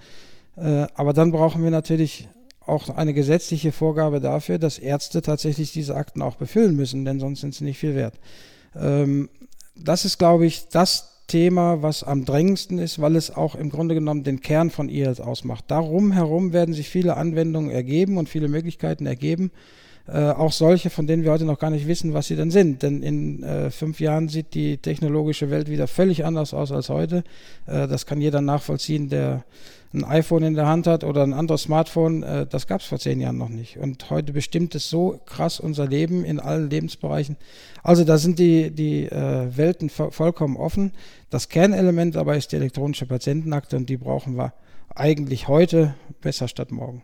Äh, 0.57 0.87
aber 0.95 1.13
dann 1.13 1.31
brauchen 1.31 1.63
wir 1.63 1.71
natürlich 1.71 2.29
auch 2.65 2.89
eine 2.89 3.13
gesetzliche 3.13 3.73
Vorgabe 3.73 4.21
dafür, 4.21 4.59
dass 4.59 4.79
Ärzte 4.79 5.21
tatsächlich 5.21 5.73
diese 5.73 5.95
Akten 5.95 6.23
auch 6.23 6.37
befüllen 6.37 6.75
müssen, 6.75 7.05
denn 7.05 7.21
sonst 7.21 7.41
sind 7.43 7.55
sie 7.55 7.65
nicht 7.65 7.79
viel 7.79 7.97
wert. 7.97 8.15
Ähm, 8.75 9.29
das 9.75 10.05
ist, 10.05 10.19
glaube 10.19 10.47
ich, 10.47 10.69
das 10.69 11.10
Thema, 11.31 11.81
was 11.81 12.03
am 12.03 12.25
drängendsten 12.25 12.81
ist, 12.81 13.01
weil 13.01 13.15
es 13.15 13.31
auch 13.31 13.55
im 13.55 13.71
Grunde 13.71 13.95
genommen 13.95 14.25
den 14.25 14.41
Kern 14.41 14.69
von 14.69 14.89
IELTS 14.89 15.21
ausmacht. 15.21 15.65
Darum 15.69 16.11
herum 16.11 16.53
werden 16.53 16.75
sich 16.75 16.89
viele 16.89 17.17
Anwendungen 17.17 17.71
ergeben 17.71 18.19
und 18.19 18.29
viele 18.29 18.49
Möglichkeiten 18.49 19.07
ergeben. 19.07 19.53
Äh, 20.09 20.31
auch 20.31 20.53
solche, 20.53 20.91
von 20.91 21.07
denen 21.07 21.23
wir 21.23 21.31
heute 21.31 21.45
noch 21.45 21.59
gar 21.59 21.71
nicht 21.71 21.87
wissen, 21.87 22.15
was 22.15 22.27
sie 22.27 22.37
denn 22.37 22.51
sind. 22.51 22.83
Denn 22.83 23.03
in 23.03 23.43
äh, 23.43 23.71
fünf 23.71 24.01
Jahren 24.01 24.29
sieht 24.29 24.55
die 24.55 24.79
technologische 24.79 25.51
Welt 25.51 25.69
wieder 25.69 25.87
völlig 25.87 26.25
anders 26.25 26.53
aus 26.55 26.73
als 26.73 26.89
heute. 26.89 27.23
Äh, 27.67 27.87
das 27.87 28.07
kann 28.07 28.21
jeder 28.21 28.41
nachvollziehen, 28.41 29.09
der 29.09 29.45
ein 29.93 30.05
iPhone 30.05 30.45
in 30.45 30.55
der 30.55 30.67
Hand 30.67 30.87
hat 30.87 31.03
oder 31.03 31.23
ein 31.23 31.33
anderes 31.33 31.63
Smartphone, 31.63 32.23
äh, 32.23 32.47
das 32.47 32.67
gab 32.67 32.81
es 32.81 32.87
vor 32.87 32.99
zehn 32.99 33.21
Jahren 33.21 33.39
noch 33.39 33.49
nicht. 33.49 33.77
Und 33.79 34.09
heute 34.11 34.33
bestimmt 34.33 34.75
es 34.75 34.89
so 34.89 35.21
krass 35.27 35.59
unser 35.59 35.87
Leben 35.87 36.25
in 36.25 36.39
allen 36.39 36.71
Lebensbereichen. 36.71 37.37
Also 37.83 38.05
da 38.05 38.19
sind 38.19 38.39
die, 38.39 38.71
die 38.71 39.07
äh, 39.07 39.57
Welten 39.57 39.91
vollkommen 39.91 40.57
offen. 40.57 40.93
Das 41.29 41.49
Kernelement 41.49 42.17
aber 42.17 42.37
ist 42.37 42.53
die 42.53 42.57
elektronische 42.57 43.07
Patientenakte 43.07 43.77
und 43.77 43.89
die 43.89 43.97
brauchen 43.97 44.37
wir 44.37 44.53
eigentlich 44.95 45.49
heute 45.49 45.95
besser 46.21 46.47
statt 46.47 46.71
morgen. 46.71 47.03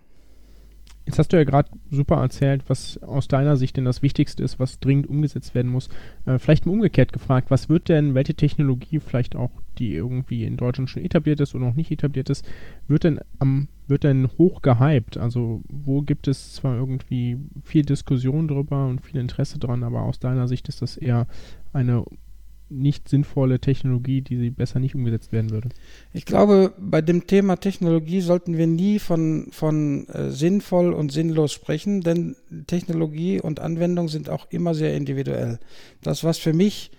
Jetzt 1.07 1.21
hast 1.21 1.33
du 1.33 1.37
ja 1.37 1.45
gerade 1.45 1.71
super 1.89 2.17
erzählt, 2.17 2.65
was 2.67 3.01
aus 3.03 3.29
deiner 3.29 3.57
Sicht 3.57 3.77
denn 3.77 3.85
das 3.85 4.03
Wichtigste 4.03 4.43
ist, 4.43 4.59
was 4.59 4.81
dringend 4.81 5.09
umgesetzt 5.09 5.55
werden 5.55 5.71
muss. 5.71 5.89
Äh, 6.25 6.41
vielleicht 6.41 6.67
mal 6.67 6.73
umgekehrt 6.73 7.13
gefragt, 7.13 7.49
was 7.49 7.69
wird 7.69 7.89
denn, 7.89 8.15
welche 8.15 8.35
Technologie 8.35 8.99
vielleicht 8.99 9.37
auch, 9.37 9.53
die 9.79 9.95
irgendwie 9.95 10.45
in 10.45 10.57
Deutschland 10.57 10.91
schon 10.91 11.05
etabliert 11.05 11.39
ist 11.39 11.55
oder 11.55 11.67
noch 11.67 11.77
nicht 11.77 11.93
etabliert 11.93 12.29
ist, 12.29 12.45
wird 12.89 13.05
denn 13.05 13.21
am, 13.39 13.69
wird 13.87 14.03
denn 14.03 14.29
hoch 14.37 14.63
gehypt? 14.63 15.17
Also 15.17 15.63
wo 15.69 16.03
gibt 16.03 16.27
es 16.27 16.55
zwar 16.55 16.77
irgendwie 16.77 17.39
viel 17.63 17.85
Diskussion 17.85 18.49
drüber 18.49 18.89
und 18.89 19.01
viel 19.01 19.21
Interesse 19.21 19.61
dran, 19.61 19.85
aber 19.85 20.03
aus 20.03 20.19
deiner 20.19 20.49
Sicht 20.49 20.69
ist 20.69 20.83
das 20.83 20.97
eher 20.97 21.29
eine 21.73 22.05
nicht 22.69 23.09
sinnvolle 23.09 23.61
Technologie, 23.61 24.23
die 24.23 24.37
sie 24.37 24.51
besser 24.51 24.81
nicht 24.81 24.95
umgesetzt 24.95 25.33
werden 25.33 25.51
würde? 25.51 25.69
Ich 26.13 26.25
glaube, 26.25 26.73
bei 26.79 27.01
dem 27.01 27.27
Thema 27.27 27.57
Technologie 27.57 28.21
sollten 28.21 28.57
wir 28.57 28.67
nie 28.67 28.99
von, 28.99 29.49
von 29.53 30.09
äh, 30.09 30.31
sinnvoll 30.31 30.93
und 30.93 31.13
sinnlos 31.13 31.53
sprechen, 31.53 32.01
denn 32.01 32.37
Technologie 32.67 33.41
und 33.41 33.61
Anwendung 33.61 34.09
sind 34.09 34.29
auch 34.29 34.47
immer 34.51 34.75
sehr 34.75 34.95
individuell. 34.97 35.59
Das, 36.03 36.25
was 36.25 36.39
für 36.39 36.53
mich 36.53 36.91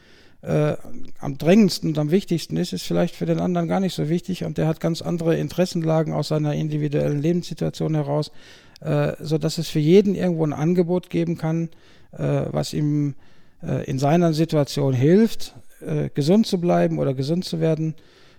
äh, 0.41 0.77
am 1.19 1.37
drängendsten 1.37 1.89
und 1.89 1.97
am 1.97 2.11
wichtigsten 2.11 2.57
ist, 2.57 2.71
ist 2.71 2.83
vielleicht 2.83 3.15
für 3.15 3.25
den 3.25 3.39
anderen 3.39 3.67
gar 3.67 3.79
nicht 3.79 3.93
so 3.93 4.07
wichtig 4.07 4.43
und 4.43 4.57
der 4.57 4.67
hat 4.67 4.79
ganz 4.79 5.01
andere 5.01 5.35
Interessenlagen 5.37 6.13
aus 6.13 6.29
seiner 6.29 6.53
individuellen 6.53 7.21
Lebenssituation 7.21 7.95
heraus, 7.95 8.31
äh, 8.81 9.13
so 9.19 9.37
dass 9.37 9.57
es 9.57 9.67
für 9.67 9.79
jeden 9.79 10.15
irgendwo 10.15 10.45
ein 10.45 10.53
Angebot 10.53 11.09
geben 11.09 11.37
kann, 11.37 11.69
äh, 12.11 12.45
was 12.51 12.73
ihm 12.73 13.15
in 13.85 13.97
seiner 13.97 14.33
Situation 14.33 14.93
hilft, 14.93 15.55
äh, 15.81 16.09
gesund 16.13 16.47
zu 16.47 16.59
bleiben 16.59 16.99
oder 16.99 17.13
gesund 17.13 17.45
zu 17.45 17.59
werden. 17.59 17.95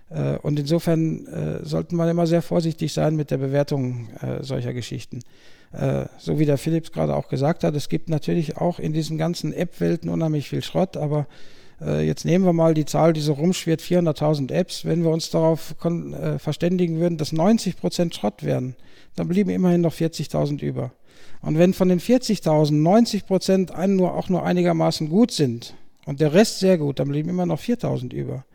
Äh, 0.09 0.37
und 0.37 0.59
insofern 0.59 1.25
äh, 1.27 1.65
sollten 1.65 1.95
wir 1.95 2.09
immer 2.09 2.27
sehr 2.27 2.41
vorsichtig 2.41 2.93
sein 2.93 3.15
mit 3.15 3.31
der 3.31 3.37
Bewertung 3.37 4.09
solcher 4.41 4.73
Geschichten. 4.73 5.19
so 6.17 6.39
wie 6.39 6.47
der 6.47 6.57
Philips 6.57 6.91
gerade 6.91 7.15
auch 7.15 7.29
gesagt 7.29 7.63
hat, 7.63 7.75
es 7.75 7.89
gibt 7.89 8.09
natürlich 8.09 8.57
auch 8.57 8.79
in 8.79 8.91
diesen 8.91 9.19
ganzen 9.19 9.53
App-Welten 9.53 10.09
unheimlich 10.09 10.49
viel 10.49 10.63
Schrott, 10.63 10.97
aber 10.97 11.27
äh, 11.81 12.05
jetzt 12.05 12.25
nehmen 12.25 12.45
wir 12.45 12.53
mal 12.53 12.73
die 12.73 12.85
Zahl, 12.85 13.13
die 13.13 13.21
so 13.21 13.33
rumschwirrt, 13.33 13.81
400.000 13.81 14.51
Apps. 14.51 14.85
Wenn 14.85 15.03
wir 15.03 15.11
uns 15.11 15.29
darauf 15.29 15.75
äh, 15.83 16.39
verständigen 16.39 16.99
würden, 16.99 17.17
dass 17.17 17.31
90 17.31 17.77
Prozent 17.77 18.15
Schrott 18.15 18.43
wären, 18.43 18.75
dann 19.15 19.27
blieben 19.27 19.49
immerhin 19.49 19.81
noch 19.81 19.93
40.000 19.93 20.61
über. 20.61 20.91
Und 21.41 21.57
wenn 21.57 21.73
von 21.73 21.89
den 21.89 21.99
40.000 21.99 22.73
90 22.73 23.25
Prozent 23.25 23.71
nur, 23.87 24.13
auch 24.13 24.29
nur 24.29 24.43
einigermaßen 24.43 25.09
gut 25.09 25.31
sind 25.31 25.75
und 26.05 26.19
der 26.19 26.33
Rest 26.33 26.59
sehr 26.59 26.77
gut, 26.77 26.99
dann 26.99 27.07
blieben 27.07 27.29
immer 27.29 27.45
noch 27.45 27.59
4.000 27.59 28.13
über. 28.13 28.45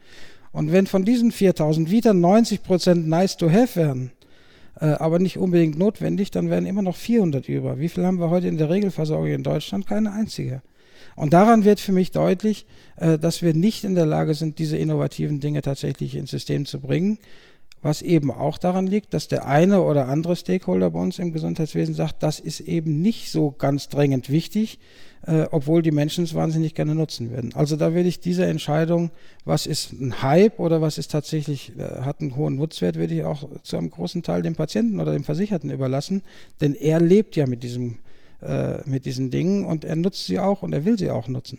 Und 0.52 0.70
wenn 0.70 0.86
von 0.86 1.04
diesen 1.04 1.32
4.000 1.32 1.90
wieder 1.90 2.14
90 2.14 2.62
Prozent 2.62 3.08
nice 3.08 3.36
to 3.36 3.50
have 3.50 3.76
wären, 3.76 4.12
äh, 4.80 4.86
aber 4.86 5.18
nicht 5.18 5.38
unbedingt 5.38 5.78
notwendig, 5.78 6.30
dann 6.30 6.50
wären 6.50 6.66
immer 6.66 6.82
noch 6.82 6.96
400 6.96 7.48
über. 7.48 7.78
Wie 7.78 7.88
viel 7.88 8.04
haben 8.04 8.20
wir 8.20 8.30
heute 8.30 8.48
in 8.48 8.58
der 8.58 8.70
Regelversorgung 8.70 9.28
in 9.28 9.42
Deutschland? 9.42 9.86
Keine 9.86 10.12
einzige. 10.12 10.62
Und 11.16 11.32
daran 11.32 11.64
wird 11.64 11.80
für 11.80 11.92
mich 11.92 12.10
deutlich, 12.10 12.66
äh, 12.96 13.18
dass 13.18 13.42
wir 13.42 13.54
nicht 13.54 13.84
in 13.84 13.94
der 13.94 14.06
Lage 14.06 14.34
sind, 14.34 14.58
diese 14.58 14.76
innovativen 14.76 15.40
Dinge 15.40 15.62
tatsächlich 15.62 16.16
ins 16.16 16.30
System 16.30 16.66
zu 16.66 16.80
bringen. 16.80 17.18
Was 17.84 18.00
eben 18.00 18.30
auch 18.30 18.56
daran 18.56 18.86
liegt, 18.86 19.12
dass 19.12 19.28
der 19.28 19.46
eine 19.46 19.82
oder 19.82 20.08
andere 20.08 20.36
Stakeholder 20.36 20.88
bei 20.88 20.98
uns 20.98 21.18
im 21.18 21.34
Gesundheitswesen 21.34 21.94
sagt, 21.94 22.22
das 22.22 22.40
ist 22.40 22.60
eben 22.60 23.02
nicht 23.02 23.30
so 23.30 23.50
ganz 23.50 23.90
drängend 23.90 24.30
wichtig, 24.30 24.78
äh, 25.26 25.44
obwohl 25.50 25.82
die 25.82 25.90
Menschen 25.90 26.24
es 26.24 26.32
wahnsinnig 26.34 26.74
gerne 26.74 26.94
nutzen 26.94 27.30
würden. 27.30 27.52
Also 27.54 27.76
da 27.76 27.92
würde 27.92 28.08
ich 28.08 28.20
diese 28.20 28.46
Entscheidung, 28.46 29.10
was 29.44 29.66
ist 29.66 29.92
ein 29.92 30.22
Hype 30.22 30.60
oder 30.60 30.80
was 30.80 30.96
ist 30.96 31.10
tatsächlich, 31.10 31.72
äh, 31.76 32.00
hat 32.00 32.22
einen 32.22 32.36
hohen 32.36 32.56
Nutzwert, 32.56 32.96
würde 32.96 33.16
ich 33.16 33.24
auch 33.24 33.46
zu 33.62 33.76
einem 33.76 33.90
großen 33.90 34.22
Teil 34.22 34.40
dem 34.40 34.54
Patienten 34.54 34.98
oder 34.98 35.12
dem 35.12 35.24
Versicherten 35.24 35.70
überlassen, 35.70 36.22
denn 36.62 36.74
er 36.74 37.00
lebt 37.02 37.36
ja 37.36 37.46
mit 37.46 37.62
diesem 37.62 37.98
äh, 38.40 38.78
mit 38.88 39.04
diesen 39.04 39.30
Dingen 39.30 39.66
und 39.66 39.84
er 39.84 39.96
nutzt 39.96 40.24
sie 40.24 40.38
auch 40.38 40.62
und 40.62 40.72
er 40.72 40.86
will 40.86 40.98
sie 40.98 41.10
auch 41.10 41.28
nutzen. 41.28 41.58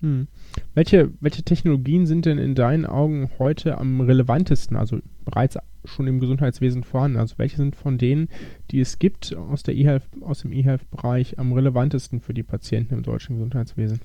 Hm. 0.00 0.28
Welche, 0.74 1.10
welche 1.20 1.42
Technologien 1.42 2.06
sind 2.06 2.26
denn 2.26 2.38
in 2.38 2.54
deinen 2.54 2.84
Augen 2.84 3.30
heute 3.38 3.78
am 3.78 4.00
relevantesten, 4.00 4.76
also 4.76 4.98
bereits 5.24 5.56
schon 5.84 6.06
im 6.06 6.20
Gesundheitswesen 6.20 6.84
vorhanden? 6.84 7.18
Also 7.18 7.36
welche 7.38 7.56
sind 7.56 7.76
von 7.76 7.98
denen, 7.98 8.28
die 8.70 8.80
es 8.80 8.98
gibt 8.98 9.34
aus, 9.34 9.62
der 9.62 9.74
e 9.74 10.00
aus 10.20 10.40
dem 10.40 10.52
E-Health-Bereich 10.52 11.38
am 11.38 11.52
relevantesten 11.52 12.20
für 12.20 12.34
die 12.34 12.42
Patienten 12.42 12.94
im 12.94 13.02
deutschen 13.02 13.36
Gesundheitswesen? 13.36 14.00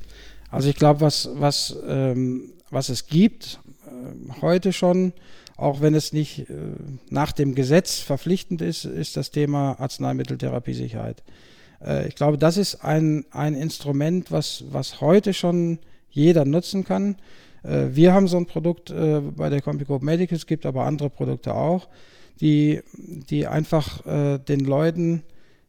Also 0.49 0.69
ich 0.69 0.75
glaube, 0.75 1.01
was, 1.01 1.29
was, 1.35 1.77
ähm, 1.87 2.53
was 2.69 2.89
es 2.89 3.07
gibt 3.07 3.59
äh, 3.87 4.41
heute 4.41 4.73
schon, 4.73 5.13
auch 5.57 5.81
wenn 5.81 5.93
es 5.93 6.13
nicht 6.13 6.49
äh, 6.49 6.55
nach 7.09 7.31
dem 7.31 7.55
Gesetz 7.55 7.99
verpflichtend 7.99 8.61
ist, 8.61 8.85
ist 8.85 9.17
das 9.17 9.31
Thema 9.31 9.79
Arzneimitteltherapiesicherheit. 9.79 11.23
Äh, 11.83 12.07
ich 12.07 12.15
glaube, 12.15 12.37
das 12.37 12.57
ist 12.57 12.83
ein, 12.83 13.25
ein 13.31 13.55
Instrument, 13.55 14.31
was, 14.31 14.63
was 14.71 15.01
heute 15.01 15.33
schon 15.33 15.79
jeder 16.09 16.45
nutzen 16.45 16.83
kann. 16.83 17.17
Äh, 17.63 17.87
wir 17.91 18.13
haben 18.13 18.27
so 18.27 18.37
ein 18.37 18.45
Produkt 18.45 18.89
äh, 18.91 19.21
bei 19.21 19.49
der 19.49 19.61
CompuGroup 19.61 20.01
Medical, 20.01 20.37
es 20.37 20.45
gibt 20.45 20.65
aber 20.65 20.85
andere 20.85 21.09
Produkte 21.09 21.53
auch, 21.53 21.87
die, 22.39 22.81
die 22.97 23.47
einfach 23.47 24.05
äh, 24.05 24.39
den 24.39 24.61
Leuten 24.61 25.23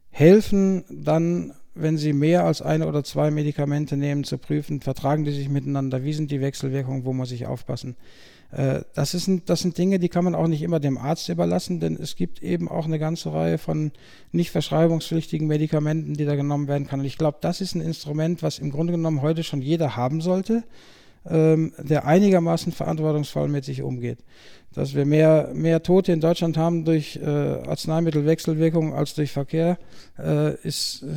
helfen, 0.09 0.83
dann 0.89 1.53
wenn 1.75 1.97
sie 1.97 2.13
mehr 2.13 2.43
als 2.43 2.61
eine 2.61 2.87
oder 2.87 3.03
zwei 3.03 3.31
Medikamente 3.31 3.97
nehmen, 3.97 4.23
zu 4.23 4.37
prüfen, 4.37 4.81
vertragen 4.81 5.23
die 5.23 5.31
sich 5.31 5.49
miteinander, 5.49 6.03
wie 6.03 6.13
sind 6.13 6.29
die 6.29 6.41
Wechselwirkungen, 6.41 7.03
wo 7.05 7.13
muss 7.13 7.31
ich 7.31 7.47
aufpassen. 7.47 7.95
Äh, 8.55 8.81
das, 8.93 9.13
ist, 9.13 9.29
das 9.45 9.61
sind 9.61 9.77
Dinge, 9.77 9.99
die 9.99 10.09
kann 10.09 10.23
man 10.23 10.35
auch 10.35 10.47
nicht 10.47 10.61
immer 10.61 10.79
dem 10.79 10.97
Arzt 10.97 11.29
überlassen, 11.29 11.79
denn 11.79 11.95
es 11.95 12.15
gibt 12.15 12.43
eben 12.43 12.69
auch 12.69 12.85
eine 12.85 12.99
ganze 12.99 13.33
Reihe 13.33 13.57
von 13.57 13.91
nicht 14.31 14.51
verschreibungspflichtigen 14.51 15.47
Medikamenten, 15.47 16.13
die 16.13 16.25
da 16.25 16.35
genommen 16.35 16.67
werden 16.67 16.87
kann. 16.87 16.99
Und 16.99 17.05
ich 17.05 17.17
glaube, 17.17 17.39
das 17.41 17.61
ist 17.61 17.75
ein 17.75 17.81
Instrument, 17.81 18.43
was 18.43 18.59
im 18.59 18.71
Grunde 18.71 18.93
genommen 18.93 19.21
heute 19.21 19.43
schon 19.43 19.61
jeder 19.61 19.95
haben 19.95 20.21
sollte, 20.21 20.63
ähm, 21.29 21.73
der 21.77 22.05
einigermaßen 22.05 22.71
verantwortungsvoll 22.71 23.47
mit 23.47 23.65
sich 23.65 23.81
umgeht 23.81 24.19
dass 24.73 24.95
wir 24.95 25.05
mehr, 25.05 25.51
mehr 25.53 25.83
Tote 25.83 26.11
in 26.11 26.19
Deutschland 26.19 26.57
haben 26.57 26.83
durch 26.83 27.17
äh, 27.17 27.27
Arzneimittelwechselwirkungen 27.27 28.93
als 28.93 29.13
durch 29.13 29.31
Verkehr, 29.31 29.77
äh, 30.17 30.55
ist 30.61 31.03
äh, 31.03 31.07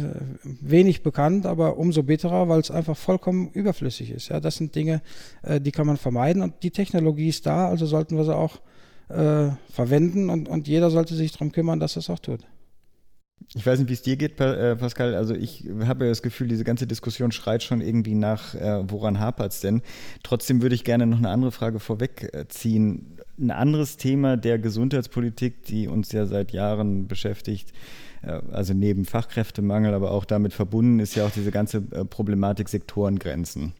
wenig 0.42 1.02
bekannt, 1.02 1.46
aber 1.46 1.78
umso 1.78 2.02
bitterer, 2.02 2.48
weil 2.48 2.60
es 2.60 2.70
einfach 2.70 2.96
vollkommen 2.96 3.50
überflüssig 3.52 4.10
ist. 4.10 4.28
Ja, 4.28 4.40
das 4.40 4.56
sind 4.56 4.74
Dinge, 4.74 5.00
äh, 5.42 5.60
die 5.60 5.72
kann 5.72 5.86
man 5.86 5.96
vermeiden 5.96 6.42
und 6.42 6.62
die 6.62 6.70
Technologie 6.70 7.28
ist 7.28 7.46
da, 7.46 7.68
also 7.68 7.86
sollten 7.86 8.16
wir 8.16 8.24
sie 8.24 8.36
auch 8.36 8.60
äh, 9.08 9.50
verwenden 9.70 10.30
und, 10.30 10.48
und 10.48 10.68
jeder 10.68 10.90
sollte 10.90 11.14
sich 11.14 11.32
darum 11.32 11.52
kümmern, 11.52 11.80
dass 11.80 11.96
es 11.96 12.10
auch 12.10 12.18
tut. 12.18 12.40
Ich 13.54 13.64
weiß 13.64 13.78
nicht, 13.78 13.88
wie 13.88 13.94
es 13.94 14.02
dir 14.02 14.16
geht, 14.16 14.40
äh, 14.40 14.76
Pascal. 14.76 15.14
Also 15.14 15.34
ich 15.34 15.64
habe 15.84 16.04
ja 16.04 16.10
das 16.10 16.22
Gefühl, 16.22 16.48
diese 16.48 16.64
ganze 16.64 16.86
Diskussion 16.86 17.32
schreit 17.32 17.62
schon 17.62 17.80
irgendwie 17.80 18.14
nach, 18.14 18.54
äh, 18.54 18.82
woran 18.90 19.20
hapert 19.20 19.52
es 19.52 19.60
denn? 19.60 19.82
Trotzdem 20.22 20.62
würde 20.62 20.74
ich 20.74 20.84
gerne 20.84 21.06
noch 21.06 21.18
eine 21.18 21.30
andere 21.30 21.52
Frage 21.52 21.78
vorwegziehen. 21.78 23.18
Ein 23.38 23.50
anderes 23.50 23.98
Thema 23.98 24.36
der 24.36 24.58
Gesundheitspolitik, 24.58 25.64
die 25.64 25.86
uns 25.86 26.12
ja 26.12 26.26
seit 26.26 26.52
Jahren 26.52 27.06
beschäftigt, 27.06 27.72
äh, 28.22 28.40
also 28.50 28.74
neben 28.74 29.04
Fachkräftemangel, 29.04 29.94
aber 29.94 30.10
auch 30.10 30.24
damit 30.24 30.52
verbunden 30.52 30.98
ist 30.98 31.14
ja 31.14 31.24
auch 31.26 31.30
diese 31.30 31.50
ganze 31.50 31.82
Problematik 31.82 32.68
Sektorengrenzen. 32.68 33.74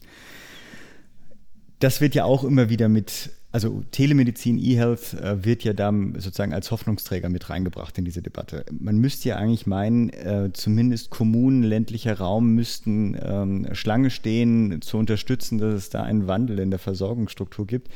Das 1.81 2.01
wird 2.01 2.15
ja 2.15 2.25
auch 2.25 2.45
immer 2.45 2.71
wieder 2.71 2.89
mit 2.89 3.31
also 3.57 3.83
Telemedizin, 3.91 4.59
E-Health 4.59 5.15
äh, 5.15 5.43
wird 5.43 5.65
ja 5.65 5.73
da 5.73 5.91
sozusagen 6.19 6.53
als 6.53 6.71
Hoffnungsträger 6.71 7.31
mit 7.31 7.49
reingebracht 7.49 7.97
in 7.97 8.05
diese 8.05 8.21
Debatte. 8.21 8.67
Man 8.71 8.99
müsste 8.99 9.31
ja 9.31 9.37
eigentlich 9.37 9.67
meinen, 9.67 10.11
äh, 10.11 10.51
zumindest 10.53 11.09
Kommunen, 11.09 11.63
ländlicher 11.63 12.19
Raum 12.19 12.51
müssten 12.51 13.17
ähm, 13.19 13.67
Schlange 13.73 14.11
stehen, 14.11 14.83
zu 14.83 14.99
unterstützen, 14.99 15.57
dass 15.57 15.73
es 15.73 15.89
da 15.89 16.03
einen 16.03 16.29
Wandel 16.29 16.59
in 16.59 16.69
der 16.69 16.79
Versorgungsstruktur 16.79 17.67
gibt. 17.67 17.89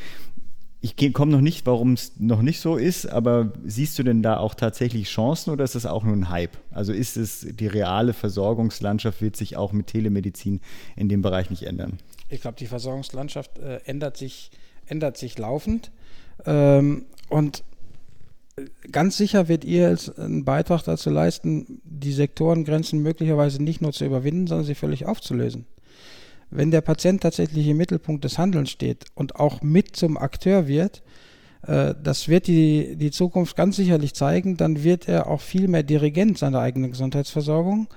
Ich 0.80 0.96
komme 1.12 1.30
noch 1.30 1.42
nicht, 1.42 1.66
warum 1.66 1.92
es 1.92 2.12
noch 2.18 2.40
nicht 2.40 2.60
so 2.60 2.78
ist, 2.78 3.04
aber 3.04 3.52
siehst 3.62 3.98
du 3.98 4.02
denn 4.02 4.22
da 4.22 4.38
auch 4.38 4.54
tatsächlich 4.54 5.08
Chancen 5.10 5.50
oder 5.50 5.62
ist 5.62 5.74
das 5.74 5.84
auch 5.84 6.04
nur 6.04 6.16
ein 6.16 6.30
Hype? 6.30 6.56
Also 6.70 6.94
ist 6.94 7.18
es 7.18 7.46
die 7.50 7.66
reale 7.66 8.14
Versorgungslandschaft 8.14 9.20
wird 9.20 9.36
sich 9.36 9.58
auch 9.58 9.72
mit 9.72 9.88
Telemedizin 9.88 10.62
in 10.96 11.10
dem 11.10 11.20
Bereich 11.20 11.50
nicht 11.50 11.64
ändern? 11.64 11.98
Ich 12.30 12.40
glaube, 12.40 12.56
die 12.56 12.66
Versorgungslandschaft 12.66 13.58
äh, 13.58 13.80
ändert 13.84 14.16
sich 14.16 14.50
ändert 14.90 15.16
sich 15.16 15.38
laufend. 15.38 15.90
Ähm, 16.46 17.06
und 17.28 17.64
ganz 18.90 19.16
sicher 19.16 19.48
wird 19.48 19.64
ihr 19.64 19.88
als 19.88 20.16
einen 20.18 20.44
Beitrag 20.44 20.82
dazu 20.82 21.10
leisten, 21.10 21.80
die 21.84 22.12
Sektorengrenzen 22.12 23.00
möglicherweise 23.00 23.62
nicht 23.62 23.80
nur 23.80 23.92
zu 23.92 24.04
überwinden, 24.04 24.46
sondern 24.46 24.66
sie 24.66 24.74
völlig 24.74 25.06
aufzulösen. 25.06 25.66
Wenn 26.50 26.70
der 26.70 26.80
Patient 26.80 27.22
tatsächlich 27.22 27.66
im 27.68 27.76
Mittelpunkt 27.76 28.24
des 28.24 28.38
Handelns 28.38 28.70
steht 28.70 29.04
und 29.14 29.36
auch 29.36 29.62
mit 29.62 29.94
zum 29.94 30.18
Akteur 30.18 30.66
wird, 30.66 31.02
äh, 31.66 31.94
das 32.02 32.28
wird 32.28 32.48
die, 32.48 32.96
die 32.96 33.12
Zukunft 33.12 33.56
ganz 33.56 33.76
sicherlich 33.76 34.14
zeigen, 34.14 34.56
dann 34.56 34.82
wird 34.82 35.08
er 35.08 35.28
auch 35.28 35.40
viel 35.40 35.68
mehr 35.68 35.84
Dirigent 35.84 36.38
seiner 36.38 36.60
eigenen 36.60 36.90
Gesundheitsversorgung 36.90 37.88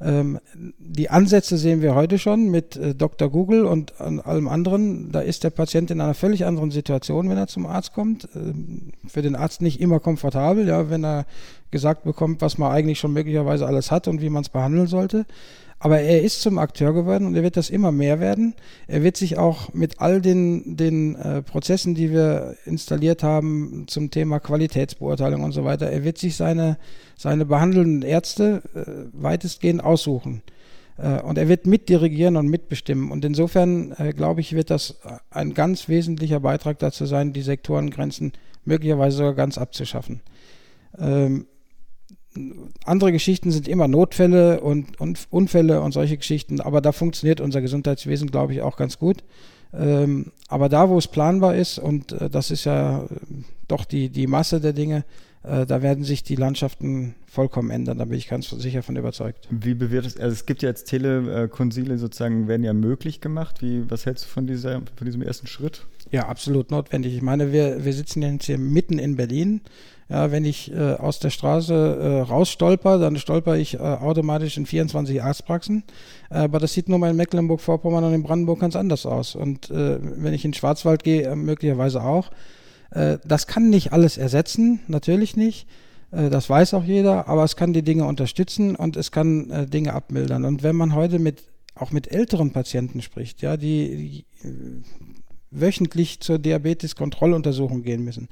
ähm, 0.00 0.40
die 0.78 1.08
Ansätze 1.10 1.56
sehen 1.56 1.80
wir 1.80 1.94
heute 1.94 2.18
schon 2.18 2.50
mit 2.50 2.76
äh, 2.76 2.94
Dr. 2.94 3.30
Google 3.30 3.64
und 3.64 4.00
an 4.00 4.20
allem 4.20 4.48
anderen. 4.48 5.12
Da 5.12 5.20
ist 5.20 5.44
der 5.44 5.50
Patient 5.50 5.90
in 5.90 6.00
einer 6.00 6.14
völlig 6.14 6.44
anderen 6.44 6.70
Situation, 6.70 7.30
wenn 7.30 7.38
er 7.38 7.46
zum 7.46 7.66
Arzt 7.66 7.92
kommt. 7.92 8.28
Ähm, 8.34 8.92
für 9.06 9.22
den 9.22 9.36
Arzt 9.36 9.62
nicht 9.62 9.80
immer 9.80 10.00
komfortabel, 10.00 10.66
ja, 10.66 10.90
wenn 10.90 11.04
er 11.04 11.26
gesagt 11.70 12.04
bekommt, 12.04 12.40
was 12.40 12.58
man 12.58 12.72
eigentlich 12.72 12.98
schon 12.98 13.12
möglicherweise 13.12 13.66
alles 13.66 13.90
hat 13.90 14.08
und 14.08 14.20
wie 14.20 14.30
man 14.30 14.42
es 14.42 14.48
behandeln 14.48 14.86
sollte. 14.86 15.26
Aber 15.84 16.00
er 16.00 16.22
ist 16.22 16.40
zum 16.40 16.56
Akteur 16.56 16.94
geworden 16.94 17.26
und 17.26 17.34
er 17.34 17.42
wird 17.42 17.58
das 17.58 17.68
immer 17.68 17.92
mehr 17.92 18.18
werden. 18.18 18.54
Er 18.86 19.02
wird 19.02 19.18
sich 19.18 19.36
auch 19.36 19.74
mit 19.74 20.00
all 20.00 20.22
den, 20.22 20.78
den 20.78 21.14
äh, 21.14 21.42
Prozessen, 21.42 21.94
die 21.94 22.10
wir 22.10 22.56
installiert 22.64 23.22
haben 23.22 23.84
zum 23.86 24.10
Thema 24.10 24.40
Qualitätsbeurteilung 24.40 25.44
und 25.44 25.52
so 25.52 25.66
weiter, 25.66 25.90
er 25.90 26.02
wird 26.02 26.16
sich 26.16 26.36
seine, 26.36 26.78
seine 27.18 27.44
behandelnden 27.44 28.00
Ärzte 28.00 28.62
äh, 28.74 29.12
weitestgehend 29.12 29.84
aussuchen. 29.84 30.42
Äh, 30.96 31.20
und 31.20 31.36
er 31.36 31.50
wird 31.50 31.66
mitdirigieren 31.66 32.38
und 32.38 32.48
mitbestimmen. 32.48 33.10
Und 33.10 33.22
insofern, 33.26 33.92
äh, 33.98 34.14
glaube 34.14 34.40
ich, 34.40 34.54
wird 34.54 34.70
das 34.70 34.98
ein 35.28 35.52
ganz 35.52 35.90
wesentlicher 35.90 36.40
Beitrag 36.40 36.78
dazu 36.78 37.04
sein, 37.04 37.34
die 37.34 37.42
Sektorengrenzen 37.42 38.32
möglicherweise 38.64 39.18
sogar 39.18 39.34
ganz 39.34 39.58
abzuschaffen. 39.58 40.22
Ähm, 40.98 41.44
andere 42.84 43.12
Geschichten 43.12 43.50
sind 43.50 43.68
immer 43.68 43.88
Notfälle 43.88 44.60
und, 44.60 45.00
und 45.00 45.26
Unfälle 45.30 45.80
und 45.80 45.92
solche 45.92 46.16
Geschichten, 46.16 46.60
aber 46.60 46.80
da 46.80 46.92
funktioniert 46.92 47.40
unser 47.40 47.60
Gesundheitswesen, 47.60 48.30
glaube 48.30 48.52
ich, 48.52 48.62
auch 48.62 48.76
ganz 48.76 48.98
gut. 48.98 49.24
Ähm, 49.72 50.32
aber 50.48 50.68
da, 50.68 50.88
wo 50.88 50.98
es 50.98 51.08
planbar 51.08 51.56
ist, 51.56 51.78
und 51.78 52.12
äh, 52.12 52.30
das 52.30 52.50
ist 52.50 52.64
ja 52.64 53.04
äh, 53.04 53.06
doch 53.68 53.84
die, 53.84 54.08
die 54.08 54.26
Masse 54.26 54.60
der 54.60 54.72
Dinge, 54.72 55.04
äh, 55.42 55.66
da 55.66 55.82
werden 55.82 56.04
sich 56.04 56.22
die 56.22 56.36
Landschaften 56.36 57.14
vollkommen 57.26 57.70
ändern, 57.70 57.98
da 57.98 58.04
bin 58.04 58.16
ich 58.16 58.28
ganz 58.28 58.48
sicher 58.50 58.82
von 58.82 58.96
überzeugt. 58.96 59.48
Wie 59.50 59.74
bewertest 59.74 60.20
also 60.20 60.32
es 60.32 60.46
gibt 60.46 60.62
ja 60.62 60.68
jetzt 60.68 60.84
Telekonsile 60.84 61.98
sozusagen, 61.98 62.46
werden 62.46 62.62
ja 62.62 62.72
möglich 62.72 63.20
gemacht. 63.20 63.62
Wie, 63.62 63.90
was 63.90 64.06
hältst 64.06 64.24
du 64.24 64.28
von, 64.28 64.46
dieser, 64.46 64.82
von 64.96 65.04
diesem 65.04 65.22
ersten 65.22 65.46
Schritt? 65.46 65.86
Ja, 66.12 66.28
absolut 66.28 66.70
notwendig. 66.70 67.14
Ich 67.14 67.22
meine, 67.22 67.52
wir, 67.52 67.84
wir 67.84 67.92
sitzen 67.92 68.22
jetzt 68.22 68.46
hier 68.46 68.58
mitten 68.58 68.98
in 68.98 69.16
Berlin. 69.16 69.60
Ja, 70.14 70.30
wenn 70.30 70.44
ich 70.44 70.72
äh, 70.72 70.92
aus 70.92 71.18
der 71.18 71.30
Straße 71.30 71.74
äh, 71.74 72.20
rausstolper, 72.20 73.00
dann 73.00 73.16
stolper 73.16 73.56
ich 73.56 73.74
äh, 73.74 73.78
automatisch 73.78 74.56
in 74.56 74.64
24 74.64 75.20
Arztpraxen. 75.20 75.82
aber 76.28 76.60
das 76.60 76.72
sieht 76.72 76.88
nur 76.88 77.00
mal 77.00 77.10
in 77.10 77.16
Mecklenburg-Vorpommern 77.16 78.04
und 78.04 78.14
in 78.14 78.22
Brandenburg 78.22 78.60
ganz 78.60 78.76
anders 78.76 79.06
aus. 79.06 79.34
Und 79.34 79.72
äh, 79.72 79.98
wenn 80.00 80.32
ich 80.32 80.44
in 80.44 80.52
den 80.52 80.56
Schwarzwald 80.56 81.02
gehe, 81.02 81.22
äh, 81.22 81.34
möglicherweise 81.34 82.00
auch. 82.00 82.30
Äh, 82.92 83.18
das 83.24 83.48
kann 83.48 83.70
nicht 83.70 83.92
alles 83.92 84.16
ersetzen, 84.16 84.78
natürlich 84.86 85.36
nicht. 85.36 85.66
das 86.12 86.48
weiß 86.48 86.74
auch 86.74 86.84
jeder, 86.84 87.26
aber 87.26 87.42
es 87.42 87.56
kann 87.56 87.72
die 87.72 87.82
Dinge 87.82 88.04
unterstützen 88.04 88.76
und 88.76 88.96
es 88.96 89.10
kann 89.10 89.68
Dinge 89.68 89.94
abmildern. 89.94 90.44
Und 90.44 90.62
wenn 90.62 90.76
man 90.76 90.94
heute 90.94 91.18
mit 91.18 91.42
auch 91.74 91.90
mit 91.90 92.12
älteren 92.12 92.52
Patienten 92.52 93.02
spricht, 93.02 93.42
ja, 93.42 93.56
die, 93.56 93.96
die 93.96 94.24
wöchentlich 95.50 96.20
zur 96.20 96.38
Diabetes-Kontrolluntersuchung 96.38 97.82
gehen 97.82 98.04
müssen, 98.04 98.28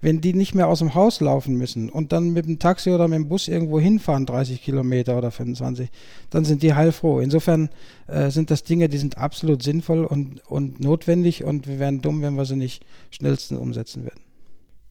wenn 0.00 0.20
die 0.20 0.34
nicht 0.34 0.54
mehr 0.54 0.68
aus 0.68 0.78
dem 0.78 0.94
Haus 0.94 1.20
laufen 1.20 1.56
müssen 1.56 1.90
und 1.90 2.12
dann 2.12 2.32
mit 2.32 2.46
dem 2.46 2.58
Taxi 2.58 2.90
oder 2.90 3.08
mit 3.08 3.16
dem 3.16 3.28
Bus 3.28 3.48
irgendwo 3.48 3.78
hinfahren, 3.78 4.26
30 4.26 4.62
Kilometer 4.62 5.18
oder 5.18 5.30
25, 5.30 5.90
dann 6.30 6.44
sind 6.44 6.62
die 6.62 6.74
heilfroh. 6.74 7.20
Insofern 7.20 7.68
äh, 8.06 8.30
sind 8.30 8.50
das 8.50 8.64
Dinge, 8.64 8.88
die 8.88 8.98
sind 8.98 9.18
absolut 9.18 9.62
sinnvoll 9.62 10.04
und, 10.04 10.40
und 10.48 10.80
notwendig 10.80 11.44
und 11.44 11.66
wir 11.66 11.78
wären 11.78 12.00
dumm, 12.00 12.22
wenn 12.22 12.34
wir 12.34 12.44
sie 12.44 12.56
nicht 12.56 12.84
schnellstens 13.10 13.58
umsetzen 13.60 14.04
würden. 14.04 14.20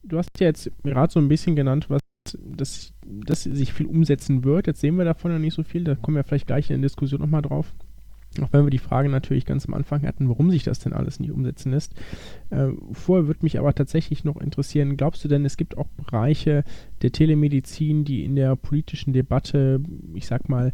Du 0.02 0.18
hast 0.18 0.30
ja 0.40 0.46
jetzt 0.46 0.70
gerade 0.82 1.12
so 1.12 1.20
ein 1.20 1.28
bisschen 1.28 1.56
genannt, 1.56 1.86
was 1.88 2.00
dass, 2.34 2.92
dass 3.04 3.42
sich 3.44 3.72
viel 3.72 3.86
umsetzen 3.86 4.44
wird. 4.44 4.66
Jetzt 4.66 4.80
sehen 4.80 4.96
wir 4.96 5.04
davon 5.04 5.32
ja 5.32 5.38
nicht 5.38 5.54
so 5.54 5.62
viel, 5.62 5.84
da 5.84 5.94
kommen 5.94 6.16
wir 6.16 6.24
vielleicht 6.24 6.46
gleich 6.46 6.70
in 6.70 6.80
der 6.80 6.88
Diskussion 6.88 7.20
nochmal 7.20 7.42
drauf. 7.42 7.72
Auch 8.40 8.52
wenn 8.52 8.64
wir 8.64 8.70
die 8.70 8.78
Frage 8.78 9.08
natürlich 9.08 9.44
ganz 9.44 9.66
am 9.66 9.74
Anfang 9.74 10.06
hatten, 10.06 10.28
warum 10.28 10.50
sich 10.50 10.62
das 10.62 10.78
denn 10.78 10.92
alles 10.92 11.18
nicht 11.18 11.32
umsetzen 11.32 11.72
lässt. 11.72 11.94
Äh, 12.50 12.68
vorher 12.92 13.26
würde 13.26 13.40
mich 13.42 13.58
aber 13.58 13.74
tatsächlich 13.74 14.22
noch 14.22 14.40
interessieren, 14.40 14.96
glaubst 14.96 15.24
du 15.24 15.28
denn, 15.28 15.44
es 15.44 15.56
gibt 15.56 15.76
auch 15.76 15.88
Bereiche 15.88 16.62
der 17.02 17.10
Telemedizin, 17.10 18.04
die 18.04 18.24
in 18.24 18.36
der 18.36 18.54
politischen 18.54 19.12
Debatte, 19.12 19.80
ich 20.14 20.26
sag 20.26 20.48
mal, 20.48 20.72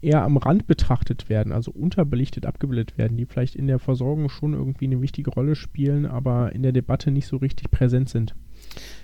eher 0.00 0.24
am 0.24 0.36
Rand 0.36 0.66
betrachtet 0.66 1.28
werden, 1.28 1.52
also 1.52 1.70
unterbelichtet 1.70 2.44
abgebildet 2.44 2.98
werden, 2.98 3.16
die 3.16 3.24
vielleicht 3.24 3.54
in 3.54 3.68
der 3.68 3.78
Versorgung 3.78 4.28
schon 4.28 4.52
irgendwie 4.52 4.86
eine 4.86 5.00
wichtige 5.00 5.30
Rolle 5.30 5.54
spielen, 5.54 6.06
aber 6.06 6.52
in 6.52 6.64
der 6.64 6.72
Debatte 6.72 7.12
nicht 7.12 7.28
so 7.28 7.36
richtig 7.36 7.70
präsent 7.70 8.08
sind? 8.08 8.34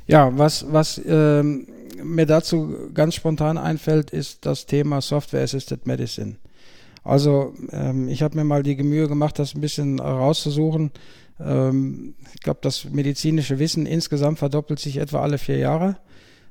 Ja, 0.08 0.36
was, 0.36 0.72
was 0.72 1.00
ähm, 1.06 1.68
mir 2.02 2.26
dazu 2.26 2.74
ganz 2.92 3.14
spontan 3.14 3.58
einfällt, 3.58 4.10
ist 4.10 4.44
das 4.44 4.66
Thema 4.66 5.00
Software 5.00 5.44
Assisted 5.44 5.86
Medicine. 5.86 6.36
Also 7.08 7.54
ähm, 7.72 8.08
ich 8.08 8.22
habe 8.22 8.36
mir 8.36 8.44
mal 8.44 8.62
die 8.62 8.76
Mühe 8.76 9.08
gemacht, 9.08 9.38
das 9.38 9.54
ein 9.54 9.60
bisschen 9.60 9.98
rauszusuchen. 9.98 10.90
Ähm, 11.40 12.14
ich 12.34 12.40
glaube, 12.40 12.60
das 12.62 12.84
medizinische 12.84 13.58
Wissen 13.58 13.86
insgesamt 13.86 14.38
verdoppelt 14.38 14.78
sich 14.78 14.98
etwa 14.98 15.20
alle 15.20 15.38
vier 15.38 15.58
Jahre. 15.58 15.96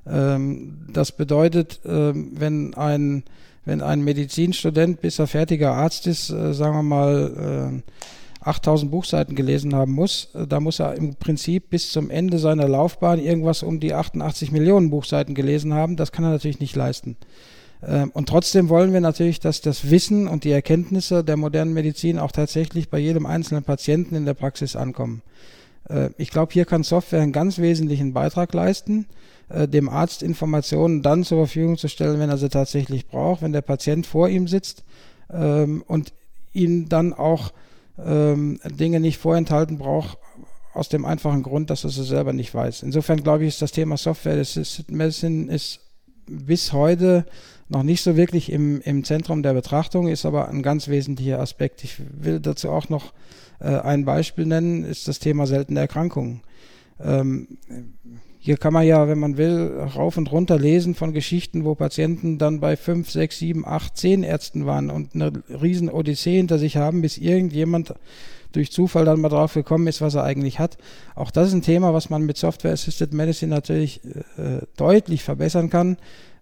Ähm, 0.05 0.87
das 0.91 1.11
bedeutet, 1.11 1.81
ähm, 1.85 2.31
wenn 2.35 2.73
ein 2.73 3.23
wenn 3.67 3.81
ein 3.81 4.01
Medizinstudent, 4.01 5.01
bis 5.01 5.19
er 5.19 5.27
fertiger 5.27 5.73
Arzt 5.73 6.07
ist, 6.07 6.29
äh, 6.29 6.53
sagen 6.53 6.77
wir 6.77 6.83
mal, 6.83 7.83
äh, 7.83 8.47
8000 8.47 8.89
Buchseiten 8.89 9.35
gelesen 9.35 9.75
haben 9.75 9.91
muss, 9.91 10.29
äh, 10.35 10.47
da 10.47 10.61
muss 10.61 10.79
er 10.79 10.95
im 10.95 11.15
Prinzip 11.15 11.69
bis 11.69 11.91
zum 11.91 12.09
Ende 12.09 12.39
seiner 12.39 12.69
Laufbahn 12.69 13.19
irgendwas 13.19 13.63
um 13.63 13.81
die 13.81 13.93
88 13.93 14.53
Millionen 14.53 14.89
Buchseiten 14.89 15.35
gelesen 15.35 15.73
haben. 15.73 15.97
Das 15.97 16.13
kann 16.13 16.23
er 16.23 16.31
natürlich 16.31 16.61
nicht 16.61 16.77
leisten. 16.77 17.17
Ähm, 17.85 18.11
und 18.13 18.29
trotzdem 18.29 18.69
wollen 18.69 18.93
wir 18.93 19.01
natürlich, 19.01 19.39
dass 19.39 19.61
das 19.61 19.89
Wissen 19.89 20.27
und 20.27 20.43
die 20.43 20.51
Erkenntnisse 20.51 21.23
der 21.23 21.37
modernen 21.37 21.73
Medizin 21.73 22.19
auch 22.19 22.31
tatsächlich 22.31 22.89
bei 22.89 22.99
jedem 22.99 23.25
einzelnen 23.25 23.63
Patienten 23.63 24.15
in 24.15 24.25
der 24.25 24.33
Praxis 24.33 24.75
ankommen. 24.75 25.21
Äh, 25.89 26.09
ich 26.17 26.31
glaube, 26.31 26.53
hier 26.53 26.65
kann 26.65 26.83
Software 26.83 27.21
einen 27.21 27.31
ganz 27.31 27.59
wesentlichen 27.59 28.13
Beitrag 28.13 28.53
leisten, 28.53 29.05
äh, 29.49 29.67
dem 29.67 29.89
Arzt 29.89 30.23
Informationen 30.23 31.01
dann 31.01 31.23
zur 31.23 31.39
Verfügung 31.45 31.77
zu 31.77 31.87
stellen, 31.87 32.19
wenn 32.19 32.29
er 32.29 32.37
sie 32.37 32.49
tatsächlich 32.49 33.07
braucht, 33.07 33.41
wenn 33.41 33.53
der 33.53 33.61
Patient 33.61 34.05
vor 34.05 34.29
ihm 34.29 34.47
sitzt 34.47 34.83
ähm, 35.31 35.83
und 35.87 36.13
ihn 36.53 36.89
dann 36.89 37.13
auch 37.13 37.53
ähm, 38.03 38.59
Dinge 38.65 38.99
nicht 38.99 39.17
vorenthalten 39.17 39.77
braucht, 39.77 40.17
aus 40.73 40.89
dem 40.89 41.05
einfachen 41.05 41.41
Grund, 41.41 41.69
dass 41.69 41.83
er 41.83 41.89
sie 41.89 42.03
selber 42.03 42.33
nicht 42.33 42.53
weiß. 42.53 42.83
Insofern 42.83 43.23
glaube 43.23 43.43
ich, 43.43 43.49
ist 43.49 43.61
das 43.61 43.71
Thema 43.71 43.97
Software 43.97 44.39
Assisted 44.39 44.91
Medicine 44.91 45.51
ist 45.51 45.79
bis 46.27 46.73
heute 46.73 47.25
noch 47.69 47.83
nicht 47.83 48.01
so 48.01 48.15
wirklich 48.15 48.51
im, 48.51 48.81
im 48.81 49.03
Zentrum 49.03 49.43
der 49.43 49.53
Betrachtung, 49.53 50.07
ist 50.07 50.25
aber 50.25 50.47
ein 50.49 50.63
ganz 50.63 50.87
wesentlicher 50.87 51.39
Aspekt. 51.39 51.83
Ich 51.83 51.97
will 51.99 52.39
dazu 52.39 52.69
auch 52.69 52.89
noch 52.89 53.13
äh, 53.59 53.67
ein 53.67 54.05
Beispiel 54.05 54.45
nennen, 54.45 54.85
ist 54.85 55.07
das 55.07 55.19
Thema 55.19 55.47
seltene 55.47 55.81
Erkrankungen. 55.81 56.41
Ähm, 57.03 57.57
hier 58.39 58.57
kann 58.57 58.71
man 58.71 58.85
ja, 58.85 59.09
wenn 59.09 59.19
man 59.19 59.35
will, 59.35 59.77
rauf 59.95 60.15
und 60.15 60.31
runter 60.31 60.57
lesen 60.57 60.95
von 60.95 61.11
Geschichten, 61.11 61.65
wo 61.65 61.75
Patienten 61.75 62.37
dann 62.37 62.61
bei 62.61 62.77
fünf, 62.77 63.11
sechs, 63.11 63.39
sieben, 63.39 63.65
acht, 63.67 63.97
zehn 63.97 64.23
Ärzten 64.23 64.65
waren 64.65 64.89
und 64.89 65.15
eine 65.15 65.33
riesen 65.49 65.89
Odyssee 65.89 66.37
hinter 66.37 66.57
sich 66.57 66.77
haben, 66.77 67.01
bis 67.01 67.17
irgendjemand 67.17 67.93
durch 68.53 68.71
Zufall 68.71 69.03
dann 69.03 69.19
mal 69.19 69.27
drauf 69.27 69.53
gekommen 69.53 69.87
ist, 69.87 69.99
was 69.99 70.15
er 70.15 70.23
eigentlich 70.23 70.59
hat. 70.59 70.77
Auch 71.15 71.31
das 71.31 71.49
ist 71.49 71.55
ein 71.55 71.61
Thema, 71.61 71.93
was 71.93 72.09
man 72.09 72.23
mit 72.23 72.37
Software 72.37 72.71
Assisted 72.71 73.13
Medicine 73.13 73.53
natürlich 73.53 74.01
äh, 74.37 74.61
deutlich 74.77 75.23
verbessern 75.23 75.69
kann 75.69 75.97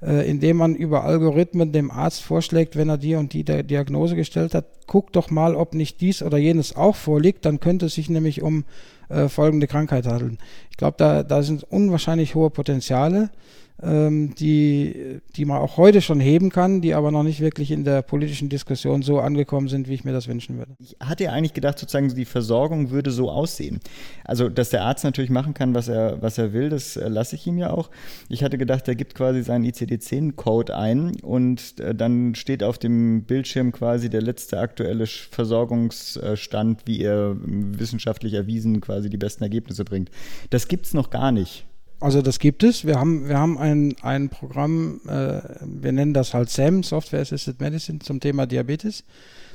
äh, 0.05 0.29
indem 0.29 0.57
man 0.57 0.75
über 0.75 1.03
Algorithmen 1.03 1.71
dem 1.71 1.89
Arzt 1.89 2.21
vorschlägt, 2.21 2.75
wenn 2.75 2.89
er 2.89 2.97
die 2.97 3.15
und 3.15 3.33
die 3.33 3.43
Diagnose 3.43 4.15
gestellt 4.15 4.53
hat, 4.53 4.65
guck 4.85 5.11
doch 5.11 5.31
mal, 5.31 5.55
ob 5.55 5.73
nicht 5.73 5.99
dies 6.01 6.21
oder 6.21 6.37
jenes 6.37 6.75
auch 6.75 6.95
vorliegt, 6.95 7.45
dann 7.45 7.59
könnte 7.59 7.87
es 7.87 7.95
sich 7.95 8.09
nämlich 8.09 8.41
um 8.41 8.65
äh, 9.09 9.27
folgende 9.27 9.67
Krankheit 9.67 10.05
handeln. 10.05 10.37
Ich 10.69 10.77
glaube, 10.77 10.95
da, 10.97 11.23
da 11.23 11.41
sind 11.41 11.63
unwahrscheinlich 11.63 12.35
hohe 12.35 12.49
Potenziale 12.49 13.31
die, 13.77 15.19
die 15.35 15.45
man 15.45 15.57
auch 15.57 15.75
heute 15.75 16.01
schon 16.01 16.21
heben 16.21 16.49
kann, 16.49 16.79
die 16.79 16.93
aber 16.93 17.11
noch 17.11 17.23
nicht 17.23 17.41
wirklich 17.41 17.71
in 17.71 17.83
der 17.83 18.01
politischen 18.03 18.47
Diskussion 18.47 19.01
so 19.01 19.19
angekommen 19.19 19.67
sind, 19.67 19.89
wie 19.89 19.93
ich 19.93 20.05
mir 20.05 20.13
das 20.13 20.29
wünschen 20.29 20.57
würde. 20.57 20.71
Ich 20.79 20.95
hatte 21.01 21.25
ja 21.25 21.31
eigentlich 21.31 21.53
gedacht, 21.53 21.77
sozusagen 21.77 22.07
die 22.15 22.23
Versorgung 22.23 22.91
würde 22.91 23.11
so 23.11 23.29
aussehen. 23.29 23.81
Also, 24.23 24.47
dass 24.47 24.69
der 24.69 24.83
Arzt 24.83 25.03
natürlich 25.03 25.29
machen 25.29 25.53
kann, 25.53 25.75
was 25.75 25.89
er, 25.89 26.21
was 26.21 26.37
er 26.37 26.53
will, 26.53 26.69
das 26.69 26.95
äh, 26.95 27.09
lasse 27.09 27.35
ich 27.35 27.45
ihm 27.47 27.57
ja 27.57 27.71
auch. 27.71 27.89
Ich 28.29 28.43
hatte 28.43 28.57
gedacht, 28.57 28.87
er 28.87 28.95
gibt 28.95 29.13
quasi 29.13 29.43
seinen 29.43 29.65
ICD-10-Code 29.65 30.75
ein 30.75 31.19
und 31.21 31.77
äh, 31.81 31.93
dann 31.93 32.33
steht 32.35 32.63
auf 32.63 32.77
dem 32.77 33.23
Bildschirm 33.23 33.73
quasi 33.73 34.09
der 34.09 34.21
letzte 34.21 34.59
aktuelle 34.59 35.05
Versorgungsstand, 35.05 36.83
wie 36.85 37.01
er 37.01 37.35
wissenschaftlich 37.41 38.33
erwiesen 38.33 38.79
quasi 38.79 39.09
die 39.09 39.17
besten 39.17 39.43
Ergebnisse 39.43 39.83
bringt. 39.83 40.09
Das 40.49 40.69
gibt 40.69 40.85
es 40.85 40.93
noch 40.93 41.09
gar 41.09 41.33
nicht. 41.33 41.65
Also 41.99 42.21
das 42.21 42.39
gibt 42.39 42.63
es. 42.63 42.85
Wir 42.85 42.99
haben, 42.99 43.27
wir 43.29 43.37
haben 43.37 43.57
ein, 43.57 43.95
ein 44.01 44.29
Programm, 44.29 44.99
äh, 45.07 45.41
wir 45.65 45.91
nennen 45.91 46.13
das 46.13 46.33
halt 46.33 46.49
SAM, 46.49 46.83
Software 46.83 47.21
Assisted 47.21 47.59
Medicine, 47.59 47.99
zum 47.99 48.19
Thema 48.19 48.45
Diabetes. 48.45 49.03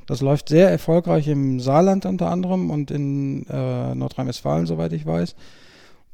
Das 0.07 0.23
läuft 0.23 0.49
sehr 0.49 0.71
erfolgreich 0.71 1.29
im 1.29 1.61
Saarland 1.61 2.07
unter 2.07 2.31
anderem 2.31 2.71
und 2.71 2.91
in 2.91 3.47
äh, 3.47 3.95
Nordrhein-Westfalen, 3.95 4.67
soweit 4.67 4.93
ich 4.93 5.07
weiß, 5.07 5.37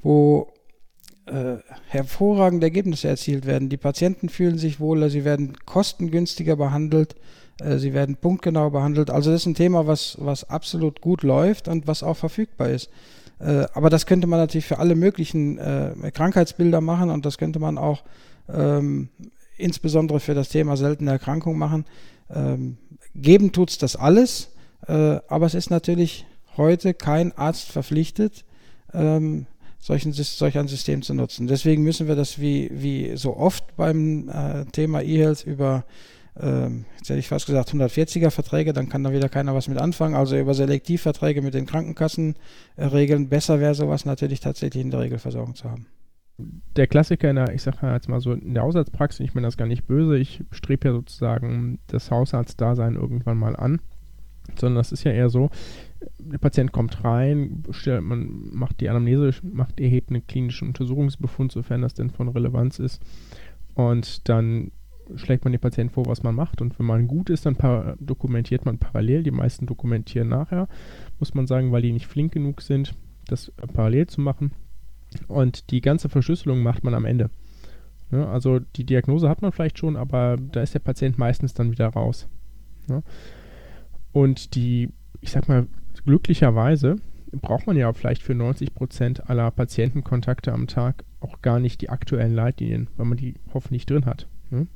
wo 0.03 0.53
äh, 1.27 1.57
hervorragende 1.89 2.67
Ergebnisse 2.67 3.09
erzielt 3.09 3.47
werden. 3.47 3.69
Die 3.69 3.77
Patienten 3.77 4.29
fühlen 4.29 4.59
sich 4.59 4.81
wohler, 4.81 5.11
sie 5.11 5.25
werden 5.25 5.55
kostengünstiger 5.65 6.57
behandelt, 6.57 7.17
äh, 7.61 7.79
sie 7.79 7.95
werden 7.95 8.17
punktgenau 8.17 8.71
behandelt. 8.71 9.11
Also 9.11 9.31
das 9.31 9.43
ist 9.43 9.47
ein 9.47 9.55
Thema, 9.55 9.87
was, 9.87 10.17
was 10.21 10.45
absolut 10.45 11.01
gut 11.01 11.23
läuft 11.23 11.69
und 11.69 11.87
was 11.87 12.03
auch 12.03 12.17
verfügbar 12.17 12.71
ist. 12.71 12.91
Äh, 13.39 13.67
aber 13.75 13.91
das 13.91 14.07
könnte 14.07 14.27
man 14.27 14.39
natürlich 14.39 14.67
für 14.67 14.79
alle 14.79 14.95
möglichen 14.95 15.59
äh, 15.59 16.11
Krankheitsbilder 16.13 16.81
machen 16.81 17.11
und 17.11 17.27
das 17.27 17.39
könnte 17.39 17.59
man 17.59 17.79
auch 17.79 18.03
ähm, 18.49 19.09
insbesondere 19.57 20.21
für 20.21 20.35
das 20.35 20.49
Thema 20.49 20.77
seltene 20.77 21.11
Erkrankungen 21.11 21.59
machen. 21.59 21.85
Ähm, 22.31 22.79
geben 23.15 23.53
tut's 23.53 23.79
das 23.79 23.97
alles, 23.97 24.51
äh, 24.87 25.19
aber 25.29 25.47
es 25.47 25.55
ist 25.55 25.71
natürlich 25.71 26.27
heute 26.57 26.95
kein 26.95 27.37
Arzt 27.37 27.71
verpflichtet, 27.71 28.45
ähm, 28.93 29.47
solchen, 29.79 30.13
solch 30.13 30.59
ein 30.59 30.69
System 30.69 31.03
zu 31.03 31.15
nutzen. 31.15 31.47
Deswegen 31.47 31.83
müssen 31.83 32.09
wir 32.09 32.17
das 32.17 32.41
wie, 32.41 32.71
wie 32.73 33.17
so 33.17 33.37
oft 33.37 33.77
beim 33.77 34.29
äh, 34.29 34.65
Thema 34.67 35.03
E-Health 35.03 35.45
über 35.45 35.85
jetzt 36.39 37.09
hätte 37.09 37.19
ich 37.19 37.29
fast 37.29 37.47
gesagt 37.47 37.71
140er 37.71 38.31
Verträge, 38.31 38.75
dann 38.75 38.91
kann 38.91 39.03
da 39.03 39.13
wieder 39.13 39.31
keiner 39.31 39.55
was 39.55 39.69
mit 39.69 39.79
anfangen. 39.79 40.15
Also 40.15 40.37
über 40.37 40.53
Selektivverträge 40.53 41.41
mit 41.41 41.55
den 41.55 41.65
Krankenkassen 41.65 42.35
regeln. 42.77 43.29
Besser 43.29 43.59
wäre 43.59 43.75
sowas 43.75 44.05
natürlich 44.05 44.41
tatsächlich 44.41 44.85
in 44.85 44.91
der 44.91 45.01
Regelversorgung 45.01 45.55
zu 45.55 45.71
haben. 45.71 45.87
der 46.39 46.87
Klassiker 46.87 47.31
in 47.31 47.37
der, 47.37 47.55
ich 47.55 47.63
sage 47.63 47.79
jetzt 47.93 48.09
mal 48.09 48.21
so, 48.21 48.33
in 48.33 48.55
der 48.55 48.63
Hausarztpraxis, 48.63 49.21
ich 49.21 49.35
meine 49.35 49.47
das 49.47 49.57
gar 49.57 49.67
nicht 49.67 49.87
böse, 49.87 50.19
ich 50.19 50.45
strebe 50.51 50.89
ja 50.89 50.95
sozusagen 50.95 51.79
das 51.87 52.11
Hausarztdasein 52.11 52.95
irgendwann 52.95 53.39
mal 53.39 53.57
an, 53.57 53.81
sondern 54.59 54.77
das 54.77 54.93
ist 54.93 55.05
ja 55.05 55.13
eher 55.13 55.31
so, 55.31 55.51
der 56.19 56.39
Patient 56.39 56.73
kommt 56.73 57.03
rein, 57.05 57.63
stellt, 57.71 58.03
man 58.03 58.51
macht 58.53 58.81
die 58.81 58.89
Anamnese, 58.89 59.31
macht, 59.43 59.81
erhebt 59.81 60.11
einen 60.11 60.27
klinischen 60.27 60.69
Untersuchungsbefund, 60.69 61.53
sofern 61.53 61.83
das 61.83 61.95
denn 61.95 62.11
von 62.11 62.29
Relevanz 62.29 62.79
ist, 62.79 63.01
und 63.75 64.29
dann 64.29 64.73
schlägt 65.15 65.45
man 65.45 65.53
dem 65.53 65.61
Patienten 65.61 65.95
vor, 65.95 66.07
was 66.07 66.23
man 66.23 66.35
macht. 66.35 66.61
Und 66.61 66.79
wenn 66.79 66.87
man 66.87 67.07
gut 67.07 67.31
ist, 67.31 67.47
dann 67.47 67.57
dokumentiert 68.01 68.65
man 68.65 68.79
parallel. 68.79 69.23
Die 69.23 69.31
meisten 69.31 69.67
dokumentieren 69.67 70.29
nachher, 70.29 70.69
muss 71.19 71.35
man 71.35 71.47
sagen, 71.47 71.73
weil 71.73 71.83
die 71.83 71.93
nicht 71.93 72.07
flink 72.07 72.33
genug 72.33 72.63
sind, 72.63 72.95
das 73.27 73.53
parallel 73.73 74.07
zu 74.07 74.21
machen. 74.21 74.53
Und 75.29 75.71
die 75.71 75.81
ganze 75.81 76.09
Verschlüsselung 76.09 76.63
macht 76.63 76.85
man 76.85 76.95
am 76.95 77.05
Ende. 77.05 77.31
Ja, 78.13 78.29
also 78.31 78.61
die 78.61 78.85
Diagnose 78.85 79.29
hat 79.29 79.43
man 79.43 79.53
vielleicht 79.53 79.79
schon, 79.79 79.97
aber 79.97 80.37
da 80.37 80.63
ist 80.63 80.75
der 80.75 80.81
Patient 80.81 81.19
meistens 81.19 81.55
dann 81.55 81.71
wieder 81.71 81.89
raus. 81.89 82.29
Ja. 82.89 83.03
Und 84.13 84.55
die, 84.55 84.91
ich 85.21 85.33
sag 85.33 85.49
mal, 85.49 85.67
glücklicherweise 86.05 86.97
braucht 87.33 87.67
man 87.67 87.77
ja 87.77 87.93
vielleicht 87.93 88.23
für 88.23 88.35
90 88.35 88.75
Prozent 88.75 89.29
aller 89.29 89.51
Patientenkontakte 89.51 90.53
am 90.53 90.69
Tag 90.69 91.05
auch 91.21 91.43
gar 91.43 91.59
nicht 91.59 91.81
die 91.81 91.91
aktuellen 91.91 92.35
Leitlinien, 92.35 92.89
weil 92.97 93.07
man 93.07 93.19
die 93.19 93.35
hoffentlich 93.53 93.87
drin 93.87 94.07
hat. 94.07 94.29
Ja. 94.51 94.67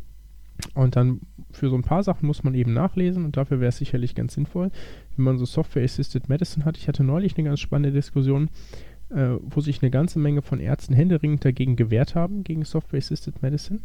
Und 0.75 0.97
dann 0.97 1.21
für 1.51 1.69
so 1.69 1.77
ein 1.77 1.83
paar 1.83 2.03
Sachen 2.03 2.27
muss 2.27 2.45
man 2.45 2.55
eben 2.55 2.73
nachlesen 2.73 3.25
und 3.25 3.37
dafür 3.37 3.61
wäre 3.61 3.71
es 3.71 3.79
sicherlich 3.79 4.15
ganz 4.15 4.35
sinnvoll, 4.35 4.71
wenn 5.17 5.25
man 5.25 5.39
so 5.39 5.45
Software-Assisted 5.45 6.29
Medicine 6.29 6.65
hat. 6.65 6.77
Ich 6.77 6.89
hatte 6.89 7.05
neulich 7.05 7.37
eine 7.37 7.49
ganz 7.49 7.61
spannende 7.61 7.93
Diskussion 7.93 8.51
äh, 9.11 9.39
wo 9.43 9.61
sich 9.61 9.83
eine 9.83 9.91
ganze 9.91 10.19
Menge 10.19 10.43
von 10.43 10.61
Ärzten 10.61 10.95
händeringend 10.95 11.45
dagegen 11.45 11.77
gewehrt 11.77 12.15
haben, 12.15 12.45
gegen 12.45 12.65
Software-Assisted 12.65 13.43
Medicine. 13.43 13.81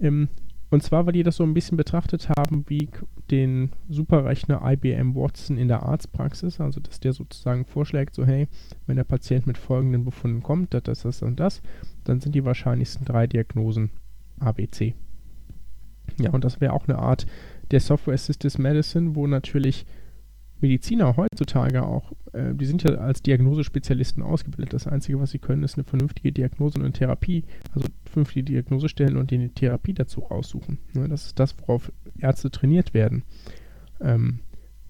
Ähm, 0.00 0.28
und 0.70 0.82
zwar, 0.82 1.06
weil 1.06 1.12
die 1.12 1.22
das 1.22 1.36
so 1.36 1.44
ein 1.44 1.54
bisschen 1.54 1.76
betrachtet 1.76 2.28
haben 2.30 2.64
wie 2.66 2.88
den 3.30 3.70
Superrechner 3.88 4.60
IBM 4.64 5.14
Watson 5.14 5.56
in 5.56 5.68
der 5.68 5.84
Arztpraxis, 5.84 6.60
also 6.60 6.80
dass 6.80 6.98
der 6.98 7.12
sozusagen 7.12 7.64
vorschlägt, 7.64 8.14
so 8.14 8.24
hey, 8.24 8.48
wenn 8.86 8.96
der 8.96 9.04
Patient 9.04 9.46
mit 9.46 9.58
folgenden 9.58 10.04
Befunden 10.04 10.42
kommt, 10.42 10.74
das, 10.74 10.82
das, 10.82 11.02
das 11.02 11.22
und 11.22 11.38
das, 11.38 11.62
dann 12.02 12.20
sind 12.20 12.34
die 12.34 12.44
wahrscheinlichsten 12.44 13.04
drei 13.04 13.26
Diagnosen 13.26 13.90
ABC. 14.40 14.94
Ja, 16.18 16.30
und 16.30 16.44
das 16.44 16.60
wäre 16.60 16.72
auch 16.72 16.88
eine 16.88 16.98
Art 16.98 17.26
der 17.70 17.80
Software 17.80 18.14
Assisted 18.14 18.58
Medicine, 18.58 19.14
wo 19.14 19.26
natürlich 19.26 19.86
Mediziner 20.60 21.16
heutzutage 21.16 21.82
auch, 21.82 22.12
äh, 22.32 22.54
die 22.54 22.64
sind 22.64 22.82
ja 22.82 22.94
als 22.94 23.22
Diagnosespezialisten 23.22 24.22
ausgebildet. 24.22 24.72
Das 24.72 24.86
Einzige, 24.86 25.20
was 25.20 25.30
sie 25.30 25.38
können, 25.38 25.62
ist 25.62 25.74
eine 25.74 25.84
vernünftige 25.84 26.32
Diagnose 26.32 26.78
und 26.78 26.84
eine 26.84 26.92
Therapie, 26.92 27.44
also 27.74 27.88
vernünftige 28.04 28.44
Diagnose 28.44 28.88
stellen 28.88 29.16
und 29.16 29.30
die 29.30 29.48
Therapie 29.50 29.94
dazu 29.94 30.20
raussuchen. 30.20 30.78
Ne, 30.94 31.08
das 31.08 31.26
ist 31.26 31.38
das, 31.38 31.54
worauf 31.60 31.92
Ärzte 32.18 32.50
trainiert 32.50 32.94
werden. 32.94 33.24
Ähm, 34.00 34.40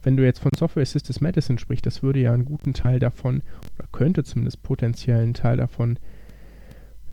wenn 0.02 0.16
du 0.16 0.24
jetzt 0.24 0.40
von 0.40 0.52
Software 0.56 0.82
Assisted 0.82 1.20
Medicine 1.22 1.58
sprichst, 1.58 1.86
das 1.86 2.02
würde 2.02 2.20
ja 2.20 2.32
einen 2.32 2.44
guten 2.44 2.74
Teil 2.74 2.98
davon, 2.98 3.42
oder 3.78 3.88
könnte 3.90 4.22
zumindest 4.22 4.62
potenziell 4.62 5.22
einen 5.22 5.34
Teil 5.34 5.56
davon 5.56 5.98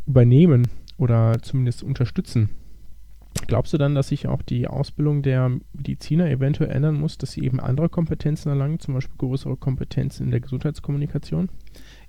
übernehmen 0.06 0.68
oder 0.98 1.42
zumindest 1.42 1.84
unterstützen. 1.84 2.50
Glaubst 3.48 3.74
du 3.74 3.78
dann, 3.78 3.96
dass 3.96 4.10
sich 4.10 4.28
auch 4.28 4.42
die 4.42 4.68
Ausbildung 4.68 5.24
der 5.24 5.50
Mediziner 5.74 6.30
eventuell 6.30 6.72
ändern 6.72 6.96
muss, 6.96 7.18
dass 7.18 7.32
sie 7.32 7.44
eben 7.44 7.60
andere 7.60 7.90
Kompetenzen 7.90 8.50
erlangen, 8.50 8.80
zum 8.80 8.94
Beispiel 8.94 9.18
größere 9.18 9.58
Kompetenzen 9.58 10.26
in 10.26 10.32
der 10.32 10.42
Gesundheitskommunikation? 10.42 11.50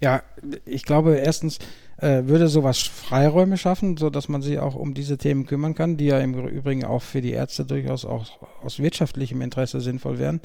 Ja, 0.00 0.22
ich 0.64 0.84
glaube, 0.84 1.14
erstens 1.14 1.58
äh, 1.98 2.24
würde 2.26 2.48
sowas 2.48 2.80
Freiräume 2.80 3.56
schaffen, 3.56 3.96
sodass 3.96 4.28
man 4.28 4.42
sich 4.42 4.58
auch 4.58 4.74
um 4.74 4.94
diese 4.94 5.16
Themen 5.16 5.46
kümmern 5.46 5.74
kann, 5.74 5.96
die 5.96 6.06
ja 6.06 6.18
im 6.18 6.34
Übrigen 6.34 6.84
auch 6.84 7.02
für 7.02 7.20
die 7.20 7.30
Ärzte 7.30 7.64
durchaus 7.64 8.04
auch 8.04 8.42
aus 8.62 8.80
wirtschaftlichem 8.80 9.40
Interesse 9.40 9.80
sinnvoll 9.80 10.18
wären, 10.18 10.40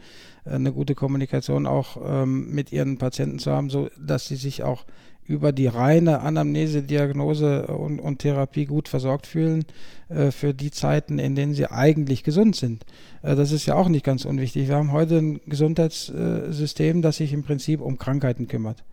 äh, 0.45 0.51
eine 0.51 0.71
gute 0.71 0.93
Kommunikation 0.93 1.65
auch 1.65 1.97
ähm, 2.05 2.53
mit 2.53 2.71
ihren 2.71 2.99
Patienten 2.99 3.39
zu 3.39 3.51
haben, 3.51 3.71
so 3.71 3.89
dass 3.97 4.27
sie 4.27 4.35
sich 4.35 4.63
auch 4.63 4.85
über 5.27 5.51
die 5.51 5.67
reine 5.67 6.21
Anamnese, 6.21 6.83
Diagnose 6.83 7.67
und, 7.67 7.99
und 7.99 8.19
Therapie 8.19 8.65
gut 8.65 8.87
versorgt 8.87 9.27
fühlen 9.27 9.65
äh, 10.09 10.31
für 10.31 10.53
die 10.53 10.71
Zeiten, 10.71 11.19
in 11.19 11.35
denen 11.35 11.53
sie 11.53 11.69
eigentlich 11.69 12.23
gesund 12.23 12.55
sind. 12.55 12.85
Äh, 13.21 13.35
das 13.35 13.51
ist 13.51 13.65
ja 13.65 13.75
auch 13.75 13.89
nicht 13.89 14.05
ganz 14.05 14.25
unwichtig. 14.25 14.67
Wir 14.69 14.75
haben 14.75 14.91
heute 14.91 15.17
ein 15.17 15.41
Gesundheitssystem, 15.45 17.01
das 17.01 17.17
sich 17.17 17.33
im 17.33 17.43
Prinzip 17.43 17.81
um 17.81 17.97
Krankheiten 17.97 18.47
kümmert. 18.47 18.83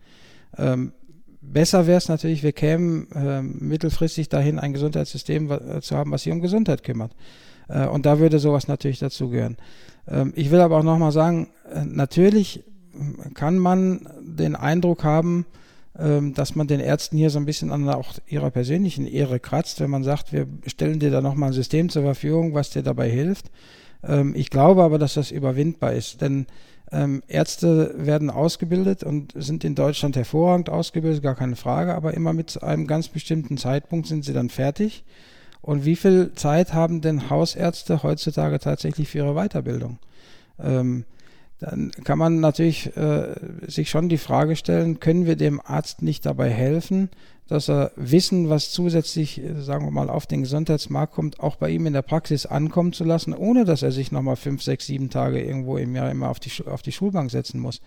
Ähm, 0.57 0.91
besser 1.41 1.87
wäre 1.87 1.97
es 1.97 2.09
natürlich, 2.09 2.43
wir 2.43 2.51
kämen 2.51 3.09
äh, 3.11 3.41
mittelfristig 3.41 4.29
dahin, 4.29 4.59
ein 4.59 4.73
Gesundheitssystem 4.73 5.81
zu 5.81 5.95
haben, 5.95 6.11
was 6.11 6.23
sich 6.23 6.33
um 6.33 6.41
Gesundheit 6.41 6.83
kümmert. 6.83 7.13
Äh, 7.67 7.87
und 7.87 8.05
da 8.05 8.19
würde 8.19 8.39
sowas 8.39 8.67
natürlich 8.67 8.99
dazugehören. 8.99 9.57
Ähm, 10.07 10.33
ich 10.35 10.51
will 10.51 10.59
aber 10.59 10.77
auch 10.77 10.83
nochmal 10.83 11.11
sagen, 11.11 11.49
äh, 11.71 11.83
natürlich 11.85 12.63
kann 13.33 13.57
man 13.57 14.07
den 14.21 14.55
Eindruck 14.55 15.03
haben, 15.03 15.45
dass 15.97 16.55
man 16.55 16.67
den 16.67 16.81
Ärzten 16.81 17.17
hier 17.17 17.29
so 17.29 17.39
ein 17.39 17.45
bisschen 17.45 17.71
an 17.71 17.87
auch 17.87 18.15
ihrer 18.27 18.51
persönlichen 18.51 19.07
Ehre 19.07 19.39
kratzt, 19.39 19.79
wenn 19.79 19.89
man 19.89 20.03
sagt, 20.03 20.33
wir 20.33 20.45
stellen 20.67 20.99
dir 20.99 21.09
da 21.09 21.21
nochmal 21.21 21.51
ein 21.51 21.53
System 21.53 21.87
zur 21.87 22.03
Verfügung, 22.03 22.53
was 22.53 22.69
dir 22.69 22.83
dabei 22.83 23.09
hilft. 23.09 23.49
Ähm, 24.03 24.33
ich 24.35 24.49
glaube 24.49 24.83
aber, 24.83 24.99
dass 24.99 25.13
das 25.13 25.31
überwindbar 25.31 25.93
ist, 25.93 26.21
denn 26.21 26.47
ähm, 26.91 27.23
Ärzte 27.27 27.95
werden 27.97 28.29
ausgebildet 28.29 29.03
und 29.03 29.33
sind 29.35 29.63
in 29.63 29.75
Deutschland 29.75 30.15
hervorragend 30.15 30.69
ausgebildet, 30.69 31.23
gar 31.23 31.35
keine 31.35 31.55
Frage, 31.55 31.95
aber 31.95 32.13
immer 32.13 32.33
mit 32.33 32.61
einem 32.61 32.87
ganz 32.87 33.07
bestimmten 33.07 33.57
Zeitpunkt 33.57 34.07
sind 34.07 34.23
sie 34.23 34.33
dann 34.33 34.49
fertig. 34.49 35.03
Und 35.61 35.83
wie 35.83 35.95
viel 35.95 36.31
Zeit 36.35 36.73
haben 36.73 37.01
denn 37.01 37.29
Hausärzte 37.29 38.03
heutzutage 38.03 38.59
tatsächlich 38.59 39.09
für 39.09 39.19
ihre 39.19 39.33
Weiterbildung? 39.33 39.97
Ähm, 40.59 41.05
dann 41.59 41.91
kann 42.03 42.17
man 42.17 42.41
natürlich 42.41 42.95
äh, 42.97 43.35
sich 43.65 43.89
schon 43.89 44.09
die 44.09 44.17
Frage 44.17 44.55
stellen, 44.55 44.99
können 44.99 45.25
wir 45.25 45.35
dem 45.35 45.61
Arzt 45.63 46.01
nicht 46.01 46.25
dabei 46.25 46.49
helfen, 46.49 47.09
dass 47.47 47.69
er 47.69 47.91
Wissen, 47.95 48.49
was 48.49 48.71
zusätzlich, 48.71 49.41
äh, 49.41 49.61
sagen 49.61 49.85
wir 49.85 49.91
mal, 49.91 50.09
auf 50.09 50.25
den 50.25 50.41
Gesundheitsmarkt 50.41 51.13
kommt, 51.13 51.39
auch 51.39 51.55
bei 51.55 51.69
ihm 51.69 51.85
in 51.85 51.93
der 51.93 52.01
Praxis 52.01 52.45
ankommen 52.45 52.91
zu 52.91 53.03
lassen, 53.03 53.33
ohne 53.33 53.63
dass 53.63 53.83
er 53.83 53.91
sich 53.91 54.11
nochmal 54.11 54.35
fünf, 54.35 54.63
sechs, 54.63 54.87
sieben 54.87 55.09
Tage 55.09 55.41
irgendwo 55.41 55.77
im 55.77 55.95
Jahr 55.95 56.11
immer 56.11 56.29
auf 56.29 56.39
die, 56.39 56.51
auf 56.65 56.81
die 56.81 56.91
Schulbank 56.91 57.31
setzen 57.31 57.59
muss. 57.59 57.81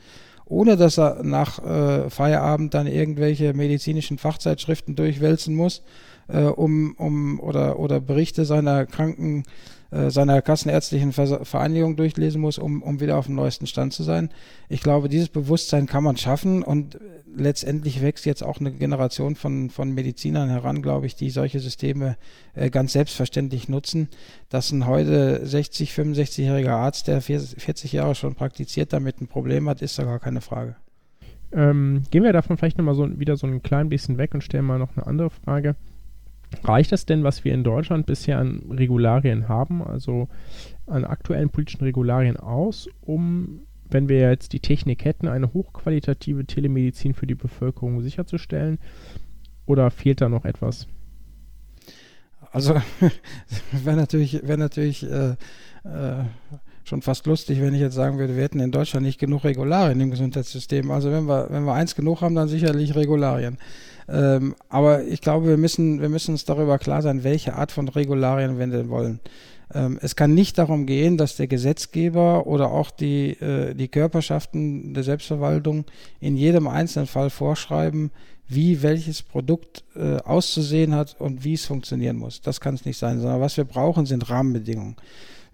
Ohne 0.46 0.78
dass 0.78 0.98
er 0.98 1.22
nach 1.22 1.62
äh, 1.62 2.08
Feierabend 2.08 2.72
dann 2.72 2.86
irgendwelche 2.86 3.52
medizinischen 3.52 4.16
Fachzeitschriften 4.16 4.96
durchwälzen 4.96 5.54
muss, 5.54 5.82
äh, 6.28 6.44
um, 6.44 6.94
um 6.96 7.38
oder, 7.40 7.78
oder 7.78 8.00
Berichte 8.00 8.46
seiner 8.46 8.86
Kranken 8.86 9.44
äh, 9.90 10.10
seiner 10.10 10.42
kassenärztlichen 10.42 11.12
Vereinigung 11.12 11.96
durchlesen 11.96 12.40
muss, 12.40 12.58
um, 12.58 12.82
um 12.82 13.00
wieder 13.00 13.16
auf 13.16 13.26
dem 13.26 13.36
neuesten 13.36 13.66
Stand 13.66 13.94
zu 13.94 14.02
sein. 14.02 14.28
Ich 14.68 14.82
glaube, 14.82 15.08
dieses 15.08 15.30
Bewusstsein 15.30 15.86
kann 15.86 16.04
man 16.04 16.16
schaffen 16.16 16.62
und 16.62 16.98
letztendlich 17.34 18.02
wächst 18.02 18.26
jetzt 18.26 18.42
auch 18.42 18.60
eine 18.60 18.72
Generation 18.72 19.34
von, 19.34 19.70
von 19.70 19.92
Medizinern 19.92 20.50
heran, 20.50 20.82
glaube 20.82 21.06
ich, 21.06 21.14
die 21.14 21.30
solche 21.30 21.60
Systeme 21.60 22.16
äh, 22.54 22.68
ganz 22.68 22.92
selbstverständlich 22.92 23.68
nutzen. 23.68 24.08
Dass 24.50 24.72
ein 24.72 24.86
heute 24.86 25.46
60, 25.46 25.92
65-jähriger 25.92 26.70
Arzt, 26.70 27.08
der 27.08 27.22
40 27.22 27.92
Jahre 27.92 28.14
schon 28.14 28.34
praktiziert, 28.34 28.92
damit 28.92 29.20
ein 29.20 29.28
Problem 29.28 29.68
hat, 29.68 29.80
ist 29.80 29.98
da 29.98 30.04
gar 30.04 30.20
keine 30.20 30.40
Frage. 30.40 30.76
Ähm, 31.50 32.02
gehen 32.10 32.24
wir 32.24 32.32
davon 32.34 32.58
vielleicht 32.58 32.76
nochmal 32.76 32.94
so, 32.94 33.18
wieder 33.18 33.36
so 33.36 33.46
ein 33.46 33.62
klein 33.62 33.88
bisschen 33.88 34.18
weg 34.18 34.34
und 34.34 34.44
stellen 34.44 34.66
mal 34.66 34.78
noch 34.78 34.94
eine 34.96 35.06
andere 35.06 35.30
Frage. 35.30 35.76
Reicht 36.64 36.92
das 36.92 37.06
denn, 37.06 37.24
was 37.24 37.44
wir 37.44 37.52
in 37.52 37.64
Deutschland 37.64 38.06
bisher 38.06 38.38
an 38.38 38.62
Regularien 38.70 39.48
haben, 39.48 39.82
also 39.82 40.28
an 40.86 41.04
aktuellen 41.04 41.50
politischen 41.50 41.84
Regularien 41.84 42.36
aus, 42.36 42.88
um, 43.02 43.60
wenn 43.90 44.08
wir 44.08 44.20
jetzt 44.20 44.52
die 44.52 44.60
Technik 44.60 45.04
hätten, 45.04 45.28
eine 45.28 45.52
hochqualitative 45.52 46.46
Telemedizin 46.46 47.14
für 47.14 47.26
die 47.26 47.34
Bevölkerung 47.34 48.00
sicherzustellen? 48.00 48.78
Oder 49.66 49.90
fehlt 49.90 50.20
da 50.20 50.28
noch 50.28 50.44
etwas? 50.44 50.88
Also 52.50 52.74
wäre 53.72 53.96
natürlich, 53.96 54.46
wär 54.46 54.56
natürlich 54.56 55.04
äh, 55.04 55.36
äh, 55.84 56.24
schon 56.88 57.02
fast 57.02 57.26
lustig, 57.26 57.60
wenn 57.60 57.74
ich 57.74 57.80
jetzt 57.80 57.94
sagen 57.94 58.18
würde, 58.18 58.34
wir 58.34 58.42
hätten 58.42 58.60
in 58.60 58.72
Deutschland 58.72 59.06
nicht 59.06 59.20
genug 59.20 59.44
Regularien 59.44 60.00
im 60.00 60.10
Gesundheitssystem. 60.10 60.90
Also 60.90 61.12
wenn 61.12 61.26
wir, 61.26 61.48
wenn 61.50 61.64
wir 61.64 61.74
eins 61.74 61.94
genug 61.94 62.22
haben, 62.22 62.34
dann 62.34 62.48
sicherlich 62.48 62.96
Regularien. 62.96 63.58
Ähm, 64.08 64.54
aber 64.68 65.04
ich 65.04 65.20
glaube, 65.20 65.48
wir 65.48 65.58
müssen, 65.58 66.00
wir 66.00 66.08
müssen 66.08 66.32
uns 66.32 66.44
darüber 66.44 66.78
klar 66.78 67.02
sein, 67.02 67.24
welche 67.24 67.54
Art 67.54 67.72
von 67.72 67.88
Regularien 67.88 68.58
wir 68.58 68.66
denn 68.66 68.88
wollen. 68.88 69.20
Ähm, 69.74 69.98
es 70.00 70.16
kann 70.16 70.34
nicht 70.34 70.56
darum 70.56 70.86
gehen, 70.86 71.18
dass 71.18 71.36
der 71.36 71.46
Gesetzgeber 71.46 72.46
oder 72.46 72.70
auch 72.70 72.90
die, 72.90 73.32
äh, 73.32 73.74
die 73.74 73.88
Körperschaften 73.88 74.94
der 74.94 75.02
Selbstverwaltung 75.02 75.84
in 76.20 76.36
jedem 76.36 76.66
einzelnen 76.66 77.06
Fall 77.06 77.28
vorschreiben, 77.28 78.10
wie 78.48 78.82
welches 78.82 79.22
Produkt 79.22 79.84
äh, 79.94 80.16
auszusehen 80.16 80.94
hat 80.94 81.16
und 81.18 81.44
wie 81.44 81.52
es 81.52 81.66
funktionieren 81.66 82.16
muss. 82.16 82.40
Das 82.40 82.60
kann 82.60 82.74
es 82.74 82.86
nicht 82.86 82.96
sein, 82.96 83.20
sondern 83.20 83.42
was 83.42 83.58
wir 83.58 83.64
brauchen, 83.64 84.06
sind 84.06 84.30
Rahmenbedingungen. 84.30 84.96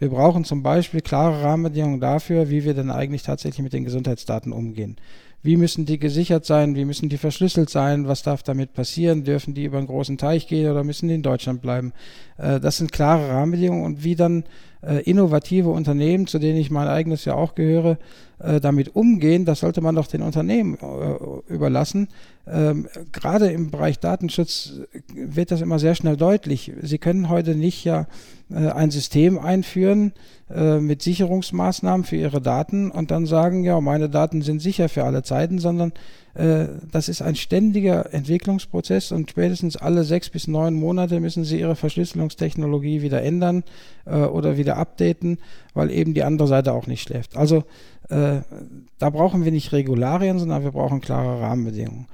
Wir 0.05 0.11
brauchen 0.11 0.45
zum 0.45 0.63
Beispiel 0.63 1.01
klare 1.01 1.43
Rahmenbedingungen 1.43 1.99
dafür, 1.99 2.51
wie 2.51 2.65
wir 2.65 2.75
denn 2.75 2.91
eigentlich 2.91 3.23
tatsächlich 3.23 3.63
mit 3.63 3.73
den 3.73 3.85
Gesundheitsdaten 3.85 4.53
umgehen. 4.53 4.97
wie 5.43 5.57
müssen 5.57 5.87
die 5.87 5.99
gesichert 5.99 6.45
sein, 6.45 6.75
wie 6.75 6.85
müssen 6.85 7.09
die 7.09 7.17
verschlüsselt 7.17 7.71
sein, 7.71 8.07
was 8.07 8.23
darf 8.23 8.43
damit 8.43 8.75
passieren, 8.75 9.25
dürfen 9.25 9.55
die 9.55 9.65
über 9.65 9.79
einen 9.79 9.87
großen 9.87 10.19
Teich 10.19 10.47
gehen 10.47 10.71
oder 10.71 10.85
müssen 10.85 11.09
die 11.09 11.15
in 11.15 11.23
Deutschland 11.23 11.63
bleiben. 11.63 11.95
Äh, 12.37 12.61
das 12.61 12.77
sind 12.77 12.93
klare 12.93 13.31
Rahmenbedingungen 13.31 13.87
und 13.87 14.05
wie 14.05 14.15
dann 14.15 14.45
äh, 14.83 15.03
innovative 15.05 15.71
Unternehmen, 15.71 16.27
zu 16.27 16.39
denen 16.39 16.59
ich 16.59 16.71
mein 16.71 16.89
eigenes 16.89 17.25
ja 17.25 17.35
auch 17.35 17.55
gehöre, 17.55 17.97
äh, 18.41 18.61
damit 18.61 18.95
umgehen, 18.95 19.47
das 19.47 19.61
sollte 19.61 19.81
man 19.81 19.95
doch 19.95 20.07
den 20.07 20.21
Unternehmen 20.21 20.77
überlassen. 21.49 22.09
Ähm, 22.47 22.89
gerade 23.13 23.51
im 23.51 23.71
Bereich 23.71 24.01
Datenschutz 24.01 24.75
wird 25.15 25.51
das 25.51 25.63
immer 25.63 25.79
sehr 25.79 25.95
schnell 25.95 26.17
deutlich. 26.17 26.73
Sie 26.83 26.99
können 26.99 27.31
heute 27.31 27.55
nicht 27.55 27.85
ja 27.85 28.07
äh, 28.51 28.69
ein 28.69 28.91
System 28.91 29.39
einführen 29.39 30.13
äh, 30.51 30.79
mit 30.79 31.01
Sicherungsmaßnahmen 31.01 32.05
für 32.05 32.17
Ihre 32.17 32.43
Daten 32.43 32.91
und 32.91 33.11
dann 33.11 33.25
sagen, 33.25 33.65
ja, 33.65 33.81
meine 33.81 34.11
Daten 34.11 34.43
sind 34.43 34.61
sicher 34.61 34.91
für 34.91 35.05
alle 35.05 35.23
Zeiten, 35.23 35.59
sondern 35.59 35.93
äh, 36.35 36.67
das 36.93 37.09
ist 37.09 37.23
ein 37.23 37.35
ständiger 37.35 38.13
Entwicklungsprozess 38.13 39.11
und 39.11 39.31
spätestens 39.31 39.79
alle 39.79 40.05
sechs 40.05 40.29
bis 40.29 40.47
neun 40.47 40.75
Monate 40.75 41.21
müssen 41.21 41.45
Sie 41.45 41.61
Ihre 41.61 41.77
Verschlüsselungstechnologie 41.77 43.01
wieder 43.01 43.23
ändern 43.23 43.65
äh, 44.05 44.17
oder 44.17 44.59
wieder 44.59 44.77
updaten, 44.77 45.39
weil 45.73 45.91
eben 45.91 46.13
die 46.13 46.25
andere 46.25 46.49
Seite 46.49 46.75
auch 46.75 46.87
nicht 46.87 47.01
schläft. 47.01 47.39
Also 47.39 47.65
äh, 48.11 48.41
da 48.99 49.11
brauchen 49.11 49.47
wir 49.47 49.53
nicht 49.53 49.73
Regularien, 49.73 50.39
sondern 50.39 50.63
wir 50.63 50.73
brauchen 50.73 51.01
klare 51.01 51.41
Rahmenbedingungen. 51.41 52.07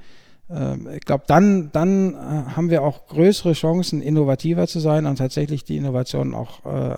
Ähm, 0.53 0.87
ich 0.95 1.01
glaube, 1.01 1.23
dann, 1.27 1.69
dann 1.71 2.13
äh, 2.13 2.17
haben 2.55 2.69
wir 2.69 2.83
auch 2.83 3.07
größere 3.07 3.53
Chancen, 3.53 4.01
innovativer 4.01 4.67
zu 4.67 4.79
sein 4.79 5.05
und 5.05 5.17
tatsächlich 5.17 5.63
die 5.63 5.77
Innovationen 5.77 6.33
auch 6.33 6.65
äh, 6.65 6.97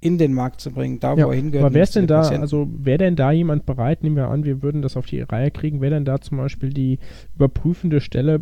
in 0.00 0.18
den 0.18 0.34
Markt 0.34 0.60
zu 0.60 0.70
bringen, 0.70 1.00
da 1.00 1.16
wo 1.16 1.20
ja, 1.20 1.26
er 1.28 1.34
hingehört. 1.34 1.66
Aber 1.66 1.74
wer 1.74 1.82
ist 1.82 1.96
denn 1.96 2.06
da, 2.06 2.20
Patienten. 2.20 2.42
also 2.42 2.68
wäre 2.70 2.98
denn 2.98 3.16
da 3.16 3.32
jemand 3.32 3.66
bereit, 3.66 4.02
nehmen 4.02 4.16
wir 4.16 4.28
an, 4.28 4.44
wir 4.44 4.62
würden 4.62 4.82
das 4.82 4.96
auf 4.96 5.06
die 5.06 5.20
Reihe 5.20 5.50
kriegen, 5.50 5.80
wäre 5.80 5.94
denn 5.94 6.04
da 6.04 6.20
zum 6.20 6.38
Beispiel 6.38 6.70
die 6.70 6.98
überprüfende 7.34 8.00
Stelle 8.00 8.40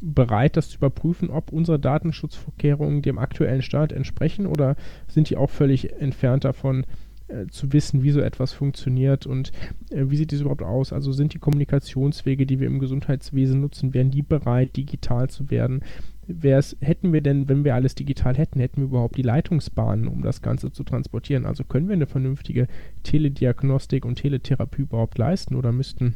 bereit, 0.00 0.56
das 0.56 0.70
zu 0.70 0.78
überprüfen, 0.78 1.30
ob 1.30 1.52
unsere 1.52 1.78
Datenschutzvorkehrungen 1.78 3.02
dem 3.02 3.18
aktuellen 3.18 3.62
Stand 3.62 3.92
entsprechen 3.92 4.46
oder 4.46 4.76
sind 5.08 5.30
die 5.30 5.36
auch 5.36 5.50
völlig 5.50 5.92
entfernt 6.00 6.44
davon, 6.44 6.84
äh, 7.28 7.46
zu 7.48 7.72
wissen, 7.72 8.02
wie 8.02 8.10
so 8.12 8.20
etwas 8.20 8.52
funktioniert 8.52 9.26
und 9.26 9.50
äh, 9.90 10.04
wie 10.08 10.16
sieht 10.16 10.32
es 10.32 10.40
überhaupt 10.40 10.62
aus? 10.62 10.92
Also 10.92 11.12
sind 11.12 11.34
die 11.34 11.38
Kommunikationswege, 11.38 12.46
die 12.46 12.60
wir 12.60 12.68
im 12.68 12.78
Gesundheitswesen 12.78 13.60
nutzen, 13.60 13.94
wären 13.94 14.10
die 14.10 14.22
bereit, 14.22 14.76
digital 14.76 15.28
zu 15.28 15.50
werden? 15.50 15.82
Wär's, 16.28 16.76
hätten 16.80 17.12
wir 17.12 17.20
denn, 17.20 17.48
wenn 17.48 17.64
wir 17.64 17.74
alles 17.74 17.94
digital 17.94 18.36
hätten, 18.36 18.60
hätten 18.60 18.80
wir 18.80 18.86
überhaupt 18.86 19.16
die 19.16 19.22
Leitungsbahnen, 19.22 20.08
um 20.08 20.22
das 20.22 20.42
Ganze 20.42 20.70
zu 20.70 20.84
transportieren? 20.84 21.46
Also 21.46 21.64
können 21.64 21.88
wir 21.88 21.94
eine 21.94 22.06
vernünftige 22.06 22.68
Telediagnostik 23.02 24.04
und 24.04 24.16
Teletherapie 24.16 24.82
überhaupt 24.82 25.18
leisten 25.18 25.54
oder 25.54 25.72
müssten, 25.72 26.14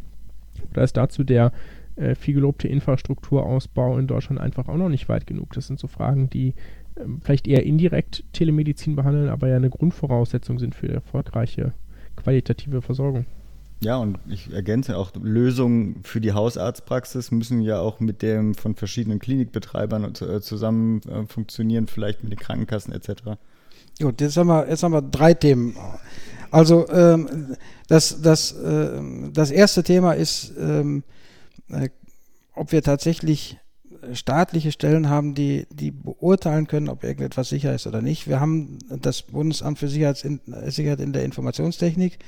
oder 0.70 0.82
ist 0.82 0.96
dazu 0.96 1.24
der 1.24 1.52
äh, 1.96 2.14
viel 2.14 2.34
gelobte 2.34 2.68
Infrastrukturausbau 2.68 3.98
in 3.98 4.06
Deutschland 4.06 4.40
einfach 4.40 4.68
auch 4.68 4.76
noch 4.76 4.88
nicht 4.88 5.08
weit 5.08 5.26
genug? 5.26 5.52
Das 5.54 5.66
sind 5.66 5.78
so 5.78 5.86
Fragen, 5.86 6.30
die 6.30 6.54
vielleicht 7.22 7.46
eher 7.46 7.64
indirekt 7.64 8.24
Telemedizin 8.32 8.96
behandeln, 8.96 9.28
aber 9.28 9.48
ja 9.48 9.56
eine 9.56 9.70
Grundvoraussetzung 9.70 10.58
sind 10.58 10.74
für 10.74 10.88
erfolgreiche 10.88 11.72
qualitative 12.16 12.82
Versorgung. 12.82 13.26
Ja, 13.82 13.96
und 13.96 14.18
ich 14.28 14.52
ergänze 14.52 14.98
auch, 14.98 15.12
Lösungen 15.22 16.00
für 16.02 16.20
die 16.20 16.32
Hausarztpraxis 16.32 17.30
müssen 17.30 17.62
ja 17.62 17.80
auch 17.80 17.98
mit 17.98 18.20
dem 18.20 18.54
von 18.54 18.74
verschiedenen 18.74 19.18
Klinikbetreibern 19.18 20.04
äh, 20.04 20.40
zusammen 20.40 21.00
äh, 21.08 21.24
funktionieren, 21.26 21.86
vielleicht 21.86 22.22
mit 22.22 22.32
den 22.32 22.38
Krankenkassen 22.38 22.92
etc. 22.92 23.38
Gut, 23.98 24.20
jetzt 24.20 24.36
haben 24.36 24.48
wir, 24.48 24.68
jetzt 24.68 24.82
haben 24.82 24.92
wir 24.92 25.00
drei 25.00 25.32
Themen. 25.32 25.76
Also 26.50 26.88
ähm, 26.90 27.56
das, 27.88 28.20
das, 28.20 28.52
äh, 28.52 29.00
das 29.32 29.50
erste 29.50 29.82
Thema 29.82 30.12
ist, 30.12 30.52
ähm, 30.58 31.02
äh, 31.68 31.88
ob 32.54 32.72
wir 32.72 32.82
tatsächlich 32.82 33.58
staatliche 34.12 34.72
Stellen 34.72 35.08
haben, 35.08 35.34
die, 35.34 35.66
die 35.70 35.90
beurteilen 35.90 36.66
können, 36.66 36.88
ob 36.88 37.04
irgendetwas 37.04 37.48
sicher 37.48 37.74
ist 37.74 37.86
oder 37.86 38.02
nicht. 38.02 38.28
Wir 38.28 38.40
haben 38.40 38.78
das 38.88 39.22
Bundesamt 39.22 39.78
für 39.78 39.88
Sicherheit 39.88 40.24
in 40.24 41.12
der 41.12 41.24
Informationstechnik 41.24 42.18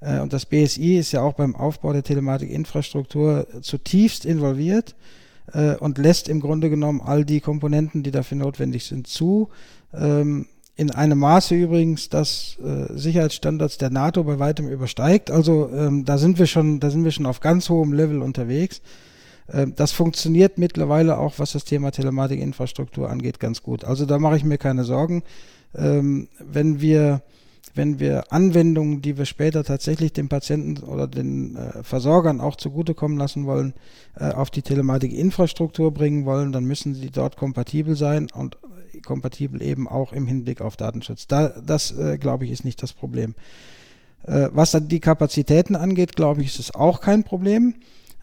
äh, 0.00 0.20
und 0.20 0.32
das 0.32 0.46
BSI 0.46 0.96
ist 0.96 1.12
ja 1.12 1.22
auch 1.22 1.34
beim 1.34 1.54
Aufbau 1.54 1.92
der 1.92 2.02
Telematikinfrastruktur 2.02 3.46
zutiefst 3.62 4.24
involviert 4.24 4.94
äh, 5.52 5.76
und 5.76 5.98
lässt 5.98 6.28
im 6.28 6.40
Grunde 6.40 6.70
genommen 6.70 7.00
all 7.00 7.24
die 7.24 7.40
Komponenten, 7.40 8.02
die 8.02 8.10
dafür 8.10 8.38
notwendig 8.38 8.84
sind, 8.84 9.06
zu. 9.06 9.48
Ähm, 9.94 10.46
in 10.76 10.90
einem 10.90 11.18
Maße 11.18 11.54
übrigens, 11.54 12.08
das 12.08 12.56
äh, 12.64 12.96
Sicherheitsstandards 12.96 13.76
der 13.76 13.90
NATO 13.90 14.24
bei 14.24 14.38
weitem 14.38 14.68
übersteigt. 14.68 15.30
Also 15.30 15.68
ähm, 15.74 16.06
da 16.06 16.16
sind 16.16 16.38
wir 16.38 16.46
schon, 16.46 16.80
da 16.80 16.88
sind 16.88 17.04
wir 17.04 17.10
schon 17.10 17.26
auf 17.26 17.40
ganz 17.40 17.68
hohem 17.68 17.92
Level 17.92 18.22
unterwegs. 18.22 18.80
Ähm, 19.52 19.74
das 19.76 19.92
funktioniert 19.92 20.58
mittlerweile 20.58 21.18
auch, 21.18 21.38
was 21.38 21.52
das 21.52 21.64
Thema 21.64 21.90
Telematikinfrastruktur 21.90 23.08
angeht, 23.08 23.40
ganz 23.40 23.62
gut. 23.62 23.84
Also 23.84 24.06
da 24.06 24.18
mache 24.18 24.36
ich 24.36 24.44
mir 24.44 24.58
keine 24.58 24.84
Sorgen. 24.84 25.22
Ähm, 25.74 26.28
wenn 26.38 26.80
wir 26.80 27.22
wenn 27.74 28.00
wir 28.00 28.32
Anwendungen, 28.32 29.00
die 29.00 29.16
wir 29.16 29.26
später 29.26 29.62
tatsächlich 29.62 30.12
dem 30.12 30.28
Patienten 30.28 30.82
oder 30.82 31.06
den 31.06 31.56
äh, 31.56 31.82
Versorgern 31.84 32.40
auch 32.40 32.56
zugutekommen 32.56 33.16
lassen 33.16 33.46
wollen, 33.46 33.74
äh, 34.16 34.32
auf 34.32 34.50
die 34.50 34.62
Telematikinfrastruktur 34.62 35.92
bringen 35.92 36.24
wollen, 36.24 36.52
dann 36.52 36.64
müssen 36.64 36.94
sie 36.94 37.10
dort 37.10 37.36
kompatibel 37.36 37.94
sein 37.94 38.26
und 38.34 38.58
kompatibel 39.04 39.62
eben 39.62 39.86
auch 39.88 40.12
im 40.12 40.26
Hinblick 40.26 40.60
auf 40.60 40.76
Datenschutz. 40.76 41.26
Da, 41.26 41.48
das, 41.48 41.96
äh, 41.96 42.18
glaube 42.18 42.44
ich, 42.44 42.50
ist 42.50 42.64
nicht 42.64 42.82
das 42.82 42.92
Problem. 42.92 43.34
Äh, 44.26 44.48
was 44.52 44.72
dann 44.72 44.88
die 44.88 45.00
Kapazitäten 45.00 45.76
angeht, 45.76 46.16
glaube 46.16 46.42
ich, 46.42 46.48
ist 46.48 46.58
es 46.58 46.74
auch 46.74 47.00
kein 47.00 47.24
Problem. 47.24 47.74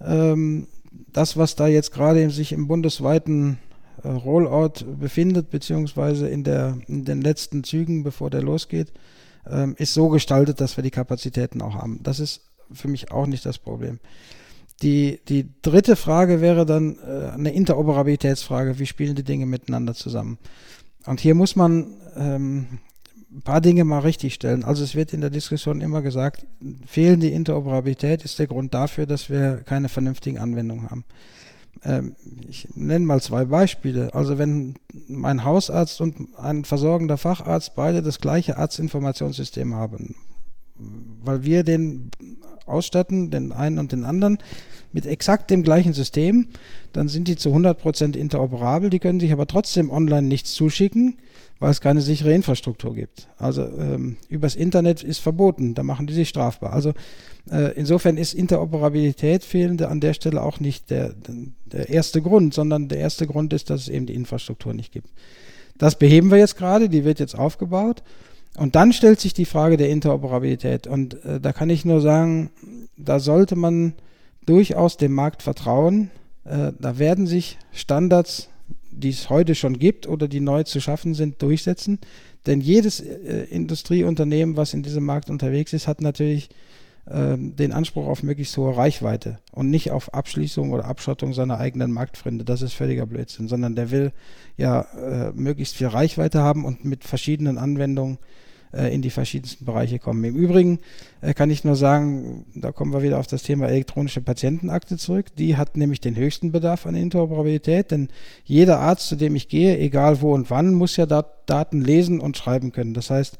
Ähm, 0.05 0.67
das, 0.91 1.37
was 1.37 1.55
da 1.55 1.67
jetzt 1.67 1.91
gerade 1.91 2.29
sich 2.29 2.51
im 2.51 2.67
bundesweiten 2.67 3.57
äh, 4.03 4.09
Rollout 4.09 4.85
befindet, 4.99 5.49
beziehungsweise 5.49 6.27
in, 6.27 6.43
der, 6.43 6.77
in 6.87 7.05
den 7.05 7.21
letzten 7.21 7.63
Zügen, 7.63 8.03
bevor 8.03 8.29
der 8.29 8.41
losgeht, 8.41 8.91
ähm, 9.49 9.75
ist 9.77 9.93
so 9.93 10.09
gestaltet, 10.09 10.61
dass 10.61 10.77
wir 10.77 10.83
die 10.83 10.91
Kapazitäten 10.91 11.61
auch 11.61 11.75
haben. 11.75 12.01
Das 12.03 12.19
ist 12.19 12.41
für 12.71 12.87
mich 12.87 13.11
auch 13.11 13.27
nicht 13.27 13.45
das 13.45 13.57
Problem. 13.57 13.99
Die, 14.81 15.19
die 15.27 15.49
dritte 15.61 15.95
Frage 15.95 16.41
wäre 16.41 16.65
dann 16.65 16.97
äh, 16.99 17.31
eine 17.31 17.51
Interoperabilitätsfrage. 17.51 18.77
Wie 18.77 18.85
spielen 18.85 19.15
die 19.15 19.23
Dinge 19.23 19.45
miteinander 19.45 19.95
zusammen? 19.95 20.37
Und 21.05 21.19
hier 21.19 21.33
muss 21.33 21.55
man 21.55 21.95
ähm, 22.15 22.79
ein 23.31 23.41
paar 23.41 23.61
Dinge 23.61 23.83
mal 23.83 23.99
richtig 23.99 24.33
stellen. 24.33 24.63
Also 24.63 24.83
es 24.83 24.95
wird 24.95 25.13
in 25.13 25.21
der 25.21 25.29
Diskussion 25.29 25.81
immer 25.81 26.01
gesagt, 26.01 26.45
fehlende 26.85 27.29
Interoperabilität 27.29 28.23
ist 28.23 28.39
der 28.39 28.47
Grund 28.47 28.73
dafür, 28.73 29.05
dass 29.05 29.29
wir 29.29 29.57
keine 29.65 29.89
vernünftigen 29.89 30.37
Anwendungen 30.37 30.89
haben. 30.89 31.05
Ähm, 31.83 32.15
ich 32.47 32.67
nenne 32.75 33.05
mal 33.05 33.21
zwei 33.21 33.45
Beispiele. 33.45 34.13
Also 34.13 34.37
wenn 34.37 34.75
mein 35.07 35.43
Hausarzt 35.43 35.99
und 36.01 36.37
ein 36.37 36.65
versorgender 36.65 37.17
Facharzt 37.17 37.75
beide 37.75 38.01
das 38.01 38.19
gleiche 38.19 38.57
Arztinformationssystem 38.57 39.75
haben, 39.75 40.15
weil 41.23 41.43
wir 41.43 41.63
den 41.63 42.11
ausstatten, 42.67 43.31
den 43.31 43.51
einen 43.51 43.79
und 43.79 43.91
den 43.91 44.03
anderen, 44.03 44.37
mit 44.93 45.05
exakt 45.05 45.51
dem 45.51 45.63
gleichen 45.63 45.93
System, 45.93 46.47
dann 46.93 47.07
sind 47.07 47.27
die 47.27 47.35
zu 47.35 47.53
100% 47.53 48.15
interoperabel, 48.15 48.89
die 48.89 48.99
können 48.99 49.19
sich 49.19 49.31
aber 49.31 49.45
trotzdem 49.45 49.91
online 49.91 50.27
nichts 50.27 50.53
zuschicken, 50.53 51.17
weil 51.59 51.71
es 51.71 51.81
keine 51.81 52.01
sichere 52.01 52.33
Infrastruktur 52.33 52.95
gibt. 52.95 53.27
Also 53.37 53.63
ähm, 53.63 54.17
übers 54.29 54.55
Internet 54.55 55.03
ist 55.03 55.19
verboten, 55.19 55.73
da 55.73 55.83
machen 55.83 56.07
die 56.07 56.13
sich 56.13 56.29
strafbar. 56.29 56.73
Also 56.73 56.93
äh, 57.51 57.73
insofern 57.75 58.17
ist 58.17 58.33
Interoperabilität 58.33 59.43
fehlende 59.43 59.89
an 59.89 59.99
der 59.99 60.13
Stelle 60.13 60.41
auch 60.41 60.59
nicht 60.59 60.89
der, 60.89 61.13
der 61.65 61.89
erste 61.89 62.21
Grund, 62.21 62.53
sondern 62.53 62.87
der 62.87 62.99
erste 62.99 63.27
Grund 63.27 63.53
ist, 63.53 63.69
dass 63.69 63.81
es 63.81 63.89
eben 63.89 64.05
die 64.05 64.15
Infrastruktur 64.15 64.73
nicht 64.73 64.91
gibt. 64.91 65.09
Das 65.77 65.97
beheben 65.97 66.31
wir 66.31 66.37
jetzt 66.37 66.57
gerade, 66.57 66.89
die 66.89 67.03
wird 67.03 67.19
jetzt 67.19 67.37
aufgebaut. 67.37 68.01
Und 68.57 68.75
dann 68.75 68.91
stellt 68.91 69.19
sich 69.19 69.33
die 69.33 69.45
Frage 69.45 69.77
der 69.77 69.89
Interoperabilität. 69.89 70.87
Und 70.87 71.23
äh, 71.23 71.39
da 71.39 71.53
kann 71.53 71.69
ich 71.69 71.85
nur 71.85 72.01
sagen, 72.01 72.49
da 72.97 73.19
sollte 73.19 73.55
man 73.55 73.93
durchaus 74.45 74.97
dem 74.97 75.13
Markt 75.13 75.43
vertrauen. 75.43 76.09
Äh, 76.43 76.73
da 76.79 76.97
werden 76.97 77.27
sich 77.27 77.59
Standards, 77.71 78.49
die 78.89 79.09
es 79.09 79.29
heute 79.29 79.53
schon 79.53 79.77
gibt 79.77 80.07
oder 80.07 80.27
die 80.27 80.39
neu 80.39 80.63
zu 80.63 80.81
schaffen 80.81 81.13
sind, 81.13 81.41
durchsetzen. 81.41 81.99
Denn 82.47 82.59
jedes 82.59 82.99
äh, 82.99 83.43
Industrieunternehmen, 83.49 84.57
was 84.57 84.73
in 84.73 84.81
diesem 84.81 85.05
Markt 85.05 85.29
unterwegs 85.29 85.71
ist, 85.73 85.87
hat 85.87 86.01
natürlich 86.01 86.49
ähm, 87.09 87.55
den 87.55 87.71
Anspruch 87.71 88.07
auf 88.07 88.23
möglichst 88.23 88.57
hohe 88.57 88.75
Reichweite 88.75 89.39
und 89.51 89.69
nicht 89.69 89.91
auf 89.91 90.13
Abschließung 90.13 90.71
oder 90.71 90.85
Abschottung 90.85 91.33
seiner 91.33 91.59
eigenen 91.59 91.91
Marktfremde. 91.91 92.43
Das 92.43 92.61
ist 92.61 92.73
völliger 92.73 93.05
Blödsinn, 93.05 93.47
sondern 93.47 93.75
der 93.75 93.91
will 93.91 94.11
ja 94.57 94.81
äh, 94.81 95.31
möglichst 95.33 95.75
viel 95.75 95.87
Reichweite 95.87 96.41
haben 96.41 96.65
und 96.65 96.83
mit 96.83 97.03
verschiedenen 97.03 97.59
Anwendungen 97.59 98.17
äh, 98.73 98.93
in 98.93 99.01
die 99.01 99.09
verschiedensten 99.09 99.65
Bereiche 99.65 99.99
kommen. 99.99 100.23
Im 100.23 100.35
Übrigen 100.35 100.79
äh, 101.21 101.33
kann 101.33 101.49
ich 101.49 101.63
nur 101.63 101.75
sagen, 101.75 102.45
da 102.55 102.71
kommen 102.71 102.93
wir 102.93 103.01
wieder 103.01 103.19
auf 103.19 103.27
das 103.27 103.43
Thema 103.43 103.67
elektronische 103.67 104.21
Patientenakte 104.21 104.97
zurück. 104.97 105.27
Die 105.37 105.57
hat 105.57 105.77
nämlich 105.77 106.01
den 106.01 106.15
höchsten 106.15 106.51
Bedarf 106.51 106.85
an 106.85 106.95
Interoperabilität, 106.95 107.91
denn 107.91 108.09
jeder 108.43 108.79
Arzt, 108.79 109.07
zu 109.07 109.15
dem 109.15 109.35
ich 109.35 109.47
gehe, 109.47 109.77
egal 109.77 110.21
wo 110.21 110.33
und 110.33 110.49
wann, 110.49 110.73
muss 110.73 110.97
ja 110.97 111.05
Dat 111.05 111.37
Daten 111.47 111.81
lesen 111.81 112.19
und 112.19 112.37
schreiben 112.37 112.71
können. 112.71 112.93
Das 112.93 113.09
heißt, 113.09 113.39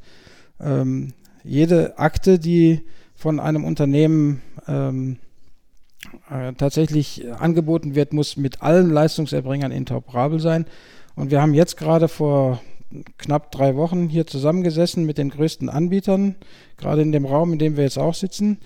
ähm, 0.62 1.14
jede 1.44 2.00
Akte, 2.00 2.40
die 2.40 2.82
von 3.16 3.40
einem 3.40 3.66
Unternehmen 3.66 4.42
ähm, 4.68 5.18
äh, 6.30 6.54
tatsächlich 6.54 7.26
angeboten 7.34 7.96
wird, 7.96 8.14
muss 8.14 8.38
mit 8.38 8.62
allen 8.62 8.90
Leistungserbringern 8.90 9.72
interoperabel 9.72 10.40
sein. 10.40 10.66
Und 11.16 11.32
wir 11.32 11.42
haben 11.42 11.54
jetzt 11.54 11.78
gerade 11.78 12.08
vor 12.08 12.62
knapp 13.18 13.52
drei 13.52 13.76
Wochen 13.76 14.10
hier 14.10 14.28
zusammengesessen 14.28 15.06
mit 15.06 15.18
den 15.18 15.30
größten 15.30 15.70
Anbietern, 15.70 16.36
gerade 16.78 17.02
in 17.02 17.12
dem 17.12 17.26
Raum, 17.26 17.54
in 17.54 17.60
dem 17.60 17.78
wir 17.78 17.84
jetzt 17.84 18.00
auch 18.00 18.14
sitzen, 18.14 18.58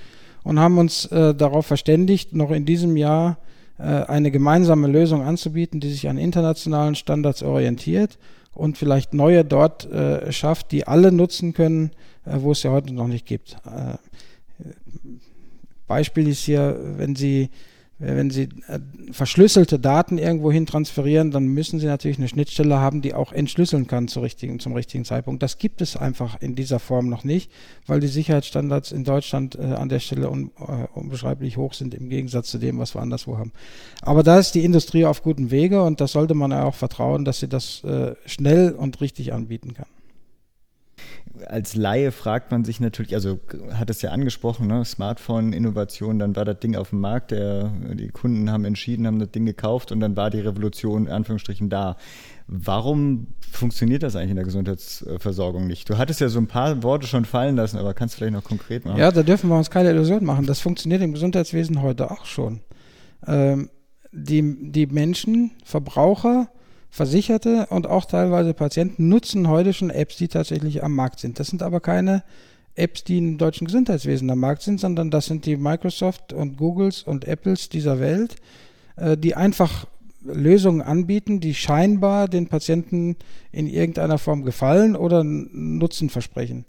und 0.44 0.60
haben 0.60 0.78
uns 0.78 1.06
äh, 1.08 1.34
darauf 1.36 1.66
verständigt, 1.66 2.36
noch 2.36 2.52
in 2.52 2.66
diesem 2.66 2.98
Jahr 2.98 3.38
äh, 3.78 3.84
eine 3.84 4.32
gemeinsame 4.32 4.88
Lösung 4.88 5.22
anzubieten, 5.22 5.80
die 5.80 5.90
sich 5.90 6.10
an 6.10 6.18
internationalen 6.18 6.96
Standards 6.96 7.44
orientiert 7.44 8.18
und 8.54 8.78
vielleicht 8.78 9.14
neue 9.14 9.46
dort 9.46 9.92
äh, 9.92 10.32
schafft, 10.32 10.72
die 10.72 10.88
alle 10.88 11.12
nutzen 11.12 11.54
können, 11.54 11.92
äh, 12.26 12.38
wo 12.40 12.52
es 12.52 12.64
ja 12.64 12.72
heute 12.72 12.94
noch 12.94 13.08
nicht 13.08 13.26
gibt. 13.26 13.58
Äh, 13.66 13.98
Beispiel 15.88 16.28
ist 16.28 16.44
hier, 16.44 16.80
wenn 16.98 17.16
Sie 17.16 17.50
wenn 18.02 18.32
Sie 18.32 18.50
äh, 18.68 18.80
verschlüsselte 19.12 19.78
Daten 19.78 20.18
irgendwo 20.18 20.52
hin 20.52 20.66
transferieren, 20.66 21.32
dann 21.32 21.46
müssen 21.46 21.80
Sie 21.80 21.86
natürlich 21.86 22.18
eine 22.18 22.28
Schnittstelle 22.28 22.80
haben, 22.80 23.02
die 23.02 23.14
auch 23.14 23.32
entschlüsseln 23.32 23.86
kann 23.86 24.08
zu 24.08 24.22
richtigen, 24.22 24.60
zum 24.60 24.74
richtigen 24.74 25.06
Zeitpunkt. 25.06 25.44
Das 25.44 25.60
gibt 25.60 25.82
es 25.82 25.96
einfach 25.96 26.42
in 26.42 26.56
dieser 26.56 26.80
Form 26.80 27.10
noch 27.10 27.24
nicht, 27.24 27.52
weil 27.86 28.00
die 28.00 28.08
Sicherheitsstandards 28.08 28.92
in 28.92 29.04
Deutschland 29.04 29.56
äh, 29.56 29.62
an 29.62 29.90
der 29.90 30.00
Stelle 30.00 30.30
un, 30.30 30.52
äh, 30.60 30.88
unbeschreiblich 30.94 31.58
hoch 31.58 31.74
sind 31.74 31.94
im 31.94 32.10
Gegensatz 32.10 32.50
zu 32.50 32.58
dem, 32.58 32.80
was 32.80 32.96
wir 32.96 33.02
anderswo 33.02 33.38
haben. 33.38 33.52
Aber 34.02 34.24
da 34.24 34.40
ist 34.40 34.56
die 34.56 34.66
Industrie 34.66 35.06
auf 35.06 35.22
gutem 35.22 35.52
Wege 35.52 35.84
und 35.84 36.02
das 36.02 36.14
sollte 36.14 36.34
man 36.34 36.52
ja 36.52 36.64
auch 36.64 36.76
vertrauen, 36.76 37.24
dass 37.24 37.40
sie 37.40 37.48
das 37.48 37.84
äh, 37.84 38.16
schnell 38.26 38.72
und 38.72 39.00
richtig 39.02 39.34
anbieten 39.34 39.74
kann 39.76 39.88
als 41.48 41.76
Laie 41.76 42.12
fragt 42.12 42.52
man 42.52 42.64
sich 42.64 42.80
natürlich, 42.80 43.14
also 43.14 43.40
hat 43.74 43.90
es 43.90 44.02
ja 44.02 44.12
angesprochen, 44.12 44.68
ne? 44.68 44.84
Smartphone-Innovation, 44.86 46.20
dann 46.20 46.36
war 46.36 46.46
das 46.46 46.60
Ding 46.60 46.76
auf 46.76 46.90
dem 46.90 47.00
Markt, 47.00 47.32
der, 47.32 47.72
die 47.94 48.10
Kunden 48.10 48.52
haben 48.52 48.66
entschieden, 48.66 49.08
haben 49.08 49.20
das 49.20 49.32
Ding 49.32 49.46
gekauft 49.46 49.92
und 49.92 50.00
dann 50.00 50.16
war 50.16 50.30
die 50.30 50.40
Revolution 50.40 51.08
in 51.08 51.12
Anführungsstrichen 51.12 51.70
da. 51.70 51.98
Warum 52.48 53.28
funktioniert 53.52 54.04
das 54.04 54.16
eigentlich 54.16 54.32
in 54.32 54.36
der 54.36 54.46
Gesundheitsversorgung 54.46 55.68
nicht? 55.68 55.90
Du 55.90 55.98
hattest 55.98 56.20
ja 56.20 56.30
so 56.30 56.40
ein 56.40 56.48
paar 56.48 56.84
Worte 56.84 57.08
schon 57.08 57.26
fallen 57.26 57.56
lassen, 57.56 57.78
aber 57.78 57.94
kannst 57.94 58.16
du 58.16 58.18
vielleicht 58.18 58.34
noch 58.34 58.44
konkret 58.44 58.86
machen? 58.86 59.00
Ja, 59.00 59.12
da 59.12 59.24
dürfen 59.24 59.50
wir 59.50 59.58
uns 59.58 59.70
keine 59.70 59.90
Illusion 59.90 60.26
machen. 60.26 60.46
Das 60.46 60.60
funktioniert 60.60 61.02
im 61.02 61.14
Gesundheitswesen 61.14 61.82
heute 61.82 62.12
auch 62.12 62.26
schon. 62.26 62.62
Ähm, 63.26 63.70
die, 64.12 64.72
die 64.72 64.88
Menschen, 64.88 65.52
Verbraucher, 65.64 66.50
Versicherte 66.92 67.68
und 67.70 67.88
auch 67.88 68.04
teilweise 68.04 68.54
Patienten 68.54 69.08
nutzen 69.08 69.48
heute 69.48 69.72
schon 69.72 69.90
Apps, 69.90 70.18
die 70.18 70.28
tatsächlich 70.28 70.84
am 70.84 70.94
Markt 70.94 71.22
sind. 71.22 71.40
Das 71.40 71.48
sind 71.48 71.64
aber 71.64 71.80
keine 71.80 72.22
Apps, 72.76 73.06
die 73.06 73.18
im 73.18 73.38
deutschen 73.38 73.66
Gesundheitswesen 73.66 74.30
am 74.30 74.40
Markt 74.40 74.62
sind, 74.62 74.80
sondern 74.80 75.10
das 75.10 75.26
sind 75.26 75.46
die 75.46 75.56
Microsoft 75.56 76.34
und 76.34 76.58
Googles 76.58 77.04
und 77.04 77.26
Apples 77.26 77.70
dieser 77.70 78.02
Welt, 78.02 78.36
äh, 78.98 79.18
die 79.18 79.36
einfach 79.36 79.88
Lösungen 80.24 80.82
anbieten, 80.82 81.40
die 81.40 81.54
scheinbar 81.54 82.28
den 82.28 82.48
Patienten 82.48 83.16
in 83.54 83.68
irgendeiner 83.68 84.18
Form 84.18 84.44
gefallen 84.44 84.96
oder 84.98 85.24
Nutzen 85.24 86.10
versprechen. 86.10 86.66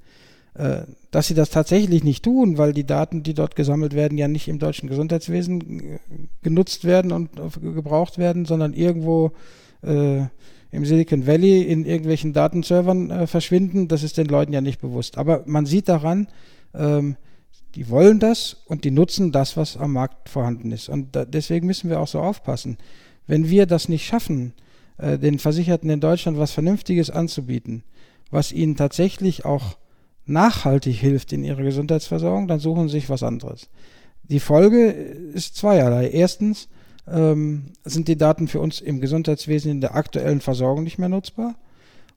Äh, 0.55 0.83
dass 1.11 1.27
sie 1.27 1.35
das 1.35 1.51
tatsächlich 1.51 2.05
nicht 2.05 2.25
tun, 2.25 2.59
weil 2.59 2.73
die 2.73 2.87
Daten, 2.87 3.25
die 3.25 3.35
dort 3.35 3.57
gesammelt 3.57 3.95
werden, 3.95 4.19
ja 4.19 4.29
nicht 4.29 4.47
im 4.49 4.61
deutschen 4.61 4.89
Gesundheitswesen 4.89 5.99
genutzt 6.43 6.85
werden 6.85 7.11
und 7.11 7.31
gebraucht 7.61 8.19
werden, 8.19 8.45
sondern 8.45 8.73
irgendwo 8.73 9.33
äh, 9.83 10.27
im 10.71 10.85
Silicon 10.85 11.27
Valley 11.27 11.63
in 11.63 11.85
irgendwelchen 11.85 12.33
Datenservern 12.33 13.11
äh, 13.11 13.27
verschwinden. 13.27 13.89
Das 13.89 14.03
ist 14.03 14.17
den 14.17 14.27
Leuten 14.27 14.53
ja 14.53 14.61
nicht 14.61 14.81
bewusst. 14.81 15.19
Aber 15.19 15.43
man 15.47 15.67
sieht 15.67 15.89
daran, 15.89 16.29
ähm, 16.75 17.17
die 17.75 17.89
wollen 17.89 18.19
das 18.19 18.57
und 18.67 18.85
die 18.85 18.91
nutzen 18.91 19.33
das, 19.33 19.57
was 19.57 19.77
am 19.77 19.93
Markt 19.93 20.29
vorhanden 20.29 20.73
ist. 20.73 20.89
Und 20.89 21.15
da, 21.15 21.25
deswegen 21.25 21.67
müssen 21.67 21.91
wir 21.91 22.01
auch 22.01 22.09
so 22.09 22.21
aufpassen. 22.21 22.79
Wenn 23.27 23.49
wir 23.49 23.67
das 23.67 23.89
nicht 23.89 24.07
schaffen, 24.07 24.55
äh, 24.99 25.19
den 25.19 25.39
Versicherten 25.39 25.91
in 25.91 26.01
Deutschland 26.01 26.39
was 26.39 26.53
Vernünftiges 26.53 27.11
anzubieten, 27.11 27.85
was 28.31 28.53
ihnen 28.53 28.77
tatsächlich 28.77 29.45
auch 29.45 29.77
nachhaltig 30.25 30.97
hilft 30.97 31.33
in 31.33 31.45
ihrer 31.45 31.63
Gesundheitsversorgung, 31.63 32.49
dann 32.49 32.61
suchen 32.61 32.89
sie 32.89 33.01
sich 33.01 33.11
was 33.11 33.23
anderes. 33.23 33.69
Die 34.23 34.41
Folge 34.41 34.87
ist 34.89 35.57
zweierlei. 35.57 36.09
Erstens, 36.09 36.69
ähm, 37.07 37.73
sind 37.85 38.09
die 38.09 38.17
Daten 38.17 38.49
für 38.49 38.61
uns 38.61 38.81
im 38.81 39.01
Gesundheitswesen 39.01 39.71
in 39.71 39.81
der 39.81 39.95
aktuellen 39.95 40.41
Versorgung 40.41 40.85
nicht 40.85 40.99
mehr 40.99 41.09
nutzbar. 41.09 41.57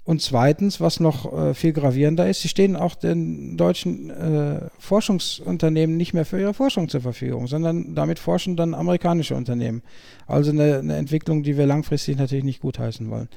Und 0.05 0.21
zweitens, 0.21 0.79
was 0.79 0.99
noch 0.99 1.33
äh, 1.33 1.55
viel 1.55 1.73
gravierender 1.73 2.29
ist, 2.29 2.41
sie 2.41 2.47
stehen 2.47 2.75
auch 2.75 2.93
den 2.93 3.57
deutschen 3.57 4.11
äh, 4.11 4.69
Forschungsunternehmen 4.77 5.97
nicht 5.97 6.13
mehr 6.13 6.25
für 6.25 6.39
ihre 6.39 6.53
Forschung 6.53 6.89
zur 6.89 7.01
Verfügung, 7.01 7.47
sondern 7.47 7.95
damit 7.95 8.19
forschen 8.19 8.55
dann 8.55 8.75
amerikanische 8.75 9.36
Unternehmen. 9.36 9.81
Also 10.27 10.51
eine, 10.51 10.77
eine 10.77 10.97
Entwicklung, 10.97 11.41
die 11.41 11.57
wir 11.57 11.65
langfristig 11.65 12.17
natürlich 12.17 12.43
nicht 12.43 12.61
gutheißen 12.61 13.09
wollen 13.09 13.29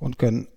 und 0.00 0.18
können. 0.18 0.48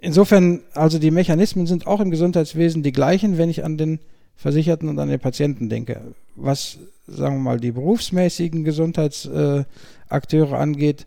Insofern, 0.00 0.62
also 0.72 0.98
die 0.98 1.10
Mechanismen 1.10 1.66
sind 1.66 1.86
auch 1.86 2.00
im 2.00 2.10
Gesundheitswesen 2.10 2.82
die 2.82 2.92
gleichen, 2.92 3.36
wenn 3.36 3.50
ich 3.50 3.64
an 3.64 3.76
den 3.76 4.00
Versicherten 4.34 4.88
und 4.88 4.98
an 4.98 5.10
den 5.10 5.20
Patienten 5.20 5.68
denke. 5.68 6.00
Was 6.36 6.78
sagen 7.06 7.36
wir 7.36 7.40
mal, 7.42 7.60
die 7.60 7.72
berufsmäßigen 7.72 8.64
Gesundheitsakteure 8.64 10.58
angeht, 10.58 11.06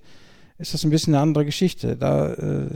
ist 0.58 0.74
das 0.74 0.84
ein 0.84 0.90
bisschen 0.90 1.14
eine 1.14 1.22
andere 1.22 1.46
Geschichte. 1.46 1.98
Da 1.98 2.34
äh, 2.34 2.68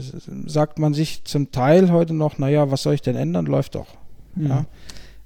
sagt 0.46 0.78
man 0.78 0.92
sich 0.92 1.24
zum 1.24 1.50
Teil 1.50 1.90
heute 1.90 2.14
noch, 2.14 2.38
naja, 2.38 2.70
was 2.70 2.82
soll 2.82 2.94
ich 2.94 3.02
denn 3.02 3.16
ändern? 3.16 3.46
Läuft 3.46 3.74
doch. 3.74 3.96
Mhm. 4.34 4.46
Ja. 4.46 4.66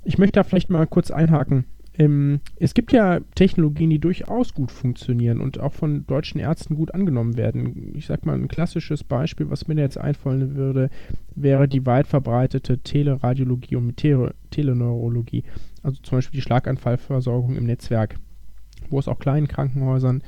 Ich 0.04 0.18
möchte 0.18 0.38
da 0.38 0.44
vielleicht 0.44 0.70
mal 0.70 0.86
kurz 0.86 1.10
einhaken. 1.10 1.64
Ähm, 1.96 2.40
es 2.56 2.74
gibt 2.74 2.92
ja 2.92 3.20
Technologien, 3.34 3.90
die 3.90 4.00
durchaus 4.00 4.52
gut 4.52 4.72
funktionieren 4.72 5.40
und 5.40 5.60
auch 5.60 5.72
von 5.72 6.06
deutschen 6.06 6.40
Ärzten 6.40 6.74
gut 6.74 6.92
angenommen 6.92 7.36
werden. 7.36 7.92
Ich 7.94 8.06
sag 8.06 8.26
mal, 8.26 8.34
ein 8.34 8.48
klassisches 8.48 9.04
Beispiel, 9.04 9.50
was 9.50 9.68
mir 9.68 9.76
jetzt 9.76 9.98
einfallen 9.98 10.56
würde, 10.56 10.90
wäre 11.36 11.68
die 11.68 11.86
weit 11.86 12.06
verbreitete 12.06 12.78
Teleradiologie 12.78 13.76
und 13.76 13.96
Tele 13.96 14.34
Teleneurologie. 14.50 15.44
Also 15.82 16.00
zum 16.02 16.18
Beispiel 16.18 16.38
die 16.38 16.42
Schlaganfallversorgung 16.42 17.56
im 17.56 17.64
Netzwerk, 17.64 18.16
wo 18.90 18.98
es 18.98 19.08
auch 19.08 19.18
kleinen 19.18 19.48
Krankenhäusern 19.48 20.22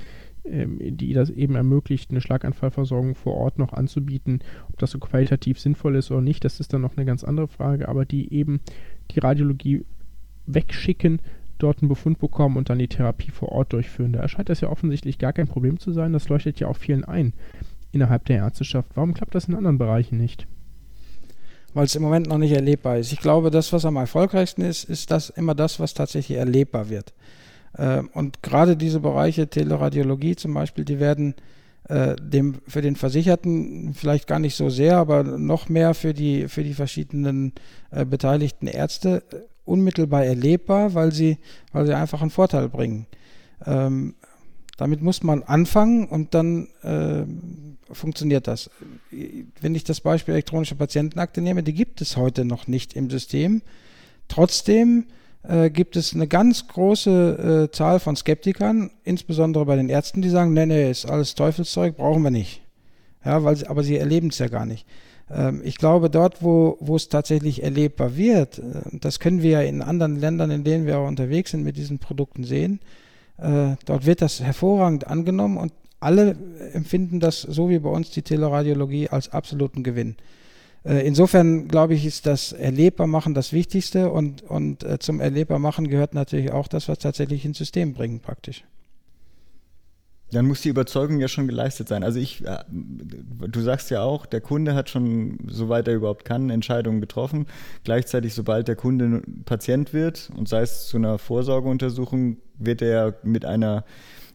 ähm, 0.49 0.79
die 0.81 1.13
das 1.13 1.31
eben 1.31 1.57
ermöglicht, 1.57 2.11
eine 2.11 2.21
Schlaganfallversorgung 2.21 3.17
vor 3.17 3.35
Ort 3.35 3.59
noch 3.59 3.73
anzubieten. 3.73 4.41
Ob 4.69 4.79
das 4.79 4.93
so 4.93 4.99
qualitativ 4.99 5.59
sinnvoll 5.59 5.97
ist 5.97 6.11
oder 6.11 6.21
nicht, 6.21 6.45
das 6.45 6.61
ist 6.61 6.73
dann 6.73 6.83
noch 6.83 6.97
eine 6.97 7.05
ganz 7.05 7.25
andere 7.25 7.49
Frage, 7.49 7.89
aber 7.89 8.05
die 8.05 8.33
eben 8.33 8.61
die 9.11 9.19
Radiologie 9.19 9.85
wegschicken, 10.47 11.21
dort 11.59 11.81
einen 11.81 11.89
Befund 11.89 12.19
bekommen 12.19 12.57
und 12.57 12.71
dann 12.71 12.79
die 12.79 12.89
Therapie 12.89 13.31
vor 13.31 13.51
Ort 13.51 13.73
durchführen. 13.73 14.13
Da 14.13 14.21
erscheint 14.21 14.49
das 14.49 14.61
ja 14.61 14.69
offensichtlich 14.69 15.19
gar 15.19 15.33
kein 15.33 15.49
Problem 15.49 15.79
zu 15.79 15.93
sein. 15.93 16.13
Das 16.13 16.29
leuchtet 16.29 16.61
ja 16.61 16.69
auch 16.69 16.77
vielen 16.77 17.05
ein 17.05 17.33
innerhalb 17.93 18.25
der 18.27 18.39
Ärzteschaft. 18.39 18.91
Warum 18.95 19.15
klappt 19.15 19.35
das 19.35 19.49
in 19.49 19.55
anderen 19.55 19.79
Bereichen 19.79 20.19
nicht? 20.19 20.47
Weil 21.75 21.85
es 21.85 21.95
im 21.95 22.03
Moment 22.03 22.29
noch 22.29 22.39
nicht 22.39 22.53
erlebbar 22.53 22.99
ist. 22.99 23.13
Ich 23.13 23.21
glaube, 23.21 23.51
das, 23.51 23.73
was 23.73 23.85
am 23.85 23.97
erfolgreichsten 23.97 24.63
ist, 24.63 24.85
ist 24.85 25.11
das 25.11 25.31
immer 25.31 25.55
das, 25.55 25.81
was 25.81 25.95
tatsächlich 25.95 26.39
erlebbar 26.39 26.89
wird. 26.89 27.13
Ähm, 27.79 28.11
und 28.15 28.43
gerade 28.43 28.77
diese 28.77 29.01
Bereiche 29.01 29.49
Teleradiologie 29.49 30.37
zum 30.37 30.55
Beispiel, 30.55 30.85
die 30.85 31.01
werden 31.01 31.35
äh, 31.89 32.17
dem, 32.17 32.57
für 32.67 32.83
den 32.83 32.97
Versicherten 32.97 33.95
vielleicht 33.95 34.27
gar 34.27 34.39
nicht 34.39 34.57
so 34.57 34.71
sehr, 34.71 34.97
aber 34.97 35.23
noch 35.23 35.69
mehr 35.69 35.95
für 35.95 36.15
die, 36.15 36.49
für 36.49 36.65
die 36.65 36.75
verschiedenen 36.75 37.53
äh, 37.91 38.05
beteiligten 38.05 38.67
Ärzte 38.67 39.23
unmittelbar 39.67 40.25
erlebbar, 40.25 40.95
weil 40.95 41.13
sie, 41.13 41.39
weil 41.73 41.87
sie 41.87 41.95
einfach 41.95 42.23
einen 42.23 42.31
Vorteil 42.31 42.69
bringen. 42.69 43.07
Ähm, 43.67 44.15
damit 44.77 45.03
muss 45.03 45.23
man 45.23 45.43
anfangen 45.43 46.07
und 46.07 46.35
dann 46.35 46.69
äh, 46.83 47.25
funktioniert 47.93 48.47
das. 48.47 48.71
Wenn 49.61 49.75
ich 49.75 49.85
das 49.85 50.01
Beispiel 50.01 50.35
elektronische 50.35 50.75
Patientenakte 50.75 51.41
nehme, 51.41 51.63
die 51.63 51.73
gibt 51.73 52.01
es 52.01 52.17
heute 52.17 52.45
noch 52.45 52.67
nicht 52.67 52.95
im 52.95 53.09
System. 53.09 53.63
Trotzdem 54.29 55.07
äh, 55.43 55.71
gibt 55.71 55.97
es 55.97 56.15
eine 56.15 56.27
ganz 56.27 56.69
große 56.69 57.69
äh, 57.69 57.75
Zahl 57.75 58.01
von 58.01 58.17
Skeptikern, 58.17 58.91
insbesondere 59.05 59.65
bei 59.65 59.77
den 59.77 59.89
Ärzten, 59.89 60.21
die 60.21 60.29
sagen, 60.29 60.53
nee, 60.53 60.67
nee, 60.67 60.91
ist 60.91 61.07
alles 61.07 61.35
Teufelszeug, 61.35 61.97
brauchen 61.97 62.23
wir 62.23 62.31
nicht. 62.31 62.63
Ja, 63.25 63.45
weil, 63.45 63.65
aber 63.67 63.83
sie 63.83 63.97
erleben 63.97 64.29
es 64.29 64.39
ja 64.39 64.49
gar 64.49 64.67
nicht. 64.67 64.87
Ähm, 65.31 65.61
ich 65.65 65.77
glaube, 65.77 66.11
dort, 66.11 66.43
wo, 66.43 66.77
wo 66.81 66.97
es 66.97 67.09
tatsächlich 67.09 67.63
erlebbar 67.63 68.17
wird, 68.17 68.59
äh, 68.59 68.63
das 68.93 69.21
können 69.21 69.43
wir 69.43 69.51
ja 69.51 69.63
in 69.63 69.83
anderen 69.83 70.17
Ländern, 70.17 70.51
in 70.51 70.65
denen 70.65 70.87
wir 70.87 70.99
auch 70.99 71.09
unterwegs 71.09 71.51
sind, 71.51 71.65
mit 71.65 71.77
diesen 71.77 71.99
Produkten 71.99 72.45
sehen, 72.45 72.81
äh, 73.39 73.77
dort 73.85 74.07
wird 74.07 74.23
das 74.23 74.41
hervorragend 74.41 75.07
angenommen 75.07 75.59
und 75.59 75.73
alle 75.99 76.37
empfinden 76.73 77.21
das, 77.21 77.41
so 77.41 77.69
wie 77.71 77.79
bei 77.79 77.89
uns, 77.91 78.11
die 78.11 78.23
Teleradiologie 78.23 79.09
als 79.09 79.31
absoluten 79.31 79.83
Gewinn. 79.83 80.17
Äh, 80.85 81.07
insofern 81.07 81.69
glaube 81.69 81.95
ich, 81.95 82.07
ist 82.07 82.27
das 82.27 82.53
Erlebbarmachen 82.53 83.35
das 83.35 83.53
Wichtigste 83.53 84.11
und, 84.11 84.43
und 84.43 84.87
zum 85.03 85.21
Erlebbarmachen 85.21 85.89
gehört 85.89 86.15
natürlich 86.15 86.53
auch 86.53 86.69
das, 86.69 86.89
was 86.89 86.99
tatsächlich 86.99 87.45
ins 87.45 87.59
System 87.59 87.95
bringen, 87.95 88.21
praktisch. 88.21 88.65
Dann 90.33 90.47
muss 90.47 90.61
die 90.61 90.71
Überzeugung 90.71 91.21
ja 91.21 91.29
schon 91.29 91.47
geleistet 91.47 91.89
sein. 91.89 92.03
Also 92.03 92.19
ich, 92.19 92.45
äh, 92.45 92.59
du 92.69 93.61
sagst 93.61 93.91
ja 93.91 94.03
auch, 94.03 94.27
der 94.27 94.41
Kunde 94.41 94.75
hat 94.75 94.91
schon, 94.91 95.39
soweit 95.47 95.87
er 95.87 95.95
überhaupt 95.95 96.25
kann, 96.25 96.51
Entscheidungen 96.51 97.01
getroffen. 97.01 97.47
Gleichzeitig, 97.85 98.35
sobald 98.35 98.67
der 98.67 98.77
Kunde 98.77 99.23
Patient 99.45 99.93
wird 99.93 100.31
und 100.37 100.49
sei 100.49 100.63
es 100.63 100.89
zu 100.89 100.97
einer 100.97 101.19
Vorsorgeuntersuchung, 101.19 102.39
wird 102.59 102.83
er 102.83 103.15
mit 103.23 103.45
einer 103.45 103.85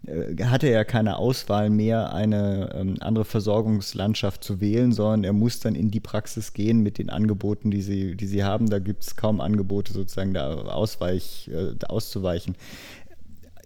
äh, 0.07 0.43
hatte 0.45 0.67
er 0.67 0.85
keine 0.85 1.17
Auswahl 1.17 1.69
mehr, 1.69 2.13
eine 2.13 2.73
ähm, 2.73 2.95
andere 3.01 3.25
Versorgungslandschaft 3.25 4.43
zu 4.43 4.61
wählen, 4.61 4.93
sondern 4.93 5.23
er 5.25 5.33
muss 5.33 5.59
dann 5.59 5.75
in 5.75 5.91
die 5.91 5.99
Praxis 5.99 6.53
gehen 6.53 6.81
mit 6.81 6.97
den 6.97 7.09
Angeboten, 7.09 7.69
die 7.69 7.81
sie, 7.81 8.15
die 8.15 8.27
sie 8.27 8.43
haben. 8.43 8.69
Da 8.69 8.79
gibt 8.79 9.03
es 9.03 9.15
kaum 9.15 9.41
Angebote, 9.41 9.93
sozusagen 9.93 10.33
da 10.33 10.53
ausweich, 10.53 11.49
äh, 11.53 11.75
auszuweichen. 11.85 12.55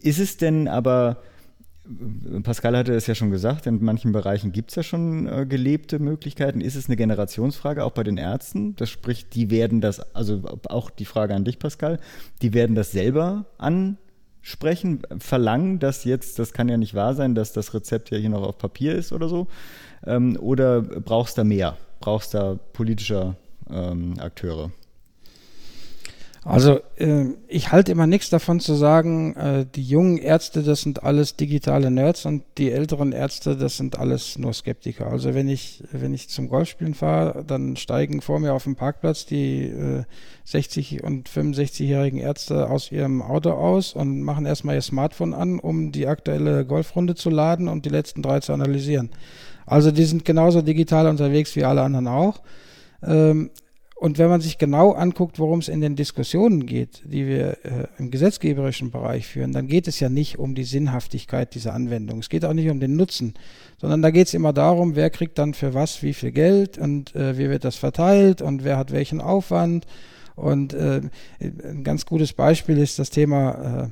Ist 0.02 0.20
es 0.20 0.38
denn 0.38 0.68
aber 0.68 1.18
Pascal 2.44 2.76
hatte 2.76 2.94
es 2.94 3.08
ja 3.08 3.16
schon 3.16 3.32
gesagt, 3.32 3.68
in 3.68 3.84
manchen 3.84 4.12
Bereichen 4.12 4.52
gibt 4.52 4.72
es 4.72 4.76
ja 4.76 4.84
schon 4.84 5.28
äh, 5.28 5.46
gelebte 5.46 6.00
Möglichkeiten. 6.00 6.62
Ist 6.62 6.76
es 6.76 6.88
eine 6.88 6.96
Generationsfrage, 6.96 7.84
auch 7.84 7.92
bei 7.92 8.04
den 8.04 8.18
Ärzten? 8.18 8.76
Das 8.76 8.90
spricht, 8.90 9.36
die 9.36 9.52
werden 9.52 9.82
das, 9.82 10.00
also 10.16 10.42
auch 10.68 10.90
die 10.90 11.06
Frage 11.06 11.36
an 11.36 11.44
dich, 11.44 11.60
Pascal, 11.60 12.00
die 12.42 12.54
werden 12.54 12.76
das 12.76 12.92
selber 12.92 13.46
ansprechen, 13.58 15.04
verlangen, 15.20 15.80
dass 15.80 16.04
jetzt, 16.06 16.40
das 16.40 16.54
kann 16.54 16.70
ja 16.70 16.78
nicht 16.78 16.96
wahr 16.96 17.14
sein, 17.14 17.36
dass 17.36 17.54
das 17.54 17.74
Rezept 17.74 18.10
ja 18.10 18.18
hier 18.18 18.30
noch 18.30 18.44
auf 18.44 18.58
Papier 18.58 18.96
ist 18.96 19.12
oder 19.12 19.30
so. 19.30 19.48
Ähm, 20.06 20.38
oder 20.40 20.82
brauchst 20.82 21.38
du 21.38 21.42
da 21.42 21.46
mehr? 21.46 21.78
Brauchst 22.00 22.34
du 22.34 22.38
da 22.38 22.60
politischer 22.74 23.36
ähm, 23.70 24.16
Akteure? 24.20 24.72
Also 26.46 26.80
äh, 26.98 27.26
ich 27.48 27.72
halte 27.72 27.92
immer 27.92 28.06
nichts 28.06 28.30
davon 28.30 28.60
zu 28.60 28.76
sagen, 28.76 29.36
äh, 29.36 29.66
die 29.66 29.82
jungen 29.82 30.20
Ärzte, 30.20 30.62
das 30.62 30.82
sind 30.82 31.02
alles 31.02 31.36
digitale 31.36 31.90
Nerds 31.90 32.28
und 32.28 32.44
die 32.60 32.72
älteren 32.72 33.14
Ärzte, 33.14 33.58
das 33.58 33.78
sind 33.78 33.98
alles 33.98 34.38
nur 34.38 34.54
Skeptiker. 34.54 35.08
Also 35.08 35.34
wenn 35.34 35.50
ich, 35.50 35.84
wenn 35.92 36.14
ich 36.14 36.30
zum 36.30 36.48
Golfspielen 36.48 36.94
fahre, 36.94 37.44
dann 37.44 37.78
steigen 37.78 38.22
vor 38.22 38.40
mir 38.40 38.54
auf 38.54 38.66
dem 38.66 38.76
Parkplatz 38.76 39.26
die 39.26 39.64
äh, 39.64 40.04
60 40.44 41.04
und 41.04 41.28
65-jährigen 41.28 42.20
Ärzte 42.20 42.70
aus 42.70 42.92
ihrem 42.92 43.24
Auto 43.24 43.50
aus 43.50 43.94
und 43.94 44.22
machen 44.22 44.46
erstmal 44.46 44.76
ihr 44.76 44.84
Smartphone 44.84 45.34
an, 45.34 45.60
um 45.60 45.92
die 45.92 46.06
aktuelle 46.06 46.64
Golfrunde 46.64 47.16
zu 47.16 47.32
laden 47.32 47.68
und 47.68 47.86
die 47.86 47.90
letzten 47.90 48.22
drei 48.22 48.40
zu 48.40 48.54
analysieren. 48.54 49.10
Also 49.66 49.90
die 49.90 50.06
sind 50.06 50.26
genauso 50.26 50.62
digital 50.62 51.08
unterwegs 51.08 51.56
wie 51.56 51.64
alle 51.64 51.82
anderen 51.82 52.08
auch. 52.08 52.44
Ähm, 53.02 53.50
und 54.06 54.20
wenn 54.20 54.30
man 54.30 54.40
sich 54.40 54.60
genau 54.60 54.92
anguckt, 54.92 55.40
worum 55.40 55.58
es 55.58 55.68
in 55.68 55.82
den 55.82 55.96
Diskussionen 55.96 56.68
geht, 56.68 57.02
die 57.06 57.26
wir 57.26 57.58
äh, 57.66 57.88
im 57.98 58.12
gesetzgeberischen 58.12 58.92
Bereich 58.92 59.26
führen, 59.26 59.52
dann 59.52 59.66
geht 59.66 59.88
es 59.88 60.00
ja 60.00 60.10
nicht 60.10 60.38
um 60.38 60.54
die 60.54 60.64
Sinnhaftigkeit 60.64 61.56
dieser 61.56 61.74
Anwendung. 61.74 62.20
Es 62.20 62.30
geht 62.30 62.46
auch 62.46 62.54
nicht 62.54 62.70
um 62.70 62.80
den 62.80 62.96
Nutzen, 62.98 63.34
sondern 63.82 64.04
da 64.04 64.12
geht 64.12 64.28
es 64.28 64.36
immer 64.36 64.54
darum, 64.54 64.96
wer 64.96 65.10
kriegt 65.10 65.40
dann 65.40 65.56
für 65.56 65.74
was 65.74 66.04
wie 66.04 66.14
viel 66.14 66.32
Geld 66.32 66.78
und 66.78 67.16
äh, 67.16 67.40
wie 67.40 67.50
wird 67.50 67.66
das 67.66 67.78
verteilt 67.78 68.44
und 68.44 68.64
wer 68.64 68.78
hat 68.78 68.92
welchen 68.92 69.22
Aufwand. 69.22 69.88
Und 70.36 70.76
äh, 70.76 71.02
ein 71.40 71.84
ganz 71.84 72.06
gutes 72.06 72.34
Beispiel 72.34 72.78
ist 72.78 73.00
das 73.00 73.10
Thema 73.10 73.90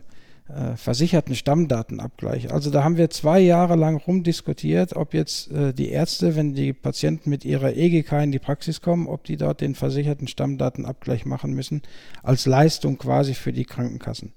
äh, 0.49 0.75
versicherten 0.75 1.35
Stammdatenabgleich. 1.35 2.51
Also 2.51 2.69
da 2.69 2.83
haben 2.83 2.97
wir 2.97 3.09
zwei 3.09 3.39
Jahre 3.39 3.75
lang 3.75 3.97
rumdiskutiert, 3.97 4.95
ob 4.95 5.13
jetzt 5.13 5.51
äh, 5.51 5.73
die 5.73 5.89
Ärzte, 5.89 6.35
wenn 6.35 6.53
die 6.53 6.73
Patienten 6.73 7.29
mit 7.29 7.45
ihrer 7.45 7.75
EGK 7.75 8.23
in 8.23 8.31
die 8.31 8.39
Praxis 8.39 8.81
kommen, 8.81 9.07
ob 9.07 9.23
die 9.23 9.37
dort 9.37 9.61
den 9.61 9.73
versicherten 9.73 10.27
Stammdatenabgleich 10.27 11.25
machen 11.25 11.53
müssen, 11.53 11.81
als 12.23 12.45
Leistung 12.45 12.97
quasi 12.97 13.33
für 13.33 13.53
die 13.53 13.65
Krankenkassen. 13.65 14.33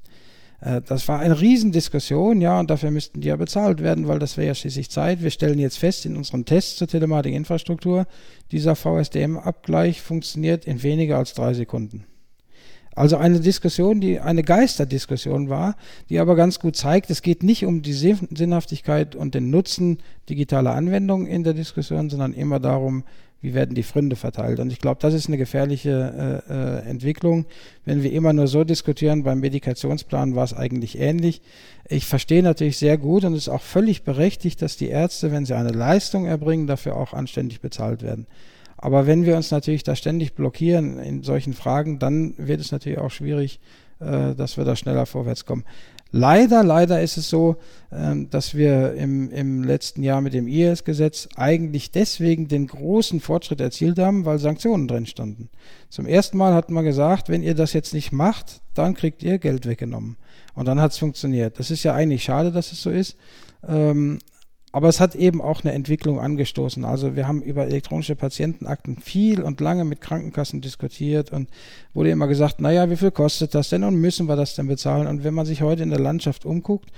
Äh, 0.60 0.80
das 0.82 1.08
war 1.08 1.18
eine 1.18 1.40
Riesendiskussion, 1.40 2.40
ja, 2.40 2.60
und 2.60 2.70
dafür 2.70 2.90
müssten 2.90 3.20
die 3.20 3.28
ja 3.28 3.36
bezahlt 3.36 3.82
werden, 3.82 4.08
weil 4.08 4.18
das 4.18 4.36
wäre 4.36 4.48
ja 4.48 4.54
schließlich 4.54 4.90
Zeit. 4.90 5.22
Wir 5.22 5.30
stellen 5.30 5.58
jetzt 5.58 5.78
fest 5.78 6.06
in 6.06 6.16
unseren 6.16 6.44
Tests 6.44 6.76
zur 6.76 6.88
Telematikinfrastruktur, 6.88 8.06
dieser 8.52 8.76
VSDM-Abgleich 8.76 10.02
funktioniert 10.02 10.66
in 10.66 10.82
weniger 10.82 11.18
als 11.18 11.34
drei 11.34 11.52
Sekunden. 11.52 12.04
Also 12.96 13.18
eine 13.18 13.40
Diskussion, 13.40 14.00
die 14.00 14.20
eine 14.20 14.42
Geisterdiskussion 14.42 15.50
war, 15.50 15.76
die 16.08 16.18
aber 16.18 16.34
ganz 16.34 16.58
gut 16.58 16.76
zeigt, 16.76 17.10
es 17.10 17.20
geht 17.20 17.42
nicht 17.42 17.66
um 17.66 17.82
die 17.82 17.92
Sinnhaftigkeit 17.92 19.14
und 19.14 19.34
den 19.34 19.50
Nutzen 19.50 19.98
digitaler 20.30 20.74
Anwendungen 20.74 21.26
in 21.26 21.44
der 21.44 21.52
Diskussion, 21.52 22.08
sondern 22.08 22.32
immer 22.32 22.58
darum, 22.58 23.04
wie 23.42 23.52
werden 23.52 23.74
die 23.74 23.82
Fründe 23.82 24.16
verteilt. 24.16 24.60
Und 24.60 24.72
ich 24.72 24.78
glaube, 24.78 24.98
das 25.00 25.12
ist 25.12 25.28
eine 25.28 25.36
gefährliche 25.36 26.42
äh, 26.48 26.52
äh, 26.52 26.90
Entwicklung. 26.90 27.44
Wenn 27.84 28.02
wir 28.02 28.10
immer 28.12 28.32
nur 28.32 28.48
so 28.48 28.64
diskutieren, 28.64 29.24
beim 29.24 29.40
Medikationsplan 29.40 30.34
war 30.34 30.44
es 30.44 30.54
eigentlich 30.54 30.98
ähnlich. 30.98 31.42
Ich 31.88 32.06
verstehe 32.06 32.42
natürlich 32.42 32.78
sehr 32.78 32.96
gut 32.96 33.24
und 33.24 33.34
es 33.34 33.42
ist 33.42 33.48
auch 33.50 33.62
völlig 33.62 34.04
berechtigt, 34.04 34.62
dass 34.62 34.78
die 34.78 34.88
Ärzte, 34.88 35.32
wenn 35.32 35.44
sie 35.44 35.54
eine 35.54 35.72
Leistung 35.72 36.24
erbringen, 36.24 36.66
dafür 36.66 36.96
auch 36.96 37.12
anständig 37.12 37.60
bezahlt 37.60 38.02
werden. 38.02 38.26
Aber 38.76 39.06
wenn 39.06 39.24
wir 39.24 39.36
uns 39.36 39.50
natürlich 39.50 39.82
da 39.82 39.96
ständig 39.96 40.34
blockieren 40.34 40.98
in 40.98 41.22
solchen 41.22 41.54
Fragen, 41.54 41.98
dann 41.98 42.34
wird 42.36 42.60
es 42.60 42.72
natürlich 42.72 42.98
auch 42.98 43.10
schwierig, 43.10 43.60
äh, 44.00 44.34
dass 44.34 44.56
wir 44.56 44.64
da 44.64 44.76
schneller 44.76 45.06
vorwärts 45.06 45.46
kommen. 45.46 45.64
Leider, 46.12 46.62
leider 46.62 47.02
ist 47.02 47.16
es 47.16 47.28
so, 47.28 47.56
ähm, 47.90 48.30
dass 48.30 48.54
wir 48.54 48.94
im, 48.94 49.30
im 49.30 49.64
letzten 49.64 50.02
Jahr 50.02 50.20
mit 50.20 50.34
dem 50.34 50.46
IS-Gesetz 50.46 51.28
eigentlich 51.34 51.90
deswegen 51.90 52.48
den 52.48 52.68
großen 52.68 53.20
Fortschritt 53.20 53.60
erzielt 53.60 53.98
haben, 53.98 54.24
weil 54.24 54.38
Sanktionen 54.38 54.86
drin 54.86 55.06
standen. 55.06 55.50
Zum 55.88 56.06
ersten 56.06 56.38
Mal 56.38 56.54
hat 56.54 56.70
man 56.70 56.84
gesagt, 56.84 57.28
wenn 57.28 57.42
ihr 57.42 57.54
das 57.54 57.72
jetzt 57.72 57.92
nicht 57.92 58.12
macht, 58.12 58.60
dann 58.74 58.94
kriegt 58.94 59.22
ihr 59.22 59.38
Geld 59.38 59.66
weggenommen. 59.66 60.16
Und 60.54 60.66
dann 60.68 60.80
hat 60.80 60.92
es 60.92 60.98
funktioniert. 60.98 61.58
Das 61.58 61.70
ist 61.70 61.82
ja 61.82 61.92
eigentlich 61.94 62.22
schade, 62.22 62.52
dass 62.52 62.72
es 62.72 62.82
so 62.82 62.90
ist. 62.90 63.16
Ähm, 63.66 64.20
aber 64.76 64.90
es 64.90 65.00
hat 65.00 65.14
eben 65.14 65.40
auch 65.40 65.64
eine 65.64 65.72
Entwicklung 65.72 66.20
angestoßen. 66.20 66.84
Also 66.84 67.16
wir 67.16 67.26
haben 67.26 67.40
über 67.40 67.64
elektronische 67.64 68.14
Patientenakten 68.14 68.98
viel 68.98 69.40
und 69.40 69.58
lange 69.62 69.86
mit 69.86 70.02
Krankenkassen 70.02 70.60
diskutiert 70.60 71.32
und 71.32 71.48
wurde 71.94 72.10
immer 72.10 72.26
gesagt, 72.26 72.60
naja, 72.60 72.90
wie 72.90 72.96
viel 72.96 73.10
kostet 73.10 73.54
das 73.54 73.70
denn 73.70 73.84
und 73.84 73.94
müssen 73.94 74.28
wir 74.28 74.36
das 74.36 74.54
denn 74.54 74.66
bezahlen? 74.66 75.06
Und 75.06 75.24
wenn 75.24 75.32
man 75.32 75.46
sich 75.46 75.62
heute 75.62 75.82
in 75.82 75.88
der 75.88 75.98
Landschaft 75.98 76.44
umguckt, 76.44 76.90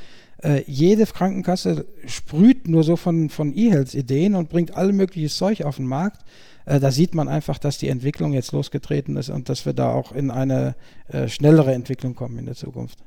äh, 0.42 0.64
jede 0.66 1.06
Krankenkasse 1.06 1.86
sprüht 2.04 2.66
nur 2.66 2.82
so 2.82 2.96
von, 2.96 3.30
von 3.30 3.56
E-Health-Ideen 3.56 4.34
und 4.34 4.48
bringt 4.48 4.76
all 4.76 4.92
mögliches 4.92 5.36
Zeug 5.36 5.62
auf 5.62 5.76
den 5.76 5.86
Markt. 5.86 6.24
Äh, 6.66 6.80
da 6.80 6.90
sieht 6.90 7.14
man 7.14 7.28
einfach, 7.28 7.58
dass 7.58 7.78
die 7.78 7.90
Entwicklung 7.90 8.32
jetzt 8.32 8.50
losgetreten 8.50 9.16
ist 9.16 9.30
und 9.30 9.48
dass 9.48 9.66
wir 9.66 9.72
da 9.72 9.92
auch 9.92 10.10
in 10.10 10.32
eine 10.32 10.74
äh, 11.06 11.28
schnellere 11.28 11.74
Entwicklung 11.74 12.16
kommen 12.16 12.38
in 12.38 12.46
der 12.46 12.56
Zukunft. 12.56 12.98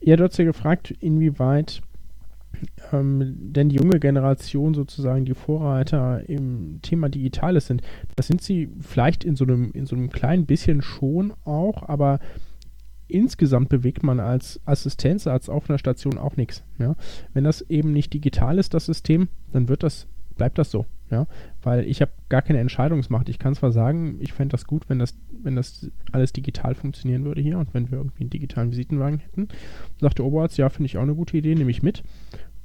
Ihr 0.00 0.16
habt 0.16 0.38
ja 0.38 0.46
gefragt, 0.46 0.94
inwieweit 1.00 1.82
ähm, 2.92 3.36
denn 3.52 3.68
die 3.68 3.76
junge 3.76 4.00
Generation 4.00 4.74
sozusagen 4.74 5.24
die 5.24 5.34
Vorreiter 5.34 6.28
im 6.28 6.80
Thema 6.82 7.08
Digitales 7.08 7.66
sind. 7.66 7.82
Das 8.16 8.26
sind 8.26 8.42
sie 8.42 8.70
vielleicht 8.80 9.24
in 9.24 9.36
so 9.36 9.44
einem, 9.44 9.72
in 9.72 9.86
so 9.86 9.96
einem 9.96 10.10
kleinen 10.10 10.46
bisschen 10.46 10.82
schon 10.82 11.32
auch, 11.44 11.88
aber 11.88 12.20
insgesamt 13.08 13.68
bewegt 13.68 14.02
man 14.02 14.20
als 14.20 14.60
Assistenzarzt 14.64 15.50
auf 15.50 15.68
einer 15.68 15.78
Station 15.78 16.18
auch 16.18 16.36
nichts. 16.36 16.64
Ja? 16.78 16.96
Wenn 17.32 17.44
das 17.44 17.62
eben 17.62 17.92
nicht 17.92 18.12
digital 18.12 18.58
ist, 18.58 18.74
das 18.74 18.86
System, 18.86 19.28
dann 19.52 19.68
wird 19.68 19.82
das, 19.82 20.06
bleibt 20.36 20.58
das 20.58 20.70
so. 20.70 20.86
Ja? 21.10 21.26
Weil 21.62 21.86
ich 21.86 22.00
habe 22.00 22.12
gar 22.28 22.42
keine 22.42 22.60
Entscheidungsmacht. 22.60 23.28
Ich 23.28 23.38
kann 23.38 23.54
zwar 23.54 23.72
sagen, 23.72 24.16
ich 24.20 24.32
fände 24.32 24.52
das 24.52 24.66
gut, 24.66 24.88
wenn 24.88 24.98
das, 24.98 25.16
wenn 25.42 25.56
das 25.56 25.90
alles 26.12 26.32
digital 26.32 26.74
funktionieren 26.74 27.24
würde 27.24 27.40
hier 27.40 27.58
und 27.58 27.74
wenn 27.74 27.90
wir 27.90 27.98
irgendwie 27.98 28.22
einen 28.22 28.30
digitalen 28.30 28.70
Visitenwagen 28.70 29.18
hätten. 29.18 29.48
Sagt 30.00 30.18
der 30.18 30.24
Oberarzt, 30.24 30.58
ja, 30.58 30.68
finde 30.68 30.86
ich 30.86 30.98
auch 30.98 31.02
eine 31.02 31.14
gute 31.14 31.36
Idee, 31.36 31.54
nehme 31.54 31.70
ich 31.70 31.82
mit. 31.82 32.02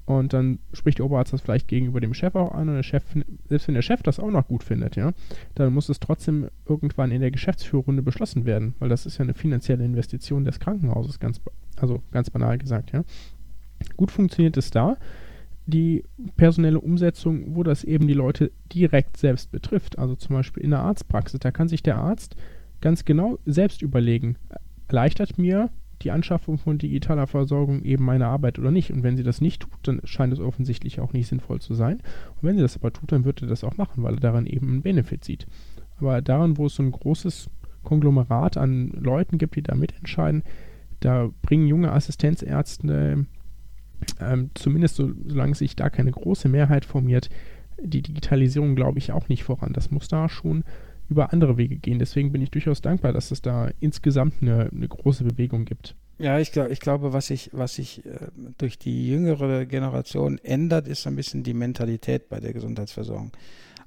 Und 0.09 0.33
dann 0.33 0.57
spricht 0.73 0.97
der 0.97 1.05
Oberarzt 1.05 1.33
das 1.33 1.41
vielleicht 1.41 1.67
gegenüber 1.67 1.99
dem 1.99 2.15
Chef 2.15 2.33
auch 2.33 2.51
an 2.51 2.67
und 2.67 2.73
der 2.73 2.81
Chef, 2.81 3.03
selbst 3.47 3.67
wenn 3.67 3.75
der 3.75 3.83
Chef 3.83 4.01
das 4.01 4.19
auch 4.19 4.31
noch 4.31 4.47
gut 4.47 4.63
findet, 4.63 4.95
ja, 4.95 5.11
dann 5.53 5.71
muss 5.71 5.87
es 5.87 5.99
trotzdem 5.99 6.49
irgendwann 6.67 7.11
in 7.11 7.21
der 7.21 7.29
Geschäftsführerrunde 7.29 8.01
beschlossen 8.01 8.45
werden, 8.45 8.73
weil 8.79 8.89
das 8.89 9.05
ist 9.05 9.19
ja 9.19 9.23
eine 9.23 9.35
finanzielle 9.35 9.85
Investition 9.85 10.45
des 10.45 10.59
Krankenhauses, 10.59 11.19
ganz, 11.19 11.39
also 11.75 12.01
ganz 12.11 12.31
banal 12.31 12.57
gesagt, 12.57 12.91
ja. 12.91 13.03
Gut 13.97 14.09
funktioniert 14.09 14.57
es 14.57 14.71
da, 14.71 14.97
die 15.69 16.03
personelle 16.37 16.79
Umsetzung, 16.79 17.55
wo 17.55 17.63
das 17.63 17.83
eben 17.83 18.07
die 18.07 18.13
Leute 18.13 18.51
direkt 18.73 19.17
selbst 19.17 19.51
betrifft, 19.51 19.97
also 19.97 20.15
zum 20.15 20.35
Beispiel 20.35 20.63
in 20.63 20.71
der 20.71 20.79
Arztpraxis, 20.79 21.39
da 21.39 21.51
kann 21.51 21.67
sich 21.67 21.83
der 21.83 21.97
Arzt 21.97 22.35
ganz 22.81 23.05
genau 23.05 23.39
selbst 23.45 23.81
überlegen, 23.81 24.37
erleichtert 24.87 25.37
mir 25.37 25.69
die 26.01 26.11
Anschaffung 26.11 26.57
von 26.57 26.77
digitaler 26.77 27.27
Versorgung 27.27 27.83
eben 27.83 28.05
meine 28.05 28.27
Arbeit 28.27 28.57
oder 28.57 28.71
nicht. 28.71 28.91
Und 28.91 29.03
wenn 29.03 29.17
sie 29.17 29.23
das 29.23 29.41
nicht 29.41 29.61
tut, 29.63 29.79
dann 29.83 30.01
scheint 30.05 30.31
es 30.31 30.39
offensichtlich 30.39 30.99
auch 30.99 31.13
nicht 31.13 31.27
sinnvoll 31.27 31.59
zu 31.59 31.73
sein. 31.73 31.97
Und 31.97 32.43
wenn 32.43 32.55
sie 32.55 32.61
das 32.61 32.77
aber 32.77 32.93
tut, 32.93 33.11
dann 33.11 33.25
wird 33.25 33.41
er 33.41 33.47
das 33.47 33.63
auch 33.63 33.77
machen, 33.77 34.03
weil 34.03 34.15
er 34.15 34.19
daran 34.19 34.45
eben 34.45 34.69
einen 34.69 34.81
Benefit 34.81 35.25
sieht. 35.25 35.45
Aber 35.99 36.21
daran, 36.21 36.57
wo 36.57 36.67
es 36.67 36.75
so 36.75 36.83
ein 36.83 36.91
großes 36.91 37.49
Konglomerat 37.83 38.57
an 38.57 38.91
Leuten 38.91 39.37
gibt, 39.37 39.55
die 39.55 39.61
da 39.61 39.75
mitentscheiden, 39.75 40.43
da 41.01 41.29
bringen 41.41 41.67
junge 41.67 41.91
Assistenzärzte, 41.91 43.25
ähm, 44.19 44.51
zumindest 44.53 44.95
so, 44.95 45.11
solange 45.25 45.55
sich 45.55 45.75
da 45.75 45.89
keine 45.89 46.11
große 46.11 46.49
Mehrheit 46.49 46.85
formiert, 46.85 47.29
die 47.81 48.01
Digitalisierung, 48.01 48.75
glaube 48.75 48.99
ich, 48.99 49.11
auch 49.11 49.29
nicht 49.29 49.43
voran. 49.43 49.73
Das 49.73 49.91
muss 49.91 50.07
da 50.07 50.29
schon 50.29 50.63
über 51.09 51.33
andere 51.33 51.57
Wege 51.57 51.77
gehen. 51.77 51.99
Deswegen 51.99 52.31
bin 52.31 52.41
ich 52.41 52.51
durchaus 52.51 52.81
dankbar, 52.81 53.13
dass 53.13 53.31
es 53.31 53.41
da 53.41 53.71
insgesamt 53.79 54.35
eine, 54.41 54.69
eine 54.71 54.87
große 54.87 55.23
Bewegung 55.23 55.65
gibt. 55.65 55.95
Ja, 56.19 56.37
ich, 56.37 56.51
glaub, 56.51 56.69
ich 56.69 56.81
glaube, 56.81 57.13
was 57.13 57.27
sich 57.27 57.49
was 57.53 57.75
sich 57.75 58.05
äh, 58.05 58.27
durch 58.57 58.77
die 58.77 59.07
jüngere 59.07 59.65
Generation 59.65 60.37
ändert, 60.39 60.87
ist 60.87 61.07
ein 61.07 61.15
bisschen 61.15 61.43
die 61.43 61.53
Mentalität 61.53 62.27
bei 62.27 62.41
der 62.41 62.51
Gesundheitsversorgung. 62.51 63.31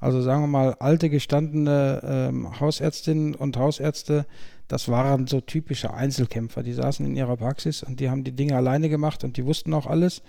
Also 0.02 0.20
sagen 0.20 0.42
wir 0.42 0.48
mal, 0.48 0.74
alte 0.80 1.08
gestandene 1.08 2.00
ähm, 2.04 2.60
Hausärztinnen 2.60 3.36
und 3.36 3.56
Hausärzte, 3.56 4.26
das 4.66 4.88
waren 4.88 5.28
so 5.28 5.40
typische 5.40 5.94
Einzelkämpfer. 5.94 6.64
Die 6.64 6.72
saßen 6.72 7.06
in 7.06 7.14
ihrer 7.14 7.36
Praxis 7.36 7.84
und 7.84 8.00
die 8.00 8.10
haben 8.10 8.24
die 8.24 8.32
Dinge 8.32 8.56
alleine 8.56 8.88
gemacht 8.88 9.22
und 9.22 9.36
die 9.36 9.46
wussten 9.46 9.72
auch 9.72 9.86
alles. 9.86 10.22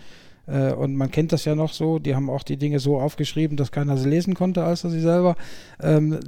Äh, 0.45 0.73
und 0.73 0.95
man 0.95 1.09
kennt 1.09 1.31
das 1.31 1.45
ja 1.45 1.55
noch 1.55 1.73
so, 1.73 1.97
die 1.97 2.13
haben 2.13 2.29
auch 2.29 2.43
die 2.43 2.57
Dinge 2.57 2.79
so 2.79 2.99
aufgeschrieben, 2.99 3.57
dass 3.57 3.71
keiner 3.71 3.97
sie 3.97 4.09
lesen 4.09 4.35
konnte, 4.35 4.63
als 4.63 4.81
sie 4.81 4.99
selber. 4.99 5.35
Ähm, 5.81 6.19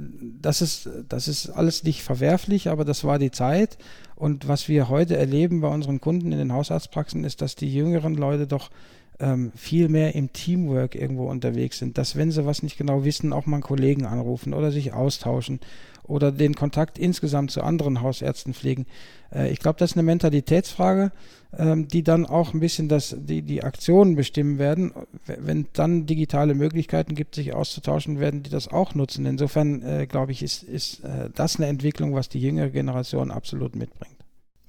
das, 0.42 0.60
ist, 0.60 0.90
das 1.08 1.28
ist 1.28 1.48
alles 1.50 1.84
nicht 1.84 2.02
verwerflich, 2.02 2.68
aber 2.68 2.84
das 2.84 3.04
war 3.04 3.20
die 3.20 3.30
Zeit. 3.30 3.78
Und 4.16 4.48
was 4.48 4.68
wir 4.68 4.88
heute 4.88 5.16
erleben 5.16 5.60
bei 5.60 5.68
unseren 5.68 6.00
Kunden 6.00 6.32
in 6.32 6.38
den 6.38 6.52
Hausarztpraxen, 6.52 7.22
ist, 7.22 7.42
dass 7.42 7.54
die 7.54 7.72
jüngeren 7.72 8.14
Leute 8.14 8.48
doch 8.48 8.70
ähm, 9.20 9.52
viel 9.54 9.88
mehr 9.88 10.14
im 10.14 10.32
Teamwork 10.32 10.94
irgendwo 10.94 11.28
unterwegs 11.28 11.78
sind. 11.78 11.98
Dass, 11.98 12.16
wenn 12.16 12.30
sie 12.30 12.46
was 12.46 12.62
nicht 12.62 12.78
genau 12.78 13.04
wissen, 13.04 13.32
auch 13.32 13.46
mal 13.46 13.56
einen 13.56 13.62
Kollegen 13.62 14.06
anrufen 14.06 14.54
oder 14.54 14.70
sich 14.70 14.92
austauschen 14.92 15.60
oder 16.04 16.32
den 16.32 16.54
Kontakt 16.54 16.98
insgesamt 16.98 17.50
zu 17.50 17.62
anderen 17.62 18.00
Hausärzten 18.00 18.54
pflegen. 18.54 18.86
Äh, 19.32 19.50
ich 19.50 19.58
glaube, 19.58 19.78
das 19.78 19.90
ist 19.90 19.96
eine 19.96 20.04
Mentalitätsfrage, 20.04 21.12
ähm, 21.56 21.88
die 21.88 22.02
dann 22.02 22.26
auch 22.26 22.54
ein 22.54 22.60
bisschen 22.60 22.88
das, 22.88 23.16
die, 23.18 23.42
die 23.42 23.62
Aktionen 23.64 24.14
bestimmen 24.16 24.58
werden. 24.58 24.92
Wenn 25.26 25.66
dann 25.72 26.06
digitale 26.06 26.54
Möglichkeiten 26.54 27.14
gibt, 27.14 27.34
sich 27.34 27.54
auszutauschen, 27.54 28.20
werden 28.20 28.42
die 28.42 28.50
das 28.50 28.68
auch 28.68 28.94
nutzen. 28.94 29.26
Insofern, 29.26 29.82
äh, 29.82 30.06
glaube 30.06 30.32
ich, 30.32 30.42
ist, 30.42 30.62
ist 30.62 31.04
äh, 31.04 31.30
das 31.34 31.56
eine 31.56 31.66
Entwicklung, 31.66 32.14
was 32.14 32.28
die 32.28 32.40
jüngere 32.40 32.70
Generation 32.70 33.30
absolut 33.30 33.74
mitbringt. 33.76 34.15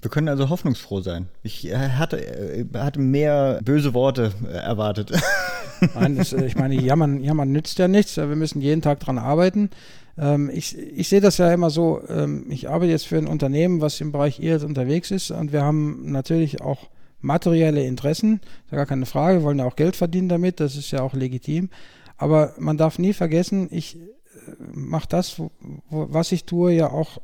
Wir 0.07 0.11
können 0.11 0.29
also 0.29 0.47
hoffnungsfroh 0.47 1.01
sein. 1.01 1.27
Ich 1.43 1.65
hatte, 1.75 2.65
hatte 2.73 2.97
mehr 3.01 3.59
böse 3.61 3.93
Worte 3.93 4.31
erwartet. 4.49 5.11
Nein, 5.95 6.15
das, 6.15 6.31
ich 6.31 6.55
meine, 6.55 6.75
jammern, 6.75 7.21
jammern 7.21 7.51
nützt 7.51 7.77
ja 7.77 7.89
nichts. 7.89 8.15
Wir 8.15 8.25
müssen 8.27 8.61
jeden 8.61 8.81
Tag 8.81 9.01
dran 9.01 9.17
arbeiten. 9.17 9.69
Ähm, 10.17 10.49
ich, 10.49 10.77
ich 10.77 11.09
sehe 11.09 11.19
das 11.19 11.39
ja 11.39 11.51
immer 11.51 11.69
so, 11.69 12.01
ähm, 12.07 12.45
ich 12.47 12.69
arbeite 12.69 12.89
jetzt 12.89 13.05
für 13.05 13.17
ein 13.17 13.27
Unternehmen, 13.27 13.81
was 13.81 13.99
im 13.99 14.13
Bereich 14.13 14.39
E-Health 14.39 14.63
unterwegs 14.63 15.11
ist 15.11 15.29
und 15.29 15.51
wir 15.51 15.63
haben 15.63 16.09
natürlich 16.09 16.61
auch 16.61 16.87
materielle 17.19 17.83
Interessen, 17.83 18.39
ist 18.63 18.71
gar 18.71 18.85
keine 18.85 19.07
Frage, 19.07 19.39
wir 19.39 19.43
wollen 19.43 19.59
ja 19.59 19.65
auch 19.65 19.75
Geld 19.75 19.97
verdienen 19.97 20.29
damit, 20.29 20.61
das 20.61 20.77
ist 20.77 20.89
ja 20.91 21.01
auch 21.01 21.15
legitim. 21.15 21.69
Aber 22.15 22.53
man 22.57 22.77
darf 22.77 22.97
nie 22.97 23.11
vergessen, 23.11 23.67
ich 23.71 23.97
äh, 23.97 23.99
mache 24.73 25.09
das, 25.09 25.41
was 25.89 26.31
ich 26.31 26.45
tue, 26.45 26.71
ja 26.71 26.91
auch 26.91 27.19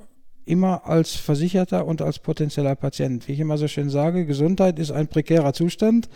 immer 0.45 0.87
als 0.87 1.15
Versicherter 1.15 1.85
und 1.85 2.01
als 2.01 2.19
potenzieller 2.19 2.75
Patient. 2.75 3.27
Wie 3.27 3.33
ich 3.33 3.39
immer 3.39 3.57
so 3.57 3.67
schön 3.67 3.89
sage, 3.89 4.25
Gesundheit 4.25 4.79
ist 4.79 4.91
ein 4.91 5.07
prekärer 5.07 5.53
Zustand, 5.53 6.09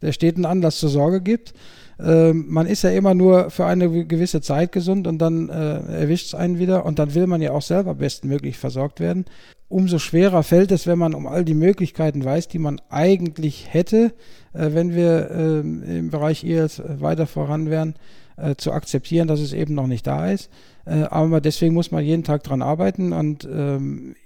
der 0.00 0.12
steten 0.12 0.44
Anlass 0.44 0.78
zur 0.78 0.88
Sorge 0.88 1.20
gibt. 1.20 1.54
Ähm, 2.00 2.46
man 2.48 2.66
ist 2.66 2.82
ja 2.82 2.90
immer 2.90 3.14
nur 3.14 3.50
für 3.50 3.66
eine 3.66 4.06
gewisse 4.06 4.40
Zeit 4.40 4.72
gesund 4.72 5.06
und 5.06 5.18
dann 5.18 5.48
äh, 5.48 6.00
erwischt 6.00 6.26
es 6.26 6.34
einen 6.34 6.58
wieder 6.58 6.84
und 6.84 6.98
dann 6.98 7.14
will 7.14 7.26
man 7.26 7.42
ja 7.42 7.52
auch 7.52 7.62
selber 7.62 7.94
bestmöglich 7.94 8.58
versorgt 8.58 9.00
werden. 9.00 9.24
Umso 9.68 9.98
schwerer 9.98 10.42
fällt 10.42 10.70
es, 10.70 10.86
wenn 10.86 10.98
man 10.98 11.14
um 11.14 11.26
all 11.26 11.44
die 11.44 11.54
Möglichkeiten 11.54 12.24
weiß, 12.24 12.48
die 12.48 12.58
man 12.58 12.80
eigentlich 12.90 13.68
hätte, 13.70 14.12
äh, 14.52 14.70
wenn 14.72 14.94
wir 14.94 15.30
äh, 15.30 15.98
im 15.98 16.10
Bereich 16.10 16.44
IELTS 16.44 16.82
weiter 16.86 17.26
voran 17.26 17.70
wären, 17.70 17.94
äh, 18.42 18.56
zu 18.56 18.72
akzeptieren, 18.72 19.28
dass 19.28 19.40
es 19.40 19.52
eben 19.52 19.74
noch 19.74 19.86
nicht 19.86 20.06
da 20.06 20.30
ist. 20.30 20.50
Äh, 20.84 21.04
aber 21.04 21.40
deswegen 21.40 21.74
muss 21.74 21.90
man 21.90 22.04
jeden 22.04 22.24
Tag 22.24 22.42
dran 22.42 22.62
arbeiten 22.62 23.12
und 23.12 23.44
ähm, 23.44 24.16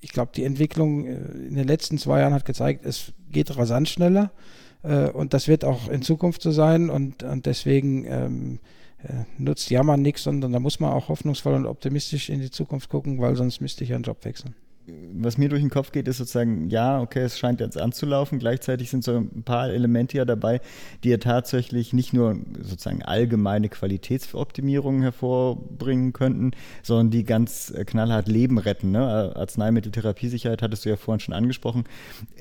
ich 0.00 0.12
glaube, 0.12 0.30
die 0.34 0.44
Entwicklung 0.44 1.06
äh, 1.06 1.14
in 1.48 1.54
den 1.54 1.66
letzten 1.66 1.98
zwei 1.98 2.20
Jahren 2.20 2.34
hat 2.34 2.44
gezeigt, 2.44 2.84
es 2.84 3.12
geht 3.30 3.56
rasant 3.56 3.88
schneller. 3.88 4.30
Äh, 4.82 5.08
und 5.08 5.34
das 5.34 5.48
wird 5.48 5.64
auch 5.64 5.88
in 5.88 6.02
Zukunft 6.02 6.42
so 6.42 6.52
sein. 6.52 6.90
Und, 6.90 7.22
und 7.22 7.46
deswegen 7.46 8.04
ähm, 8.04 8.58
äh, 9.02 9.24
nutzt 9.38 9.70
Jammern 9.70 10.02
nichts, 10.02 10.22
sondern 10.24 10.52
da 10.52 10.60
muss 10.60 10.78
man 10.78 10.92
auch 10.92 11.08
hoffnungsvoll 11.08 11.54
und 11.54 11.66
optimistisch 11.66 12.28
in 12.28 12.40
die 12.40 12.50
Zukunft 12.50 12.90
gucken, 12.90 13.20
weil 13.20 13.36
sonst 13.36 13.60
müsste 13.60 13.84
ich 13.84 13.92
einen 13.92 14.04
Job 14.04 14.24
wechseln 14.24 14.54
was 15.14 15.36
mir 15.36 15.48
durch 15.48 15.62
den 15.62 15.70
Kopf 15.70 15.90
geht, 15.90 16.06
ist 16.06 16.18
sozusagen, 16.18 16.70
ja, 16.70 17.00
okay, 17.00 17.20
es 17.20 17.38
scheint 17.38 17.60
jetzt 17.60 17.80
anzulaufen. 17.80 18.38
Gleichzeitig 18.38 18.90
sind 18.90 19.02
so 19.02 19.16
ein 19.16 19.42
paar 19.42 19.70
Elemente 19.70 20.16
ja 20.16 20.24
dabei, 20.24 20.60
die 21.02 21.08
ja 21.08 21.16
tatsächlich 21.16 21.92
nicht 21.92 22.12
nur 22.12 22.38
sozusagen 22.60 23.02
allgemeine 23.02 23.68
Qualitätsoptimierungen 23.68 25.02
hervorbringen 25.02 26.12
könnten, 26.12 26.52
sondern 26.82 27.10
die 27.10 27.24
ganz 27.24 27.70
äh, 27.70 27.84
knallhart 27.84 28.28
Leben 28.28 28.58
retten. 28.58 28.92
Ne? 28.92 29.34
Arzneimitteltherapiesicherheit 29.34 30.62
hattest 30.62 30.84
du 30.84 30.90
ja 30.90 30.96
vorhin 30.96 31.20
schon 31.20 31.34
angesprochen. 31.34 31.84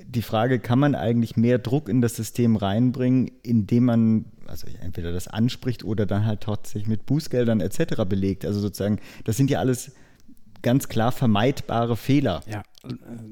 Die 0.07 0.21
Frage, 0.21 0.59
kann 0.59 0.79
man 0.79 0.93
eigentlich 0.93 1.37
mehr 1.37 1.57
Druck 1.57 1.89
in 1.89 2.01
das 2.01 2.15
System 2.15 2.55
reinbringen, 2.55 3.31
indem 3.41 3.85
man 3.85 4.25
also 4.47 4.67
entweder 4.83 5.11
das 5.11 5.27
anspricht 5.27 5.83
oder 5.83 6.05
dann 6.05 6.25
halt 6.25 6.41
tatsächlich 6.41 6.87
mit 6.87 7.07
Bußgeldern 7.07 7.61
etc. 7.61 8.03
belegt. 8.07 8.45
Also 8.45 8.59
sozusagen, 8.59 8.99
das 9.23 9.37
sind 9.37 9.49
ja 9.49 9.59
alles 9.59 9.93
ganz 10.65 10.89
klar 10.89 11.11
vermeidbare 11.11 11.95
Fehler. 11.95 12.41
Ja, 12.47 12.63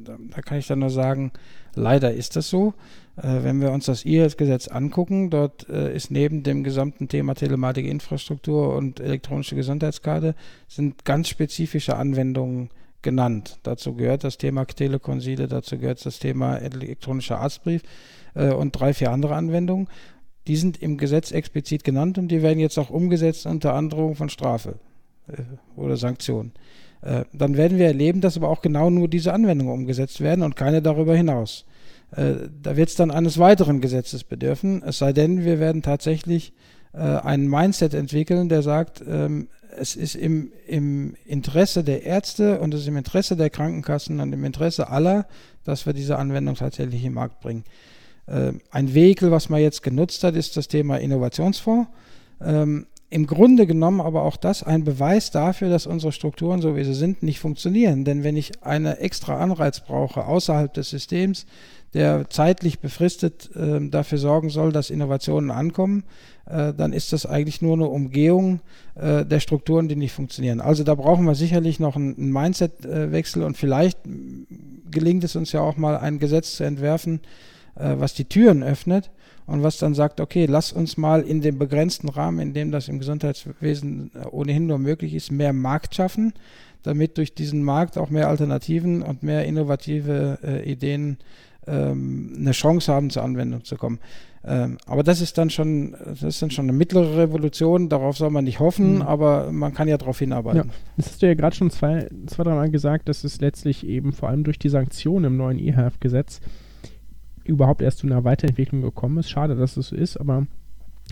da 0.06 0.42
kann 0.42 0.60
ich 0.60 0.68
dann 0.68 0.80
nur 0.80 0.92
sagen, 0.92 1.32
leider 1.74 2.14
ist 2.14 2.36
das 2.36 2.48
so. 2.48 2.76
Äh, 3.18 3.44
wenn 3.44 3.60
wir 3.60 3.72
uns 3.72 3.88
das 3.88 4.06
IHS-Gesetz 4.06 4.68
angucken, 4.68 5.32
dort 5.32 5.68
äh, 5.68 5.96
ist 5.96 6.12
neben 6.12 6.44
dem 6.44 6.64
gesamten 6.64 7.08
Thema 7.08 7.34
Telematikinfrastruktur 7.34 8.76
und 8.76 9.00
elektronische 9.00 9.56
Gesundheitskarte 9.56 10.36
sind 10.68 11.06
ganz 11.06 11.28
spezifische 11.28 11.96
Anwendungen 11.96 12.70
genannt. 13.02 13.58
Dazu 13.64 13.96
gehört 13.96 14.24
das 14.24 14.38
Thema 14.38 14.66
Telekonsile, 14.66 15.48
dazu 15.48 15.80
gehört 15.80 16.06
das 16.06 16.20
Thema 16.20 16.58
elektronischer 16.58 17.40
Arztbrief 17.40 17.82
äh, 18.36 18.54
und 18.54 18.74
drei, 18.74 18.94
vier 18.94 19.10
andere 19.10 19.34
Anwendungen. 19.34 19.88
Die 20.46 20.56
sind 20.56 20.80
im 20.84 20.98
Gesetz 20.98 21.32
explizit 21.32 21.84
genannt 21.84 22.20
und 22.20 22.28
die 22.28 22.44
werden 22.44 22.60
jetzt 22.60 22.78
auch 22.78 22.92
umgesetzt 22.92 23.48
unter 23.48 23.74
Androhung 23.74 24.16
von 24.16 24.30
Strafe 24.30 24.76
oder 25.76 25.96
Sanktionen. 25.96 26.52
Äh, 27.04 27.26
dann 27.34 27.58
werden 27.58 27.78
wir 27.78 27.88
erleben, 27.88 28.22
dass 28.22 28.38
aber 28.38 28.50
auch 28.50 28.62
genau 28.62 28.90
nur 28.90 29.08
diese 29.08 29.34
Anwendungen 29.34 29.74
umgesetzt 29.74 30.22
werden 30.22 30.42
und 30.42 30.56
keine 30.56 30.82
darüber 30.82 31.16
hinaus. 31.16 31.66
Äh, 32.16 32.36
da 32.62 32.78
wird 32.78 32.90
es 32.90 32.96
dann 32.96 33.12
eines 33.12 33.38
weiteren 33.38 33.82
Gesetzes 33.82 34.24
bedürfen, 34.24 34.82
es 34.86 35.00
sei 35.00 35.12
denn, 35.12 35.44
wir 35.44 35.60
werden 35.60 35.82
tatsächlich 35.82 36.54
äh, 36.94 37.00
ein 37.00 37.48
Mindset 37.48 37.94
entwickeln, 37.94 38.48
der 38.48 38.62
sagt, 38.62 39.04
ähm, 39.08 39.50
es 39.78 39.96
ist 39.96 40.16
im, 40.16 40.54
im 40.68 41.16
Interesse 41.26 41.84
der 41.84 42.04
Ärzte 42.04 42.60
und 42.62 42.74
es 42.74 42.82
ist 42.82 42.88
im 42.88 42.98
Interesse 42.98 43.36
der 43.36 43.50
Krankenkassen 43.50 44.20
und 44.20 44.32
im 44.32 44.46
Interesse 44.46 44.90
aller, 44.90 45.26
dass 45.64 45.86
wir 45.86 45.94
diese 45.94 46.18
Anwendung 46.20 46.56
tatsächlich 46.56 47.04
im 47.04 47.16
Markt 47.16 47.40
bringen. 47.40 47.64
Ein 48.70 48.94
Vehikel, 48.94 49.32
was 49.32 49.50
man 49.50 49.62
jetzt 49.62 49.82
genutzt 49.82 50.24
hat, 50.24 50.36
ist 50.36 50.56
das 50.56 50.68
Thema 50.68 50.98
Innovationsfonds. 50.98 51.90
Ähm, 52.40 52.86
im 53.14 53.28
Grunde 53.28 53.68
genommen 53.68 54.02
aber 54.02 54.24
auch 54.24 54.38
das 54.38 54.64
ein 54.64 54.84
Beweis 54.84 55.30
dafür, 55.30 55.70
dass 55.70 55.86
unsere 55.86 56.12
Strukturen, 56.12 56.62
so 56.62 56.76
wie 56.76 56.84
sie 56.84 56.96
sind, 56.96 57.22
nicht 57.22 57.40
funktionieren. 57.40 58.06
Denn 58.06 58.24
wenn 58.24 58.36
ich 58.36 58.64
eine 58.64 58.98
extra 58.98 59.38
Anreiz 59.38 59.82
brauche 59.82 60.26
außerhalb 60.26 60.74
des 60.74 60.90
Systems, 60.90 61.46
der 61.94 62.28
zeitlich 62.32 62.80
befristet 62.80 63.56
äh, 63.56 63.88
dafür 63.88 64.18
sorgen 64.18 64.50
soll, 64.50 64.72
dass 64.72 64.90
Innovationen 64.90 65.52
ankommen, 65.52 66.06
äh, 66.48 66.74
dann 66.74 66.92
ist 66.92 67.14
das 67.14 67.28
eigentlich 67.28 67.62
nur 67.62 67.74
eine 67.74 67.88
Umgehung 67.88 68.62
äh, 68.96 69.24
der 69.24 69.40
Strukturen, 69.40 69.88
die 69.88 69.96
nicht 69.96 70.14
funktionieren. 70.14 70.60
Also 70.60 70.84
da 70.84 70.96
brauchen 70.96 71.26
wir 71.26 71.36
sicherlich 71.36 71.80
noch 71.80 71.96
einen, 71.96 72.18
einen 72.18 72.32
Mindset-Wechsel 72.32 73.44
und 73.44 73.58
vielleicht 73.58 74.00
gelingt 74.90 75.24
es 75.24 75.36
uns 75.36 75.52
ja 75.52 75.62
auch 75.62 75.78
mal 75.78 75.98
ein 75.98 76.18
Gesetz 76.18 76.56
zu 76.56 76.64
entwerfen, 76.64 77.20
äh, 77.76 77.94
was 77.96 78.16
die 78.16 78.26
Türen 78.26 78.64
öffnet 78.64 79.12
und 79.46 79.64
was 79.64 79.78
dann 79.78 79.94
sagt, 79.94 80.22
okay, 80.22 80.46
lass 80.46 80.72
uns 80.72 80.98
mal 80.98 81.22
in 81.22 81.42
dem 81.42 81.58
begrenzten 81.58 82.10
Rahmen, 82.10 82.40
in 82.40 82.54
dem 82.54 82.72
das 82.72 82.88
im 82.88 83.00
Gesundheitswesen 83.00 84.12
äh, 84.16 84.28
ohnehin 84.28 84.68
nur 84.68 84.80
möglich 84.80 85.14
ist, 85.14 85.32
mehr 85.32 85.54
Markt 85.54 85.96
schaffen, 85.96 86.34
damit 86.84 87.18
durch 87.18 87.34
diesen 87.34 87.64
Markt 87.64 87.98
auch 87.98 88.10
mehr 88.10 88.30
Alternativen 88.30 89.02
und 89.02 89.24
mehr 89.24 89.46
innovative 89.46 90.40
äh, 90.44 90.70
Ideen 90.70 91.18
ähm, 91.68 92.36
eine 92.38 92.52
Chance 92.52 92.92
haben, 92.92 93.10
zur 93.10 93.24
Anwendung 93.24 93.64
zu 93.64 93.76
kommen. 93.76 94.00
Ähm, 94.46 94.78
aber 94.86 95.04
das 95.04 95.22
ist 95.22 95.38
dann 95.38 95.50
schon, 95.50 95.96
das 96.06 96.22
ist 96.22 96.42
dann 96.42 96.52
schon 96.52 96.66
eine 96.66 96.74
mittlere 96.74 97.18
Revolution, 97.18 97.88
darauf 97.88 98.18
soll 98.18 98.30
man 98.30 98.44
nicht 98.44 98.60
hoffen, 98.60 98.96
mhm. 98.96 99.02
aber 99.02 99.52
man 99.54 99.74
kann 99.74 99.88
ja 99.88 99.98
darauf 99.98 100.20
hinarbeiten. 100.20 100.70
Ja. 100.70 100.76
Das 100.98 101.08
hast 101.08 101.22
du 101.22 101.28
ja 101.28 101.34
gerade 101.34 101.56
schon 101.56 101.70
zwei, 101.70 102.10
zwei, 102.28 102.44
drei 102.44 102.54
Mal 102.54 102.70
gesagt, 102.70 103.08
dass 103.08 103.24
es 103.24 103.40
letztlich 103.40 103.88
eben 103.88 104.12
vor 104.12 104.28
allem 104.28 104.44
durch 104.44 104.60
die 104.60 104.70
Sanktionen 104.70 105.26
im 105.26 105.38
neuen 105.38 105.60
E-Health-Gesetz 105.60 106.42
überhaupt 107.44 107.82
erst 107.82 108.00
zu 108.00 108.08
einer 108.08 108.24
Weiterentwicklung 108.24 108.82
gekommen 108.82 109.18
ist. 109.18 109.30
Schade, 109.30 109.56
dass 109.56 109.78
es 109.78 109.90
so 109.90 109.96
ist, 109.96 110.18
aber 110.18 110.48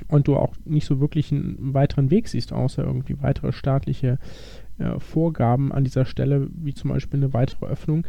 und 0.08 0.28
du 0.28 0.36
auch 0.36 0.54
nicht 0.66 0.86
so 0.86 1.00
wirklich 1.00 1.32
einen 1.32 1.74
weiteren 1.74 2.10
Weg 2.12 2.28
siehst, 2.28 2.54
außer 2.54 2.84
irgendwie 2.84 3.22
weitere 3.22 3.52
staatliche 3.52 4.18
äh, 4.80 5.00
Vorgaben 5.00 5.72
an 5.72 5.84
dieser 5.84 6.06
Stelle, 6.06 6.48
wie 6.54 6.74
zum 6.74 6.90
Beispiel 6.92 7.20
eine 7.20 7.34
weitere 7.34 7.66
Öffnung. 7.66 8.06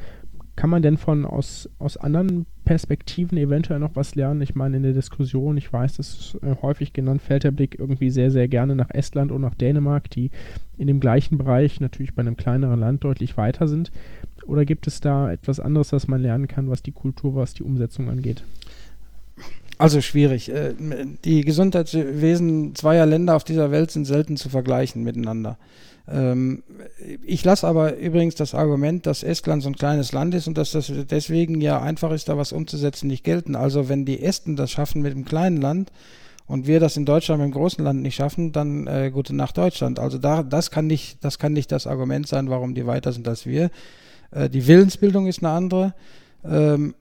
Kann 0.54 0.68
man 0.70 0.82
denn 0.82 0.98
von 0.98 1.24
aus, 1.24 1.68
aus 1.78 1.96
anderen 1.96 2.44
Perspektiven 2.64 3.38
eventuell 3.38 3.80
noch 3.80 3.96
was 3.96 4.14
lernen? 4.14 4.42
Ich 4.42 4.54
meine, 4.54 4.76
in 4.76 4.82
der 4.82 4.92
Diskussion, 4.92 5.56
ich 5.56 5.72
weiß, 5.72 5.96
das 5.96 6.14
ist 6.14 6.42
äh, 6.42 6.56
häufig 6.60 6.92
genannt, 6.92 7.22
fällt 7.22 7.44
der 7.44 7.52
Blick 7.52 7.78
irgendwie 7.78 8.10
sehr, 8.10 8.30
sehr 8.30 8.48
gerne 8.48 8.76
nach 8.76 8.90
Estland 8.90 9.32
und 9.32 9.40
nach 9.40 9.54
Dänemark, 9.54 10.10
die 10.10 10.30
in 10.76 10.86
dem 10.86 11.00
gleichen 11.00 11.38
Bereich 11.38 11.80
natürlich 11.80 12.14
bei 12.14 12.20
einem 12.20 12.36
kleineren 12.36 12.80
Land 12.80 13.02
deutlich 13.02 13.36
weiter 13.36 13.66
sind. 13.66 13.92
Oder 14.46 14.64
gibt 14.64 14.86
es 14.86 15.00
da 15.00 15.30
etwas 15.30 15.60
anderes, 15.60 15.92
was 15.92 16.08
man 16.08 16.20
lernen 16.20 16.48
kann, 16.48 16.68
was 16.68 16.82
die 16.82 16.92
Kultur, 16.92 17.34
was 17.34 17.54
die 17.54 17.62
Umsetzung 17.62 18.08
angeht? 18.08 18.42
Also 19.78 20.00
schwierig. 20.00 20.50
Äh, 20.50 20.74
die 21.24 21.42
Gesundheitswesen 21.42 22.74
zweier 22.74 23.06
Länder 23.06 23.34
auf 23.34 23.44
dieser 23.44 23.70
Welt 23.70 23.90
sind 23.90 24.04
selten 24.04 24.36
zu 24.36 24.48
vergleichen 24.48 25.02
miteinander. 25.02 25.58
Ähm, 26.08 26.62
ich 27.24 27.44
lasse 27.44 27.66
aber 27.66 27.96
übrigens 27.96 28.34
das 28.34 28.54
Argument, 28.54 29.06
dass 29.06 29.22
Estland 29.22 29.62
so 29.62 29.68
ein 29.68 29.76
kleines 29.76 30.12
Land 30.12 30.34
ist 30.34 30.48
und 30.48 30.58
dass 30.58 30.72
das 30.72 30.92
deswegen 31.10 31.60
ja 31.60 31.80
einfach 31.80 32.12
ist, 32.12 32.28
da 32.28 32.36
was 32.36 32.52
umzusetzen, 32.52 33.06
nicht 33.06 33.24
gelten. 33.24 33.56
Also 33.56 33.88
wenn 33.88 34.04
die 34.04 34.22
Esten 34.22 34.56
das 34.56 34.70
schaffen 34.70 35.02
mit 35.02 35.12
einem 35.12 35.24
kleinen 35.24 35.58
Land 35.58 35.92
und 36.46 36.66
wir 36.66 36.80
das 36.80 36.96
in 36.96 37.04
Deutschland 37.04 37.40
mit 37.40 37.46
einem 37.46 37.54
großen 37.54 37.84
Land 37.84 38.02
nicht 38.02 38.16
schaffen, 38.16 38.52
dann 38.52 38.86
äh, 38.86 39.10
gute 39.12 39.34
Nacht 39.34 39.56
Deutschland. 39.58 39.98
Also 39.98 40.18
da, 40.18 40.42
das 40.42 40.70
kann 40.70 40.86
nicht, 40.86 41.24
das 41.24 41.38
kann 41.38 41.52
nicht 41.52 41.70
das 41.72 41.86
Argument 41.86 42.26
sein, 42.26 42.50
warum 42.50 42.74
die 42.74 42.86
weiter 42.86 43.12
sind 43.12 43.28
als 43.28 43.46
wir. 43.46 43.70
Äh, 44.32 44.48
die 44.48 44.66
Willensbildung 44.66 45.26
ist 45.26 45.42
eine 45.42 45.50
andere. 45.50 45.94
Ähm, 46.44 46.94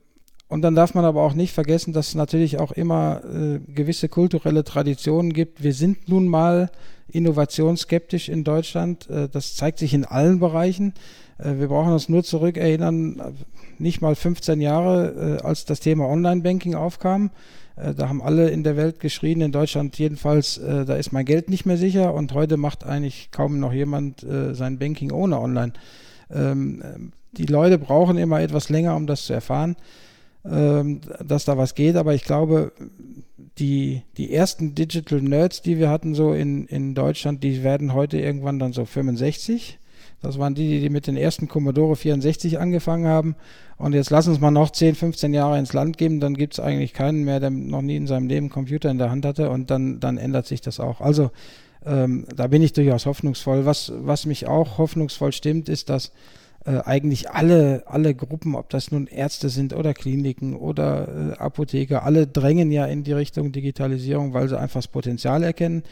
und 0.51 0.63
dann 0.63 0.75
darf 0.75 0.93
man 0.93 1.05
aber 1.05 1.23
auch 1.23 1.33
nicht 1.33 1.53
vergessen, 1.53 1.93
dass 1.93 2.09
es 2.09 2.15
natürlich 2.15 2.59
auch 2.59 2.73
immer 2.73 3.21
äh, 3.23 3.59
gewisse 3.73 4.09
kulturelle 4.09 4.65
Traditionen 4.65 5.31
gibt. 5.31 5.63
Wir 5.63 5.73
sind 5.73 6.09
nun 6.09 6.27
mal 6.27 6.69
innovationsskeptisch 7.07 8.27
in 8.27 8.43
Deutschland. 8.43 9.09
Äh, 9.09 9.29
das 9.29 9.55
zeigt 9.55 9.79
sich 9.79 9.93
in 9.93 10.03
allen 10.03 10.39
Bereichen. 10.39 10.93
Äh, 11.37 11.59
wir 11.59 11.69
brauchen 11.69 11.93
uns 11.93 12.09
nur 12.09 12.25
zurückerinnern, 12.25 13.19
äh, 13.19 13.31
nicht 13.77 14.01
mal 14.01 14.13
15 14.13 14.59
Jahre, 14.59 15.39
äh, 15.39 15.41
als 15.41 15.63
das 15.63 15.79
Thema 15.79 16.09
Online-Banking 16.09 16.75
aufkam. 16.75 17.31
Äh, 17.77 17.93
da 17.93 18.09
haben 18.09 18.21
alle 18.21 18.49
in 18.49 18.63
der 18.63 18.75
Welt 18.75 18.99
geschrien, 18.99 19.39
in 19.39 19.53
Deutschland 19.53 19.97
jedenfalls, 19.97 20.59
da 20.61 20.95
ist 20.95 21.13
mein 21.13 21.23
Geld 21.23 21.49
nicht 21.49 21.65
mehr 21.65 21.77
sicher. 21.77 22.13
Und 22.13 22.33
heute 22.33 22.57
macht 22.57 22.83
eigentlich 22.83 23.29
kaum 23.31 23.59
noch 23.59 23.71
jemand 23.71 24.25
sein 24.51 24.79
Banking 24.79 25.11
ohne 25.11 25.39
Online. 25.39 25.71
Ähm, 26.29 27.13
die 27.31 27.45
Leute 27.45 27.77
brauchen 27.77 28.17
immer 28.17 28.41
etwas 28.41 28.69
länger, 28.69 28.95
um 28.95 29.07
das 29.07 29.25
zu 29.25 29.33
erfahren 29.33 29.75
ähm, 30.43 31.01
dass 31.23 31.45
da 31.45 31.57
was 31.57 31.75
geht, 31.75 31.95
aber 31.95 32.13
ich 32.15 32.23
glaube, 32.23 32.71
die, 33.57 34.01
die 34.17 34.33
ersten 34.33 34.73
Digital 34.73 35.21
Nerds, 35.21 35.61
die 35.61 35.77
wir 35.77 35.89
hatten 35.89 36.15
so 36.15 36.33
in, 36.33 36.65
in 36.65 36.95
Deutschland, 36.95 37.43
die 37.43 37.63
werden 37.63 37.93
heute 37.93 38.19
irgendwann 38.19 38.59
dann 38.59 38.73
so 38.73 38.85
65. 38.85 39.77
Das 40.21 40.39
waren 40.39 40.55
die, 40.55 40.79
die 40.79 40.89
mit 40.89 41.07
den 41.07 41.17
ersten 41.17 41.47
Commodore 41.47 41.95
64 41.95 42.59
angefangen 42.59 43.07
haben. 43.07 43.35
Und 43.77 43.93
jetzt 43.93 44.11
lass 44.11 44.27
uns 44.27 44.39
mal 44.39 44.51
noch 44.51 44.71
10, 44.71 44.95
15 44.95 45.33
Jahre 45.33 45.57
ins 45.57 45.73
Land 45.73 45.97
geben, 45.97 46.19
dann 46.19 46.35
gibt 46.35 46.53
es 46.53 46.59
eigentlich 46.59 46.93
keinen 46.93 47.23
mehr, 47.23 47.39
der 47.39 47.49
noch 47.49 47.81
nie 47.81 47.95
in 47.95 48.07
seinem 48.07 48.27
Leben 48.27 48.49
Computer 48.49 48.89
in 48.89 48.99
der 48.99 49.11
Hand 49.11 49.25
hatte 49.25 49.49
und 49.49 49.69
dann, 49.71 49.99
dann 49.99 50.17
ändert 50.17 50.45
sich 50.45 50.61
das 50.61 50.79
auch. 50.79 51.01
Also 51.01 51.31
ähm, 51.85 52.25
da 52.35 52.47
bin 52.47 52.61
ich 52.61 52.73
durchaus 52.73 53.05
hoffnungsvoll. 53.05 53.65
Was, 53.65 53.91
was 53.95 54.25
mich 54.25 54.47
auch 54.47 54.77
hoffnungsvoll 54.77 55.31
stimmt, 55.31 55.69
ist, 55.69 55.89
dass 55.89 56.11
äh, 56.65 56.79
eigentlich 56.85 57.31
alle, 57.31 57.83
alle 57.88 58.13
Gruppen, 58.13 58.55
ob 58.55 58.69
das 58.69 58.91
nun 58.91 59.07
Ärzte 59.07 59.49
sind 59.49 59.73
oder 59.73 59.93
Kliniken 59.93 60.55
oder 60.55 61.07
äh, 61.07 61.38
Apotheker, 61.38 62.03
alle 62.03 62.27
drängen 62.27 62.71
ja 62.71 62.85
in 62.85 63.03
die 63.03 63.13
Richtung 63.13 63.51
Digitalisierung, 63.51 64.33
weil 64.33 64.47
sie 64.47 64.59
einfach 64.59 64.79
das 64.79 64.88
Potenzial 64.88 65.43
erkennen. 65.43 65.83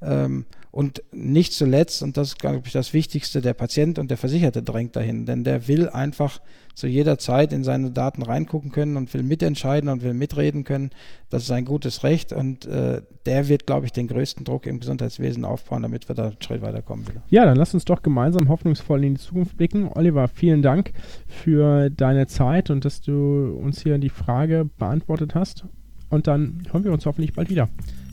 Ähm, 0.00 0.46
und 0.72 1.02
nicht 1.12 1.52
zuletzt, 1.52 2.02
und 2.02 2.16
das 2.16 2.28
ist, 2.28 2.38
glaube 2.38 2.62
ich, 2.64 2.72
das 2.72 2.94
Wichtigste, 2.94 3.42
der 3.42 3.52
Patient 3.52 3.98
und 3.98 4.10
der 4.10 4.16
Versicherte 4.16 4.62
drängt 4.62 4.96
dahin, 4.96 5.26
denn 5.26 5.44
der 5.44 5.68
will 5.68 5.90
einfach 5.90 6.40
zu 6.74 6.86
jeder 6.86 7.18
Zeit 7.18 7.52
in 7.52 7.62
seine 7.62 7.90
Daten 7.90 8.22
reingucken 8.22 8.72
können 8.72 8.96
und 8.96 9.12
will 9.12 9.22
mitentscheiden 9.22 9.90
und 9.90 10.02
will 10.02 10.14
mitreden 10.14 10.64
können. 10.64 10.88
Das 11.28 11.42
ist 11.42 11.50
ein 11.50 11.66
gutes 11.66 12.04
Recht 12.04 12.32
und 12.32 12.64
äh, 12.64 13.02
der 13.26 13.48
wird, 13.48 13.66
glaube 13.66 13.84
ich, 13.84 13.92
den 13.92 14.08
größten 14.08 14.46
Druck 14.46 14.66
im 14.66 14.80
Gesundheitswesen 14.80 15.44
aufbauen, 15.44 15.82
damit 15.82 16.08
wir 16.08 16.14
da 16.14 16.28
einen 16.28 16.40
Schritt 16.40 16.62
weiterkommen. 16.62 17.06
Wieder. 17.06 17.22
Ja, 17.28 17.44
dann 17.44 17.58
lass 17.58 17.74
uns 17.74 17.84
doch 17.84 18.00
gemeinsam 18.00 18.48
hoffnungsvoll 18.48 19.04
in 19.04 19.16
die 19.16 19.20
Zukunft 19.20 19.58
blicken. 19.58 19.90
Oliver, 19.92 20.26
vielen 20.26 20.62
Dank 20.62 20.94
für 21.26 21.90
deine 21.90 22.28
Zeit 22.28 22.70
und 22.70 22.86
dass 22.86 23.02
du 23.02 23.58
uns 23.62 23.82
hier 23.82 23.98
die 23.98 24.08
Frage 24.08 24.70
beantwortet 24.78 25.34
hast. 25.34 25.66
Und 26.08 26.26
dann 26.26 26.62
hören 26.70 26.84
wir 26.84 26.92
uns 26.92 27.04
hoffentlich 27.04 27.34
bald 27.34 27.50
wieder. 27.50 27.68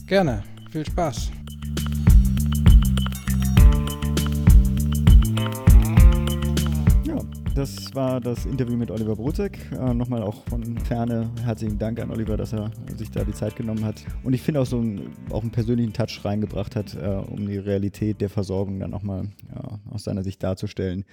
Gerne. 0.06 0.42
Viel 0.70 0.84
Spaß. 0.84 1.30
Das 7.54 7.94
war 7.94 8.20
das 8.20 8.46
Interview 8.46 8.76
mit 8.76 8.90
Oliver 8.90 9.16
Brutek. 9.16 9.58
Äh, 9.72 9.92
Nochmal 9.92 10.22
auch 10.22 10.44
von 10.44 10.78
Ferne 10.78 11.28
herzlichen 11.44 11.78
Dank 11.78 11.98
an 11.98 12.10
Oliver, 12.10 12.36
dass 12.36 12.52
er 12.52 12.70
sich 12.96 13.10
da 13.10 13.24
die 13.24 13.32
Zeit 13.32 13.56
genommen 13.56 13.84
hat. 13.84 14.04
Und 14.22 14.34
ich 14.34 14.42
finde 14.42 14.60
auch 14.60 14.66
so 14.66 14.78
einen, 14.78 15.12
auch 15.30 15.42
einen 15.42 15.50
persönlichen 15.50 15.92
Touch 15.92 16.24
reingebracht 16.24 16.76
hat, 16.76 16.94
äh, 16.94 17.06
um 17.06 17.46
die 17.46 17.58
Realität 17.58 18.20
der 18.20 18.30
Versorgung 18.30 18.78
dann 18.78 18.90
nochmal 18.90 19.28
ja, 19.52 19.80
aus 19.90 20.04
seiner 20.04 20.22
Sicht 20.22 20.42
darzustellen. 20.42 21.04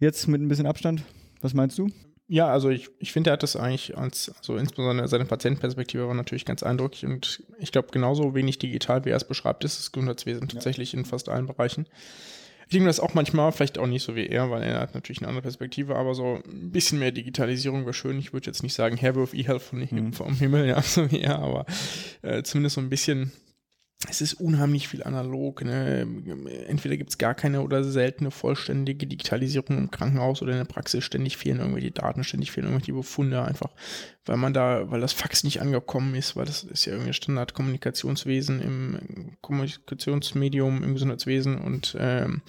Jetzt 0.00 0.26
mit 0.28 0.40
ein 0.40 0.48
bisschen 0.48 0.66
Abstand, 0.66 1.02
was 1.42 1.52
meinst 1.52 1.78
du? 1.78 1.88
Ja, 2.26 2.48
also 2.48 2.70
ich, 2.70 2.88
ich 2.98 3.12
finde, 3.12 3.30
er 3.30 3.34
hat 3.34 3.42
das 3.42 3.54
eigentlich 3.54 3.98
als, 3.98 4.32
also 4.38 4.56
insbesondere 4.56 5.08
seine 5.08 5.26
Patientenperspektive 5.26 6.08
war 6.08 6.14
natürlich 6.14 6.46
ganz 6.46 6.62
eindrücklich 6.62 7.04
und 7.04 7.42
ich 7.58 7.70
glaube, 7.70 7.88
genauso 7.92 8.34
wenig 8.34 8.58
digital, 8.58 9.04
wie 9.04 9.10
er 9.10 9.16
es 9.16 9.28
beschreibt, 9.28 9.62
ist 9.64 9.78
das 9.78 9.92
Gesundheitswesen 9.92 10.48
tatsächlich 10.48 10.92
ja. 10.92 11.00
in 11.00 11.04
fast 11.04 11.28
allen 11.28 11.46
Bereichen. 11.46 11.86
Ich 12.66 12.72
denke 12.72 12.86
das 12.86 13.00
auch 13.00 13.14
manchmal, 13.14 13.52
vielleicht 13.52 13.78
auch 13.78 13.86
nicht 13.86 14.02
so 14.02 14.16
wie 14.16 14.26
er, 14.26 14.50
weil 14.50 14.62
er 14.62 14.80
hat 14.80 14.94
natürlich 14.94 15.20
eine 15.20 15.28
andere 15.28 15.42
Perspektive, 15.42 15.96
aber 15.96 16.14
so 16.14 16.40
ein 16.44 16.70
bisschen 16.70 16.98
mehr 16.98 17.12
Digitalisierung 17.12 17.82
wäre 17.84 17.94
schön. 17.94 18.18
Ich 18.18 18.32
würde 18.32 18.46
jetzt 18.46 18.62
nicht 18.62 18.74
sagen, 18.74 18.96
Herr 18.96 19.14
wirf 19.14 19.34
E-Health 19.34 19.72
mhm. 19.72 20.12
vom 20.12 20.34
Himmel, 20.34 20.66
ja, 20.68 20.80
so 20.82 21.10
wie 21.10 21.20
er, 21.20 21.38
aber 21.38 21.66
äh, 22.22 22.42
zumindest 22.42 22.74
so 22.74 22.80
ein 22.80 22.90
bisschen 22.90 23.32
es 24.08 24.20
ist 24.20 24.34
unheimlich 24.34 24.88
viel 24.88 25.02
analog. 25.02 25.64
Ne? 25.64 26.06
Entweder 26.68 26.96
gibt 26.96 27.10
es 27.10 27.18
gar 27.18 27.34
keine 27.34 27.62
oder 27.62 27.82
seltene 27.84 28.30
vollständige 28.30 29.06
Digitalisierung 29.06 29.78
im 29.78 29.90
Krankenhaus 29.90 30.42
oder 30.42 30.52
in 30.52 30.58
der 30.58 30.64
Praxis. 30.64 31.04
Ständig 31.04 31.36
fehlen 31.36 31.58
irgendwelche 31.58 31.90
Daten, 31.90 32.24
ständig 32.24 32.52
fehlen 32.52 32.66
irgendwelche 32.66 32.92
Befunde, 32.92 33.42
einfach 33.42 33.70
weil 34.26 34.36
man 34.36 34.54
da, 34.54 34.90
weil 34.90 35.00
das 35.00 35.12
Fax 35.12 35.44
nicht 35.44 35.60
angekommen 35.60 36.14
ist, 36.14 36.34
weil 36.34 36.46
das 36.46 36.64
ist 36.64 36.86
ja 36.86 36.94
irgendwie 36.94 37.12
Standardkommunikationswesen 37.12 38.62
im 38.62 39.36
Kommunikationsmedium 39.42 40.82
im 40.82 40.94
Gesundheitswesen 40.94 41.58
und 41.58 41.96
ähm, 41.98 42.40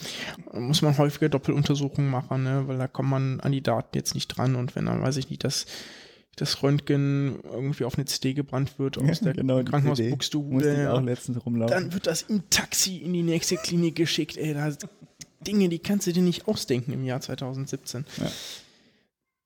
muss 0.53 0.82
man 0.82 0.98
häufiger 0.98 1.30
Doppeluntersuchungen 1.30 2.10
machen, 2.10 2.44
ne? 2.44 2.64
weil 2.68 2.77
da 2.77 2.88
kommt 2.88 3.10
man 3.10 3.40
an 3.41 3.52
die 3.52 3.64
Daten 3.64 3.98
jetzt 3.98 4.15
nicht 4.15 4.30
dran 4.30 4.56
und 4.56 4.76
wenn 4.76 4.86
dann 4.86 5.02
weiß 5.02 5.18
ich 5.18 5.30
nicht, 5.30 5.44
dass 5.44 5.65
das 6.36 6.62
Röntgen 6.64 7.40
irgendwie 7.44 7.86
auf 7.86 7.95
eine 7.95 8.06
CD 8.06 8.34
gebrannt 8.34 8.78
wird 8.80 8.98
aus 8.99 9.20
der 9.20 9.34
genau, 9.34 9.64
Krankenhausbuchstube. 9.64 10.94
auch 10.94 11.02
letztens 11.02 11.45
rumlaufen. 11.45 11.74
Dann 11.74 11.94
wird 11.94 12.07
das 12.07 12.24
im 12.24 12.49
Taxi 12.49 12.98
in 12.98 13.14
die 13.14 13.24
nächste 13.24 13.57
Klinik 13.57 13.95
geschickt. 13.95 14.38
Ey, 14.38 14.53
da 14.53 14.72
Dinge, 15.45 15.70
die 15.70 15.80
kannst 15.80 16.07
du 16.07 16.14
dir 16.14 16.24
nicht 16.24 16.48
ausdenken 16.48 16.91
im 16.91 17.03
Jahr 17.03 17.22
2017. 17.22 18.06
Ja. 18.18 18.32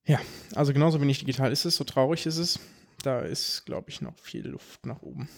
ja, 0.06 0.20
also 0.56 0.74
genauso 0.74 1.02
wenig 1.02 1.20
digital 1.20 1.52
ist 1.52 1.66
es, 1.66 1.76
so 1.76 1.84
traurig 1.84 2.26
ist 2.26 2.38
es. 2.38 2.60
Da 3.04 3.22
ist, 3.22 3.66
glaube 3.66 3.90
ich, 3.90 4.02
noch 4.02 4.18
viel 4.18 4.48
Luft 4.48 4.86
nach 4.86 5.02
oben. 5.02 5.30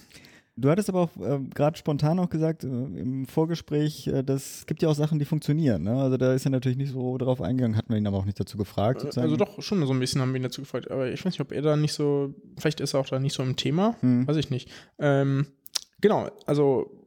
Du 0.62 0.70
hattest 0.70 0.90
aber 0.90 1.02
auch 1.02 1.18
äh, 1.18 1.40
gerade 1.54 1.78
spontan 1.78 2.20
auch 2.20 2.30
gesagt 2.30 2.64
äh, 2.64 2.68
im 2.68 3.26
Vorgespräch, 3.26 4.08
äh, 4.08 4.24
das 4.24 4.66
gibt 4.66 4.82
ja 4.82 4.90
auch 4.90 4.96
Sachen, 4.96 5.20
die 5.20 5.26
funktionieren. 5.26 5.84
Ne? 5.84 6.00
Also 6.00 6.18
da 6.18 6.34
ist 6.34 6.46
er 6.46 6.52
natürlich 6.52 6.78
nicht 6.78 6.92
so 6.92 7.18
drauf 7.18 7.42
eingegangen, 7.42 7.76
hat 7.76 7.90
man 7.90 7.98
ihn 7.98 8.08
aber 8.08 8.18
auch 8.18 8.26
nicht 8.26 8.40
dazu 8.40 8.58
gefragt. 8.58 9.00
Äh, 9.00 9.02
sozusagen. 9.02 9.26
Also 9.26 9.38
doch, 9.38 9.62
schon 9.62 9.86
so 9.86 9.94
ein 9.94 10.00
bisschen 10.00 10.22
haben 10.22 10.34
wir 10.34 10.38
ihn 10.40 10.44
dazu 10.44 10.62
gefragt. 10.62 10.90
Aber 10.92 11.12
ich 11.12 11.20
weiß 11.20 11.34
nicht, 11.34 11.42
ob 11.42 11.52
er 11.52 11.62
da 11.62 11.76
nicht 11.76 11.94
so, 11.94 12.34
vielleicht 12.58 12.80
ist 12.80 12.94
er 12.94 13.00
auch 13.00 13.08
da 13.08 13.20
nicht 13.20 13.34
so 13.34 13.44
im 13.44 13.56
Thema, 13.56 13.96
hm. 14.02 14.28
weiß 14.28 14.38
ich 14.38 14.50
nicht. 14.50 14.70
Ähm, 15.00 15.48
genau, 16.00 16.30
also 16.46 16.98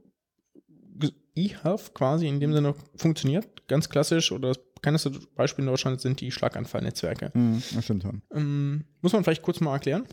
eHealth 1.37 1.95
quasi 1.95 2.29
in 2.29 2.41
dem 2.41 2.53
Sinne 2.53 2.75
funktioniert, 2.97 3.67
ganz 3.69 3.89
klassisch 3.89 4.33
oder 4.33 4.49
das 4.49 4.59
bekannteste 4.59 5.11
Beispiel 5.35 5.65
in 5.65 5.71
Deutschland 5.71 6.01
sind 6.01 6.21
die 6.21 6.31
Schlaganfallnetzwerke. 6.31 7.33
Hm, 7.33 7.63
das 7.75 7.85
stimmt. 7.85 8.07
Ähm, 8.33 8.85
muss 9.01 9.13
man 9.13 9.25
vielleicht 9.25 9.43
kurz 9.43 9.61
mal 9.61 9.73
erklären. 9.73 10.05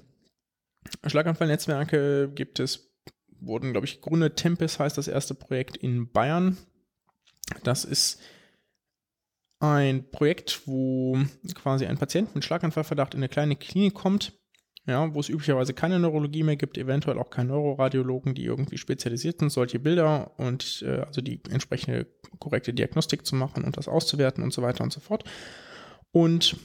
Schlaganfallnetzwerke 1.06 2.32
gibt 2.34 2.60
es 2.60 2.91
wurden, 3.42 3.72
glaube 3.72 3.86
ich, 3.86 4.02
gegründet. 4.02 4.38
Tempest 4.38 4.80
heißt 4.80 4.98
das 4.98 5.08
erste 5.08 5.34
Projekt 5.34 5.78
in 5.78 6.12
Bayern. 6.12 6.58
Das 7.64 7.84
ist 7.84 8.22
ein 9.60 10.10
Projekt, 10.10 10.62
wo 10.66 11.18
quasi 11.54 11.86
ein 11.86 11.98
Patient 11.98 12.34
mit 12.34 12.44
Schlaganfallverdacht 12.44 13.14
in 13.14 13.20
eine 13.20 13.30
kleine 13.30 13.56
Klinik 13.56 13.94
kommt, 13.94 14.34
ja, 14.88 15.14
wo 15.14 15.20
es 15.20 15.30
üblicherweise 15.30 15.74
keine 15.74 16.00
Neurologie 16.00 16.44
mehr 16.44 16.56
gibt, 16.56 16.78
eventuell 16.78 17.20
auch 17.20 17.30
keine 17.30 17.50
Neuroradiologen, 17.50 18.34
die 18.34 18.46
irgendwie 18.46 18.80
spezialisiert 18.80 19.40
sind, 19.40 19.52
solche 19.52 19.78
Bilder 19.78 20.32
und 20.40 20.84
äh, 20.88 21.02
also 21.02 21.22
die 21.22 21.42
entsprechende 21.50 22.08
korrekte 22.40 22.74
Diagnostik 22.74 23.26
zu 23.26 23.36
machen 23.36 23.64
und 23.64 23.78
das 23.78 23.88
auszuwerten 23.88 24.44
und 24.44 24.52
so 24.52 24.64
weiter 24.64 24.84
und 24.84 24.92
so 24.92 25.00
fort. 25.00 25.24
Und 26.12 26.58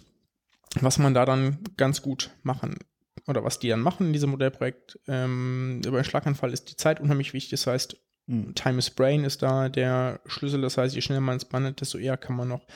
was 0.80 0.98
man 0.98 1.12
da 1.12 1.26
dann 1.26 1.58
ganz 1.76 2.00
gut 2.00 2.30
machen 2.42 2.78
oder 3.26 3.44
was 3.44 3.58
die 3.58 3.68
dann 3.68 3.80
machen 3.80 4.08
in 4.08 4.12
diesem 4.12 4.30
Modellprojekt 4.30 4.98
ähm, 5.08 5.80
über 5.84 5.98
einen 5.98 6.04
Schlaganfall 6.04 6.52
ist 6.52 6.70
die 6.70 6.76
Zeit 6.76 7.00
unheimlich 7.00 7.32
wichtig. 7.32 7.50
Das 7.50 7.66
heißt, 7.66 7.96
mhm. 8.26 8.54
Time 8.54 8.78
is 8.78 8.90
Brain 8.90 9.24
ist 9.24 9.42
da 9.42 9.68
der 9.68 10.20
Schlüssel. 10.26 10.60
Das 10.60 10.78
heißt, 10.78 10.94
je 10.94 11.00
schneller 11.00 11.20
man 11.20 11.36
es 11.36 11.44
bandet, 11.44 11.80
desto 11.80 11.98
eher 11.98 12.16
kann 12.16 12.36
man 12.36 12.48
noch 12.48 12.66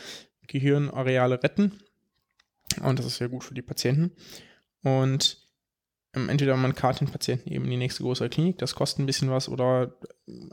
Gehirnareale 0.47 1.43
retten. 1.43 1.81
Und 2.83 2.99
das 2.99 3.07
ist 3.07 3.17
sehr 3.17 3.29
gut 3.29 3.45
für 3.45 3.55
die 3.55 3.63
Patienten. 3.63 4.13
Und 4.83 5.49
ähm, 6.15 6.29
entweder 6.29 6.57
man 6.57 6.75
kartet 6.75 7.03
den 7.03 7.13
Patienten 7.13 7.51
eben 7.53 7.65
in 7.65 7.71
die 7.71 7.77
nächste 7.77 8.03
größere 8.03 8.29
Klinik, 8.29 8.59
das 8.59 8.75
kostet 8.75 9.01
ein 9.01 9.07
bisschen 9.07 9.31
was 9.31 9.49
oder 9.49 9.97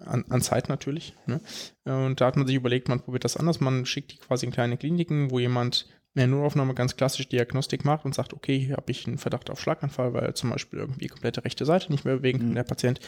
an, 0.06 0.26
an 0.30 0.42
Zeit 0.42 0.70
natürlich. 0.70 1.16
Ne? 1.26 1.42
Und 1.86 2.22
da 2.22 2.28
hat 2.28 2.38
man 2.38 2.46
sich 2.46 2.56
überlegt, 2.56 2.90
man 2.90 3.00
probiert 3.00 3.24
das 3.24 3.38
anders. 3.38 3.60
Man 3.60 3.86
schickt 3.86 4.12
die 4.12 4.18
quasi 4.18 4.46
in 4.46 4.52
kleine 4.52 4.78
Kliniken, 4.78 5.32
wo 5.32 5.40
jemand 5.40 5.88
in 6.14 6.20
der 6.20 6.28
Notaufnahme 6.28 6.74
ganz 6.74 6.96
klassisch 6.96 7.30
Diagnostik 7.30 7.86
macht 7.86 8.06
und 8.06 8.16
sagt, 8.16 8.34
okay, 8.34 8.60
hier 8.60 8.78
habe 8.78 8.92
ich 8.92 9.06
einen 9.06 9.18
Verdacht 9.18 9.50
auf 9.50 9.62
Schlaganfall, 9.62 10.14
weil 10.14 10.34
zum 10.34 10.50
Beispiel 10.50 10.80
irgendwie 10.80 11.08
komplette 11.08 11.46
rechte 11.46 11.66
Seite 11.66 11.92
nicht 11.92 12.06
mehr 12.06 12.18
bewegen 12.18 12.40
kann, 12.40 12.50
Mhm. 12.50 12.56
der 12.56 12.64
Patient. 12.64 13.00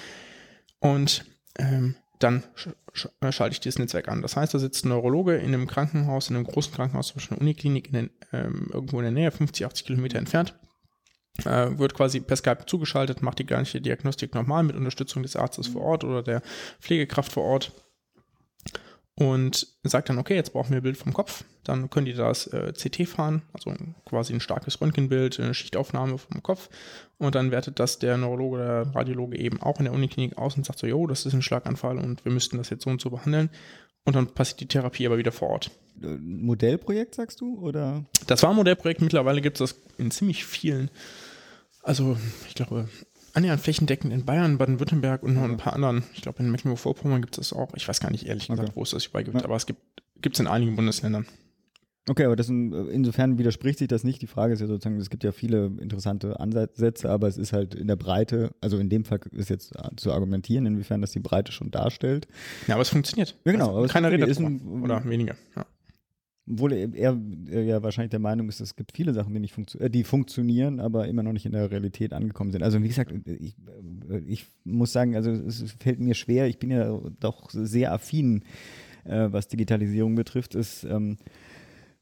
Und 0.80 1.26
ähm, 1.57 1.95
dann 2.19 2.43
sch 2.55 2.69
sch 2.93 3.07
äh, 3.21 3.31
schalte 3.31 3.53
ich 3.53 3.59
dieses 3.61 3.80
Netzwerk 3.80 4.09
an. 4.09 4.21
Das 4.21 4.35
heißt, 4.35 4.53
da 4.53 4.59
sitzt 4.59 4.85
ein 4.85 4.89
Neurologe 4.89 5.35
in 5.38 5.53
einem 5.53 5.67
Krankenhaus, 5.67 6.30
in 6.30 6.35
einem 6.35 6.45
großen 6.45 6.73
Krankenhaus, 6.73 7.07
zum 7.07 7.15
Beispiel 7.15 7.35
einer 7.38 7.41
Uniklinik 7.41 7.88
in 7.88 7.93
den, 7.93 8.09
ähm, 8.34 8.69
irgendwo 8.73 8.97
in 8.99 9.03
der 9.03 9.11
Nähe, 9.11 9.31
50, 9.31 9.65
80 9.65 9.85
Kilometer 9.85 10.19
entfernt, 10.19 10.53
äh, 11.45 11.77
wird 11.77 11.93
quasi 11.93 12.19
per 12.19 12.35
Skype 12.35 12.65
zugeschaltet, 12.65 13.21
macht 13.21 13.39
die 13.39 13.45
gleiche 13.45 13.81
Diagnostik 13.81 14.35
nochmal 14.35 14.63
mit 14.63 14.76
Unterstützung 14.76 15.23
des 15.23 15.35
Arztes 15.38 15.67
vor 15.67 15.81
Ort 15.81 16.03
oder 16.03 16.21
der 16.21 16.41
Pflegekraft 16.81 17.31
vor 17.31 17.43
Ort 17.43 17.71
und 19.19 19.67
sagt 19.83 20.07
dann, 20.07 20.17
okay, 20.17 20.35
jetzt 20.35 20.53
brauchen 20.53 20.69
wir 20.69 20.77
ein 20.77 20.83
Bild 20.83 20.95
vom 20.95 21.11
Kopf. 21.11 21.43
Dann 21.65 21.89
können 21.89 22.05
die 22.05 22.13
das 22.13 22.47
äh, 22.47 22.71
CT 22.71 23.05
fahren, 23.05 23.41
also 23.51 23.73
quasi 24.05 24.33
ein 24.33 24.39
starkes 24.39 24.79
Röntgenbild, 24.79 25.41
eine 25.41 25.53
Schichtaufnahme 25.53 26.17
vom 26.17 26.41
Kopf. 26.41 26.69
Und 27.17 27.35
dann 27.35 27.51
wertet 27.51 27.79
das 27.79 27.99
der 27.99 28.15
Neurologe 28.15 28.55
oder 28.55 28.95
Radiologe 28.95 29.37
eben 29.37 29.61
auch 29.61 29.79
in 29.79 29.85
der 29.85 29.93
Uniklinik 29.93 30.37
aus 30.37 30.55
und 30.55 30.65
sagt 30.65 30.79
so, 30.79 30.87
jo, 30.87 31.05
das 31.05 31.25
ist 31.25 31.33
ein 31.33 31.41
Schlaganfall 31.41 31.97
und 31.97 32.23
wir 32.23 32.31
müssten 32.31 32.57
das 32.57 32.69
jetzt 32.69 32.85
so 32.85 32.89
und 32.89 33.01
so 33.01 33.09
behandeln. 33.09 33.49
Und 34.05 34.15
dann 34.15 34.27
passiert 34.27 34.61
die 34.61 34.67
Therapie 34.67 35.05
aber 35.05 35.17
wieder 35.17 35.33
vor 35.33 35.49
Ort. 35.49 35.71
Äh, 36.01 36.15
Modellprojekt, 36.17 37.15
sagst 37.15 37.41
du? 37.41 37.59
Oder? 37.59 38.05
Das 38.25 38.41
war 38.41 38.51
ein 38.51 38.55
Modellprojekt. 38.55 39.01
Mittlerweile 39.01 39.41
gibt 39.41 39.59
es 39.59 39.71
das 39.71 39.81
in 39.97 40.11
ziemlich 40.11 40.45
vielen, 40.45 40.89
also 41.83 42.15
ich 42.47 42.55
glaube, 42.55 42.87
annähernd 43.40 43.61
flächendeckend 43.61 44.14
in 44.14 44.26
Bayern, 44.26 44.57
Baden-Württemberg 44.57 45.24
und 45.24 45.34
noch 45.34 45.44
ein 45.44 45.57
paar 45.57 45.74
anderen. 45.74 46.03
Ich 46.14 46.22
glaube, 46.22 46.44
in 46.44 46.52
Mecklenburg-Vorpommern 46.52 47.22
gibt 47.22 47.38
es 47.38 47.49
das 47.49 47.57
auch. 47.57 47.70
Ich 47.76 47.88
weiß 47.88 47.99
gar 47.99 48.11
nicht 48.11 48.26
ehrlich 48.28 48.48
gesagt, 48.48 48.70
Okay. 48.70 48.76
wo 48.76 48.84
es 48.84 48.91
das 48.91 49.06
überall 49.06 49.24
gibt, 49.24 49.38
Ja. 49.38 49.44
aber 49.45 49.56
es 49.56 49.66
gibt 49.66 49.82
es 50.34 50.40
in 50.40 50.48
einigen 50.48 50.76
Bundesländern. 50.76 51.26
Okay, 52.10 52.26
aber 52.26 52.36
das 52.36 52.48
sind, 52.48 52.74
insofern 52.90 53.38
widerspricht 53.38 53.78
sich 53.78 53.88
das 53.88 54.03
nicht. 54.03 54.20
Die 54.22 54.28
Frage 54.28 54.53
ist 54.53 54.61
ja 54.61 54.68
sozusagen, 54.68 54.98
es 54.98 55.11
gibt 55.11 55.24
ja 55.24 55.32
viele 55.32 55.68
interessante 55.80 56.40
Ansätze, 56.40 57.07
aber 57.10 57.28
es 57.28 57.38
ist 57.38 57.53
halt 57.53 57.76
in 57.76 57.88
der 57.88 57.98
Breite, 57.98 58.52
also 58.61 58.78
in 58.80 58.90
dem 58.90 59.06
Fall 59.06 59.20
ist 59.32 59.49
jetzt 59.49 59.74
zu 59.98 60.11
argumentieren, 60.11 60.66
inwiefern 60.66 61.02
das 61.02 61.11
die 61.11 61.20
Breite 61.20 61.52
schon 61.52 61.70
darstellt. 61.70 62.28
Ja, 62.68 62.74
aber 62.76 62.82
es 62.82 62.90
funktioniert. 62.90 63.38
Ja, 63.45 63.52
genau, 63.52 63.68
Also, 63.68 63.78
aber 63.80 63.88
keiner 63.90 64.10
redet. 64.11 64.28
Ist 64.28 64.40
ein- 64.40 64.82
Oder 64.84 65.07
weniger. 65.07 65.36
Ja. 65.56 65.66
Obwohl 66.51 66.73
er, 66.73 66.93
er 66.93 67.63
ja 67.63 67.84
wahrscheinlich 67.84 68.09
der 68.09 68.19
Meinung 68.19 68.49
ist, 68.49 68.59
es 68.59 68.76
gibt 68.76 68.95
viele 68.95 69.13
Sachen, 69.13 69.34
die, 69.34 69.39
nicht 69.39 69.53
funktio 69.53 69.80
äh, 69.80 69.89
die 69.89 70.03
funktionieren, 70.03 70.80
aber 70.80 71.07
immer 71.07 71.23
noch 71.23 71.34
nicht 71.34 71.45
in 71.45 71.51
der 71.51 71.69
Realität 71.69 72.13
angekommen 72.13 72.51
sind. 72.51 72.63
Also 72.63 72.81
wie 72.81 72.88
gesagt, 72.88 73.13
ich, 73.26 73.55
äh, 74.09 74.19
ich 74.27 74.45
muss 74.63 74.91
sagen, 74.91 75.15
also 75.15 75.31
es 75.31 75.76
fällt 75.80 75.99
mir 75.99 76.15
schwer, 76.15 76.47
ich 76.47 76.57
bin 76.57 76.71
ja 76.71 76.99
doch 77.19 77.49
sehr 77.51 77.93
affin, 77.93 78.43
äh, 79.05 79.27
was 79.31 79.47
Digitalisierung 79.47 80.15
betrifft. 80.15 80.55
Es 80.55 80.84
ähm, 80.84 81.17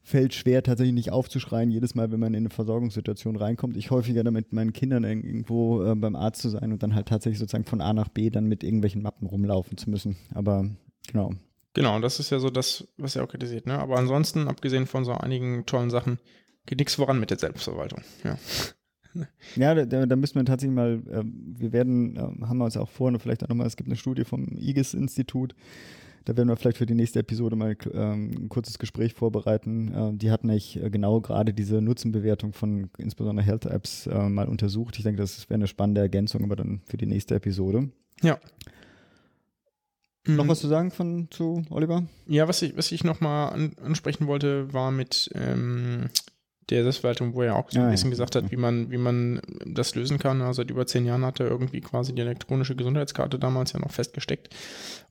fällt 0.08 0.34
schwer, 0.34 0.62
tatsächlich 0.62 0.94
nicht 0.94 1.12
aufzuschreien, 1.12 1.70
jedes 1.70 1.94
Mal, 1.94 2.10
wenn 2.10 2.20
man 2.20 2.32
in 2.32 2.44
eine 2.44 2.50
Versorgungssituation 2.50 3.36
reinkommt. 3.36 3.76
Ich 3.76 3.90
häufiger 3.90 4.24
damit 4.24 4.52
meinen 4.52 4.72
Kindern 4.72 5.04
irgendwo 5.04 5.84
äh, 5.84 5.94
beim 5.94 6.16
Arzt 6.16 6.40
zu 6.40 6.48
sein 6.48 6.72
und 6.72 6.82
dann 6.82 6.94
halt 6.94 7.08
tatsächlich 7.08 7.38
sozusagen 7.38 7.64
von 7.64 7.80
A 7.80 7.92
nach 7.92 8.08
B 8.08 8.30
dann 8.30 8.46
mit 8.46 8.64
irgendwelchen 8.64 9.02
Mappen 9.02 9.26
rumlaufen 9.26 9.76
zu 9.76 9.90
müssen. 9.90 10.16
Aber 10.32 10.68
genau. 11.06 11.34
Genau, 11.78 11.94
und 11.94 12.02
das 12.02 12.18
ist 12.18 12.30
ja 12.30 12.40
so 12.40 12.50
das, 12.50 12.88
was 12.96 13.14
er 13.14 13.22
auch 13.22 13.28
kritisiert. 13.28 13.66
Ne? 13.66 13.78
Aber 13.78 13.98
ansonsten, 13.98 14.48
abgesehen 14.48 14.88
von 14.88 15.04
so 15.04 15.12
einigen 15.12 15.64
tollen 15.64 15.90
Sachen, 15.90 16.18
geht 16.66 16.80
nichts 16.80 16.96
voran 16.96 17.20
mit 17.20 17.30
der 17.30 17.38
Selbstverwaltung. 17.38 18.02
Ja. 18.24 18.36
Ja, 19.56 19.74
da, 19.74 20.06
da, 20.06 20.16
müssen 20.16 20.36
wir 20.36 20.44
tatsächlich 20.44 20.76
mal, 20.76 21.02
äh, 21.10 21.24
wir 21.24 21.72
werden, 21.72 22.14
äh, 22.14 22.46
haben 22.46 22.58
wir 22.58 22.66
uns 22.66 22.76
auch 22.76 22.90
vor, 22.90 23.08
und 23.08 23.18
vielleicht 23.18 23.42
auch 23.42 23.48
nochmal, 23.48 23.66
es 23.66 23.76
gibt 23.76 23.88
eine 23.88 23.96
Studie 23.96 24.24
vom 24.24 24.46
IGES-Institut, 24.56 25.54
da 26.24 26.36
werden 26.36 26.48
wir 26.48 26.56
vielleicht 26.56 26.76
für 26.76 26.86
die 26.86 26.94
nächste 26.94 27.20
Episode 27.20 27.56
mal 27.56 27.74
ähm, 27.94 28.30
ein 28.36 28.48
kurzes 28.48 28.78
Gespräch 28.78 29.14
vorbereiten. 29.14 29.92
Äh, 29.92 30.18
die 30.18 30.30
hat 30.30 30.44
nämlich 30.44 30.80
äh, 30.80 30.90
genau 30.90 31.20
gerade 31.20 31.54
diese 31.54 31.80
Nutzenbewertung 31.80 32.52
von 32.52 32.90
insbesondere 32.98 33.44
Health-Apps 33.44 34.08
äh, 34.08 34.28
mal 34.28 34.46
untersucht. 34.46 34.98
Ich 34.98 35.04
denke, 35.04 35.22
das 35.22 35.48
wäre 35.48 35.54
eine 35.54 35.66
spannende 35.66 36.02
Ergänzung, 36.02 36.44
aber 36.44 36.54
dann 36.54 36.82
für 36.86 36.98
die 36.98 37.06
nächste 37.06 37.34
Episode. 37.34 37.88
Ja. 38.22 38.38
Noch 40.28 40.44
Mhm. 40.44 40.48
was 40.48 40.60
zu 40.60 40.68
sagen 40.68 40.90
von 40.90 41.28
zu 41.30 41.62
Oliver? 41.70 42.04
Ja, 42.26 42.46
was 42.48 42.60
ich, 42.62 42.76
was 42.76 42.92
ich 42.92 43.02
nochmal 43.02 43.52
an, 43.52 43.72
ansprechen 43.82 44.26
wollte, 44.26 44.72
war 44.74 44.90
mit 44.90 45.30
ähm, 45.34 46.10
der 46.68 46.82
Selbstverwaltung, 46.82 47.34
wo 47.34 47.40
er 47.42 47.56
auch 47.56 47.70
so 47.70 47.78
ein 47.78 47.84
Ah, 47.84 47.86
ja. 47.86 47.90
bisschen 47.92 48.10
gesagt 48.10 48.36
hat, 48.36 48.50
wie 48.50 48.56
man, 48.56 48.90
wie 48.90 48.98
man 48.98 49.40
das 49.64 49.94
lösen 49.94 50.18
kann. 50.18 50.42
Also 50.42 50.58
seit 50.62 50.70
über 50.70 50.86
zehn 50.86 51.06
Jahren 51.06 51.24
hat 51.24 51.40
er 51.40 51.48
irgendwie 51.48 51.80
quasi 51.80 52.14
die 52.14 52.20
elektronische 52.20 52.76
Gesundheitskarte 52.76 53.38
damals 53.38 53.72
ja 53.72 53.80
noch 53.80 53.90
festgesteckt. 53.90 54.54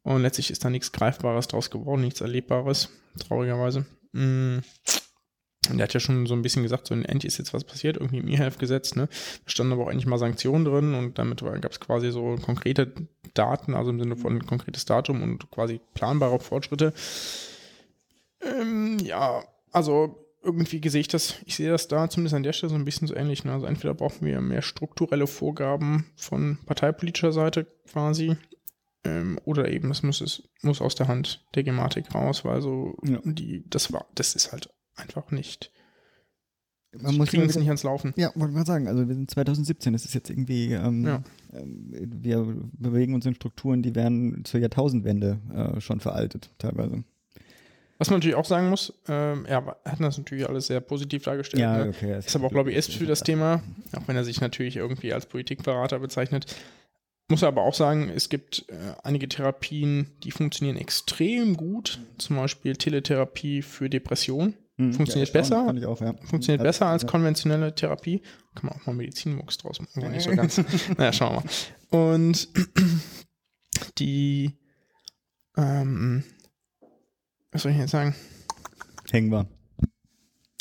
Und 0.03 0.21
letztlich 0.21 0.51
ist 0.51 0.63
da 0.63 0.69
nichts 0.69 0.91
Greifbares 0.91 1.47
draus 1.47 1.71
geworden, 1.71 2.01
nichts 2.01 2.21
Erlebbares, 2.21 2.89
traurigerweise. 3.19 3.85
Mm. 4.13 4.59
Und 5.69 5.79
er 5.79 5.83
hat 5.83 5.93
ja 5.93 5.99
schon 5.99 6.27
so 6.27 6.33
ein 6.33 6.43
bisschen 6.43 6.63
gesagt, 6.63 6.87
so 6.87 6.93
in 6.93 7.03
Enti 7.03 7.27
ist 7.27 7.39
jetzt 7.39 7.53
was 7.53 7.65
passiert, 7.65 7.97
irgendwie 7.97 8.19
im 8.19 8.27
E-Health-Gesetz, 8.29 8.95
ne? 8.95 9.07
Da 9.43 9.49
standen 9.51 9.73
aber 9.73 9.83
auch 9.83 9.89
endlich 9.89 10.05
mal 10.05 10.17
Sanktionen 10.17 10.63
drin 10.63 10.93
und 10.93 11.17
damit 11.19 11.41
gab 11.41 11.71
es 11.71 11.79
quasi 11.81 12.09
so 12.11 12.37
konkrete 12.41 12.93
Daten, 13.37 13.73
also 13.73 13.91
im 13.91 13.99
Sinne 13.99 14.15
von 14.15 14.45
konkretes 14.45 14.85
Datum 14.85 15.21
und 15.23 15.49
quasi 15.51 15.79
planbare 15.93 16.39
Fortschritte. 16.39 16.93
Ähm, 18.41 18.97
ja, 19.03 19.43
also 19.71 20.23
irgendwie 20.43 20.87
sehe 20.87 21.01
ich 21.01 21.07
das, 21.07 21.35
ich 21.45 21.55
sehe 21.55 21.69
das 21.69 21.87
da 21.87 22.09
zumindest 22.09 22.35
an 22.35 22.43
der 22.43 22.53
Stelle 22.53 22.69
so 22.69 22.75
ein 22.75 22.85
bisschen 22.85 23.07
so 23.07 23.15
ähnlich. 23.15 23.43
Ne? 23.43 23.51
Also 23.53 23.65
entweder 23.65 23.93
brauchen 23.93 24.25
wir 24.25 24.39
mehr 24.39 24.61
strukturelle 24.61 25.27
Vorgaben 25.27 26.05
von 26.15 26.57
parteipolitischer 26.65 27.33
Seite 27.33 27.65
quasi, 27.91 28.37
ähm, 29.03 29.39
oder 29.45 29.69
eben 29.69 29.91
es 29.91 30.03
muss, 30.03 30.21
es 30.21 30.43
muss 30.61 30.81
aus 30.81 30.95
der 30.95 31.07
Hand 31.07 31.45
der 31.55 31.63
Gematik 31.63 32.13
raus, 32.15 32.45
weil 32.45 32.61
so 32.61 32.97
Ja. 33.03 33.19
die, 33.23 33.63
das 33.69 33.91
war, 33.91 34.05
das 34.15 34.35
ist 34.35 34.51
halt 34.51 34.69
einfach 34.95 35.31
nicht. 35.31 35.71
Man 36.93 37.11
Sie 37.11 37.17
muss 37.17 37.29
kriegen 37.29 37.43
es 37.43 37.55
nicht 37.55 37.67
ans 37.67 37.83
Laufen. 37.83 38.13
Ja, 38.15 38.31
wollte 38.35 38.51
ich 38.51 38.57
mal 38.57 38.65
sagen, 38.65 38.87
also 38.87 39.07
wir 39.07 39.13
sind 39.13 39.29
2017, 39.29 39.93
das 39.93 40.05
ist 40.05 40.13
jetzt 40.13 40.29
irgendwie, 40.29 40.73
ähm, 40.73 41.05
Ja. 41.05 41.21
ähm, 41.53 41.87
wir 41.91 42.45
bewegen 42.73 43.13
uns 43.13 43.25
in 43.25 43.35
Strukturen, 43.35 43.81
die 43.81 43.93
werden 43.93 44.43
zur 44.45 44.59
Jahrtausendwende 44.59 45.39
äh, 45.53 45.81
schon 45.81 45.99
veraltet, 45.99 46.49
teilweise. 46.57 47.03
Was 47.99 48.09
man 48.09 48.19
natürlich 48.19 48.35
auch 48.35 48.45
sagen 48.45 48.69
muss, 48.69 48.93
ähm, 49.07 49.45
er 49.45 49.65
hat 49.83 49.99
das 49.99 50.17
natürlich 50.17 50.47
alles 50.47 50.67
sehr 50.67 50.79
positiv 50.79 51.23
dargestellt. 51.23 51.61
Ja, 51.61 51.85
ne? 51.85 51.89
okay. 51.89 52.19
Ist 52.19 52.35
aber 52.35 52.47
auch 52.47 52.51
Lobbyist 52.51 52.93
für 52.93 53.07
das 53.07 53.21
Thema, 53.23 53.63
auch 53.95 54.07
wenn 54.07 54.15
er 54.15 54.23
sich 54.23 54.39
natürlich 54.39 54.77
irgendwie 54.77 55.13
als 55.13 55.25
Politikberater 55.25 55.99
bezeichnet. 55.99 56.55
Muss 57.29 57.43
aber 57.43 57.63
auch 57.63 57.73
sagen, 57.73 58.09
es 58.15 58.29
gibt 58.29 58.65
äh, 58.69 58.75
einige 59.03 59.27
Therapien, 59.27 60.11
die 60.23 60.31
funktionieren 60.31 60.77
extrem 60.77 61.57
gut. 61.57 61.99
Zum 62.17 62.37
Beispiel 62.37 62.75
Teletherapie 62.75 63.61
für 63.63 63.89
Depression. 63.89 64.53
Hm, 64.77 64.93
funktioniert 64.93 65.29
ja, 65.29 65.39
besser. 65.41 65.65
Fand 65.65 65.79
ich 65.79 65.85
auch, 65.85 65.99
ja. 66.01 66.13
Funktioniert 66.23 66.59
Hat- 66.59 66.67
besser 66.67 66.85
als 66.87 67.01
ja. 67.03 67.09
konventionelle 67.09 67.73
Therapie. 67.73 68.21
Kann 68.55 68.67
man 68.67 68.73
auch 68.79 68.85
mal 68.85 68.93
Medizinmucks 68.93 69.57
draus 69.57 69.79
machen, 69.79 70.03
aber 70.03 70.09
nicht 70.09 70.23
so 70.23 70.31
ganz. 70.35 70.57
naja, 70.97 71.11
schauen 71.13 71.35
wir 71.35 71.43
mal. 71.99 72.13
Und 72.15 72.47
die, 73.97 74.57
ähm, 75.55 76.23
was 77.51 77.63
soll 77.63 77.71
ich 77.71 77.77
jetzt 77.77 77.91
sagen? 77.91 78.15
Hängen 79.11 79.31
wir. 79.31 79.47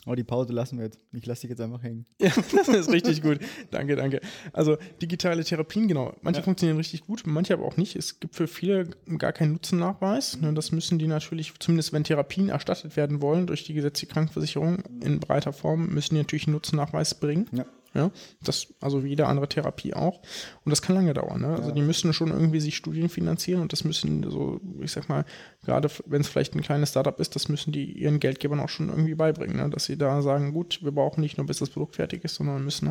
Oh, 0.08 0.14
die 0.14 0.22
Pause 0.24 0.52
lassen 0.52 0.78
wir 0.78 0.84
jetzt. 0.84 1.00
Ich 1.12 1.26
lasse 1.26 1.42
dich 1.42 1.50
jetzt 1.50 1.60
einfach 1.60 1.82
hängen. 1.82 2.04
Ja, 2.20 2.30
das 2.54 2.68
ist 2.68 2.90
richtig 2.92 3.22
gut. 3.22 3.40
Danke, 3.72 3.96
danke. 3.96 4.20
Also 4.52 4.76
digitale 5.02 5.42
Therapien, 5.44 5.88
genau. 5.88 6.14
Manche 6.22 6.38
Ja. 6.40 6.44
funktionieren 6.44 6.76
richtig 6.76 7.02
gut, 7.06 7.22
manche 7.26 7.54
aber 7.54 7.64
auch 7.64 7.76
nicht. 7.76 7.96
Es 7.96 8.20
gibt 8.20 8.36
für 8.36 8.46
viele 8.46 8.88
gar 9.18 9.32
keinen 9.32 9.52
Nutzennachweis. 9.54 10.40
Ne, 10.40 10.52
Das 10.54 10.70
müssen 10.72 10.98
die 11.00 11.08
natürlich, 11.08 11.52
zumindest 11.58 11.92
wenn 11.92 12.04
Therapien 12.04 12.48
erstattet 12.48 12.96
werden 12.96 13.20
wollen 13.20 13.46
durch 13.48 13.64
die 13.64 13.74
gesetzliche 13.74 14.12
Krankenversicherung 14.12 14.78
in 15.02 15.18
breiter 15.20 15.52
Form, 15.52 15.88
müssen 15.88 16.14
die 16.14 16.20
natürlich 16.20 16.46
einen 16.46 16.54
Nutzennachweis 16.54 17.14
bringen. 17.18 17.46
Ja. 17.52 17.66
Ja, 17.96 18.10
das, 18.42 18.74
also 18.80 19.04
wie 19.04 19.08
jede 19.08 19.26
andere 19.26 19.48
Therapie 19.48 19.94
auch. 19.94 20.20
Und 20.64 20.70
das 20.70 20.82
kann 20.82 20.96
lange 20.96 21.14
dauern. 21.14 21.40
Ne? 21.40 21.48
Also 21.48 21.70
die 21.70 21.80
müssen 21.80 22.12
schon 22.12 22.30
irgendwie 22.30 22.60
sich 22.60 22.76
Studien 22.76 23.08
finanzieren 23.08 23.62
und 23.62 23.72
das 23.72 23.84
müssen 23.84 24.30
so, 24.30 24.60
ich 24.82 24.92
sag 24.92 25.08
mal, 25.08 25.24
gerade 25.64 25.88
wenn 26.04 26.20
es 26.20 26.28
vielleicht 26.28 26.54
ein 26.54 26.60
kleines 26.60 26.90
Startup 26.90 27.18
ist, 27.18 27.34
das 27.34 27.48
müssen 27.48 27.72
die 27.72 27.92
ihren 27.92 28.20
Geldgebern 28.20 28.60
auch 28.60 28.68
schon 28.68 28.90
irgendwie 28.90 29.14
beibringen, 29.14 29.56
ne? 29.56 29.70
dass 29.70 29.86
sie 29.86 29.96
da 29.96 30.20
sagen, 30.20 30.52
gut, 30.52 30.80
wir 30.82 30.92
brauchen 30.92 31.22
nicht 31.22 31.38
nur 31.38 31.46
bis 31.46 31.58
das 31.58 31.70
Produkt 31.70 31.96
fertig 31.96 32.22
ist, 32.22 32.34
sondern 32.34 32.62
müssen 32.64 32.90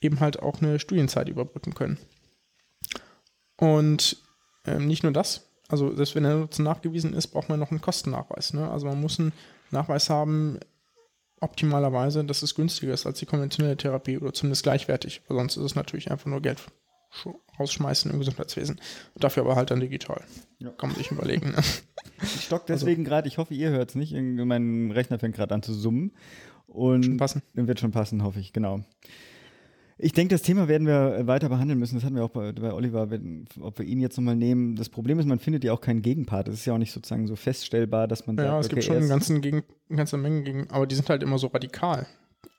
eben 0.00 0.18
halt 0.18 0.42
auch 0.42 0.60
eine 0.60 0.80
Studienzeit 0.80 1.28
überbrücken 1.28 1.74
können. 1.74 1.98
Und 3.56 4.16
ähm, 4.66 4.88
nicht 4.88 5.04
nur 5.04 5.12
das, 5.12 5.48
also 5.68 5.94
selbst 5.94 6.16
wenn 6.16 6.24
der 6.24 6.36
Nutzen 6.36 6.64
nachgewiesen 6.64 7.14
ist, 7.14 7.28
braucht 7.28 7.48
man 7.48 7.60
noch 7.60 7.70
einen 7.70 7.80
Kostennachweis. 7.80 8.54
Ne? 8.54 8.68
Also 8.68 8.86
man 8.86 9.00
muss 9.00 9.20
einen 9.20 9.32
Nachweis 9.70 10.10
haben, 10.10 10.58
optimalerweise, 11.40 12.24
dass 12.24 12.42
es 12.42 12.54
günstiger 12.54 12.92
ist 12.94 13.06
als 13.06 13.18
die 13.18 13.26
konventionelle 13.26 13.76
Therapie 13.76 14.18
oder 14.18 14.32
zumindest 14.32 14.62
gleichwertig. 14.62 15.22
Weil 15.28 15.36
sonst 15.38 15.56
ist 15.56 15.64
es 15.64 15.74
natürlich 15.74 16.10
einfach 16.10 16.26
nur 16.26 16.40
Geld 16.40 16.58
sch- 17.12 17.34
rausschmeißen 17.58 18.10
im 18.10 18.18
Gesundheitswesen. 18.18 18.80
Dafür 19.16 19.42
aber 19.44 19.56
halt 19.56 19.70
dann 19.70 19.80
digital. 19.80 20.22
Ja. 20.58 20.70
Kann 20.70 20.90
man 20.90 20.98
sich 20.98 21.10
überlegen. 21.10 21.50
Ne? 21.50 21.56
Ich 22.22 22.44
stock 22.44 22.64
deswegen 22.66 23.04
gerade, 23.04 23.28
ich 23.28 23.36
hoffe, 23.36 23.52
ihr 23.52 23.68
hört 23.70 23.90
es 23.90 23.94
nicht. 23.94 24.12
Mein 24.14 24.90
Rechner 24.90 25.18
fängt 25.18 25.34
gerade 25.36 25.54
an 25.54 25.62
zu 25.62 25.74
summen. 25.74 26.12
Und 26.66 27.04
Schon 27.04 27.16
passen. 27.18 27.42
Wird 27.52 27.78
schon 27.78 27.90
passen, 27.90 28.22
hoffe 28.22 28.40
ich, 28.40 28.54
genau. 28.54 28.80
Ich 29.98 30.12
denke, 30.12 30.34
das 30.34 30.42
Thema 30.42 30.68
werden 30.68 30.86
wir 30.86 31.26
weiter 31.26 31.48
behandeln 31.48 31.78
müssen. 31.78 31.94
Das 31.94 32.04
hatten 32.04 32.16
wir 32.16 32.24
auch 32.24 32.30
bei, 32.30 32.52
bei 32.52 32.72
Oliver, 32.72 33.10
wenn, 33.10 33.46
ob 33.60 33.78
wir 33.78 33.86
ihn 33.86 34.00
jetzt 34.00 34.18
nochmal 34.18 34.36
nehmen. 34.36 34.76
Das 34.76 34.90
Problem 34.90 35.18
ist, 35.18 35.26
man 35.26 35.38
findet 35.38 35.64
ja 35.64 35.72
auch 35.72 35.80
keinen 35.80 36.02
Gegenpart. 36.02 36.48
Es 36.48 36.54
ist 36.56 36.66
ja 36.66 36.74
auch 36.74 36.78
nicht 36.78 36.92
sozusagen 36.92 37.26
so 37.26 37.34
feststellbar, 37.34 38.06
dass 38.06 38.26
man 38.26 38.36
Ja, 38.36 38.44
sagt, 38.44 38.64
es 38.64 38.68
gibt 38.68 38.78
okay, 38.82 38.86
schon 38.86 38.96
er 38.96 39.00
eine, 39.00 39.08
ganze 39.96 40.16
Menge 40.18 40.42
gegen, 40.42 40.70
aber 40.70 40.86
die 40.86 40.94
sind 40.94 41.08
halt 41.08 41.22
immer 41.22 41.38
so 41.38 41.46
radikal. 41.46 42.06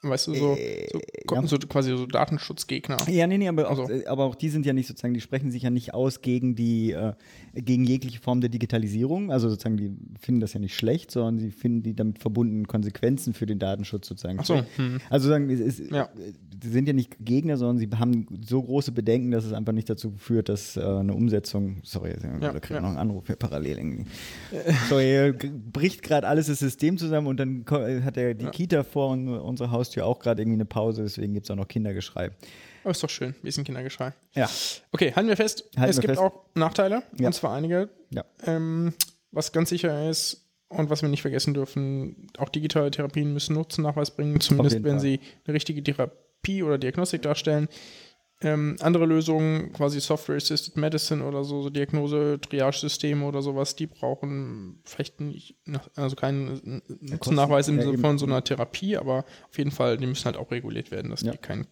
Weißt 0.02 0.28
du, 0.28 0.36
so, 0.36 0.56
so, 0.56 1.36
ja. 1.36 1.48
so 1.48 1.58
quasi 1.58 1.90
so 1.96 2.06
Datenschutzgegner. 2.06 2.98
Ja, 3.10 3.26
nee, 3.28 3.38
nee, 3.38 3.48
aber 3.48 3.70
auch, 3.70 3.80
Also- 3.80 3.92
äh, 3.92 4.06
aber 4.06 4.26
auch 4.26 4.36
die 4.36 4.50
sind 4.50 4.66
ja 4.66 4.74
nicht 4.74 4.88
sozusagen, 4.88 5.14
die 5.14 5.22
sprechen 5.22 5.52
sich 5.52 5.64
ja 5.64 5.70
nicht 5.70 5.94
aus 5.94 6.22
gegen 6.22 6.56
die, 6.56 6.92
äh, 6.92 7.14
gegen 7.56 7.84
jegliche 7.84 8.20
Form 8.20 8.42
der 8.42 8.50
Digitalisierung. 8.50 9.32
Also 9.32 9.50
sozusagen, 9.50 9.78
die 9.78 9.92
finden 10.20 10.42
das 10.42 10.54
ja 10.54 10.60
nicht 10.60 10.76
schlecht, 10.76 11.12
sondern 11.12 11.40
sie 11.40 11.52
finden 11.52 11.84
die 11.84 11.96
damit 11.96 12.20
verbundenen 12.20 12.68
Konsequenzen 12.68 13.34
für 13.34 13.46
den 13.46 13.60
Datenschutz 13.60 14.08
sozusagen. 14.08 14.40
Ach 14.40 14.46
so, 14.46 14.62
hm. 14.76 15.00
Also 15.10 15.30
sagen, 15.30 15.50
es 15.50 15.60
ist, 15.60 15.92
Ja. 15.92 16.04
äh, 16.04 16.34
sie 16.62 16.70
sind 16.70 16.88
ja 16.88 16.94
nicht 16.94 17.16
Gegner, 17.20 17.58
sondern 17.58 17.78
sie 17.78 17.90
haben 17.98 18.28
so 18.48 18.62
große 18.62 18.92
Bedenken, 18.92 19.32
dass 19.32 19.46
es 19.46 19.54
einfach 19.54 19.74
nicht 19.74 19.90
dazu 19.90 20.14
führt, 20.18 20.50
dass 20.50 20.78
äh, 20.78 20.82
eine 20.82 21.14
Umsetzung, 21.14 21.78
sorry, 21.84 22.14
da 22.40 22.50
kriegt 22.52 22.70
ja. 22.70 22.82
noch 22.82 22.90
einen 22.90 22.98
Anruf 22.98 23.28
hier 23.28 23.36
parallel 23.36 23.78
irgendwie. 23.78 24.06
Sorry, 24.90 25.16
äh, 25.16 25.34
bricht 25.72 26.02
gerade 26.04 26.28
alles 26.28 26.48
das 26.48 26.60
System 26.60 26.98
zusammen 26.98 27.28
und 27.28 27.38
dann 27.40 27.66
äh, 27.72 28.02
hat 28.02 28.18
er 28.18 28.34
die 28.34 28.46
Kita 28.48 28.84
vor 28.84 29.12
un 29.12 29.28
unserer 29.28 29.72
Haustür 29.78 30.06
auch 30.06 30.20
gerade 30.20 30.42
irgendwie 30.42 30.58
eine 30.58 30.66
Pause, 30.66 31.04
deswegen 31.04 31.34
gibt 31.34 31.46
es 31.46 31.52
auch 31.52 31.56
noch 31.56 31.68
Kindergeschrei. 31.68 32.32
Aber 32.84 32.92
ist 32.92 33.04
doch 33.04 33.10
schön, 33.10 33.34
bisschen 33.42 33.64
Kindergeschrei. 33.64 34.14
Ja. 34.34 34.50
Okay, 34.92 35.14
halten 35.16 35.28
wir 35.30 35.36
fest, 35.38 35.66
Halten 35.78 35.90
es 35.92 35.98
wir 35.98 36.02
gibt 36.02 36.12
fest. 36.12 36.22
auch 36.22 36.46
Nachteile, 36.56 37.04
Ja. 37.20 37.28
und 37.28 37.34
zwar 37.34 37.54
einige. 37.54 37.90
Ja. 38.12 38.24
Ähm, 38.46 38.94
was 39.32 39.52
ganz 39.52 39.70
sicher 39.70 40.10
ist 40.10 40.46
und 40.70 40.90
was 40.90 41.02
wir 41.02 41.10
nicht 41.10 41.22
vergessen 41.22 41.54
dürfen, 41.54 42.28
auch 42.38 42.50
digitale 42.50 42.92
Therapien 42.92 43.34
müssen 43.34 43.56
Nutzennachweis 43.56 44.12
bringen, 44.12 44.40
zumindest 44.40 44.84
wenn 44.84 44.92
Fall. 44.94 45.00
sie 45.00 45.20
eine 45.46 45.54
richtige 45.54 45.84
Therapie 45.84 46.64
oder 46.64 46.78
Diagnostik 46.78 47.22
darstellen. 47.24 47.68
Ähm, 48.42 48.76
andere 48.82 49.08
Lösungen, 49.08 49.74
quasi 49.74 50.00
Software-Assisted 50.00 50.78
Medicine 50.78 51.24
oder 51.24 51.44
so, 51.44 51.64
so 51.64 51.70
Diagnose-Triage-Systeme 51.72 53.26
oder 53.26 53.42
sowas, 53.42 53.76
die 53.76 53.88
brauchen 53.88 54.80
vielleicht 54.86 55.20
nicht, 55.22 55.56
also 55.96 56.16
keinen 56.16 56.82
Nutzennachweis 57.02 57.68
im 57.68 57.78
ja, 57.80 57.86
Sinne 57.86 57.98
von 57.98 58.20
so 58.20 58.28
einer 58.28 58.44
Therapie, 58.44 58.96
aber 58.98 59.26
auf 59.50 59.58
jeden 59.58 59.72
Fall, 59.72 59.98
die 59.98 60.06
müssen 60.06 60.26
halt 60.26 60.38
auch 60.38 60.52
reguliert 60.52 60.92
werden, 60.92 61.10
dass 61.10 61.22
Ja. 61.22 61.32
die 61.32 61.40
keinen 61.40 61.66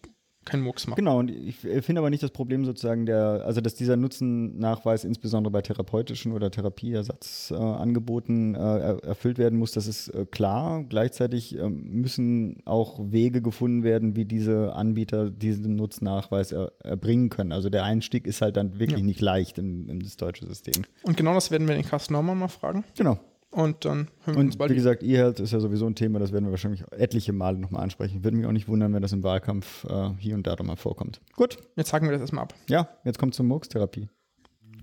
kein 0.46 0.62
Murks 0.62 0.86
machen. 0.86 0.96
Genau, 0.96 1.18
und 1.18 1.30
ich 1.30 1.62
äh, 1.64 1.82
finde 1.82 2.00
aber 2.00 2.08
nicht 2.08 2.22
das 2.22 2.30
Problem 2.30 2.64
sozusagen 2.64 3.04
der, 3.04 3.42
also 3.44 3.60
dass 3.60 3.74
dieser 3.74 3.96
Nutzennachweis 3.96 5.04
insbesondere 5.04 5.50
bei 5.50 5.60
therapeutischen 5.60 6.32
oder 6.32 6.50
Therapieersatzangeboten 6.50 8.54
äh, 8.54 8.58
er, 8.58 9.04
erfüllt 9.04 9.38
werden 9.38 9.58
muss, 9.58 9.72
das 9.72 9.86
ist 9.86 10.08
äh, 10.08 10.24
klar. 10.24 10.84
Gleichzeitig 10.88 11.58
ähm, 11.58 11.90
müssen 11.90 12.62
auch 12.64 12.98
Wege 13.02 13.42
gefunden 13.42 13.82
werden, 13.82 14.16
wie 14.16 14.24
diese 14.24 14.74
Anbieter 14.74 15.30
diesen 15.30 15.76
Nutzennachweis 15.76 16.52
er, 16.52 16.72
erbringen 16.82 17.28
können. 17.28 17.52
Also 17.52 17.68
der 17.68 17.84
Einstieg 17.84 18.26
ist 18.26 18.40
halt 18.40 18.56
dann 18.56 18.78
wirklich 18.78 19.02
nicht 19.02 19.20
leicht 19.20 19.58
in, 19.58 19.88
in 19.88 20.00
das 20.00 20.16
deutsche 20.16 20.46
System. 20.46 20.84
Und 21.02 21.16
genau 21.16 21.34
das 21.34 21.50
werden 21.50 21.68
wir 21.68 21.74
den 21.74 21.84
Carsten 21.84 22.14
Norman 22.14 22.38
mal 22.38 22.48
fragen. 22.48 22.84
Genau. 22.96 23.18
Und 23.56 23.86
dann 23.86 24.08
hören 24.24 24.36
wir 24.36 24.36
uns 24.36 24.54
Und 24.54 24.58
bald 24.58 24.70
wie 24.70 24.74
gesagt, 24.74 25.02
E-Health 25.02 25.40
ist 25.40 25.50
ja 25.50 25.60
sowieso 25.60 25.86
ein 25.86 25.94
Thema, 25.94 26.18
das 26.18 26.30
werden 26.30 26.44
wir 26.44 26.50
wahrscheinlich 26.50 26.84
etliche 26.90 27.32
Male 27.32 27.56
nochmal 27.56 27.82
ansprechen. 27.82 28.22
Würde 28.22 28.36
mich 28.36 28.44
auch 28.44 28.52
nicht 28.52 28.68
wundern, 28.68 28.92
wenn 28.92 29.00
das 29.00 29.14
im 29.14 29.22
Wahlkampf 29.22 29.84
äh, 29.84 30.10
hier 30.18 30.34
und 30.34 30.46
da 30.46 30.56
doch 30.56 30.64
mal 30.66 30.76
vorkommt. 30.76 31.22
Gut, 31.36 31.56
Jetzt 31.74 31.90
haken 31.94 32.04
wir 32.04 32.12
das 32.12 32.20
erstmal 32.20 32.42
ab. 32.44 32.54
ja, 32.68 32.86
jetzt 33.04 33.18
kommt 33.18 33.34
zur 33.34 33.46
Murks-Therapie. 33.46 34.10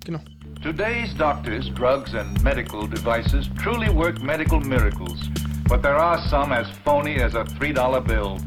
Genau. 0.06 0.20
Today's 0.64 1.16
doctors, 1.16 1.72
drugs, 1.76 2.16
and 2.16 2.44
medical 2.44 2.90
devices 2.90 3.48
truly 3.62 3.94
work 3.96 4.20
medical 4.24 4.60
miracles, 4.60 5.30
but 5.70 5.84
there 5.84 5.96
are 5.96 6.18
some 6.28 6.52
as 6.52 6.68
phony 6.84 7.22
as 7.22 7.36
a 7.36 7.44
$3 7.44 8.02
bill. 8.08 8.38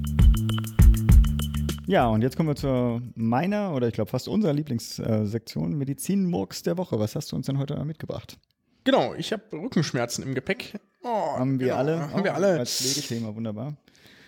Ja, 1.86 2.09
und 2.09 2.23
jetzt 2.23 2.36
kommen 2.36 2.48
wir 2.48 2.57
zu 2.57 3.01
meiner 3.15 3.73
oder 3.73 3.86
ich 3.86 3.94
glaube 3.94 4.11
fast 4.11 4.27
unserer 4.27 4.53
Lieblingssektion, 4.53 5.78
Medizin-Murks 5.78 6.65
der 6.65 6.78
Woche. 6.78 6.98
Was 6.98 7.15
hast 7.15 7.31
du 7.31 7.36
uns 7.36 7.47
denn 7.47 7.59
heute 7.59 7.82
mitgebracht? 7.85 8.39
Genau, 8.87 9.15
ich 9.15 9.33
habe 9.33 9.43
Rückenschmerzen 9.53 10.23
im 10.23 10.37
Gepäck. 10.37 10.79
Oh, 11.03 11.09
Haben 11.09 11.59
wir 11.59 11.67
genau, 11.67 11.79
alle? 11.79 12.13
Haben 12.13 12.23
wir 12.23 12.35
alle. 12.35 12.61
Als 12.61 12.77
Pflegethema, 12.77 13.35
wunderbar. 13.35 13.77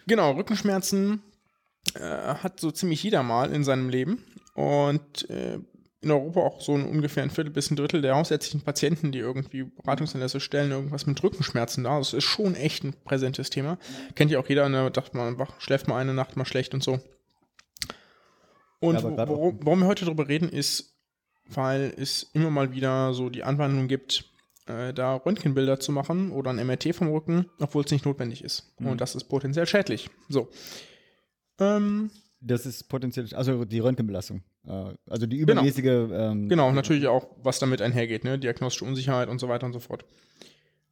Genau, 0.08 0.32
Rückenschmerzen 0.32 1.22
äh, 1.94 2.00
hat 2.00 2.58
so 2.58 2.72
ziemlich 2.72 3.00
jeder 3.04 3.22
mal 3.22 3.52
in 3.52 3.62
seinem 3.62 3.88
Leben. 3.88 4.24
Und 4.54 5.30
äh, 5.30 5.60
in 6.00 6.10
Europa 6.10 6.40
auch 6.40 6.60
so 6.60 6.74
ein 6.74 6.86
ungefähr 6.86 7.22
ein 7.22 7.30
Viertel 7.30 7.52
bis 7.52 7.70
ein 7.70 7.76
Drittel 7.76 8.02
der 8.02 8.16
hausärztlichen 8.16 8.62
Patienten, 8.62 9.12
die 9.12 9.20
irgendwie 9.20 9.62
Beratungsanlässe 9.62 10.40
stellen, 10.40 10.72
irgendwas 10.72 11.06
mit 11.06 11.22
Rückenschmerzen 11.22 11.84
da. 11.84 11.98
Das 11.98 12.12
ist 12.12 12.24
schon 12.24 12.56
echt 12.56 12.82
ein 12.82 12.94
präsentes 13.04 13.50
Thema. 13.50 13.78
Kennt 14.16 14.32
ja 14.32 14.40
auch 14.40 14.48
jeder, 14.48 14.68
ne, 14.68 14.90
dachte 14.90 15.16
man, 15.16 15.38
wach, 15.38 15.60
schläft 15.60 15.86
mal 15.86 15.98
eine 15.98 16.14
Nacht 16.14 16.36
mal 16.36 16.44
schlecht 16.44 16.74
und 16.74 16.82
so. 16.82 16.98
Und 18.80 18.96
Ja, 18.96 19.28
worum, 19.28 19.60
warum 19.62 19.80
wir 19.80 19.86
heute 19.86 20.04
darüber 20.04 20.26
reden, 20.26 20.48
ist, 20.48 20.96
weil 21.46 21.94
es 21.96 22.28
immer 22.32 22.50
mal 22.50 22.72
wieder 22.72 23.14
so 23.14 23.30
die 23.30 23.44
Anwandlung 23.44 23.86
gibt, 23.86 24.24
äh, 24.68 24.92
da 24.94 25.16
Röntgenbilder 25.16 25.80
zu 25.80 25.90
machen 25.92 26.30
oder 26.30 26.50
ein 26.50 26.64
MRT 26.66 26.94
vom 26.94 27.08
Rücken, 27.08 27.46
obwohl 27.58 27.84
es 27.84 27.90
nicht 27.90 28.04
notwendig 28.04 28.44
ist. 28.44 28.72
Mhm. 28.78 28.88
Und 28.88 29.00
das 29.00 29.14
ist 29.14 29.24
potenziell 29.24 29.66
schädlich. 29.66 30.08
So. 30.28 30.48
Ähm, 31.60 32.10
Das 32.40 32.66
ist 32.66 32.84
potenziell, 32.88 33.26
also 33.34 33.64
die 33.64 33.80
Röntgenbelastung. 33.80 34.42
Äh, 34.64 34.94
also 35.10 35.26
die 35.26 35.38
Genau. 35.38 35.52
übermäßige. 35.54 35.84
Ähm, 36.12 36.48
genau, 36.48 36.70
natürlich 36.70 37.08
auch, 37.08 37.26
was 37.42 37.58
damit 37.58 37.82
einhergeht, 37.82 38.22
ne? 38.22 38.38
Diagnostische 38.38 38.84
Unsicherheit 38.84 39.28
und 39.28 39.40
so 39.40 39.48
weiter 39.48 39.66
und 39.66 39.72
so 39.72 39.80
fort. 39.80 40.04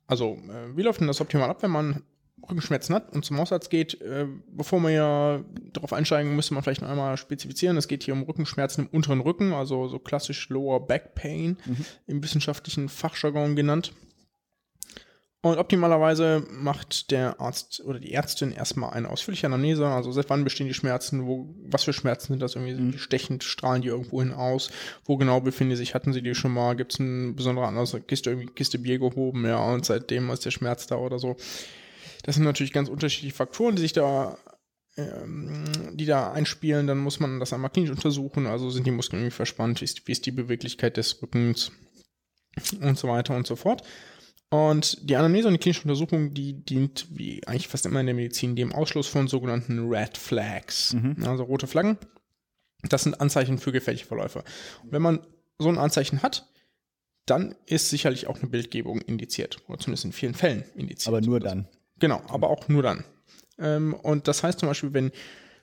Also, 0.08 0.38
äh, 0.48 0.76
wie 0.76 0.82
läuft 0.82 1.00
denn 1.00 1.06
das 1.06 1.20
optimal 1.20 1.48
ab, 1.50 1.62
wenn 1.62 1.70
man 1.70 2.02
Rückenschmerzen 2.42 2.94
hat 2.94 3.12
und 3.12 3.24
zum 3.24 3.38
Hausarzt 3.38 3.70
geht? 3.70 4.00
Äh, 4.00 4.26
bevor 4.48 4.80
wir 4.80 4.90
ja 4.90 5.44
darauf 5.72 5.92
einsteigen, 5.92 6.36
müsste 6.36 6.54
man 6.54 6.62
vielleicht 6.62 6.82
noch 6.82 6.88
einmal 6.88 7.16
spezifizieren. 7.16 7.76
Es 7.76 7.88
geht 7.88 8.04
hier 8.04 8.14
um 8.14 8.22
Rückenschmerzen 8.22 8.84
im 8.84 8.90
unteren 8.90 9.20
Rücken, 9.20 9.52
also 9.52 9.88
so 9.88 9.98
klassisch 9.98 10.48
Lower 10.48 10.86
Back 10.86 11.14
Pain, 11.14 11.56
im 12.06 12.22
wissenschaftlichen 12.22 12.88
Fachjargon 12.88 13.56
genannt. 13.56 13.92
Und 15.42 15.58
optimalerweise 15.58 16.44
macht 16.50 17.12
der 17.12 17.40
Arzt 17.40 17.80
oder 17.84 18.00
die 18.00 18.12
Ärztin 18.12 18.50
erstmal 18.50 18.90
eine 18.90 19.08
ausführliche 19.08 19.46
Anamnese, 19.46 19.86
also 19.86 20.10
seit 20.10 20.28
wann 20.28 20.42
bestehen 20.42 20.66
die 20.66 20.74
Schmerzen, 20.74 21.26
wo, 21.26 21.54
was 21.62 21.84
für 21.84 21.92
Schmerzen 21.92 22.32
sind 22.32 22.42
das 22.42 22.56
irgendwie, 22.56 22.92
die 22.92 22.98
stechend, 22.98 23.44
strahlen 23.44 23.80
die 23.80 23.88
irgendwo 23.88 24.20
hin 24.20 24.32
aus, 24.32 24.70
wo 25.04 25.16
genau 25.16 25.40
befinden 25.40 25.70
die 25.70 25.76
sich, 25.76 25.94
hatten 25.94 26.12
sie 26.12 26.22
die 26.22 26.34
schon 26.34 26.52
mal, 26.52 26.74
gibt 26.74 26.94
es 26.94 27.00
einen 27.00 27.36
besonderen 27.36 27.68
Anlass, 27.68 27.96
Kiste 28.08 28.30
irgendwie 28.30 28.52
Kiste 28.54 28.80
Bier 28.80 28.98
gehoben, 28.98 29.44
ja, 29.44 29.58
und 29.58 29.84
seitdem 29.84 30.30
ist 30.30 30.44
der 30.44 30.50
Schmerz 30.50 30.88
da 30.88 30.96
oder 30.96 31.20
so. 31.20 31.36
Das 32.26 32.34
sind 32.34 32.44
natürlich 32.44 32.72
ganz 32.72 32.88
unterschiedliche 32.88 33.34
Faktoren, 33.34 33.76
die 33.76 33.82
sich 33.82 33.92
da 33.92 34.36
ähm, 34.96 35.64
die 35.92 36.06
da 36.06 36.32
einspielen, 36.32 36.86
dann 36.86 36.98
muss 36.98 37.20
man 37.20 37.38
das 37.38 37.52
einmal 37.52 37.70
klinisch 37.70 37.90
untersuchen, 37.90 38.46
also 38.46 38.70
sind 38.70 38.86
die 38.86 38.90
Muskeln 38.90 39.20
irgendwie 39.20 39.36
verspannt, 39.36 39.80
wie 39.80 39.84
ist, 39.84 40.06
wie 40.08 40.12
ist 40.12 40.26
die 40.26 40.32
Beweglichkeit 40.32 40.96
des 40.96 41.20
Rückens 41.22 41.70
und 42.80 42.98
so 42.98 43.08
weiter 43.08 43.36
und 43.36 43.46
so 43.46 43.56
fort. 43.56 43.82
Und 44.48 45.08
die 45.08 45.16
Anamnese 45.16 45.48
und 45.48 45.54
die 45.54 45.58
klinische 45.58 45.82
Untersuchung, 45.82 46.32
die 46.32 46.64
dient, 46.64 47.08
wie 47.10 47.46
eigentlich 47.46 47.68
fast 47.68 47.84
immer 47.84 48.00
in 48.00 48.06
der 48.06 48.14
Medizin, 48.14 48.56
dem 48.56 48.72
Ausschluss 48.72 49.06
von 49.06 49.28
sogenannten 49.28 49.88
Red 49.88 50.16
Flags, 50.16 50.96
also 51.22 51.44
rote 51.44 51.66
Flaggen. 51.66 51.98
Das 52.82 53.02
sind 53.02 53.20
Anzeichen 53.20 53.58
für 53.58 53.72
gefährliche 53.72 54.06
Verläufe. 54.06 54.44
Und 54.82 54.92
wenn 54.92 55.02
man 55.02 55.26
so 55.58 55.68
ein 55.68 55.78
Anzeichen 55.78 56.22
hat, 56.22 56.48
dann 57.26 57.56
ist 57.66 57.90
sicherlich 57.90 58.28
auch 58.28 58.38
eine 58.38 58.48
Bildgebung 58.48 59.00
indiziert. 59.00 59.58
Oder 59.66 59.78
zumindest 59.78 60.04
in 60.04 60.12
vielen 60.12 60.34
Fällen 60.34 60.64
indiziert. 60.76 61.08
Aber 61.08 61.20
nur 61.20 61.40
dann. 61.40 61.68
Genau, 61.98 62.22
aber 62.28 62.50
auch 62.50 62.68
nur 62.68 62.82
dann. 62.82 63.04
Ähm, 63.58 63.94
und 63.94 64.28
das 64.28 64.42
heißt 64.42 64.58
zum 64.58 64.68
Beispiel, 64.68 64.92
wenn 64.92 65.12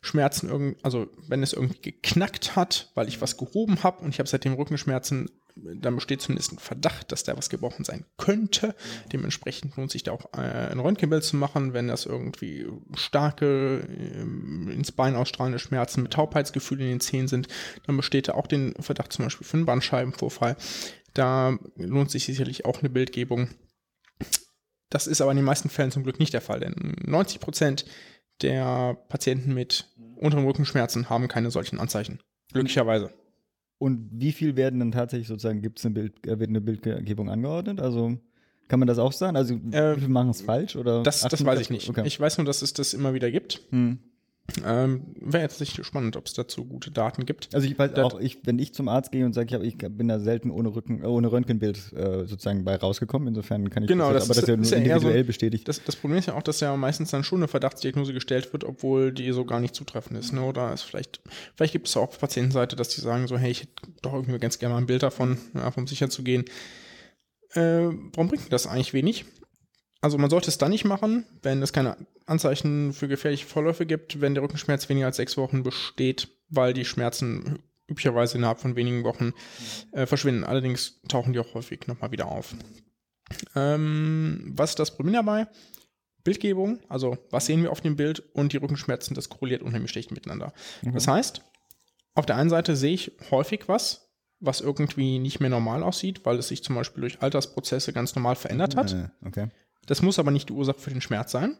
Schmerzen 0.01 0.49
irgend, 0.49 0.83
also 0.83 1.07
wenn 1.27 1.43
es 1.43 1.53
irgendwie 1.53 1.79
geknackt 1.79 2.55
hat, 2.55 2.91
weil 2.93 3.07
ich 3.07 3.21
was 3.21 3.37
gehoben 3.37 3.83
habe 3.83 4.03
und 4.03 4.09
ich 4.09 4.19
habe 4.19 4.27
seitdem 4.27 4.53
Rückenschmerzen, 4.53 5.29
dann 5.55 5.95
besteht 5.95 6.21
zumindest 6.21 6.51
ein 6.51 6.57
Verdacht, 6.57 7.11
dass 7.11 7.23
da 7.23 7.37
was 7.37 7.49
gebrochen 7.49 7.85
sein 7.85 8.05
könnte. 8.17 8.75
Dementsprechend 9.13 9.77
lohnt 9.77 9.91
sich 9.91 10.03
da 10.03 10.11
auch 10.11 10.25
äh, 10.33 10.71
ein 10.71 10.79
Röntgenbild 10.79 11.23
zu 11.23 11.37
machen, 11.37 11.73
wenn 11.73 11.87
das 11.87 12.05
irgendwie 12.05 12.67
starke, 12.95 13.87
ähm, 13.87 14.69
ins 14.71 14.91
Bein 14.91 15.15
ausstrahlende 15.15 15.59
Schmerzen 15.59 16.01
mit 16.01 16.13
Taubheitsgefühl 16.13 16.81
in 16.81 16.87
den 16.87 16.99
Zähnen 16.99 17.27
sind, 17.27 17.47
dann 17.85 17.95
besteht 17.95 18.27
da 18.27 18.33
auch 18.33 18.47
den 18.47 18.73
Verdacht 18.79 19.13
zum 19.13 19.25
Beispiel 19.25 19.45
für 19.45 19.57
einen 19.57 19.65
Bandscheibenvorfall. 19.65 20.57
Da 21.13 21.57
lohnt 21.77 22.09
sich 22.09 22.25
sicherlich 22.25 22.65
auch 22.65 22.79
eine 22.79 22.89
Bildgebung. 22.89 23.49
Das 24.93 25.07
ist 25.07 25.21
aber 25.21 25.31
in 25.31 25.37
den 25.37 25.45
meisten 25.45 25.69
Fällen 25.69 25.89
zum 25.89 26.03
Glück 26.03 26.19
nicht 26.19 26.35
der 26.35 26.41
Fall, 26.41 26.59
denn 26.59 26.95
90 27.03 27.39
Prozent 27.39 27.85
der 28.43 28.95
Patienten 29.09 29.51
mit 29.55 29.87
unteren 30.17 30.45
Rückenschmerzen 30.45 31.09
haben 31.09 31.27
keine 31.27 31.49
solchen 31.49 31.79
Anzeichen. 31.79 32.19
Glücklicherweise. 32.51 33.11
Und 33.79 34.07
wie 34.11 34.31
viel 34.31 34.55
werden 34.55 34.79
dann 34.79 34.91
tatsächlich 34.91 35.27
sozusagen, 35.27 35.63
gibt 35.63 35.79
es 35.79 35.85
eine, 35.85 35.95
Bild, 35.95 36.27
äh, 36.27 36.37
wird 36.37 36.49
eine 36.49 36.61
Bildgebung 36.61 37.31
angeordnet? 37.31 37.81
Also 37.81 38.19
kann 38.67 38.77
man 38.77 38.87
das 38.87 38.99
auch 38.99 39.13
sagen? 39.13 39.35
Also 39.35 39.55
Äh, 39.71 39.95
machen 39.95 40.29
es 40.29 40.43
falsch? 40.43 40.75
Oder 40.75 41.01
Das, 41.01 41.21
das 41.21 41.43
weiß 41.43 41.59
ich 41.59 41.71
nicht. 41.71 41.89
Okay. 41.89 42.03
Ich 42.05 42.19
weiß 42.19 42.37
nur, 42.37 42.45
dass 42.45 42.61
es 42.61 42.73
das 42.73 42.93
immer 42.93 43.15
wieder 43.15 43.31
gibt. 43.31 43.61
Hm. 43.71 43.97
Ähm, 44.65 45.15
Wäre 45.21 45.41
jetzt 45.41 45.61
nicht 45.61 45.85
spannend, 45.85 46.17
ob 46.17 46.25
es 46.27 46.33
dazu 46.33 46.65
gute 46.65 46.91
Daten 46.91 47.25
gibt. 47.25 47.47
Also 47.55 47.65
ich 47.65 47.79
weiß 47.79 47.93
Das- 47.93 48.03
auch, 48.13 48.19
ich, 48.19 48.45
wenn 48.45 48.59
ich 48.59 48.73
zum 48.73 48.89
Arzt 48.89 49.11
gehe 49.13 49.25
und 49.25 49.31
sage, 49.31 49.47
ich, 49.47 49.53
hab- 49.55 49.63
ich 49.63 49.77
bin 49.97 50.09
da 50.09 50.19
selten 50.19 50.51
ohne 50.51 50.75
Rücken, 50.75 51.01
äh, 51.01 51.05
ohne 51.07 51.31
Röntgenbild 51.31 51.93
äh, 51.93 52.25
sozusagen 52.25 52.65
bei 52.65 52.75
rausgekommen. 52.75 53.29
Insofern 53.29 53.69
kann 53.69 53.83
ich 53.83 53.87
Genau, 53.87 54.11
das, 54.11 54.27
das 54.27 54.37
aber 54.37 54.41
das 54.41 54.43
ist 54.43 54.71
ja 54.71 54.77
ist 54.79 54.85
individuell 54.85 55.21
so- 55.23 55.27
bestätigt. 55.27 55.67
Das, 55.69 55.81
das 55.83 55.95
Problem 55.95 56.19
ist 56.19 56.25
ja 56.27 56.33
auch, 56.35 56.43
dass 56.43 56.59
ja 56.59 56.75
meistens 56.75 57.09
dann 57.11 57.23
schon 57.23 57.39
eine 57.39 57.47
Verdachtsdiagnose 57.47 58.11
gestellt 58.13 58.51
wird, 58.51 58.65
obwohl 58.65 59.13
die 59.13 59.31
so 59.31 59.45
gar 59.45 59.61
nicht 59.61 59.75
zutreffend 59.75 60.19
ist. 60.19 60.33
Ne? 60.33 60.43
Oder 60.43 60.73
es 60.73 60.81
vielleicht, 60.81 61.21
vielleicht 61.55 61.71
gibt 61.71 61.87
es 61.87 61.95
auch 61.95 62.09
auf 62.09 62.19
Patientenseite, 62.19 62.75
dass 62.75 62.89
die 62.89 62.99
sagen 63.01 63.27
so, 63.27 63.37
hey, 63.37 63.49
ich 63.51 63.61
hätte 63.61 63.71
doch 64.01 64.13
irgendwie 64.13 64.39
ganz 64.39 64.59
gerne 64.59 64.73
mal 64.75 64.81
ein 64.81 64.87
Bild 64.87 65.03
davon, 65.03 65.37
ja, 65.53 65.71
um 65.75 65.87
sicher 65.87 66.09
zu 66.09 66.21
gehen. 66.21 66.43
Äh, 67.53 67.87
warum 68.13 68.27
bringt 68.27 68.51
das 68.51 68.67
eigentlich 68.67 68.93
wenig? 68.93 69.23
Also 70.03 70.17
man 70.17 70.29
sollte 70.29 70.49
es 70.49 70.57
dann 70.57 70.71
nicht 70.71 70.83
machen, 70.83 71.25
wenn 71.43 71.61
es 71.61 71.71
keine 71.71 71.95
Anzeichen 72.25 72.91
für 72.91 73.07
gefährliche 73.07 73.45
Verläufe 73.45 73.85
gibt, 73.85 74.19
wenn 74.19 74.33
der 74.33 74.43
Rückenschmerz 74.43 74.89
weniger 74.89 75.05
als 75.05 75.15
sechs 75.15 75.37
Wochen 75.37 75.63
besteht, 75.63 76.27
weil 76.49 76.73
die 76.73 76.83
Schmerzen 76.83 77.63
üblicherweise 77.87 78.37
innerhalb 78.37 78.59
von 78.59 78.75
wenigen 78.75 79.05
Wochen 79.05 79.31
äh, 79.93 80.05
verschwinden. 80.05 80.43
Allerdings 80.43 80.99
tauchen 81.07 81.31
die 81.31 81.39
auch 81.39 81.53
häufig 81.53 81.87
nochmal 81.87 82.11
wieder 82.11 82.27
auf. 82.27 82.53
Ähm, 83.55 84.51
was 84.53 84.71
ist 84.71 84.79
das 84.79 84.93
Problem 84.93 85.13
dabei? 85.13 85.47
Bildgebung, 86.25 86.81
also 86.89 87.17
was 87.29 87.45
sehen 87.45 87.63
wir 87.63 87.71
auf 87.71 87.79
dem 87.79 87.95
Bild 87.95 88.19
und 88.33 88.51
die 88.51 88.57
Rückenschmerzen, 88.57 89.15
das 89.15 89.29
korreliert 89.29 89.61
unheimlich 89.61 89.91
schlecht 89.91 90.11
miteinander. 90.11 90.51
Das 90.81 91.07
heißt, 91.07 91.41
auf 92.13 92.25
der 92.25 92.35
einen 92.35 92.49
Seite 92.49 92.75
sehe 92.75 92.93
ich 92.93 93.13
häufig 93.31 93.69
was, 93.69 94.09
was 94.41 94.59
irgendwie 94.59 95.19
nicht 95.19 95.39
mehr 95.39 95.49
normal 95.49 95.81
aussieht, 95.81 96.25
weil 96.25 96.37
es 96.39 96.49
sich 96.49 96.61
zum 96.61 96.75
Beispiel 96.75 97.01
durch 97.01 97.21
Altersprozesse 97.21 97.93
ganz 97.93 98.15
normal 98.15 98.35
verändert 98.35 98.75
hat. 98.75 98.91
Äh, 98.91 99.07
okay. 99.25 99.47
Das 99.85 100.01
muss 100.01 100.19
aber 100.19 100.31
nicht 100.31 100.49
die 100.49 100.53
Ursache 100.53 100.79
für 100.79 100.89
den 100.89 101.01
Schmerz 101.01 101.31
sein. 101.31 101.57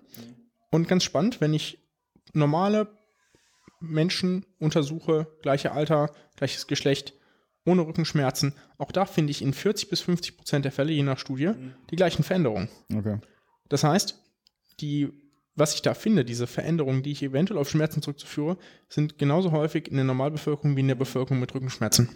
Und 0.72 0.88
ganz 0.88 1.04
spannend, 1.04 1.42
wenn 1.42 1.54
ich 1.54 1.80
normale 2.34 2.98
Menschen 3.80 4.46
untersuche, 4.60 5.28
gleiche 5.42 5.72
Alter, 5.72 6.12
gleiches 6.36 6.68
Geschlecht, 6.68 7.14
ohne 7.66 7.86
Rückenschmerzen, 7.86 8.56
auch 8.78 8.92
da 8.92 9.06
finde 9.06 9.32
ich 9.32 9.42
in 9.42 9.54
40 9.54 9.90
bis 9.90 10.02
50 10.02 10.38
Prozent 10.38 10.66
der 10.66 10.72
Fälle, 10.72 10.92
je 10.92 11.04
nach 11.04 11.20
Studie, 11.20 11.52
die 11.92 11.96
gleichen 11.96 12.24
Veränderungen. 12.24 12.70
Okay. 12.94 13.20
Das 13.70 13.84
heißt, 13.84 14.20
die, 14.80 15.10
was 15.56 15.76
ich 15.76 15.82
da 15.82 15.94
finde, 15.94 16.26
diese 16.26 16.48
Veränderungen, 16.48 17.04
die 17.04 17.12
ich 17.12 17.24
eventuell 17.24 17.60
auf 17.60 17.70
Schmerzen 17.70 18.02
zurückzuführe, 18.02 18.58
sind 18.90 19.18
genauso 19.18 19.52
häufig 19.52 19.88
in 19.88 19.96
der 19.96 20.04
Normalbevölkerung 20.06 20.76
wie 20.76 20.82
in 20.82 20.88
der 20.88 20.96
Bevölkerung 20.96 21.40
mit 21.40 21.54
Rückenschmerzen. 21.54 22.10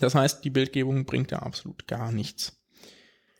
Das 0.00 0.14
heißt, 0.14 0.44
die 0.44 0.50
Bildgebung 0.50 1.04
bringt 1.04 1.30
da 1.30 1.40
absolut 1.40 1.86
gar 1.86 2.10
nichts. 2.10 2.63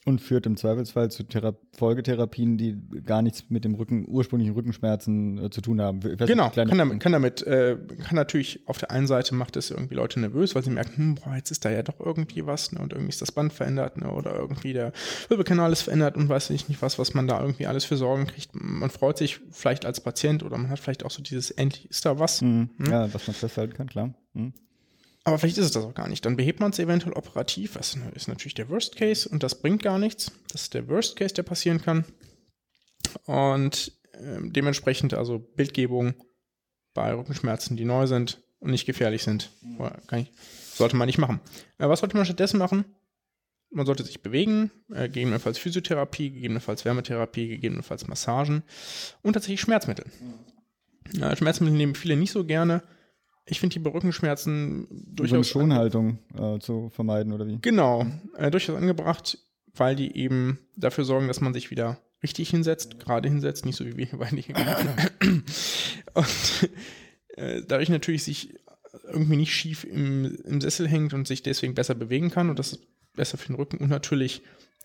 Und 0.06 0.20
führt 0.20 0.44
im 0.44 0.58
Zweifelsfall 0.58 1.10
zu 1.10 1.22
Thera 1.22 1.54
Folgetherapien, 1.72 2.58
die 2.58 2.76
gar 3.06 3.22
nichts 3.22 3.46
mit 3.48 3.64
dem 3.64 3.74
Rücken, 3.74 4.04
ursprünglichen 4.06 4.54
Rückenschmerzen 4.54 5.38
äh, 5.38 5.50
zu 5.50 5.62
tun 5.62 5.80
haben. 5.80 6.00
Genau, 6.00 6.44
nicht, 6.44 6.56
kann 6.56 6.76
damit, 6.76 7.00
kann 7.00 7.12
damit, 7.12 7.42
äh, 7.46 7.78
kann 8.02 8.16
natürlich 8.16 8.60
auf 8.66 8.76
der 8.76 8.90
einen 8.90 9.06
Seite 9.06 9.34
macht 9.34 9.56
es 9.56 9.70
irgendwie 9.70 9.94
Leute 9.94 10.20
nervös, 10.20 10.54
weil 10.54 10.62
sie 10.62 10.70
merken, 10.70 10.96
hm, 10.96 11.14
boah, 11.14 11.36
jetzt 11.36 11.50
ist 11.50 11.64
da 11.64 11.70
ja 11.70 11.82
doch 11.82 12.00
irgendwie 12.00 12.44
was, 12.44 12.72
ne, 12.72 12.80
und 12.80 12.92
irgendwie 12.92 13.08
ist 13.08 13.22
das 13.22 13.32
Band 13.32 13.54
verändert, 13.54 13.96
ne, 13.96 14.10
oder 14.10 14.36
irgendwie 14.36 14.74
der 14.74 14.92
Wirbelkanal 15.28 15.72
ist 15.72 15.82
verändert 15.82 16.16
und 16.16 16.28
weiß 16.28 16.50
ich 16.50 16.68
nicht 16.68 16.82
was, 16.82 16.98
was 16.98 17.14
man 17.14 17.26
da 17.26 17.40
irgendwie 17.40 17.66
alles 17.66 17.86
für 17.86 17.96
Sorgen 17.96 18.26
kriegt. 18.26 18.50
Man 18.52 18.90
freut 18.90 19.16
sich 19.16 19.40
vielleicht 19.52 19.86
als 19.86 20.00
Patient 20.00 20.42
oder 20.42 20.58
man 20.58 20.68
hat 20.68 20.80
vielleicht 20.80 21.06
auch 21.06 21.10
so 21.10 21.22
dieses, 21.22 21.50
endlich 21.50 21.88
ist 21.88 22.04
da 22.04 22.18
was. 22.18 22.42
Mhm. 22.42 22.68
Ja, 22.90 23.12
was 23.14 23.26
man 23.26 23.34
festhalten 23.34 23.72
kann, 23.72 23.88
klar. 23.88 24.12
Mhm. 24.34 24.52
Aber 25.24 25.38
vielleicht 25.38 25.56
ist 25.56 25.64
es 25.64 25.72
das 25.72 25.84
auch 25.84 25.94
gar 25.94 26.08
nicht. 26.08 26.24
Dann 26.26 26.36
behebt 26.36 26.60
man 26.60 26.70
es 26.70 26.78
eventuell 26.78 27.14
operativ. 27.14 27.74
Das 27.74 27.96
ist 28.14 28.28
natürlich 28.28 28.54
der 28.54 28.68
Worst 28.68 28.96
Case 28.96 29.26
und 29.28 29.42
das 29.42 29.60
bringt 29.60 29.82
gar 29.82 29.98
nichts. 29.98 30.32
Das 30.52 30.62
ist 30.62 30.74
der 30.74 30.86
Worst 30.88 31.16
Case, 31.16 31.34
der 31.34 31.44
passieren 31.44 31.80
kann. 31.80 32.04
Und 33.24 33.92
ähm, 34.20 34.52
dementsprechend 34.52 35.14
also 35.14 35.38
Bildgebung 35.38 36.14
bei 36.92 37.14
Rückenschmerzen, 37.14 37.76
die 37.76 37.86
neu 37.86 38.06
sind 38.06 38.42
und 38.60 38.70
nicht 38.70 38.86
gefährlich 38.86 39.22
sind, 39.22 39.50
ich, 40.12 40.30
sollte 40.74 40.96
man 40.96 41.06
nicht 41.06 41.18
machen. 41.18 41.40
Äh, 41.78 41.88
was 41.88 42.00
sollte 42.00 42.16
man 42.16 42.26
stattdessen 42.26 42.58
machen? 42.58 42.84
Man 43.70 43.86
sollte 43.86 44.04
sich 44.04 44.22
bewegen, 44.22 44.70
äh, 44.92 45.08
gegebenenfalls 45.08 45.58
Physiotherapie, 45.58 46.30
gegebenenfalls 46.30 46.84
Wärmetherapie, 46.84 47.48
gegebenenfalls 47.48 48.06
Massagen 48.06 48.62
und 49.22 49.32
tatsächlich 49.32 49.60
Schmerzmittel. 49.60 50.04
Ja, 51.12 51.34
Schmerzmittel 51.34 51.76
nehmen 51.76 51.94
viele 51.94 52.16
nicht 52.16 52.30
so 52.30 52.44
gerne. 52.44 52.82
Ich 53.46 53.60
finde 53.60 53.78
die 53.78 53.86
Rückenschmerzen 53.86 54.86
So 54.88 54.94
eine 54.94 55.14
durchaus 55.14 55.48
Schonhaltung 55.48 56.18
äh, 56.34 56.58
zu 56.58 56.88
vermeiden, 56.90 57.32
oder 57.32 57.46
wie? 57.46 57.58
Genau, 57.60 58.06
äh, 58.36 58.50
durchaus 58.50 58.76
angebracht, 58.76 59.38
weil 59.74 59.96
die 59.96 60.16
eben 60.16 60.58
dafür 60.76 61.04
sorgen, 61.04 61.28
dass 61.28 61.40
man 61.40 61.52
sich 61.52 61.70
wieder 61.70 61.98
richtig 62.22 62.48
hinsetzt, 62.48 62.98
gerade 63.00 63.28
hinsetzt, 63.28 63.66
nicht 63.66 63.76
so 63.76 63.84
wie 63.84 63.96
wir 63.96 64.06
hier 64.06 64.18
beide 64.18 64.36
hier. 64.36 64.54
Und 66.14 66.70
äh, 67.36 67.62
dadurch 67.66 67.90
natürlich 67.90 68.24
sich 68.24 68.54
irgendwie 69.04 69.36
nicht 69.36 69.52
schief 69.52 69.84
im, 69.84 70.36
im 70.44 70.60
Sessel 70.60 70.88
hängt 70.88 71.14
und 71.14 71.26
sich 71.26 71.42
deswegen 71.42 71.74
besser 71.74 71.94
bewegen 71.94 72.30
kann 72.30 72.48
und 72.48 72.58
das 72.58 72.72
ist 72.72 72.86
besser 73.14 73.38
für 73.38 73.48
den 73.48 73.56
Rücken 73.56 73.78
und 73.78 73.90
natürlich 73.90 74.42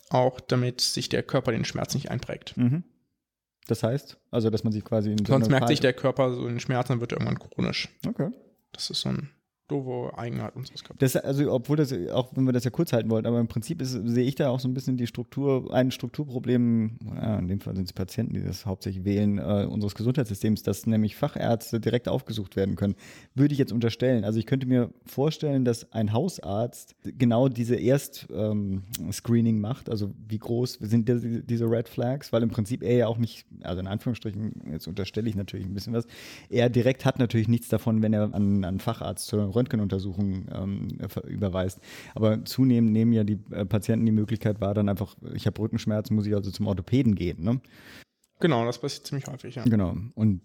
auch, 0.10 0.40
damit 0.40 0.82
sich 0.82 1.10
der 1.10 1.24
Körper 1.24 1.52
den 1.52 1.66
Schmerz 1.66 1.94
nicht 1.94 2.10
einprägt. 2.10 2.58
Mhm. 2.58 2.84
Das 3.68 3.84
heißt, 3.84 4.18
also, 4.32 4.50
dass 4.50 4.64
man 4.64 4.74
sich 4.74 4.84
quasi 4.84 5.12
in 5.12 5.20
so 5.20 5.34
Sonst 5.34 5.50
merkt 5.50 5.68
sich 5.68 5.80
der 5.80 5.94
Körper 5.94 6.34
so 6.34 6.48
den 6.48 6.60
Schmerz, 6.60 6.88
dann 6.88 7.02
wird 7.02 7.12
er 7.12 7.20
irgendwann 7.20 7.38
chronisch. 7.38 7.90
Okay. 8.08 8.32
Das 8.72 8.90
ist 8.90 9.02
so 9.02 9.10
ein 9.10 9.30
doofe 9.70 10.18
Eigenart 10.18 10.56
unseres 10.56 10.84
Körpers. 10.84 11.16
Also, 11.18 11.52
obwohl 11.52 11.78
das, 11.78 11.94
auch 12.12 12.30
wenn 12.36 12.46
wir 12.46 12.54
das 12.54 12.64
ja 12.64 12.72
kurz 12.72 12.94
halten 12.94 13.10
wollten, 13.10 13.28
aber 13.28 13.40
im 13.40 13.48
Prinzip 13.48 13.82
ist, 13.82 13.92
sehe 13.92 14.26
ich 14.26 14.36
da 14.36 14.50
auch 14.50 14.60
so 14.60 14.68
ein 14.68 14.74
bisschen 14.74 14.98
die 14.98 15.08
Struktur, 15.08 15.74
ein 15.74 15.92
Strukturproblem, 15.92 16.98
ja, 17.16 17.40
in 17.40 17.48
dem 17.48 17.60
Fall 17.60 17.76
sind 17.76 17.86
es 17.86 17.94
Patienten, 17.94 18.34
die 18.34 18.44
das 18.44 18.66
hauptsächlich 18.66 19.06
wählen, 19.06 19.38
äh, 19.38 19.68
unseres 19.70 19.96
Gesundheitssystems, 19.96 20.64
dass 20.64 20.86
nämlich 20.88 21.16
Fachärzte 21.16 21.80
direkt 21.80 22.08
aufgesucht 22.08 22.56
werden 22.56 22.76
können. 22.76 22.96
Würde 23.36 23.54
ich 23.54 23.60
jetzt 23.60 23.72
unterstellen. 23.72 24.24
Also 24.24 24.40
ich 24.40 24.46
könnte 24.46 24.66
mir 24.66 24.90
vorstellen, 25.06 25.66
dass 25.66 25.92
ein 25.92 26.14
Hausarzt 26.14 26.96
genau 27.04 27.50
diese 27.50 27.76
Erst-Screening 27.76 29.60
macht, 29.60 29.90
also 29.90 30.14
wie 30.28 30.40
groß 30.40 30.80
sind 30.82 31.08
die, 31.08 31.44
diese 31.46 31.66
Red 31.66 31.88
Flags, 31.90 32.34
weil 32.34 32.44
im 32.44 32.50
Prinzip 32.50 32.84
er 32.84 32.96
ja 32.96 33.08
auch 33.08 33.18
nicht, 33.18 33.46
also 33.62 33.80
in 33.80 33.88
Anführungsstrichen, 33.88 34.72
jetzt 34.72 34.88
unterstelle 34.88 35.30
ich 35.30 35.36
natürlich 35.36 35.66
ein 35.66 35.74
bisschen 35.74 35.94
was, 35.94 36.08
er 36.50 36.70
direkt 36.70 37.06
hat 37.06 37.20
natürlich 37.20 37.48
nichts 37.48 37.70
davon, 37.70 38.02
wenn 38.02 38.14
er 38.14 38.24
an, 38.24 38.64
an 38.64 38.66
einen 38.66 38.80
Facharzt 38.80 39.28
zur 39.28 39.44
Röntgenuntersuchung 39.60 40.48
ähm, 40.54 40.88
überweist. 41.28 41.80
Aber 42.16 42.44
zunehmend 42.46 42.92
nehmen 42.92 43.14
ja 43.14 43.24
die 43.24 43.40
äh, 43.52 43.66
Patienten 43.66 44.06
die 44.06 44.12
Möglichkeit 44.12 44.60
wahr, 44.62 44.74
dann 44.74 44.90
einfach, 44.90 45.16
ich 45.34 45.46
habe 45.46 45.62
Rückenschmerzen, 45.62 46.16
muss 46.16 46.26
ich 46.26 46.34
also 46.36 46.50
zum 46.52 46.68
Orthopäden 46.68 47.16
gehen. 47.16 47.44
Ne? 47.44 47.62
Genau, 48.40 48.66
das 48.66 48.80
passiert 48.80 49.06
ziemlich 49.08 49.28
häufig, 49.28 49.56
ja. 49.56 49.64
Genau. 49.64 49.96
Und 50.16 50.42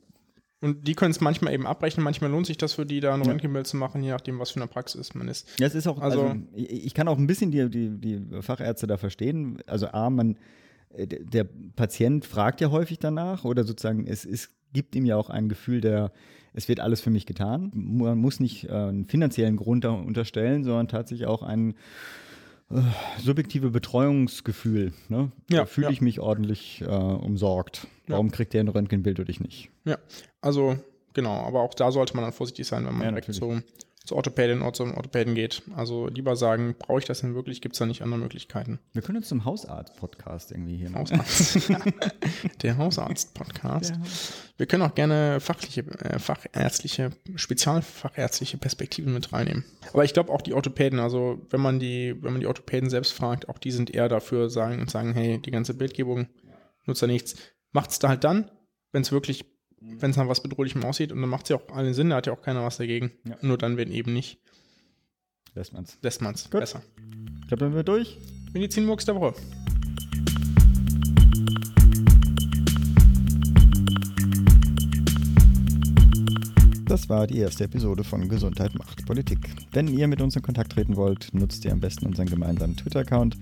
Und 0.61 0.89
die 0.89 0.95
können 0.95 1.11
es 1.11 1.21
manchmal 1.21 1.53
eben 1.53 1.67
abrechnen, 1.67 2.03
manchmal 2.03 2.31
lohnt 2.31 2.47
sich 2.47 2.57
das 2.57 2.73
für 2.73 2.87
die, 2.87 3.01
da 3.01 3.15
ein 3.15 3.23
Röntgenbild 3.23 3.67
zu 3.67 3.77
machen, 3.77 4.03
je 4.03 4.11
nachdem, 4.11 4.39
was 4.39 4.51
für 4.51 4.61
eine 4.61 4.67
Praxis 4.67 5.15
man 5.15 5.29
ist. 5.29 5.47
Ja, 5.61 5.67
es 5.67 5.75
ist 5.75 5.87
auch, 5.87 6.01
also, 6.01 6.23
Also- 6.23 6.41
ich, 6.55 6.95
kann 6.95 7.07
auch 7.07 7.19
ein 7.19 7.27
bisschen 7.27 7.51
die, 7.51 7.69
die, 7.69 7.91
die 8.01 8.43
Fachärzte 8.43 8.87
da 8.87 8.97
verstehen. 8.97 9.59
Also 9.67 9.89
A, 9.89 10.11
man, 10.11 10.39
äh, 10.91 11.07
der 11.07 11.21
der 11.21 11.45
Patient 11.77 12.25
fragt 12.25 12.61
ja 12.61 12.71
häufig 12.71 12.99
danach 12.99 13.45
oder 13.45 13.65
sozusagen 13.65 14.07
es, 14.07 14.25
es 14.25 14.51
gibt 14.73 14.97
ihm 14.97 15.05
ja 15.05 15.17
auch 15.17 15.31
ein 15.31 15.49
Gefühl 15.49 15.81
der, 15.81 16.13
es 16.55 16.69
wird 16.69 16.81
alles 16.81 17.01
für 17.01 17.11
mich 17.11 17.27
getan. 17.27 17.71
Man 17.75 18.17
muss 18.19 18.41
nicht 18.41 18.65
äh, 18.69 18.73
einen 18.73 19.07
finanziellen 19.07 19.57
Grund 19.57 19.85
unterstellen, 19.85 20.65
sondern 20.65 20.89
tatsächlich 20.89 21.27
auch 21.27 21.43
ein 21.43 21.75
äh, 22.71 22.81
subjektive 23.21 23.71
Betreuungsgefühl. 23.71 24.93
Ne? 25.09 25.33
Ja, 25.51 25.61
da 25.61 25.67
fühle 25.67 25.89
ja. 25.89 25.93
ich 25.93 26.01
mich 26.01 26.21
ordentlich 26.21 26.81
äh, 26.81 26.87
umsorgt. 26.87 27.89
Warum 28.07 28.31
kriegt 28.31 28.55
der 28.55 28.63
ein 28.63 28.69
Röntgenbild 28.69 29.19
und 29.19 29.29
ich 29.29 29.41
nicht? 29.41 29.71
Ja, 29.85 29.99
also 30.41 30.79
genau, 31.13 31.35
aber 31.43 31.61
auch 31.61 31.75
da 31.75 31.91
sollte 31.91 32.15
man 32.15 32.25
dann 32.25 32.33
vorsichtig 32.33 32.67
sein, 32.67 32.87
wenn 32.87 32.93
man 32.93 33.03
Ja, 33.03 33.09
direkt 33.11 33.29
natürlich. 33.29 33.65
Zu, 34.05 34.15
zur 34.15 34.17
Orthopädin 34.19 34.63
oder 34.63 34.73
zum 34.73 34.95
Orthopäden 34.95 35.35
geht. 35.35 35.63
Also 35.75 36.09
lieber 36.09 36.37
sagen, 36.37 36.75
brauche 36.79 37.01
ich 37.01 37.05
das 37.05 37.21
denn 37.21 37.35
wirklich? 37.35 37.61
Gibt 37.61 37.75
es 37.75 37.79
da 37.79 37.87
nicht 37.87 38.03
andere 38.03 38.21
Möglichkeiten? 38.21 38.79
Wir 38.93 39.03
können 39.03 39.19
uns 39.19 39.29
zum 39.29 39.45
Hausarzt-Podcast 39.45 40.53
irgendwie 40.53 40.77
hier 40.77 40.91
machen. 40.91 41.19
Hausarzt. 41.19 41.73
Der 42.63 42.77
Hausarzt-Podcast. 42.77 43.95
Wir 44.57 44.67
können 44.67 44.83
auch 44.83 44.95
gerne 44.95 45.41
fachliche, 45.41 45.81
äh, 46.01 46.19
fachärztliche, 46.19 47.11
spezialfachärztliche 47.35 48.59
Perspektiven 48.59 49.13
mit 49.13 49.33
reinnehmen. 49.33 49.65
Aber 49.93 50.05
ich 50.05 50.13
glaube 50.13 50.33
auch 50.33 50.43
die 50.43 50.55
Orthopäden, 50.55 51.01
also 51.01 51.41
wenn 51.51 51.61
man 51.61 51.81
die, 51.81 52.15
wenn 52.23 52.33
man 52.33 52.41
die 52.41 52.47
Orthopäden 52.47 52.91
selbst 52.91 53.13
fragt, 53.13 53.49
auch 53.49 53.59
die 53.59 53.73
sind 53.73 53.91
eher 53.91 54.09
dafür 54.09 54.51
sagen 54.51 54.81
und 54.81 54.91
sagen, 54.91 55.13
hey, 55.15 55.39
die 55.39 55.51
ganze 55.51 55.75
Bildgebung 55.75 56.29
nutzt 56.87 57.03
ja 57.03 57.09
nichts. 57.09 57.37
Macht's 57.73 57.99
da 57.99 58.11
halt 58.11 58.23
dann, 58.23 58.51
wenn 58.93 59.03
es 59.03 59.11
wirklich, 59.11 59.45
wenn 59.99 60.11
es 60.11 60.17
nach 60.17 60.29
was 60.29 60.43
Bedrohlichem 60.43 60.85
aussieht 60.85 61.13
und 61.13 61.21
dann 61.21 61.31
macht 61.31 61.45
es 61.45 61.49
ja 61.51 61.57
auch 61.57 61.75
allen 61.75 61.95
Sinn, 61.95 62.11
da 62.11 62.17
hat 62.17 62.27
ja 62.27 62.33
auch 62.33 62.43
keiner 62.43 62.65
was 62.65 62.77
dagegen. 62.77 63.13
Ja. 63.25 63.37
Nur 63.43 63.59
dann, 63.59 63.77
wenn 63.77 63.91
eben 63.91 64.13
nicht, 64.13 64.39
Lässt 65.55 65.73
man's. 65.73 65.99
lässt 66.03 66.21
man 66.21 66.35
es 66.35 66.51
Gut. 66.51 66.61
besser. 66.61 66.83
Ich 67.43 67.49
glaube, 67.49 67.61
dann 67.61 67.71
sind 67.71 67.77
wir 67.77 67.85
durch. 67.85 68.19
Medizinmurks 68.53 69.05
der 69.05 69.15
Woche. 69.15 69.35
Das 76.87 77.09
war 77.09 77.27
die 77.27 77.39
erste 77.39 77.65
Episode 77.65 78.05
von 78.05 78.29
Gesundheit 78.29 78.75
macht 78.77 79.05
Politik. 79.07 79.39
Wenn 79.73 79.89
ihr 79.89 80.07
mit 80.07 80.21
uns 80.21 80.37
in 80.37 80.43
Kontakt 80.43 80.73
treten 80.73 80.97
wollt, 80.97 81.33
nutzt 81.35 81.65
ihr 81.65 81.73
am 81.73 81.81
besten 81.81 82.07
unseren 82.07 82.27
gemeinsamen 82.27 82.77
Twitter-Account. 82.77 83.37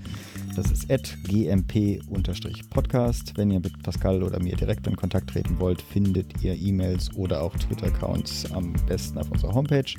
Das 0.54 0.70
ist 0.70 0.86
gmp-podcast. 1.26 3.32
Wenn 3.36 3.50
ihr 3.50 3.60
mit 3.60 3.82
Pascal 3.82 4.22
oder 4.22 4.38
mir 4.38 4.54
direkt 4.54 4.86
in 4.86 4.96
Kontakt 4.96 5.30
treten 5.30 5.58
wollt, 5.58 5.80
findet 5.80 6.42
ihr 6.42 6.54
E-Mails 6.54 7.08
oder 7.16 7.40
auch 7.40 7.56
Twitter-Accounts 7.56 8.52
am 8.52 8.74
besten 8.86 9.16
auf 9.16 9.30
unserer 9.30 9.54
Homepage. 9.54 9.94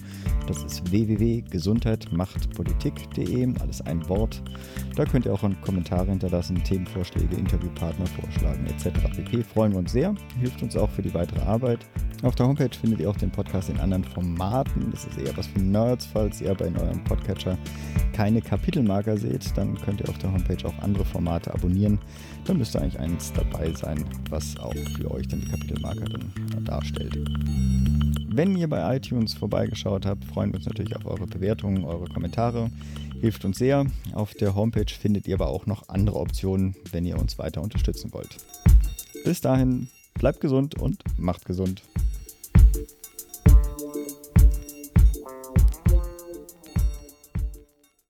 Das 0.46 0.64
ist 0.64 0.92
www.gesundheitmachtpolitik.de, 0.92 3.56
alles 3.60 3.82
ein 3.82 4.08
Wort. 4.08 4.44
Da 4.96 5.06
könnt 5.06 5.26
ihr 5.26 5.34
auch 5.34 5.42
Kommentare 5.62 6.12
hinterlassen, 6.12 6.64
Themenvorschläge, 6.64 7.36
Interviewpartner 7.36 8.06
vorschlagen 8.06 8.68
etc. 8.68 8.92
pp. 9.16 9.44
Freuen 9.44 9.72
wir 9.72 9.80
uns 9.80 9.92
sehr, 9.92 10.14
hilft 10.40 10.62
uns 10.62 10.78
auch 10.78 10.92
für 10.92 11.02
die 11.02 11.16
weitere 11.16 11.42
Arbeit. 11.42 11.80
Auf 12.22 12.36
der 12.36 12.46
Homepage 12.48 12.70
findet 12.80 13.00
ihr 13.02 13.10
auch 13.10 13.18
den 13.18 13.32
Podcast 13.32 13.70
in 13.70 13.80
anderen 13.80 14.04
Formaten. 14.04 14.92
Das 14.92 15.06
ist 15.06 15.18
eher 15.18 15.36
was 15.36 15.48
für 15.48 15.58
Nerds, 15.60 16.06
falls 16.06 16.42
ihr 16.42 16.54
bei 16.54 16.68
eurem 16.68 17.04
Podcatcher 17.04 17.58
keine 18.14 18.42
Kapitelmarker 18.42 19.18
seht, 19.18 19.58
dann 19.58 19.76
könnt 19.82 20.00
ihr 20.00 20.08
auf 20.08 20.18
der 20.20 20.32
Homepage 20.32 20.43
auch 20.66 20.78
andere 20.80 21.06
Formate 21.06 21.54
abonnieren. 21.54 22.00
Dann 22.46 22.58
müsste 22.58 22.82
eigentlich 22.82 23.00
eins 23.00 23.32
dabei 23.34 23.72
sein, 23.74 24.06
was 24.30 24.58
auch 24.58 24.76
für 24.96 25.10
euch 25.12 25.28
dann 25.28 25.42
die 25.42 25.48
Kapitelmarker 25.48 26.06
dann 26.06 26.66
darstellt. 26.66 27.18
Wenn 28.30 28.56
ihr 28.56 28.68
bei 28.68 28.96
iTunes 28.96 29.34
vorbeigeschaut 29.34 30.06
habt, 30.06 30.26
freuen 30.26 30.52
wir 30.52 30.58
uns 30.58 30.66
natürlich 30.66 30.96
auf 30.96 31.06
eure 31.06 31.28
Bewertungen, 31.28 31.86
eure 31.86 32.06
Kommentare. 32.06 32.72
Hilft 33.22 33.46
uns 33.46 33.58
sehr. 33.58 33.86
Auf 34.14 34.34
der 34.34 34.56
Homepage 34.56 34.92
findet 34.92 35.28
ihr 35.28 35.36
aber 35.36 35.48
auch 35.48 35.66
noch 35.66 35.88
andere 35.90 36.20
Optionen, 36.20 36.76
wenn 36.92 37.06
ihr 37.06 37.18
uns 37.20 37.38
weiter 37.38 37.62
unterstützen 37.62 38.12
wollt. 38.12 38.38
Bis 39.24 39.40
dahin, 39.42 39.88
bleibt 40.16 40.42
gesund 40.42 40.76
und 40.76 41.04
macht 41.18 41.46
gesund. 41.46 41.84